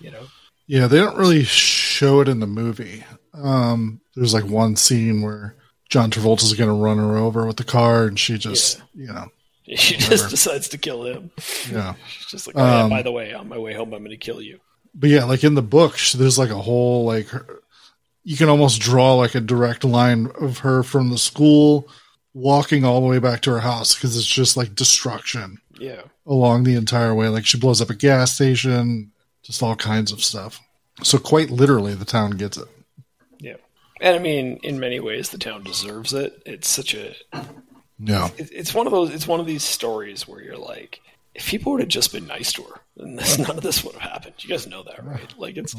you 0.00 0.10
know. 0.10 0.26
Yeah, 0.68 0.86
they 0.86 0.98
don't 0.98 1.16
really 1.16 1.44
show 1.44 2.20
it 2.20 2.28
in 2.28 2.40
the 2.40 2.46
movie. 2.46 3.04
Um, 3.34 4.00
there's 4.14 4.34
like 4.34 4.44
one 4.44 4.76
scene 4.76 5.22
where 5.22 5.56
John 5.88 6.10
Travolta's 6.10 6.52
going 6.54 6.68
to 6.68 6.74
run 6.74 6.98
her 6.98 7.16
over 7.16 7.46
with 7.46 7.56
the 7.56 7.64
car, 7.64 8.04
and 8.06 8.18
she 8.18 8.38
just, 8.38 8.82
you 8.94 9.06
know, 9.06 9.26
She 9.76 9.96
just 9.96 10.30
decides 10.30 10.68
to 10.70 10.78
kill 10.78 11.04
him. 11.04 11.30
yeah. 11.70 11.94
She's 12.08 12.26
just 12.26 12.46
like, 12.46 12.56
oh, 12.56 12.64
yeah, 12.64 12.82
um, 12.84 12.90
by 12.90 13.02
the 13.02 13.12
way, 13.12 13.32
on 13.34 13.48
my 13.48 13.58
way 13.58 13.72
home, 13.74 13.92
I'm 13.94 14.00
going 14.00 14.10
to 14.10 14.16
kill 14.16 14.40
you. 14.40 14.60
But 14.94 15.10
yeah, 15.10 15.24
like 15.24 15.44
in 15.44 15.54
the 15.54 15.62
book, 15.62 15.98
there's 16.14 16.38
like 16.38 16.50
a 16.50 16.60
whole 16.62 17.04
like 17.04 17.28
her- 17.28 17.60
you 18.24 18.36
can 18.36 18.48
almost 18.48 18.80
draw 18.80 19.14
like 19.14 19.34
a 19.34 19.40
direct 19.40 19.84
line 19.84 20.28
of 20.40 20.58
her 20.58 20.82
from 20.82 21.10
the 21.10 21.18
school 21.18 21.88
walking 22.34 22.84
all 22.84 23.00
the 23.00 23.06
way 23.06 23.18
back 23.18 23.40
to 23.42 23.50
her 23.50 23.60
house 23.60 23.94
because 23.94 24.16
it's 24.16 24.26
just 24.26 24.56
like 24.56 24.74
destruction 24.74 25.58
Yeah. 25.78 26.00
along 26.26 26.64
the 26.64 26.74
entire 26.76 27.14
way. 27.14 27.28
Like 27.28 27.44
she 27.46 27.58
blows 27.58 27.80
up 27.82 27.90
a 27.90 27.94
gas 27.94 28.32
station, 28.34 29.12
just 29.42 29.62
all 29.62 29.76
kinds 29.76 30.10
of 30.12 30.24
stuff. 30.24 30.60
So 31.02 31.18
quite 31.18 31.50
literally, 31.50 31.94
the 31.94 32.04
town 32.04 32.32
gets 32.32 32.56
it. 32.56 32.66
And 34.00 34.14
I 34.14 34.18
mean, 34.18 34.58
in 34.62 34.78
many 34.80 35.00
ways, 35.00 35.30
the 35.30 35.38
town 35.38 35.62
deserves 35.64 36.12
it. 36.12 36.42
It's 36.44 36.68
such 36.68 36.94
a 36.94 37.14
no. 37.98 38.30
it- 38.36 38.50
it's 38.52 38.74
one 38.74 38.86
of 38.86 38.92
those 38.92 39.10
it's 39.14 39.26
one 39.26 39.40
of 39.40 39.46
these 39.46 39.62
stories 39.62 40.28
where 40.28 40.42
you're 40.42 40.58
like 40.58 41.00
if 41.34 41.46
people 41.48 41.72
would 41.72 41.80
have 41.80 41.88
just 41.88 42.12
been 42.12 42.26
nice 42.26 42.52
to 42.54 42.62
her 42.62 42.80
then 42.96 43.16
this, 43.16 43.38
none 43.38 43.56
of 43.56 43.62
this 43.62 43.82
would 43.84 43.94
have 43.94 44.10
happened 44.10 44.34
you 44.38 44.48
guys 44.50 44.66
know 44.66 44.82
that 44.82 45.02
right 45.04 45.34
like 45.38 45.56
it's 45.56 45.74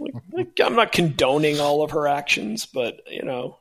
like, 0.00 0.14
like, 0.32 0.60
i'm 0.64 0.74
not 0.76 0.92
condoning 0.92 1.58
all 1.60 1.82
of 1.82 1.90
her 1.92 2.06
actions 2.08 2.66
but 2.66 3.00
you 3.10 3.22
know 3.22 3.56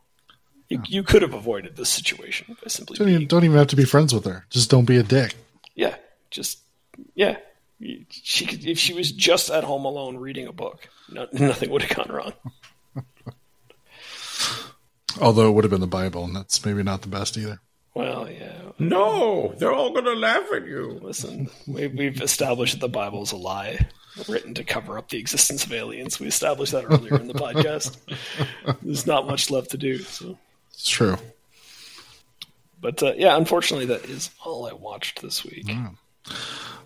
you, 0.69 0.81
you 0.87 1.03
could 1.03 1.21
have 1.23 1.33
avoided 1.35 1.75
this 1.75 1.89
situation 1.89 2.55
by 2.63 2.67
simply 2.67 2.97
don't 2.97 3.09
even, 3.09 3.27
don't 3.27 3.43
even 3.43 3.57
have 3.57 3.67
to 3.67 3.75
be 3.75 3.85
friends 3.85 4.11
with 4.13 4.25
her. 4.25 4.45
Just 4.49 4.69
don't 4.71 4.85
be 4.85 4.97
a 4.97 5.03
dick. 5.03 5.35
yeah 5.75 5.95
just 6.31 6.59
yeah 7.15 7.37
she 8.09 8.45
could 8.45 8.65
if 8.65 8.77
she 8.79 8.93
was 8.93 9.11
just 9.11 9.49
at 9.49 9.63
home 9.63 9.85
alone 9.85 10.17
reading 10.17 10.47
a 10.47 10.53
book 10.53 10.89
no, 11.09 11.27
nothing 11.33 11.69
would 11.71 11.81
have 11.83 11.95
gone 11.95 12.15
wrong 12.15 12.33
Although 15.21 15.49
it 15.49 15.51
would 15.51 15.63
have 15.63 15.71
been 15.71 15.81
the 15.81 15.87
Bible, 15.87 16.25
and 16.25 16.35
that's 16.35 16.65
maybe 16.65 16.83
not 16.83 17.01
the 17.01 17.07
best 17.07 17.37
either. 17.37 17.59
well 17.93 18.29
yeah 18.29 18.71
No, 18.79 19.53
they're 19.57 19.73
all 19.73 19.91
going 19.91 20.05
to 20.05 20.13
laugh 20.13 20.45
at 20.53 20.65
you. 20.65 20.99
Listen, 21.01 21.49
we, 21.67 21.87
we've 21.87 22.21
established 22.21 22.73
that 22.73 22.81
the 22.81 22.89
Bible 22.89 23.23
is 23.23 23.31
a 23.31 23.37
lie 23.37 23.87
written 24.27 24.53
to 24.55 24.63
cover 24.63 24.97
up 24.97 25.09
the 25.09 25.17
existence 25.17 25.65
of 25.65 25.71
aliens. 25.73 26.19
We 26.19 26.27
established 26.27 26.71
that 26.73 26.85
earlier 26.85 27.15
in 27.19 27.27
the 27.27 27.33
podcast. 27.33 27.97
There's 28.81 29.07
not 29.07 29.27
much 29.27 29.49
left 29.49 29.71
to 29.71 29.77
do. 29.77 29.99
So, 29.99 30.37
It's 30.73 30.89
true. 30.89 31.17
but 32.81 33.01
uh, 33.03 33.13
yeah, 33.17 33.35
unfortunately, 33.37 33.85
that 33.87 34.05
is 34.05 34.29
all 34.43 34.65
I 34.67 34.73
watched 34.73 35.21
this 35.21 35.43
week. 35.45 35.67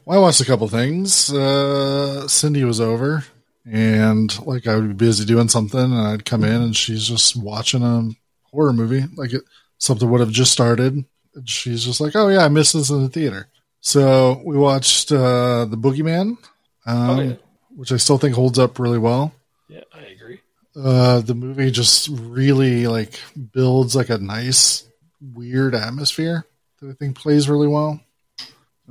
Well, 0.06 0.18
I 0.18 0.22
watched 0.22 0.42
a 0.42 0.46
couple 0.46 0.68
things. 0.68 1.32
Uh, 1.32 2.28
Cindy 2.28 2.64
was 2.64 2.80
over, 2.80 3.26
and 3.66 4.46
like 4.46 4.68
I 4.68 4.76
would 4.76 4.88
be 4.88 4.94
busy 5.06 5.26
doing 5.26 5.50
something, 5.50 5.80
and 5.80 5.94
I'd 6.08 6.26
come 6.26 6.44
in, 6.44 6.62
and 6.62 6.76
she's 6.76 7.08
just 7.08 7.36
watching 7.36 7.84
a 7.84 8.10
horror 8.52 8.74
movie. 8.74 9.04
Like 9.16 9.34
it, 9.34 9.44
something 9.78 10.10
would 10.10 10.20
have 10.22 10.32
just 10.32 10.52
started. 10.52 11.06
And 11.36 11.48
she's 11.50 11.84
just 11.86 12.02
like, 12.02 12.16
"Oh 12.16 12.28
yeah, 12.30 12.44
I 12.46 12.48
missed 12.50 12.74
this 12.74 12.90
in 12.90 13.02
the 13.04 13.10
theater." 13.10 13.48
So 13.82 14.42
we 14.46 14.58
watched 14.58 15.12
uh, 15.12 15.66
the 15.66 15.78
Boogeyman, 15.78 16.38
um, 16.86 17.10
Oh, 17.10 17.20
yeah. 17.22 17.34
which 17.76 17.92
I 17.92 17.98
still 17.98 18.18
think 18.18 18.36
holds 18.36 18.60
up 18.60 18.78
really 18.80 18.98
well. 18.98 19.34
Yeah, 19.70 19.84
I 19.94 20.02
agree. 20.02 20.42
Uh, 20.76 21.22
the 21.22 21.36
movie 21.36 21.72
just 21.72 22.10
really 22.12 22.88
like 22.88 23.20
builds 23.54 23.96
like 23.96 24.10
a 24.10 24.18
nice 24.18 24.86
weird 25.22 25.76
atmosphere 25.76 26.46
that 26.82 26.90
I 26.90 26.94
think 26.94 27.16
plays 27.18 27.48
really 27.50 27.68
well. 27.68 28.00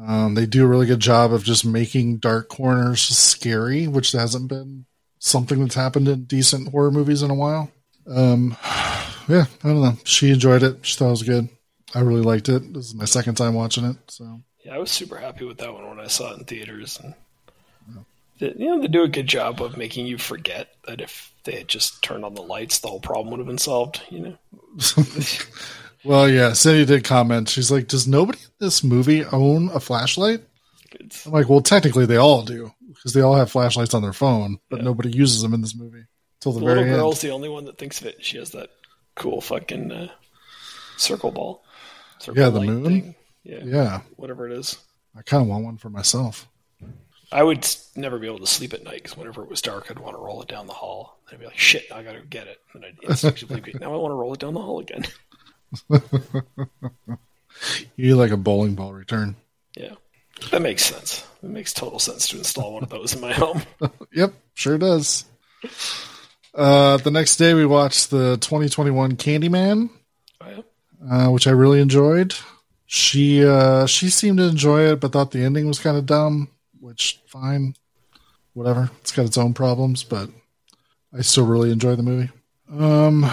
Um, 0.07 0.35
they 0.35 0.47
do 0.47 0.65
a 0.65 0.69
really 0.69 0.87
good 0.87 1.01
job 1.01 1.33
of 1.33 1.45
just 1.45 1.65
making 1.65 2.19
dark 2.19 2.49
corners 2.49 3.03
scary, 3.03 3.89
which 3.89 4.13
hasn't 4.13 4.49
been 4.49 4.87
something 5.19 5.61
that's 5.61 5.75
happened 5.75 6.09
in 6.09 6.25
decent 6.25 6.69
horror 6.69 6.91
movies 6.91 7.23
in 7.23 7.31
a 7.31 7.35
while. 7.35 7.71
Um, 8.07 8.57
yeah, 9.29 9.47
I 9.65 9.69
don't 9.69 9.83
know. 9.83 9.99
She 10.05 10.31
enjoyed 10.31 10.63
it. 10.63 10.79
She 10.83 10.97
thought 10.97 11.09
it 11.09 11.11
was 11.11 11.23
good. 11.23 11.49
I 11.95 12.01
really 12.01 12.23
liked 12.23 12.49
it. 12.49 12.73
This 12.73 12.87
is 12.87 12.95
my 12.95 13.07
second 13.07 13.35
time 13.37 13.55
watching 13.55 13.85
it. 13.85 13.97
So 14.09 14.41
Yeah, 14.65 14.75
I 14.75 14.79
was 14.79 14.91
super 14.91 15.17
happy 15.17 15.45
with 15.45 15.59
that 15.59 15.73
one 15.73 15.89
when 15.89 16.01
I 16.01 16.07
saw 16.07 16.33
it 16.33 16.39
in 16.39 16.45
theaters. 16.45 17.01
And 17.03 17.15
they, 18.39 18.55
you 18.57 18.67
know, 18.67 18.81
they 18.81 18.89
do 18.89 19.03
a 19.03 19.09
good 19.09 19.27
job 19.27 19.61
of 19.63 19.77
making 19.77 20.07
you 20.07 20.19
forget 20.19 20.69
that 20.87 21.01
if 21.01 21.33
they 21.45 21.57
had 21.59 21.69
just 21.69 22.03
turned 22.03 22.25
on 22.25 22.35
the 22.35 22.43
lights, 22.43 22.79
the 22.79 22.89
whole 22.89 23.01
problem 23.01 23.31
would 23.31 23.41
have 23.41 23.47
been 23.47 23.59
solved. 23.59 24.03
You 24.11 24.21
know, 24.21 24.39
Well, 26.05 26.29
yeah, 26.29 26.53
Cindy 26.53 26.85
did 26.85 27.05
comment. 27.05 27.49
She's 27.49 27.71
like, 27.71 27.89
"Does 27.89 28.07
nobody 28.07 28.39
in 28.39 28.51
this 28.67 28.85
movie 28.85 29.25
own 29.25 29.69
a 29.71 29.81
flashlight?" 29.81 30.43
it's, 30.93 31.27
I'm 31.27 31.33
like, 31.33 31.49
"Well, 31.49 31.61
technically, 31.61 32.07
they 32.07 32.17
all 32.17 32.43
do 32.43 32.73
because 32.89 33.13
they 33.13 33.21
all 33.21 33.35
have 33.37 33.51
flashlights 33.51 33.95
on 33.95 34.03
their 34.03 34.13
phone, 34.13 34.59
but 34.71 34.79
Yeah. 34.79 34.85
nobody 34.85 35.11
uses 35.11 35.43
them 35.43 35.55
in 35.55 35.61
this 35.61 35.75
movie 35.77 36.05
till 36.41 36.53
the, 36.53 36.61
the 36.61 36.65
very 36.67 36.79
little 36.79 36.93
end." 36.95 37.01
girl's 37.03 37.21
the 37.21 37.31
only 37.31 37.49
one 37.49 37.65
that 37.67 37.79
thinks 37.79 38.01
of 38.01 38.07
it. 38.07 38.25
She 38.25 38.39
has 38.39 38.51
that 38.51 38.71
cool 39.17 39.41
fucking 39.41 39.91
uh, 39.93 40.09
circle 40.97 41.31
ball. 41.33 41.65
Circle 42.21 42.43
Yeah, 42.43 42.51
the 42.51 42.61
moon? 42.61 42.85
thing. 42.85 43.15
Yeah, 43.45 43.65
Yeah, 43.65 44.01
whatever 44.17 44.47
it 44.49 44.53
is. 44.59 44.77
I 45.17 45.23
kind 45.23 45.43
of 45.43 45.49
want 45.49 45.65
one 45.65 45.79
for 45.79 45.91
myself. 45.91 46.47
I 47.31 47.43
would 47.43 47.67
never 47.97 48.19
be 48.19 48.27
able 48.27 48.39
to 48.39 48.47
sleep 48.47 48.73
at 48.73 48.85
night 48.85 49.03
because 49.03 49.17
whenever 49.17 49.43
it 49.43 49.51
was 49.51 49.61
dark, 49.61 49.91
I'd 49.91 49.99
want 49.99 50.17
to 50.17 50.21
roll 50.23 50.41
it 50.43 50.49
down 50.49 50.67
the 50.67 50.73
hall. 50.73 51.19
I'd 51.31 51.39
be 51.39 51.45
like, 51.45 51.59
"Shit, 51.59 51.85
I 51.93 52.03
gotta 52.03 52.23
get 52.23 52.47
it." 52.47 52.59
And 52.73 52.85
I'd 52.85 52.97
instinctively 53.03 53.61
be, 53.61 53.75
"Now 53.81 53.93
I 53.93 53.97
want 53.97 54.13
to 54.13 54.17
roll 54.17 54.33
it 54.33 54.41
down 54.41 54.55
the 54.55 54.63
hall 54.63 54.79
again." 54.81 55.05
You 57.97 58.15
like 58.17 58.31
a 58.31 58.37
bowling 58.37 58.75
ball 58.77 58.93
return. 58.93 59.35
Yeah, 59.77 59.95
that 60.53 60.63
makes 60.63 60.85
sense. 60.85 61.27
It 61.43 61.51
makes 61.51 61.73
total 61.73 61.99
sense 61.99 62.29
to 62.29 62.39
install 62.39 62.75
one 62.75 62.85
of 62.85 62.89
those 62.91 63.15
in 63.15 63.21
my 63.21 63.33
home. 63.33 63.63
Yep, 64.13 64.33
sure 64.55 64.79
does. 64.79 65.25
Uh, 66.55 66.97
the 66.99 67.11
next 67.11 67.37
day, 67.37 67.55
we 67.55 67.67
watched 67.67 68.11
the 68.11 68.37
2021 68.39 69.17
Candyman, 69.17 69.91
Oh, 70.41 70.47
yeah? 70.49 71.27
uh, 71.27 71.31
which 71.31 71.47
I 71.47 71.51
really 71.51 71.81
enjoyed. 71.81 72.35
She 72.87 73.45
uh, 73.45 73.87
she 73.87 74.09
seemed 74.09 74.39
to 74.39 74.45
enjoy 74.45 74.83
it, 74.93 75.01
but 75.01 75.13
thought 75.13 75.31
the 75.33 75.43
ending 75.45 75.67
was 75.67 75.79
kind 75.81 75.97
of 75.97 76.07
dumb. 76.07 76.49
Which 76.81 77.21
fine, 77.27 77.75
whatever. 78.55 78.91
It's 79.01 79.13
got 79.13 79.27
its 79.27 79.37
own 79.39 79.53
problems, 79.53 80.05
but 80.05 80.31
I 81.17 81.21
still 81.23 81.47
really 81.47 81.71
enjoy 81.73 81.97
the 81.97 82.03
movie. 82.03 82.31
Um, 82.71 83.25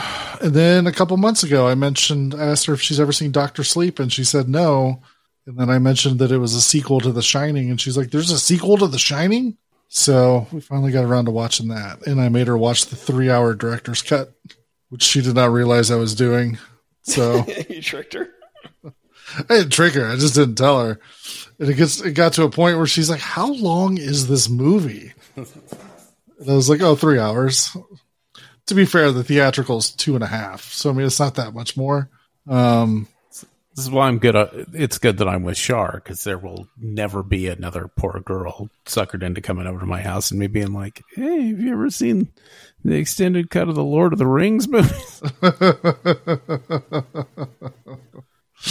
and 0.41 0.53
then 0.53 0.87
a 0.87 0.91
couple 0.91 1.17
months 1.17 1.43
ago, 1.43 1.67
I 1.67 1.75
mentioned 1.75 2.33
I 2.33 2.45
asked 2.45 2.65
her 2.67 2.73
if 2.73 2.81
she's 2.81 2.99
ever 2.99 3.11
seen 3.11 3.31
Doctor 3.31 3.63
Sleep, 3.63 3.99
and 3.99 4.11
she 4.11 4.23
said 4.23 4.47
no. 4.47 5.01
And 5.45 5.57
then 5.57 5.69
I 5.69 5.77
mentioned 5.77 6.19
that 6.19 6.31
it 6.31 6.37
was 6.37 6.55
a 6.55 6.61
sequel 6.61 6.99
to 7.01 7.11
The 7.11 7.21
Shining, 7.21 7.69
and 7.69 7.79
she's 7.79 7.97
like, 7.97 8.11
"There's 8.11 8.31
a 8.31 8.39
sequel 8.39 8.77
to 8.77 8.87
The 8.87 8.97
Shining." 8.97 9.57
So 9.87 10.47
we 10.51 10.59
finally 10.61 10.91
got 10.91 11.05
around 11.05 11.25
to 11.25 11.31
watching 11.31 11.67
that, 11.67 12.05
and 12.07 12.19
I 12.19 12.29
made 12.29 12.47
her 12.47 12.57
watch 12.57 12.87
the 12.87 12.95
three-hour 12.95 13.53
director's 13.55 14.01
cut, 14.01 14.33
which 14.89 15.03
she 15.03 15.21
did 15.21 15.35
not 15.35 15.51
realize 15.51 15.91
I 15.91 15.95
was 15.95 16.15
doing. 16.15 16.57
So 17.03 17.45
you 17.69 17.81
tricked 17.81 18.13
her. 18.13 18.29
I 19.37 19.57
didn't 19.57 19.71
trick 19.71 19.93
her. 19.93 20.07
I 20.07 20.15
just 20.15 20.35
didn't 20.35 20.55
tell 20.55 20.83
her. 20.83 20.99
And 21.59 21.69
it 21.69 21.75
gets 21.75 22.01
it 22.01 22.13
got 22.13 22.33
to 22.33 22.43
a 22.43 22.49
point 22.49 22.77
where 22.77 22.87
she's 22.87 23.09
like, 23.09 23.19
"How 23.19 23.51
long 23.51 23.97
is 23.97 24.27
this 24.27 24.49
movie?" 24.49 25.13
And 25.35 26.49
I 26.49 26.53
was 26.53 26.69
like, 26.69 26.81
"Oh, 26.81 26.95
three 26.95 27.19
hours." 27.19 27.75
To 28.67 28.75
be 28.75 28.85
fair, 28.85 29.11
the 29.11 29.23
theatrical 29.23 29.77
is 29.77 29.91
two 29.91 30.15
and 30.15 30.23
a 30.23 30.27
half, 30.27 30.63
so 30.71 30.89
I 30.89 30.93
mean 30.93 31.05
it's 31.05 31.19
not 31.19 31.35
that 31.35 31.53
much 31.53 31.77
more. 31.77 32.09
Um, 32.47 33.07
This 33.75 33.85
is 33.85 33.91
why 33.91 34.07
I'm 34.07 34.19
good. 34.19 34.35
At, 34.35 34.51
it's 34.73 34.97
good 34.97 35.17
that 35.17 35.27
I'm 35.27 35.43
with 35.43 35.57
Shar 35.57 36.01
because 36.03 36.23
there 36.23 36.37
will 36.37 36.67
never 36.77 37.21
be 37.23 37.47
another 37.47 37.89
poor 37.95 38.19
girl 38.21 38.69
suckered 38.85 39.21
into 39.21 39.41
coming 39.41 39.67
over 39.67 39.79
to 39.81 39.85
my 39.85 40.01
house 40.01 40.31
and 40.31 40.39
me 40.39 40.47
being 40.47 40.73
like, 40.73 41.03
"Hey, 41.15 41.49
have 41.49 41.59
you 41.59 41.73
ever 41.73 41.89
seen 41.89 42.31
the 42.83 42.95
extended 42.95 43.49
cut 43.49 43.67
of 43.69 43.75
the 43.75 43.83
Lord 43.83 44.13
of 44.13 44.19
the 44.19 44.27
Rings 44.27 44.67
movies? 44.67 45.21
you 45.41 45.51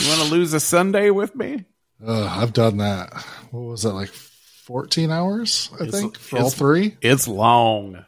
want 0.08 0.20
to 0.22 0.28
lose 0.30 0.52
a 0.54 0.60
Sunday 0.60 1.10
with 1.10 1.34
me?" 1.34 1.64
ugh, 2.04 2.28
I've 2.30 2.52
done 2.52 2.78
that. 2.78 3.12
What 3.50 3.60
was 3.60 3.82
that 3.82 3.92
like? 3.92 4.08
Fourteen 4.08 5.10
hours, 5.10 5.68
I 5.78 5.84
It's- 5.84 6.00
think, 6.00 6.18
for 6.18 6.38
all 6.38 6.50
three. 6.50 6.96
It's 7.02 7.28
long. 7.28 8.04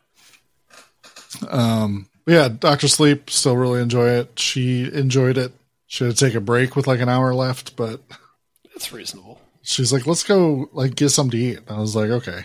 Um, 1.49 2.09
yeah, 2.27 2.49
Doctor 2.49 2.89
Sleep 2.89 3.31
still 3.31 3.57
really 3.57 3.81
enjoy 3.81 4.09
it. 4.09 4.39
She 4.39 4.93
enjoyed 4.93 5.39
it. 5.39 5.53
She 5.87 6.05
had 6.05 6.17
to 6.17 6.25
take 6.25 6.35
a 6.35 6.41
break 6.41 6.75
with 6.77 6.87
like 6.87 7.01
an 7.01 7.09
hour 7.09 7.33
left, 7.35 7.77
but 7.77 8.01
That's 8.75 8.93
reasonable. 8.93 9.41
she's 9.63 9.93
like, 9.93 10.07
"Let's 10.07 10.25
go 10.25 10.69
like 10.73 10.97
get 10.97 11.11
something 11.11 11.39
to 11.39 11.45
eat." 11.45 11.59
And 11.59 11.71
I 11.77 11.79
was 11.79 11.95
like, 11.95 12.11
"Okay." 12.11 12.45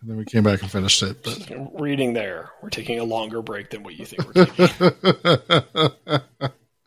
And 0.00 0.10
then 0.10 0.16
we 0.16 0.24
came 0.24 0.42
back 0.42 0.62
and 0.62 0.70
finished 0.70 1.02
it. 1.02 1.22
But 1.22 1.80
Reading 1.80 2.12
there, 2.12 2.50
we're 2.62 2.70
taking 2.70 2.98
a 2.98 3.04
longer 3.04 3.42
break 3.42 3.70
than 3.70 3.82
what 3.82 3.94
you 3.94 4.04
think 4.04 4.26
we're 4.26 4.44
taking. 4.44 4.80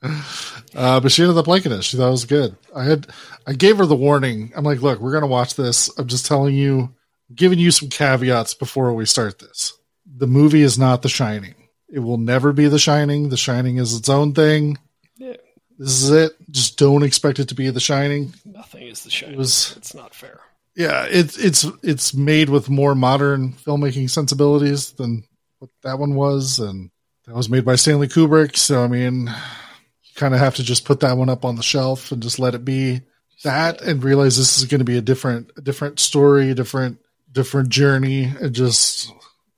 uh, 0.75 0.99
but 0.99 1.11
she 1.11 1.23
ended 1.23 1.37
up 1.37 1.47
liking 1.47 1.71
it. 1.71 1.83
She 1.83 1.97
thought 1.97 2.07
it 2.07 2.11
was 2.11 2.25
good. 2.25 2.55
I 2.75 2.83
had 2.83 3.07
I 3.47 3.53
gave 3.53 3.77
her 3.77 3.85
the 3.85 3.95
warning. 3.95 4.51
I'm 4.55 4.63
like, 4.63 4.81
"Look, 4.81 4.99
we're 4.99 5.13
gonna 5.13 5.27
watch 5.27 5.55
this. 5.55 5.89
I'm 5.97 6.07
just 6.07 6.25
telling 6.25 6.55
you, 6.55 6.93
giving 7.33 7.59
you 7.59 7.71
some 7.71 7.89
caveats 7.89 8.53
before 8.53 8.93
we 8.93 9.05
start 9.05 9.39
this. 9.39 9.73
The 10.17 10.27
movie 10.27 10.61
is 10.61 10.77
not 10.77 11.01
The 11.01 11.09
Shining. 11.09 11.55
It 11.91 11.99
will 11.99 12.17
never 12.17 12.51
be 12.53 12.67
The 12.67 12.79
Shining. 12.79 13.29
The 13.29 13.37
Shining 13.37 13.77
is 13.77 13.95
its 13.95 14.09
own 14.09 14.33
thing. 14.33 14.77
yeah, 15.17 15.35
This 15.77 16.01
is 16.03 16.09
it. 16.11 16.35
Just 16.51 16.77
don't 16.77 17.03
expect 17.03 17.39
it 17.39 17.49
to 17.49 17.55
be 17.55 17.69
The 17.69 17.79
Shining." 17.79 18.33
nothing 18.45 18.87
is 18.87 19.03
the 19.03 19.09
shame. 19.09 19.35
was- 19.37 19.73
It's 19.77 19.93
not 19.93 20.13
fair. 20.15 20.39
yeah, 20.75 21.05
it's 21.09 21.37
it's 21.37 21.65
it's 21.83 22.13
made 22.13 22.49
with 22.49 22.69
more 22.69 22.95
modern 22.95 23.53
filmmaking 23.53 24.09
sensibilities 24.09 24.91
than 24.91 25.23
what 25.59 25.71
that 25.83 25.99
one 25.99 26.15
was, 26.15 26.59
and 26.59 26.89
that 27.25 27.35
was 27.35 27.49
made 27.49 27.65
by 27.65 27.75
Stanley 27.75 28.07
Kubrick. 28.07 28.55
So 28.55 28.83
I 28.83 28.87
mean, 28.87 29.27
you 29.27 30.11
kind 30.15 30.33
of 30.33 30.39
have 30.39 30.55
to 30.55 30.63
just 30.63 30.85
put 30.85 30.99
that 31.01 31.17
one 31.17 31.29
up 31.29 31.43
on 31.45 31.55
the 31.55 31.63
shelf 31.63 32.11
and 32.11 32.21
just 32.23 32.39
let 32.39 32.55
it 32.55 32.63
be 32.65 33.01
that, 33.43 33.81
and 33.81 34.03
realize 34.03 34.37
this 34.37 34.57
is 34.57 34.65
going 34.65 34.79
to 34.79 34.85
be 34.85 34.97
a 34.97 35.01
different 35.01 35.51
a 35.57 35.61
different 35.61 35.99
story, 35.99 36.51
a 36.51 36.55
different 36.55 36.99
different 37.31 37.69
journey, 37.69 38.23
and 38.25 38.53
just 38.55 39.11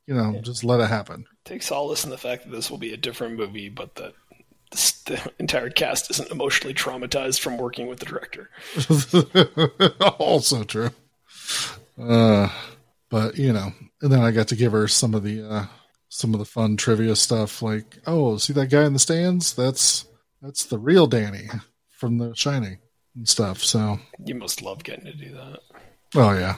you 0.08 0.14
know 0.14 0.40
just 0.42 0.64
let 0.64 0.80
it 0.80 0.88
happen. 0.88 1.26
Take 1.46 1.64
solace 1.64 2.04
in 2.04 2.10
the 2.10 2.18
fact 2.18 2.44
that 2.44 2.52
this 2.52 2.70
will 2.70 2.78
be 2.78 2.94
a 2.94 2.98
different 2.98 3.38
movie, 3.38 3.70
but 3.70 3.96
that 3.96 4.14
the 5.06 5.32
entire 5.40 5.70
cast 5.70 6.10
isn't 6.12 6.32
emotionally 6.32 6.74
traumatized 6.74 7.40
from 7.40 7.58
working 7.58 7.88
with 7.88 8.00
the 8.00 8.06
director. 8.06 8.50
also 10.20 10.64
true. 10.64 10.92
Uh, 12.02 12.50
but 13.10 13.38
you 13.38 13.52
know, 13.52 13.74
and 14.02 14.12
then 14.12 14.22
I 14.22 14.32
got 14.32 14.48
to 14.50 14.56
give 14.56 14.72
her 14.72 14.88
some 14.88 15.14
of 15.14 15.24
the 15.24 15.48
uh, 15.48 15.66
some 16.10 16.34
of 16.34 16.40
the 16.40 16.46
fun 16.46 16.78
trivia 16.78 17.16
stuff, 17.16 17.62
like, 17.62 17.98
oh, 18.06 18.38
see 18.38 18.54
that 18.54 18.68
guy 18.68 18.86
in 18.86 18.94
the 18.94 19.00
stands? 19.00 19.54
That's 19.54 20.06
that's 20.42 20.66
the 20.66 20.80
real 20.80 21.08
Danny 21.08 21.48
from 21.90 22.18
The 22.18 22.34
Shining 22.36 22.80
and 23.16 23.28
stuff. 23.28 23.64
So, 23.64 24.00
You 24.26 24.36
must 24.36 24.62
love 24.62 24.84
getting 24.84 25.06
to 25.06 25.14
do 25.14 25.34
that. 25.34 25.60
oh 26.16 26.34
yeah, 26.34 26.56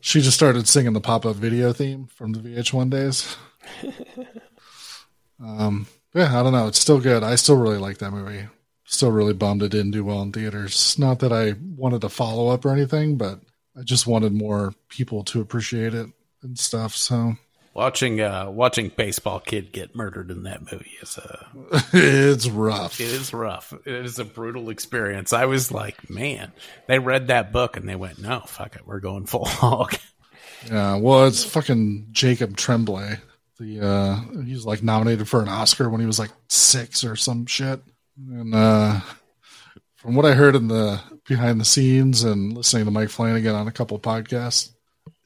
she 0.00 0.20
just 0.20 0.36
started 0.36 0.66
singing 0.66 0.92
the 0.92 1.00
pop 1.00 1.26
up 1.26 1.36
video 1.36 1.72
theme 1.72 2.06
from 2.06 2.32
the 2.32 2.40
VH1 2.40 2.90
days. 2.90 3.36
um, 5.44 5.86
yeah, 6.14 6.38
I 6.38 6.42
don't 6.42 6.52
know. 6.52 6.66
It's 6.66 6.80
still 6.80 7.00
good. 7.00 7.22
I 7.22 7.34
still 7.36 7.56
really 7.56 7.78
like 7.78 7.98
that 7.98 8.12
movie. 8.12 8.48
Still 8.84 9.12
really 9.12 9.34
bummed 9.34 9.62
it 9.62 9.68
didn't 9.70 9.92
do 9.92 10.04
well 10.04 10.22
in 10.22 10.32
theaters. 10.32 10.98
Not 10.98 11.20
that 11.20 11.32
I 11.32 11.54
wanted 11.76 12.00
to 12.00 12.08
follow 12.08 12.48
up 12.48 12.64
or 12.64 12.72
anything, 12.72 13.16
but 13.16 13.40
I 13.78 13.82
just 13.82 14.06
wanted 14.06 14.32
more 14.32 14.74
people 14.88 15.22
to 15.24 15.40
appreciate 15.40 15.94
it 15.94 16.08
and 16.42 16.58
stuff. 16.58 16.96
So 16.96 17.34
Watching 17.80 18.20
uh, 18.20 18.50
watching 18.50 18.92
baseball 18.94 19.40
kid 19.40 19.72
get 19.72 19.96
murdered 19.96 20.30
in 20.30 20.42
that 20.42 20.70
movie 20.70 20.98
is 21.00 21.16
uh, 21.16 21.46
it's 21.94 22.46
rough. 22.46 23.00
it 23.00 23.06
is 23.06 23.32
rough. 23.32 23.72
It 23.72 24.04
is 24.04 24.18
a 24.18 24.24
brutal 24.26 24.68
experience. 24.68 25.32
I 25.32 25.46
was 25.46 25.72
like, 25.72 26.10
man, 26.10 26.52
they 26.88 26.98
read 26.98 27.28
that 27.28 27.52
book 27.52 27.78
and 27.78 27.88
they 27.88 27.96
went, 27.96 28.18
no, 28.18 28.40
fuck 28.40 28.76
it, 28.76 28.86
we're 28.86 29.00
going 29.00 29.24
full 29.24 29.44
hog. 29.46 29.94
Yeah, 30.66 30.96
well, 30.96 31.24
it's 31.24 31.42
fucking 31.42 32.08
Jacob 32.10 32.54
Tremblay. 32.58 33.16
The 33.58 33.80
uh, 33.80 34.42
he 34.44 34.52
was 34.52 34.66
like 34.66 34.82
nominated 34.82 35.26
for 35.26 35.40
an 35.40 35.48
Oscar 35.48 35.88
when 35.88 36.02
he 36.02 36.06
was 36.06 36.18
like 36.18 36.32
six 36.48 37.02
or 37.02 37.16
some 37.16 37.46
shit. 37.46 37.80
And 38.28 38.54
uh, 38.54 39.00
from 39.96 40.16
what 40.16 40.26
I 40.26 40.34
heard 40.34 40.54
in 40.54 40.68
the 40.68 41.00
behind 41.26 41.58
the 41.58 41.64
scenes 41.64 42.24
and 42.24 42.52
listening 42.52 42.84
to 42.84 42.90
Mike 42.90 43.08
Flanagan 43.08 43.54
on 43.54 43.68
a 43.68 43.72
couple 43.72 43.98
podcasts, 43.98 44.74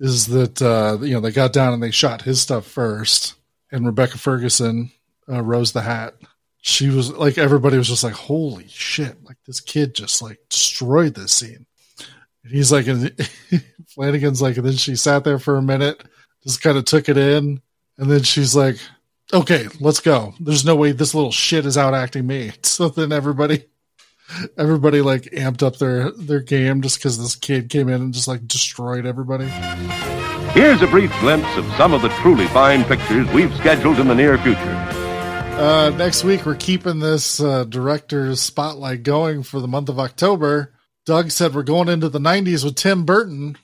is 0.01 0.27
that 0.27 0.61
uh, 0.61 0.99
you 1.03 1.15
know 1.15 1.21
they 1.21 1.33
got 1.33 1.53
down 1.53 1.73
and 1.73 1.83
they 1.83 1.91
shot 1.91 2.23
his 2.23 2.41
stuff 2.41 2.67
first, 2.67 3.35
and 3.71 3.87
Rebecca 3.87 4.19
Ferguson 4.19 4.91
uh, 5.29 5.43
Rose 5.43 5.73
the 5.73 5.83
Hat. 5.83 6.15
She 6.61 6.89
was 6.89 7.13
like 7.13 7.39
everybody 7.39 7.77
was 7.77 7.89
just 7.89 8.05
like, 8.05 8.15
"Holy 8.15 8.69
shit!" 8.69 9.23
Like 9.25 9.37
this 9.47 9.61
kid 9.61 9.95
just 9.95 10.23
like 10.23 10.39
destroyed 10.49 11.15
this 11.15 11.33
scene. 11.33 11.67
And 12.43 12.53
he's 12.53 12.73
like, 12.73 12.87
and 12.87 13.15
Flanagan's 13.89 14.43
like, 14.43 14.57
and 14.57 14.67
then 14.67 14.77
she 14.77 14.97
sat 14.97 15.25
there 15.25 15.39
for 15.39 15.57
a 15.57 15.63
minute, 15.63 16.03
just 16.43 16.63
kind 16.63 16.77
of 16.77 16.85
took 16.85 17.09
it 17.09 17.17
in, 17.17 17.61
and 17.99 18.11
then 18.11 18.23
she's 18.23 18.57
like, 18.57 18.77
"Okay, 19.33 19.69
let's 19.81 20.01
go." 20.01 20.35
There's 20.41 20.65
no 20.65 20.77
way 20.77 20.93
this 20.93 21.15
little 21.15 21.33
shit 21.33 21.67
is 21.67 21.79
out 21.79 21.95
acting 21.95 22.27
me. 22.27 22.53
So 22.65 22.89
then 22.89 23.13
everybody, 23.13 23.65
everybody 24.57 25.01
like 25.01 25.23
amped 25.25 25.63
up 25.63 25.77
their 25.79 26.11
their 26.13 26.41
game 26.41 26.83
just 26.83 26.99
because 26.99 27.19
this 27.19 27.37
kid 27.37 27.69
came 27.69 27.89
in 27.89 28.01
and 28.01 28.15
just 28.15 28.29
like 28.29 28.47
destroyed 28.47 29.07
everybody. 29.07 29.47
Here's 30.55 30.83
a 30.83 30.87
brief 30.87 31.13
glimpse 31.21 31.57
of 31.57 31.67
some 31.77 31.93
of 31.93 32.03
the 32.03 32.09
truly 32.11 32.47
fine 32.49 32.85
pictures 32.85 33.29
we've 33.33 33.55
scheduled 33.57 33.99
in 33.99 34.07
the 34.07 34.15
near 34.15 34.39
future. 34.39 34.75
Uh, 35.57 35.91
next 35.91 36.25
week, 36.25 36.47
we're 36.47 36.57
keeping 36.57 36.99
this 36.99 37.41
uh, 37.41 37.65
director's 37.65 38.41
spotlight 38.41 39.03
going 39.03 39.43
for 39.43 39.61
the 39.61 39.69
month 39.69 39.89
of 39.89 39.99
October. 40.01 40.75
Doug 41.07 41.31
said 41.31 41.55
we're 41.55 41.63
going 41.63 41.89
into 41.89 42.09
the 42.09 42.19
90s 42.19 42.65
with 42.65 42.75
Tim 42.77 43.05
Burton, 43.05 43.57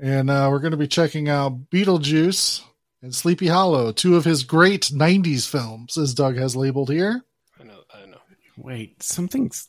and 0.00 0.30
uh, 0.30 0.48
we're 0.50 0.58
going 0.58 0.72
to 0.72 0.76
be 0.76 0.88
checking 0.88 1.28
out 1.28 1.70
Beetlejuice 1.70 2.62
and 3.00 3.14
Sleepy 3.14 3.48
Hollow, 3.48 3.92
two 3.92 4.16
of 4.16 4.24
his 4.24 4.42
great 4.44 4.90
90s 4.92 5.48
films, 5.48 5.96
as 5.96 6.14
Doug 6.14 6.36
has 6.36 6.56
labeled 6.56 6.90
here. 6.90 7.22
I 7.60 7.64
know. 7.64 7.80
I 7.92 8.06
know. 8.06 8.18
Wait, 8.56 9.02
something's 9.02 9.68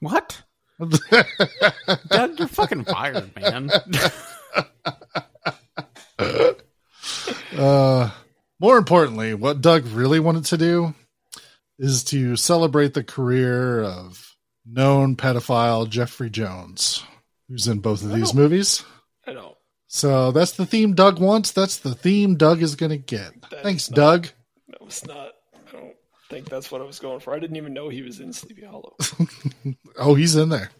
what? 0.00 0.42
Doug, 2.08 2.38
you're 2.38 2.48
fucking 2.48 2.84
fired, 2.84 3.34
man. 3.36 3.70
Uh, 7.56 8.10
more 8.60 8.76
importantly, 8.78 9.34
what 9.34 9.60
Doug 9.60 9.86
really 9.86 10.20
wanted 10.20 10.44
to 10.46 10.58
do 10.58 10.94
is 11.78 12.04
to 12.04 12.36
celebrate 12.36 12.94
the 12.94 13.04
career 13.04 13.82
of 13.82 14.34
known 14.66 15.16
pedophile 15.16 15.88
Jeffrey 15.88 16.30
Jones, 16.30 17.02
who's 17.48 17.68
in 17.68 17.78
both 17.80 18.02
of 18.02 18.12
these 18.12 18.34
movies. 18.34 18.84
I 19.26 19.32
know. 19.32 19.56
So 19.86 20.32
that's 20.32 20.52
the 20.52 20.66
theme 20.66 20.94
Doug 20.94 21.18
wants. 21.20 21.52
That's 21.52 21.78
the 21.78 21.94
theme 21.94 22.36
Doug 22.36 22.62
is 22.62 22.74
going 22.76 22.90
to 22.90 22.98
get. 22.98 23.40
That 23.50 23.62
Thanks, 23.62 23.90
not- 23.90 23.96
Doug. 23.96 24.28
That 24.68 24.84
was 24.84 25.06
not. 25.06 25.25
I 26.28 26.34
think 26.34 26.48
that's 26.48 26.72
what 26.72 26.80
I 26.80 26.84
was 26.84 26.98
going 26.98 27.20
for. 27.20 27.34
I 27.34 27.38
didn't 27.38 27.56
even 27.56 27.72
know 27.72 27.88
he 27.88 28.02
was 28.02 28.18
in 28.20 28.32
Sleepy 28.32 28.64
Hollow. 28.64 28.96
Oh, 29.98 30.14
he's 30.14 30.36
in 30.36 30.50
there. 30.50 30.70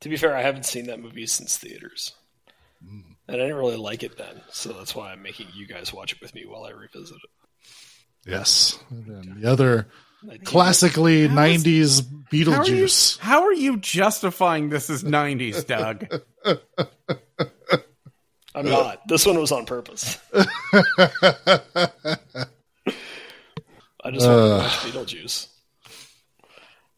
to 0.00 0.08
be 0.08 0.16
fair, 0.16 0.36
I 0.36 0.42
haven't 0.42 0.66
seen 0.66 0.86
that 0.86 1.00
movie 1.00 1.26
since 1.26 1.56
theaters, 1.58 2.12
Mm. 2.84 3.02
and 3.28 3.36
I 3.36 3.44
didn't 3.44 3.56
really 3.56 3.76
like 3.76 4.02
it 4.02 4.18
then. 4.18 4.40
So 4.50 4.72
that's 4.72 4.94
why 4.94 5.12
I'm 5.12 5.22
making 5.22 5.48
you 5.54 5.66
guys 5.66 5.92
watch 5.92 6.12
it 6.12 6.20
with 6.20 6.34
me 6.34 6.44
while 6.46 6.64
I 6.64 6.70
revisit 6.70 7.16
it. 7.16 7.70
Yes. 8.26 8.78
And 8.90 9.06
then 9.06 9.40
the 9.40 9.50
other 9.50 9.88
I 10.24 10.30
think 10.30 10.44
classically 10.44 11.26
How 11.28 11.44
is- 11.44 11.64
90s 11.64 12.02
How 12.02 12.60
are, 12.60 12.64
you, 12.64 12.74
Beetlejuice. 12.84 13.18
how 13.18 13.42
are 13.44 13.52
you 13.52 13.76
justifying 13.78 14.68
this 14.68 14.90
as 14.90 15.02
90s, 15.04 15.66
Doug? 15.66 16.06
I'm 18.54 18.66
not. 18.66 19.06
This 19.08 19.24
one 19.26 19.38
was 19.38 19.52
on 19.52 19.66
purpose. 19.66 20.18
I 24.08 24.10
just 24.10 24.26
wanted 24.26 24.48
to 24.48 24.54
watch 24.54 24.78
Beetlejuice. 24.78 25.48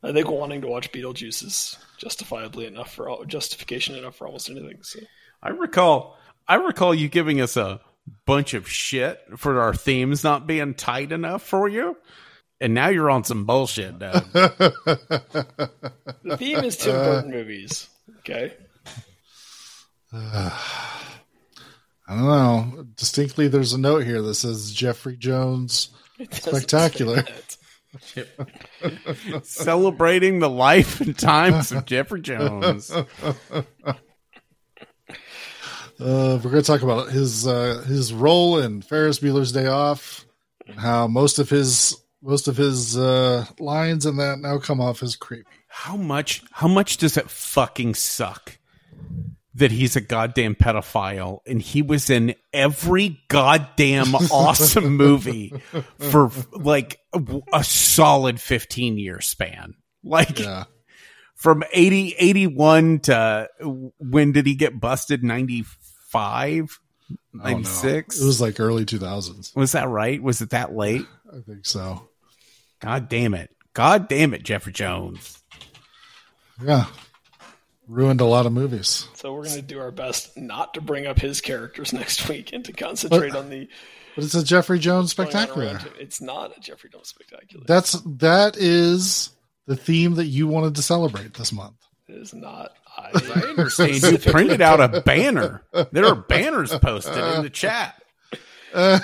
I 0.00 0.12
think 0.12 0.30
wanting 0.30 0.60
to 0.60 0.68
watch 0.68 0.92
Beetlejuice 0.92 1.44
is 1.44 1.76
justifiably 1.98 2.66
enough 2.66 2.94
for 2.94 3.08
all, 3.08 3.24
justification 3.24 3.96
enough 3.96 4.14
for 4.14 4.28
almost 4.28 4.48
anything. 4.48 4.78
So 4.82 5.00
I 5.42 5.48
recall 5.48 6.16
I 6.46 6.54
recall 6.54 6.94
you 6.94 7.08
giving 7.08 7.40
us 7.40 7.56
a 7.56 7.80
bunch 8.26 8.54
of 8.54 8.70
shit 8.70 9.18
for 9.36 9.60
our 9.60 9.74
themes 9.74 10.22
not 10.22 10.46
being 10.46 10.74
tight 10.74 11.10
enough 11.10 11.42
for 11.42 11.68
you. 11.68 11.96
And 12.60 12.74
now 12.74 12.90
you're 12.90 13.10
on 13.10 13.24
some 13.24 13.44
bullshit, 13.44 13.98
Doug. 13.98 14.24
the 14.32 15.56
theme 16.38 16.58
is 16.58 16.76
Tim 16.76 16.94
Burton 16.94 17.32
movies. 17.32 17.88
Okay, 18.20 18.52
I 20.12 20.52
don't 22.06 22.24
know. 22.24 22.84
Distinctly, 22.94 23.48
there's 23.48 23.72
a 23.72 23.78
note 23.78 24.04
here 24.04 24.22
that 24.22 24.34
says 24.34 24.72
Jeffrey 24.72 25.16
Jones 25.16 25.88
It 25.88 25.88
doesn't 25.88 25.88
say 25.88 25.99
spectacular. 26.30 27.24
Celebrating 29.42 30.38
the 30.38 30.48
life 30.48 31.00
and 31.00 31.18
times 31.18 31.72
of 31.72 31.86
Jeffrey 31.86 32.20
Jones. 32.20 32.90
Uh, 32.90 33.04
we're 36.42 36.50
going 36.50 36.54
to 36.54 36.62
talk 36.62 36.82
about 36.82 37.10
his 37.10 37.46
uh, 37.46 37.84
his 37.86 38.12
role 38.12 38.58
in 38.58 38.80
Ferris 38.80 39.18
Bueller's 39.18 39.52
Day 39.52 39.66
Off, 39.66 40.24
and 40.66 40.80
how 40.80 41.06
most 41.06 41.38
of 41.38 41.50
his 41.50 41.94
most 42.22 42.48
of 42.48 42.56
his 42.56 42.96
uh, 42.96 43.44
lines 43.58 44.06
in 44.06 44.16
that 44.16 44.38
now 44.38 44.58
come 44.58 44.80
off 44.80 45.02
as 45.02 45.14
creepy. 45.14 45.44
How 45.68 45.96
much 45.96 46.42
how 46.52 46.68
much 46.68 46.96
does 46.96 47.18
it 47.18 47.28
fucking 47.28 47.94
suck 47.94 48.58
that 49.54 49.70
he's 49.72 49.96
a 49.96 50.00
goddamn 50.00 50.54
pedophile 50.54 51.40
and 51.46 51.60
he 51.60 51.82
was 51.82 52.08
in 52.08 52.34
every 52.52 53.20
goddamn 53.28 54.14
awesome 54.30 54.96
movie 54.96 55.52
for 55.98 56.30
like 56.52 56.98
a, 57.12 57.20
a 57.52 57.64
solid 57.64 58.40
15 58.40 58.96
year 58.98 59.20
span. 59.20 59.74
Like 60.04 60.38
Yeah, 60.38 60.64
from 61.34 61.62
80 61.72 62.14
81 62.18 63.00
to 63.00 63.48
when 63.98 64.32
did 64.32 64.46
he 64.46 64.54
get 64.54 64.78
busted? 64.78 65.22
95 65.24 66.78
I 67.42 67.50
don't 67.50 67.62
know. 67.62 67.68
96 67.72 68.20
It 68.20 68.24
was 68.24 68.40
like 68.40 68.60
early 68.60 68.84
2000s. 68.84 69.56
was 69.56 69.72
that 69.72 69.88
right? 69.88 70.22
Was 70.22 70.40
it 70.42 70.50
that 70.50 70.74
late? 70.74 71.06
I 71.32 71.40
think 71.40 71.66
so. 71.66 72.08
god 72.80 73.08
damn 73.08 73.34
it. 73.34 73.50
God 73.74 74.08
damn 74.08 74.32
it 74.32 74.42
jeffrey 74.44 74.72
jones. 74.72 75.36
Yeah, 76.62 76.86
ruined 77.90 78.20
a 78.20 78.24
lot 78.24 78.46
of 78.46 78.52
movies. 78.52 79.08
So 79.14 79.32
we're 79.34 79.44
going 79.44 79.56
to 79.56 79.62
do 79.62 79.80
our 79.80 79.90
best 79.90 80.36
not 80.38 80.74
to 80.74 80.80
bring 80.80 81.06
up 81.06 81.18
his 81.18 81.40
characters 81.40 81.92
next 81.92 82.28
week 82.28 82.52
and 82.52 82.64
to 82.64 82.72
concentrate 82.72 83.34
on 83.34 83.50
the 83.50 83.68
But 84.14 84.24
it's 84.24 84.34
a 84.34 84.44
Jeffrey 84.44 84.78
Jones 84.78 85.10
spectacular. 85.10 85.80
It's 85.98 86.20
not 86.20 86.56
a 86.56 86.60
Jeffrey 86.60 86.90
Jones 86.90 87.08
spectacular. 87.08 87.64
That's 87.66 87.92
that 88.06 88.56
is 88.56 89.30
the 89.66 89.76
theme 89.76 90.14
that 90.14 90.26
you 90.26 90.46
wanted 90.46 90.76
to 90.76 90.82
celebrate 90.82 91.34
this 91.34 91.52
month. 91.52 91.76
It 92.08 92.16
is 92.16 92.32
not. 92.34 92.72
I, 92.96 93.10
I 93.14 93.40
understand 93.50 94.02
you 94.02 94.18
printed 94.18 94.60
out 94.60 94.80
a 94.80 95.00
banner. 95.02 95.62
There 95.92 96.06
are 96.06 96.16
banners 96.16 96.76
posted 96.78 97.16
in 97.16 97.42
the 97.42 97.50
chat. 97.50 98.02
Guys 98.72 99.02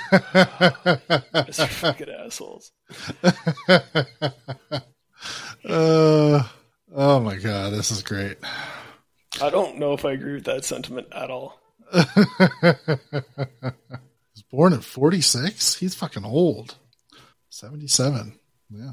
are 1.60 1.66
fucking 1.66 2.08
assholes. 2.10 2.72
Uh, 5.68 6.42
oh 6.94 7.20
my 7.20 7.36
god, 7.36 7.72
this 7.72 7.90
is 7.90 8.02
great. 8.02 8.38
I 9.40 9.50
don't 9.50 9.78
know 9.78 9.92
if 9.92 10.04
I 10.04 10.12
agree 10.12 10.34
with 10.34 10.44
that 10.44 10.64
sentiment 10.64 11.08
at 11.12 11.30
all. 11.30 11.60
He's 11.92 12.04
born 14.50 14.72
at 14.72 14.84
46. 14.84 15.76
He's 15.76 15.94
fucking 15.94 16.24
old. 16.24 16.76
77. 17.50 18.38
Yeah. 18.70 18.92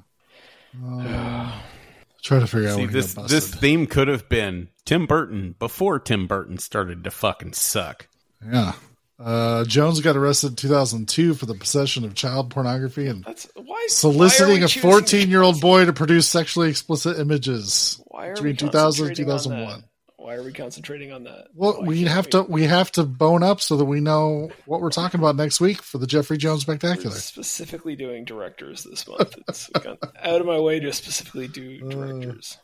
Uh, 0.84 1.62
try 2.24 2.40
to 2.40 2.48
figure 2.48 2.70
out 2.70 2.76
See, 2.76 2.86
this 2.86 3.14
this 3.14 3.54
theme 3.54 3.88
could 3.88 4.08
have 4.08 4.30
been 4.30 4.70
Tim 4.86 5.06
Burton 5.06 5.56
before 5.60 6.00
Tim 6.00 6.28
Burton 6.28 6.58
started 6.58 7.04
to 7.04 7.12
fucking 7.12 7.54
suck. 7.54 8.08
Yeah. 8.46 8.74
Uh, 9.20 9.64
Jones 9.66 10.02
got 10.02 10.18
arrested 10.18 10.52
in 10.52 10.56
2002 10.56 11.36
for 11.36 11.46
the 11.46 11.54
possession 11.54 12.04
of 12.04 12.16
child 12.16 12.50
pornography 12.50 13.08
and 13.08 13.24
That's 13.24 13.48
why 13.56 13.64
why 13.66 13.86
soliciting 13.88 14.60
we 14.60 14.64
a 14.64 14.68
14 14.68 15.30
year 15.30 15.42
old 15.44 15.62
boy 15.62 15.86
to 15.86 15.94
produce 15.94 16.28
sexually 16.28 16.70
explicit 16.70 17.20
images 17.20 18.02
Why 18.08 18.28
are 18.28 18.34
between 18.34 18.54
we 18.54 18.58
2000 18.58 19.08
and 19.08 19.16
concentrating 19.16 19.32
on 19.32 19.40
2001. 19.40 19.82
that? 19.82 19.88
Why 20.18 20.36
are 20.36 20.44
we 20.44 20.54
concentrating 20.54 21.12
on 21.12 21.24
that? 21.26 21.48
Well, 21.54 21.82
Why 21.82 21.88
we 21.88 22.02
have 22.04 22.30
to 22.32 22.44
we 22.44 22.64
have 22.64 22.92
to 22.94 23.04
bone 23.04 23.44
up 23.44 23.62
so 23.62 23.78
that 23.78 23.86
we 23.86 24.00
know 24.00 24.50
what 24.66 24.82
we're 24.82 24.90
talking 24.90 25.20
about 25.20 25.36
next 25.36 25.62
week 25.62 25.82
for 25.82 26.00
the 26.00 26.08
Jeffrey 26.08 26.38
Jones 26.38 26.68
We're 26.68 26.76
Spectacular. 26.76 27.16
specifically 27.16 27.96
doing 27.96 28.26
directors 28.26 28.84
this 28.84 29.08
month. 29.08 29.36
It's 29.48 29.70
gone 29.82 29.98
out 30.22 30.42
of 30.42 30.48
my 30.48 30.60
way 30.60 30.80
to 30.80 30.92
specifically 30.92 31.48
do 31.48 31.80
directors. 31.90 32.58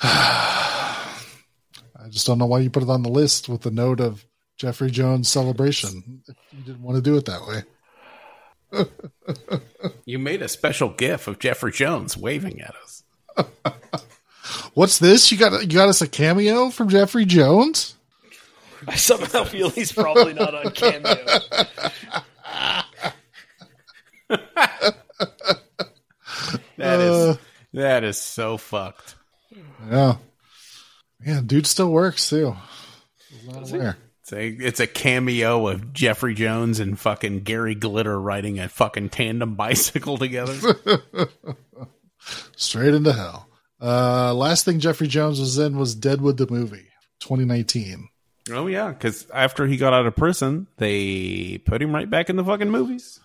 I 0.02 1.08
just 2.08 2.26
don't 2.26 2.38
know 2.38 2.46
why 2.46 2.60
you 2.60 2.70
put 2.70 2.82
it 2.82 2.88
on 2.88 3.02
the 3.02 3.10
list 3.10 3.48
with 3.48 3.60
the 3.62 3.70
note 3.70 4.00
of 4.00 4.24
Jeffrey 4.56 4.90
Jones 4.90 5.28
celebration. 5.28 6.22
If 6.28 6.34
you 6.52 6.60
didn't 6.64 6.82
want 6.82 6.96
to 6.96 7.02
do 7.02 7.16
it 7.16 7.24
that 7.26 7.46
way. 7.46 7.62
You 10.06 10.18
made 10.18 10.40
a 10.42 10.48
special 10.48 10.88
gif 10.90 11.26
of 11.28 11.38
Jeffrey 11.38 11.72
Jones 11.72 12.16
waving 12.16 12.60
at 12.62 12.74
us. 12.82 13.02
What's 14.74 14.98
this? 14.98 15.30
You 15.30 15.38
got 15.38 15.60
you 15.62 15.66
got 15.68 15.88
us 15.88 16.00
a 16.02 16.08
cameo 16.08 16.70
from 16.70 16.88
Jeffrey 16.88 17.24
Jones? 17.24 17.96
I 18.86 18.94
somehow 18.96 19.44
feel 19.44 19.70
he's 19.70 19.92
probably 19.92 20.32
not 20.34 20.54
on 20.54 20.70
Cameo. 20.72 21.16
That 26.78 27.00
is 27.00 27.10
Uh. 27.12 27.36
that 27.74 28.04
is 28.04 28.20
so 28.20 28.56
fucked. 28.56 29.14
Yeah. 29.90 30.16
Man, 31.20 31.46
dude 31.46 31.66
still 31.66 31.90
works 31.92 32.28
too. 32.28 32.56
I 32.56 33.52
not 33.52 33.70
aware. 33.70 33.90
It's 33.90 34.11
It's 34.22 34.32
a, 34.32 34.46
it's 34.46 34.80
a 34.80 34.86
cameo 34.86 35.66
of 35.66 35.92
Jeffrey 35.92 36.34
Jones 36.34 36.78
and 36.78 36.98
fucking 36.98 37.40
Gary 37.40 37.74
Glitter 37.74 38.20
riding 38.20 38.60
a 38.60 38.68
fucking 38.68 39.08
tandem 39.10 39.56
bicycle 39.56 40.16
together. 40.16 40.54
Straight 42.56 42.94
into 42.94 43.12
hell. 43.12 43.48
Uh, 43.80 44.32
last 44.32 44.64
thing 44.64 44.78
Jeffrey 44.78 45.08
Jones 45.08 45.40
was 45.40 45.58
in 45.58 45.76
was 45.76 45.96
Deadwood 45.96 46.36
the 46.36 46.46
movie, 46.48 46.86
2019. 47.18 48.08
oh 48.52 48.68
yeah, 48.68 48.90
because 48.90 49.28
after 49.34 49.66
he 49.66 49.76
got 49.76 49.92
out 49.92 50.06
of 50.06 50.14
prison, 50.14 50.68
they 50.76 51.58
put 51.58 51.82
him 51.82 51.92
right 51.92 52.08
back 52.08 52.30
in 52.30 52.36
the 52.36 52.44
fucking 52.44 52.70
movies. 52.70 53.18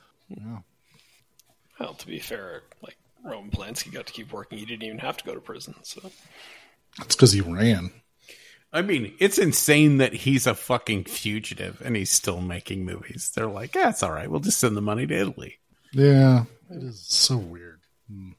Well, 1.79 1.93
to 1.93 2.07
be 2.07 2.17
fair, 2.17 2.63
like 2.81 2.97
Roman 3.23 3.51
Polanski 3.51 3.93
got 3.93 4.07
to 4.07 4.13
keep 4.13 4.33
working. 4.33 4.57
He 4.57 4.65
didn't 4.65 4.83
even 4.83 4.97
have 4.97 5.17
to 5.17 5.23
go 5.23 5.35
to 5.35 5.41
prison. 5.41 5.75
So 5.83 6.09
That's 6.97 7.15
because 7.15 7.33
he 7.33 7.41
ran. 7.41 7.91
I 8.71 8.81
mean, 8.81 9.13
it's 9.19 9.37
insane 9.37 9.97
that 9.97 10.13
he's 10.13 10.45
a 10.45 10.53
fucking 10.53 11.05
fugitive 11.05 11.81
and 11.83 11.95
he's 11.95 12.11
still 12.11 12.41
making 12.41 12.85
movies. 12.85 13.31
They're 13.33 13.47
like, 13.47 13.75
yeah, 13.75 13.89
it's 13.89 14.03
all 14.03 14.11
right. 14.11 14.29
We'll 14.29 14.41
just 14.41 14.59
send 14.59 14.75
the 14.75 14.81
money 14.81 15.07
to 15.07 15.15
Italy. 15.15 15.59
Yeah, 15.93 16.43
it 16.69 16.83
is 16.83 17.05
so 17.07 17.37
weird. 17.37 17.79
Hmm. 18.11 18.31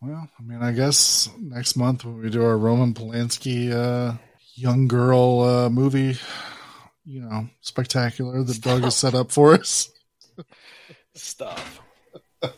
Well, 0.00 0.28
I 0.38 0.42
mean, 0.42 0.62
I 0.62 0.72
guess 0.72 1.28
next 1.40 1.76
month 1.76 2.04
when 2.04 2.20
we 2.20 2.30
do 2.30 2.44
our 2.44 2.56
Roman 2.56 2.94
Polanski 2.94 3.72
uh, 3.72 4.16
young 4.54 4.86
girl 4.86 5.40
uh, 5.40 5.70
movie, 5.70 6.16
you 7.04 7.22
know, 7.22 7.48
spectacular 7.60 8.42
that 8.42 8.60
Doug 8.60 8.82
has 8.82 8.96
set 8.96 9.14
up 9.14 9.32
for 9.32 9.54
us. 9.54 9.90
stuff. 11.14 11.80
All 12.42 12.50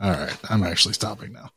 right, 0.00 0.38
I'm 0.48 0.62
actually 0.62 0.94
stopping 0.94 1.32
now. 1.32 1.50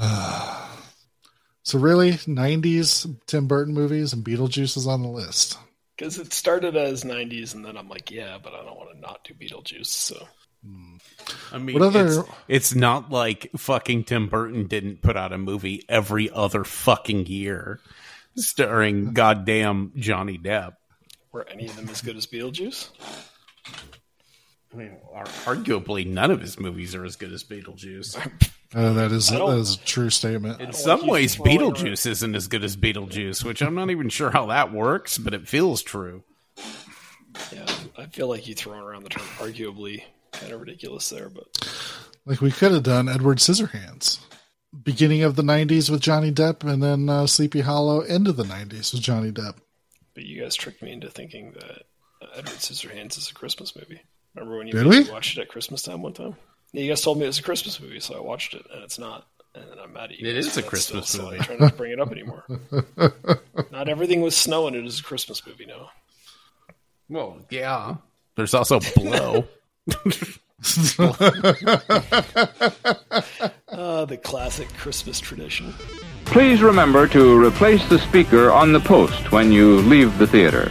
so 1.62 1.78
really, 1.78 2.12
'90s 2.12 3.14
Tim 3.26 3.46
Burton 3.46 3.74
movies 3.74 4.12
and 4.12 4.24
Beetlejuice 4.24 4.76
is 4.76 4.86
on 4.86 5.02
the 5.02 5.08
list. 5.08 5.58
Because 5.96 6.18
it 6.18 6.32
started 6.32 6.74
as 6.76 7.04
90s, 7.04 7.54
and 7.54 7.64
then 7.64 7.76
I'm 7.76 7.88
like, 7.88 8.10
yeah, 8.10 8.38
but 8.42 8.54
I 8.54 8.64
don't 8.64 8.76
want 8.76 8.94
to 8.94 9.00
not 9.00 9.22
do 9.24 9.34
Beetlejuice. 9.34 9.86
So 9.86 10.26
I 11.52 11.58
mean, 11.58 11.74
What 11.78 11.82
other- 11.82 12.20
it's, 12.20 12.28
it's 12.48 12.74
not 12.74 13.10
like 13.10 13.50
fucking 13.56 14.04
Tim 14.04 14.28
Burton 14.28 14.66
didn't 14.66 15.02
put 15.02 15.16
out 15.16 15.32
a 15.32 15.38
movie 15.38 15.84
every 15.88 16.30
other 16.30 16.64
fucking 16.64 17.26
year 17.26 17.80
starring 18.36 19.12
goddamn 19.12 19.92
Johnny 19.96 20.38
Depp. 20.38 20.76
were 21.32 21.46
any 21.48 21.66
of 21.66 21.76
them 21.76 21.88
as 21.88 22.00
good 22.00 22.16
as 22.16 22.26
Beetlejuice? 22.26 22.88
I 24.72 24.76
mean, 24.76 24.96
arguably 25.44 26.06
none 26.06 26.30
of 26.30 26.40
his 26.40 26.58
movies 26.58 26.94
are 26.94 27.04
as 27.04 27.16
good 27.16 27.32
as 27.32 27.44
Beetlejuice. 27.44 28.16
Uh, 28.74 28.94
that 28.94 29.12
is 29.12 29.28
I 29.28 29.34
that 29.34 29.38
don't- 29.40 29.58
is 29.58 29.74
a 29.74 29.78
true 29.80 30.08
statement. 30.08 30.58
In 30.62 30.72
some 30.72 31.06
ways, 31.06 31.34
throwing 31.34 31.60
around- 31.60 31.74
Beetlejuice 31.76 32.06
isn't 32.06 32.34
as 32.34 32.48
good 32.48 32.64
as 32.64 32.74
Beetlejuice, 32.74 33.44
which 33.44 33.60
I'm 33.60 33.74
not 33.74 33.90
even 33.90 34.08
sure 34.08 34.30
how 34.30 34.46
that 34.46 34.72
works, 34.72 35.18
but 35.18 35.34
it 35.34 35.46
feels 35.46 35.82
true. 35.82 36.22
Yeah, 37.52 37.66
I 37.98 38.06
feel 38.06 38.28
like 38.28 38.48
you 38.48 38.54
throwing 38.54 38.80
around 38.80 39.02
the 39.02 39.10
term 39.10 39.26
arguably 39.36 40.04
kind 40.32 40.52
of 40.54 40.60
ridiculous 40.62 41.10
there, 41.10 41.28
but 41.28 41.44
Like 42.24 42.40
we 42.40 42.50
could 42.50 42.72
have 42.72 42.82
done 42.82 43.10
Edward 43.10 43.40
Scissorhands, 43.40 44.20
beginning 44.84 45.22
of 45.22 45.36
the 45.36 45.42
'90s 45.42 45.90
with 45.90 46.00
Johnny 46.00 46.32
Depp, 46.32 46.64
and 46.64 46.82
then 46.82 47.10
uh, 47.10 47.26
Sleepy 47.26 47.60
Hollow, 47.60 48.00
end 48.00 48.26
of 48.26 48.36
the 48.38 48.44
'90s 48.44 48.94
with 48.94 49.02
Johnny 49.02 49.32
Depp. 49.32 49.56
but 50.14 50.24
you 50.24 50.40
guys 50.40 50.54
tricked 50.56 50.80
me 50.82 50.92
into 50.92 51.10
thinking 51.10 51.52
that 51.52 51.82
uh, 52.22 52.26
Edward 52.38 52.56
Scissorhands 52.56 53.18
is 53.18 53.28
a 53.30 53.34
Christmas 53.34 53.76
movie. 53.76 54.00
Remember 54.34 54.58
when 54.58 54.66
you 54.66 54.72
Did 54.72 54.86
we? 54.86 55.10
watched 55.10 55.36
it 55.36 55.42
at 55.42 55.48
Christmas 55.48 55.82
time 55.82 56.02
one 56.02 56.14
time? 56.14 56.36
Yeah, 56.72 56.82
you 56.82 56.88
guys 56.90 57.02
told 57.02 57.18
me 57.18 57.24
it 57.24 57.28
was 57.28 57.38
a 57.38 57.42
Christmas 57.42 57.80
movie, 57.80 58.00
so 58.00 58.16
I 58.16 58.20
watched 58.20 58.54
it, 58.54 58.64
and 58.72 58.82
it's 58.82 58.98
not. 58.98 59.26
And 59.54 59.64
then 59.68 59.78
I'm 59.78 59.92
mad 59.92 60.04
at 60.04 60.18
you. 60.18 60.26
It 60.26 60.34
guys 60.34 60.46
is 60.46 60.54
for 60.54 60.60
a 60.60 60.62
Christmas 60.62 61.10
still, 61.10 61.24
movie. 61.26 61.36
So 61.38 61.42
I 61.42 61.46
try 61.46 61.56
not 61.56 61.70
to 61.72 61.76
bring 61.76 61.92
it 61.92 62.00
up 62.00 62.10
anymore. 62.10 62.44
not 63.70 63.90
everything 63.90 64.22
with 64.22 64.32
snow 64.32 64.66
in 64.68 64.74
it 64.74 64.86
is 64.86 65.00
a 65.00 65.02
Christmas 65.02 65.46
movie, 65.46 65.66
no. 65.66 65.88
Well, 67.10 67.38
yeah. 67.50 67.96
There's 68.36 68.54
also 68.54 68.80
Blow. 68.96 69.44
Uh, 69.90 69.96
the 74.06 74.18
classic 74.22 74.68
Christmas 74.74 75.20
tradition. 75.20 75.74
Please 76.24 76.62
remember 76.62 77.06
to 77.08 77.44
replace 77.44 77.86
the 77.90 77.98
speaker 77.98 78.50
on 78.50 78.72
the 78.72 78.80
post 78.80 79.32
when 79.32 79.52
you 79.52 79.80
leave 79.80 80.16
the 80.16 80.26
theater. 80.26 80.70